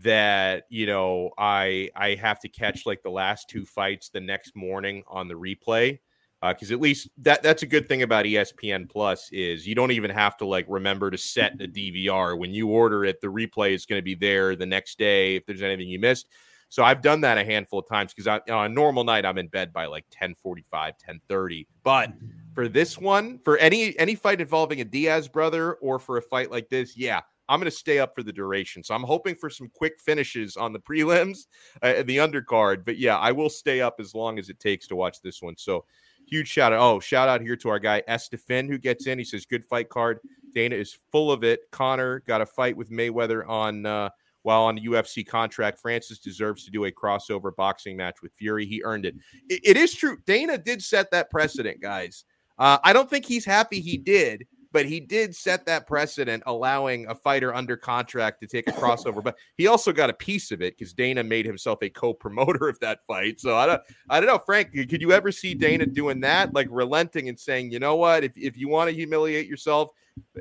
that 0.00 0.64
you 0.70 0.86
know 0.86 1.30
I 1.36 1.90
I 1.94 2.14
have 2.14 2.40
to 2.40 2.48
catch 2.48 2.86
like 2.86 3.02
the 3.02 3.10
last 3.10 3.48
two 3.48 3.64
fights 3.64 4.08
the 4.08 4.20
next 4.20 4.56
morning 4.56 5.02
on 5.08 5.28
the 5.28 5.34
replay 5.34 5.98
because 6.40 6.70
uh, 6.70 6.74
at 6.74 6.80
least 6.80 7.08
that 7.18 7.42
that's 7.42 7.62
a 7.62 7.66
good 7.66 7.88
thing 7.88 8.02
about 8.02 8.24
ESPN 8.24 8.88
Plus 8.88 9.28
is 9.32 9.66
you 9.66 9.74
don't 9.74 9.90
even 9.90 10.10
have 10.10 10.36
to 10.38 10.46
like 10.46 10.66
remember 10.68 11.10
to 11.10 11.18
set 11.18 11.58
the 11.58 11.66
DVR 11.66 12.38
when 12.38 12.52
you 12.52 12.68
order 12.68 13.04
it. 13.04 13.20
The 13.20 13.28
replay 13.28 13.72
is 13.72 13.86
going 13.86 13.98
to 13.98 14.04
be 14.04 14.14
there 14.14 14.54
the 14.54 14.66
next 14.66 14.98
day 14.98 15.36
if 15.36 15.46
there's 15.46 15.62
anything 15.62 15.88
you 15.88 15.98
missed. 15.98 16.28
So 16.70 16.84
I've 16.84 17.00
done 17.00 17.22
that 17.22 17.38
a 17.38 17.44
handful 17.44 17.78
of 17.78 17.88
times 17.88 18.12
because 18.12 18.26
on 18.26 18.66
a 18.66 18.68
normal 18.68 19.02
night 19.02 19.24
I'm 19.24 19.38
in 19.38 19.48
bed 19.48 19.72
by 19.72 19.86
like 19.86 20.04
10:45, 20.10 20.92
10:30. 20.98 21.66
But 21.82 22.12
for 22.54 22.68
this 22.68 22.98
one, 22.98 23.38
for 23.38 23.56
any 23.58 23.98
any 23.98 24.14
fight 24.14 24.40
involving 24.40 24.80
a 24.80 24.84
Diaz 24.84 25.28
brother 25.28 25.74
or 25.74 25.98
for 25.98 26.18
a 26.18 26.22
fight 26.22 26.50
like 26.50 26.68
this, 26.68 26.96
yeah, 26.96 27.20
I'm 27.48 27.58
going 27.58 27.70
to 27.70 27.76
stay 27.76 27.98
up 27.98 28.14
for 28.14 28.22
the 28.22 28.32
duration. 28.32 28.84
So 28.84 28.94
I'm 28.94 29.02
hoping 29.02 29.34
for 29.34 29.48
some 29.48 29.70
quick 29.74 29.98
finishes 29.98 30.56
on 30.56 30.72
the 30.72 30.78
prelims 30.88 31.46
uh, 31.82 31.86
and 31.86 32.06
the 32.06 32.18
undercard. 32.18 32.84
But 32.84 32.98
yeah, 32.98 33.16
I 33.16 33.32
will 33.32 33.50
stay 33.50 33.80
up 33.80 33.96
as 33.98 34.14
long 34.14 34.38
as 34.38 34.50
it 34.50 34.60
takes 34.60 34.86
to 34.88 34.96
watch 34.96 35.22
this 35.22 35.40
one. 35.40 35.56
So 35.56 35.84
Huge 36.28 36.48
shout 36.48 36.72
out. 36.72 36.80
Oh, 36.80 37.00
shout 37.00 37.28
out 37.28 37.40
here 37.40 37.56
to 37.56 37.68
our 37.70 37.78
guy 37.78 38.02
Estefan 38.08 38.68
who 38.68 38.78
gets 38.78 39.06
in. 39.06 39.18
He 39.18 39.24
says, 39.24 39.46
Good 39.46 39.64
fight 39.64 39.88
card. 39.88 40.20
Dana 40.54 40.76
is 40.76 40.98
full 41.10 41.32
of 41.32 41.42
it. 41.42 41.60
Conor 41.70 42.20
got 42.26 42.40
a 42.40 42.46
fight 42.46 42.76
with 42.76 42.90
Mayweather 42.90 43.48
on 43.48 43.86
uh, 43.86 44.10
while 44.42 44.62
on 44.62 44.74
the 44.74 44.86
UFC 44.86 45.26
contract. 45.26 45.78
Francis 45.78 46.18
deserves 46.18 46.64
to 46.64 46.70
do 46.70 46.84
a 46.84 46.92
crossover 46.92 47.54
boxing 47.54 47.96
match 47.96 48.16
with 48.22 48.32
Fury. 48.32 48.66
He 48.66 48.82
earned 48.84 49.06
it. 49.06 49.14
it, 49.48 49.60
it 49.64 49.76
is 49.76 49.94
true. 49.94 50.18
Dana 50.26 50.58
did 50.58 50.82
set 50.82 51.10
that 51.10 51.30
precedent, 51.30 51.80
guys. 51.80 52.24
Uh, 52.58 52.78
I 52.82 52.92
don't 52.92 53.08
think 53.08 53.24
he's 53.24 53.44
happy 53.44 53.80
he 53.80 53.96
did, 53.96 54.46
but 54.72 54.86
he 54.86 55.00
did 55.00 55.34
set 55.34 55.66
that 55.66 55.86
precedent, 55.86 56.42
allowing 56.46 57.06
a 57.08 57.14
fighter 57.14 57.54
under 57.54 57.76
contract 57.76 58.40
to 58.40 58.46
take 58.46 58.68
a 58.68 58.72
crossover. 58.72 59.22
But 59.22 59.36
he 59.56 59.66
also 59.66 59.92
got 59.92 60.10
a 60.10 60.14
piece 60.14 60.50
of 60.50 60.60
it 60.62 60.76
because 60.76 60.92
Dana 60.92 61.24
made 61.24 61.46
himself 61.46 61.82
a 61.82 61.90
co-promoter 61.90 62.68
of 62.68 62.78
that 62.80 63.00
fight. 63.06 63.40
So 63.40 63.56
I 63.56 63.66
don't, 63.66 63.82
I 64.10 64.20
don't 64.20 64.26
know, 64.26 64.38
Frank. 64.38 64.72
Could 64.72 65.00
you 65.00 65.12
ever 65.12 65.32
see 65.32 65.54
Dana 65.54 65.86
doing 65.86 66.20
that, 66.20 66.54
like 66.54 66.68
relenting 66.70 67.28
and 67.28 67.38
saying, 67.38 67.70
you 67.70 67.78
know 67.78 67.96
what, 67.96 68.24
if 68.24 68.32
if 68.36 68.56
you 68.56 68.68
want 68.68 68.90
to 68.90 68.96
humiliate 68.96 69.46
yourself 69.46 69.90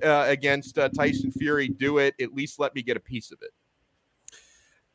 uh, 0.03 0.25
against 0.27 0.77
uh, 0.77 0.89
Tyson 0.89 1.31
Fury, 1.31 1.67
do 1.67 1.99
it. 1.99 2.15
At 2.19 2.33
least 2.33 2.59
let 2.59 2.75
me 2.75 2.81
get 2.81 2.97
a 2.97 3.01
piece 3.01 3.31
of 3.31 3.39
it. 3.41 3.51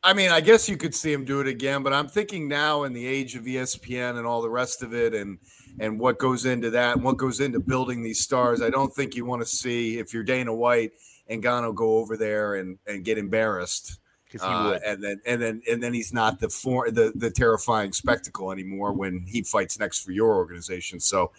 I 0.03 0.13
mean, 0.13 0.31
I 0.31 0.41
guess 0.41 0.67
you 0.67 0.75
could 0.75 0.93
see 0.93 1.13
him 1.13 1.23
do 1.23 1.39
it 1.39 1.47
again, 1.47 1.81
but 1.81 1.93
I'm 1.93 2.09
thinking 2.09 2.49
now 2.49 2.83
in 2.83 2.91
the 2.91 3.07
age 3.07 3.35
of 3.35 3.43
ESPN 3.43 4.17
and 4.17 4.27
all 4.27 4.41
the 4.41 4.49
rest 4.49 4.83
of 4.83 4.93
it, 4.93 5.13
and 5.13 5.37
and 5.79 5.99
what 5.99 6.19
goes 6.19 6.45
into 6.45 6.69
that, 6.71 6.95
and 6.95 7.03
what 7.03 7.17
goes 7.17 7.39
into 7.39 7.59
building 7.59 8.03
these 8.03 8.19
stars. 8.19 8.61
I 8.61 8.69
don't 8.69 8.93
think 8.93 9.15
you 9.15 9.25
want 9.25 9.41
to 9.41 9.45
see 9.45 9.97
if 9.99 10.13
you're 10.13 10.23
Dana 10.23 10.53
White 10.53 10.91
and 11.27 11.41
Ngannou 11.41 11.73
go 11.73 11.97
over 11.97 12.17
there 12.17 12.55
and 12.55 12.77
and 12.85 13.05
get 13.05 13.17
embarrassed. 13.17 13.99
Uh, 14.41 14.79
and 14.85 15.03
then 15.03 15.21
and 15.25 15.41
then 15.41 15.61
and 15.69 15.81
then 15.81 15.93
he's 15.93 16.11
not 16.11 16.39
the 16.39 16.49
for 16.49 16.91
the 16.91 17.13
the 17.15 17.29
terrifying 17.29 17.93
spectacle 17.93 18.51
anymore 18.51 18.91
when 18.91 19.25
he 19.27 19.43
fights 19.43 19.79
next 19.79 20.03
for 20.03 20.11
your 20.11 20.35
organization. 20.35 20.99
So 20.99 21.31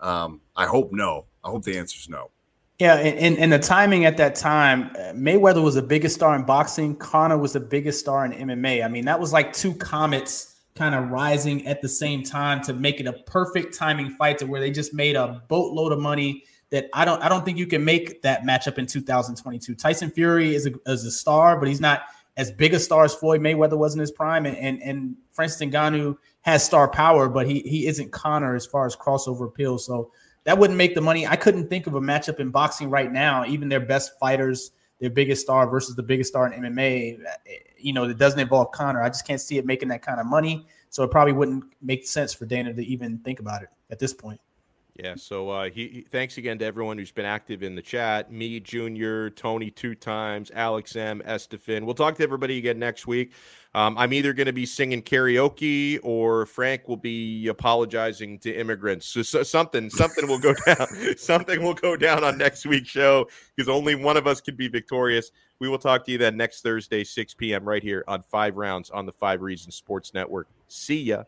um, 0.00 0.40
I 0.56 0.66
hope 0.66 0.90
no. 0.92 1.26
I 1.44 1.50
hope 1.50 1.64
the 1.64 1.78
answer 1.78 1.98
is 1.98 2.08
no. 2.08 2.30
Yeah, 2.78 2.94
and, 2.94 3.36
and, 3.38 3.52
the 3.52 3.58
timing 3.58 4.04
at 4.04 4.16
that 4.18 4.36
time, 4.36 4.92
uh, 4.94 5.12
Mayweather 5.12 5.60
was 5.60 5.74
the 5.74 5.82
biggest 5.82 6.14
star 6.14 6.36
in 6.36 6.44
boxing. 6.44 6.94
Conor 6.94 7.36
was 7.36 7.54
the 7.54 7.60
biggest 7.60 7.98
star 7.98 8.24
in 8.24 8.30
MMA. 8.30 8.84
I 8.84 8.88
mean, 8.88 9.04
that 9.06 9.18
was 9.18 9.32
like 9.32 9.52
two 9.52 9.74
comets 9.74 10.54
kind 10.76 10.94
of 10.94 11.10
rising 11.10 11.66
at 11.66 11.82
the 11.82 11.88
same 11.88 12.22
time 12.22 12.62
to 12.62 12.72
make 12.72 13.00
it 13.00 13.08
a 13.08 13.12
perfect 13.12 13.76
timing 13.76 14.10
fight 14.10 14.38
to 14.38 14.46
where 14.46 14.60
they 14.60 14.70
just 14.70 14.94
made 14.94 15.16
a 15.16 15.42
boatload 15.48 15.90
of 15.90 15.98
money 15.98 16.44
that 16.70 16.88
I 16.94 17.04
don't 17.04 17.20
I 17.20 17.28
don't 17.28 17.44
think 17.44 17.58
you 17.58 17.66
can 17.66 17.84
make 17.84 18.22
that 18.22 18.42
matchup 18.42 18.78
in 18.78 18.86
2022. 18.86 19.74
Tyson 19.74 20.10
Fury 20.10 20.54
is 20.54 20.66
a, 20.66 20.72
is 20.86 21.04
a 21.04 21.10
star, 21.10 21.58
but 21.58 21.66
he's 21.66 21.80
not 21.80 22.02
as 22.36 22.52
big 22.52 22.74
a 22.74 22.78
star 22.78 23.04
as 23.04 23.12
Floyd 23.12 23.40
Mayweather 23.40 23.76
was 23.76 23.94
in 23.94 24.00
his 24.00 24.12
prime, 24.12 24.46
and 24.46 24.56
and, 24.56 24.80
and 24.82 25.16
Francis 25.32 25.60
Ngannou 25.60 26.16
has 26.42 26.64
star 26.64 26.86
power, 26.86 27.28
but 27.28 27.48
he 27.48 27.60
he 27.60 27.88
isn't 27.88 28.12
Conor 28.12 28.54
as 28.54 28.66
far 28.66 28.86
as 28.86 28.94
crossover 28.94 29.46
appeal. 29.46 29.78
So 29.78 30.12
that 30.44 30.58
wouldn't 30.58 30.76
make 30.76 30.94
the 30.94 31.00
money. 31.00 31.26
I 31.26 31.36
couldn't 31.36 31.68
think 31.68 31.86
of 31.86 31.94
a 31.94 32.00
matchup 32.00 32.40
in 32.40 32.50
boxing 32.50 32.90
right 32.90 33.12
now, 33.12 33.44
even 33.44 33.68
their 33.68 33.80
best 33.80 34.18
fighters, 34.18 34.72
their 35.00 35.10
biggest 35.10 35.42
star 35.42 35.68
versus 35.68 35.94
the 35.94 36.02
biggest 36.02 36.30
star 36.30 36.50
in 36.50 36.62
MMA. 36.62 37.18
You 37.78 37.92
know, 37.92 38.04
it 38.04 38.18
doesn't 38.18 38.40
involve 38.40 38.72
Conor. 38.72 39.02
I 39.02 39.08
just 39.08 39.26
can't 39.26 39.40
see 39.40 39.58
it 39.58 39.66
making 39.66 39.88
that 39.88 40.02
kind 40.02 40.20
of 40.20 40.26
money. 40.26 40.66
So 40.90 41.02
it 41.02 41.10
probably 41.10 41.32
wouldn't 41.32 41.64
make 41.82 42.06
sense 42.06 42.32
for 42.32 42.46
Dana 42.46 42.72
to 42.72 42.84
even 42.84 43.18
think 43.18 43.40
about 43.40 43.62
it 43.62 43.68
at 43.90 43.98
this 43.98 44.12
point. 44.12 44.40
Yeah. 44.98 45.14
So 45.14 45.48
uh, 45.48 45.70
he, 45.70 45.88
he, 45.88 46.00
thanks 46.02 46.38
again 46.38 46.58
to 46.58 46.64
everyone 46.64 46.98
who's 46.98 47.12
been 47.12 47.24
active 47.24 47.62
in 47.62 47.76
the 47.76 47.82
chat. 47.82 48.32
Me, 48.32 48.58
Junior, 48.58 49.30
Tony, 49.30 49.70
two 49.70 49.94
times, 49.94 50.50
Alex 50.52 50.96
M, 50.96 51.22
Estefan. 51.24 51.84
We'll 51.84 51.94
talk 51.94 52.16
to 52.16 52.24
everybody 52.24 52.58
again 52.58 52.80
next 52.80 53.06
week. 53.06 53.32
Um, 53.74 53.98
I'm 53.98 54.12
either 54.12 54.32
going 54.32 54.46
to 54.46 54.52
be 54.52 54.64
singing 54.64 55.02
karaoke 55.02 55.98
or 56.02 56.46
Frank 56.46 56.88
will 56.88 56.96
be 56.96 57.48
apologizing 57.48 58.38
to 58.40 58.52
immigrants. 58.52 59.06
So, 59.06 59.22
so 59.22 59.42
something, 59.42 59.90
something 59.90 60.26
will 60.26 60.38
go 60.38 60.54
down. 60.66 60.86
something 61.16 61.62
will 61.62 61.74
go 61.74 61.96
down 61.96 62.24
on 62.24 62.38
next 62.38 62.64
week's 62.66 62.88
show 62.88 63.28
because 63.54 63.68
only 63.68 63.94
one 63.94 64.16
of 64.16 64.26
us 64.26 64.40
can 64.40 64.56
be 64.56 64.68
victorious. 64.68 65.30
We 65.60 65.68
will 65.68 65.78
talk 65.78 66.04
to 66.06 66.12
you 66.12 66.18
then 66.18 66.36
next 66.36 66.62
Thursday, 66.62 67.04
6 67.04 67.34
p.m. 67.34 67.64
right 67.64 67.82
here 67.82 68.04
on 68.08 68.22
Five 68.22 68.56
Rounds 68.56 68.90
on 68.90 69.06
the 69.06 69.12
Five 69.12 69.42
Reasons 69.42 69.74
Sports 69.74 70.14
Network. 70.14 70.48
See 70.68 71.02
ya. 71.02 71.24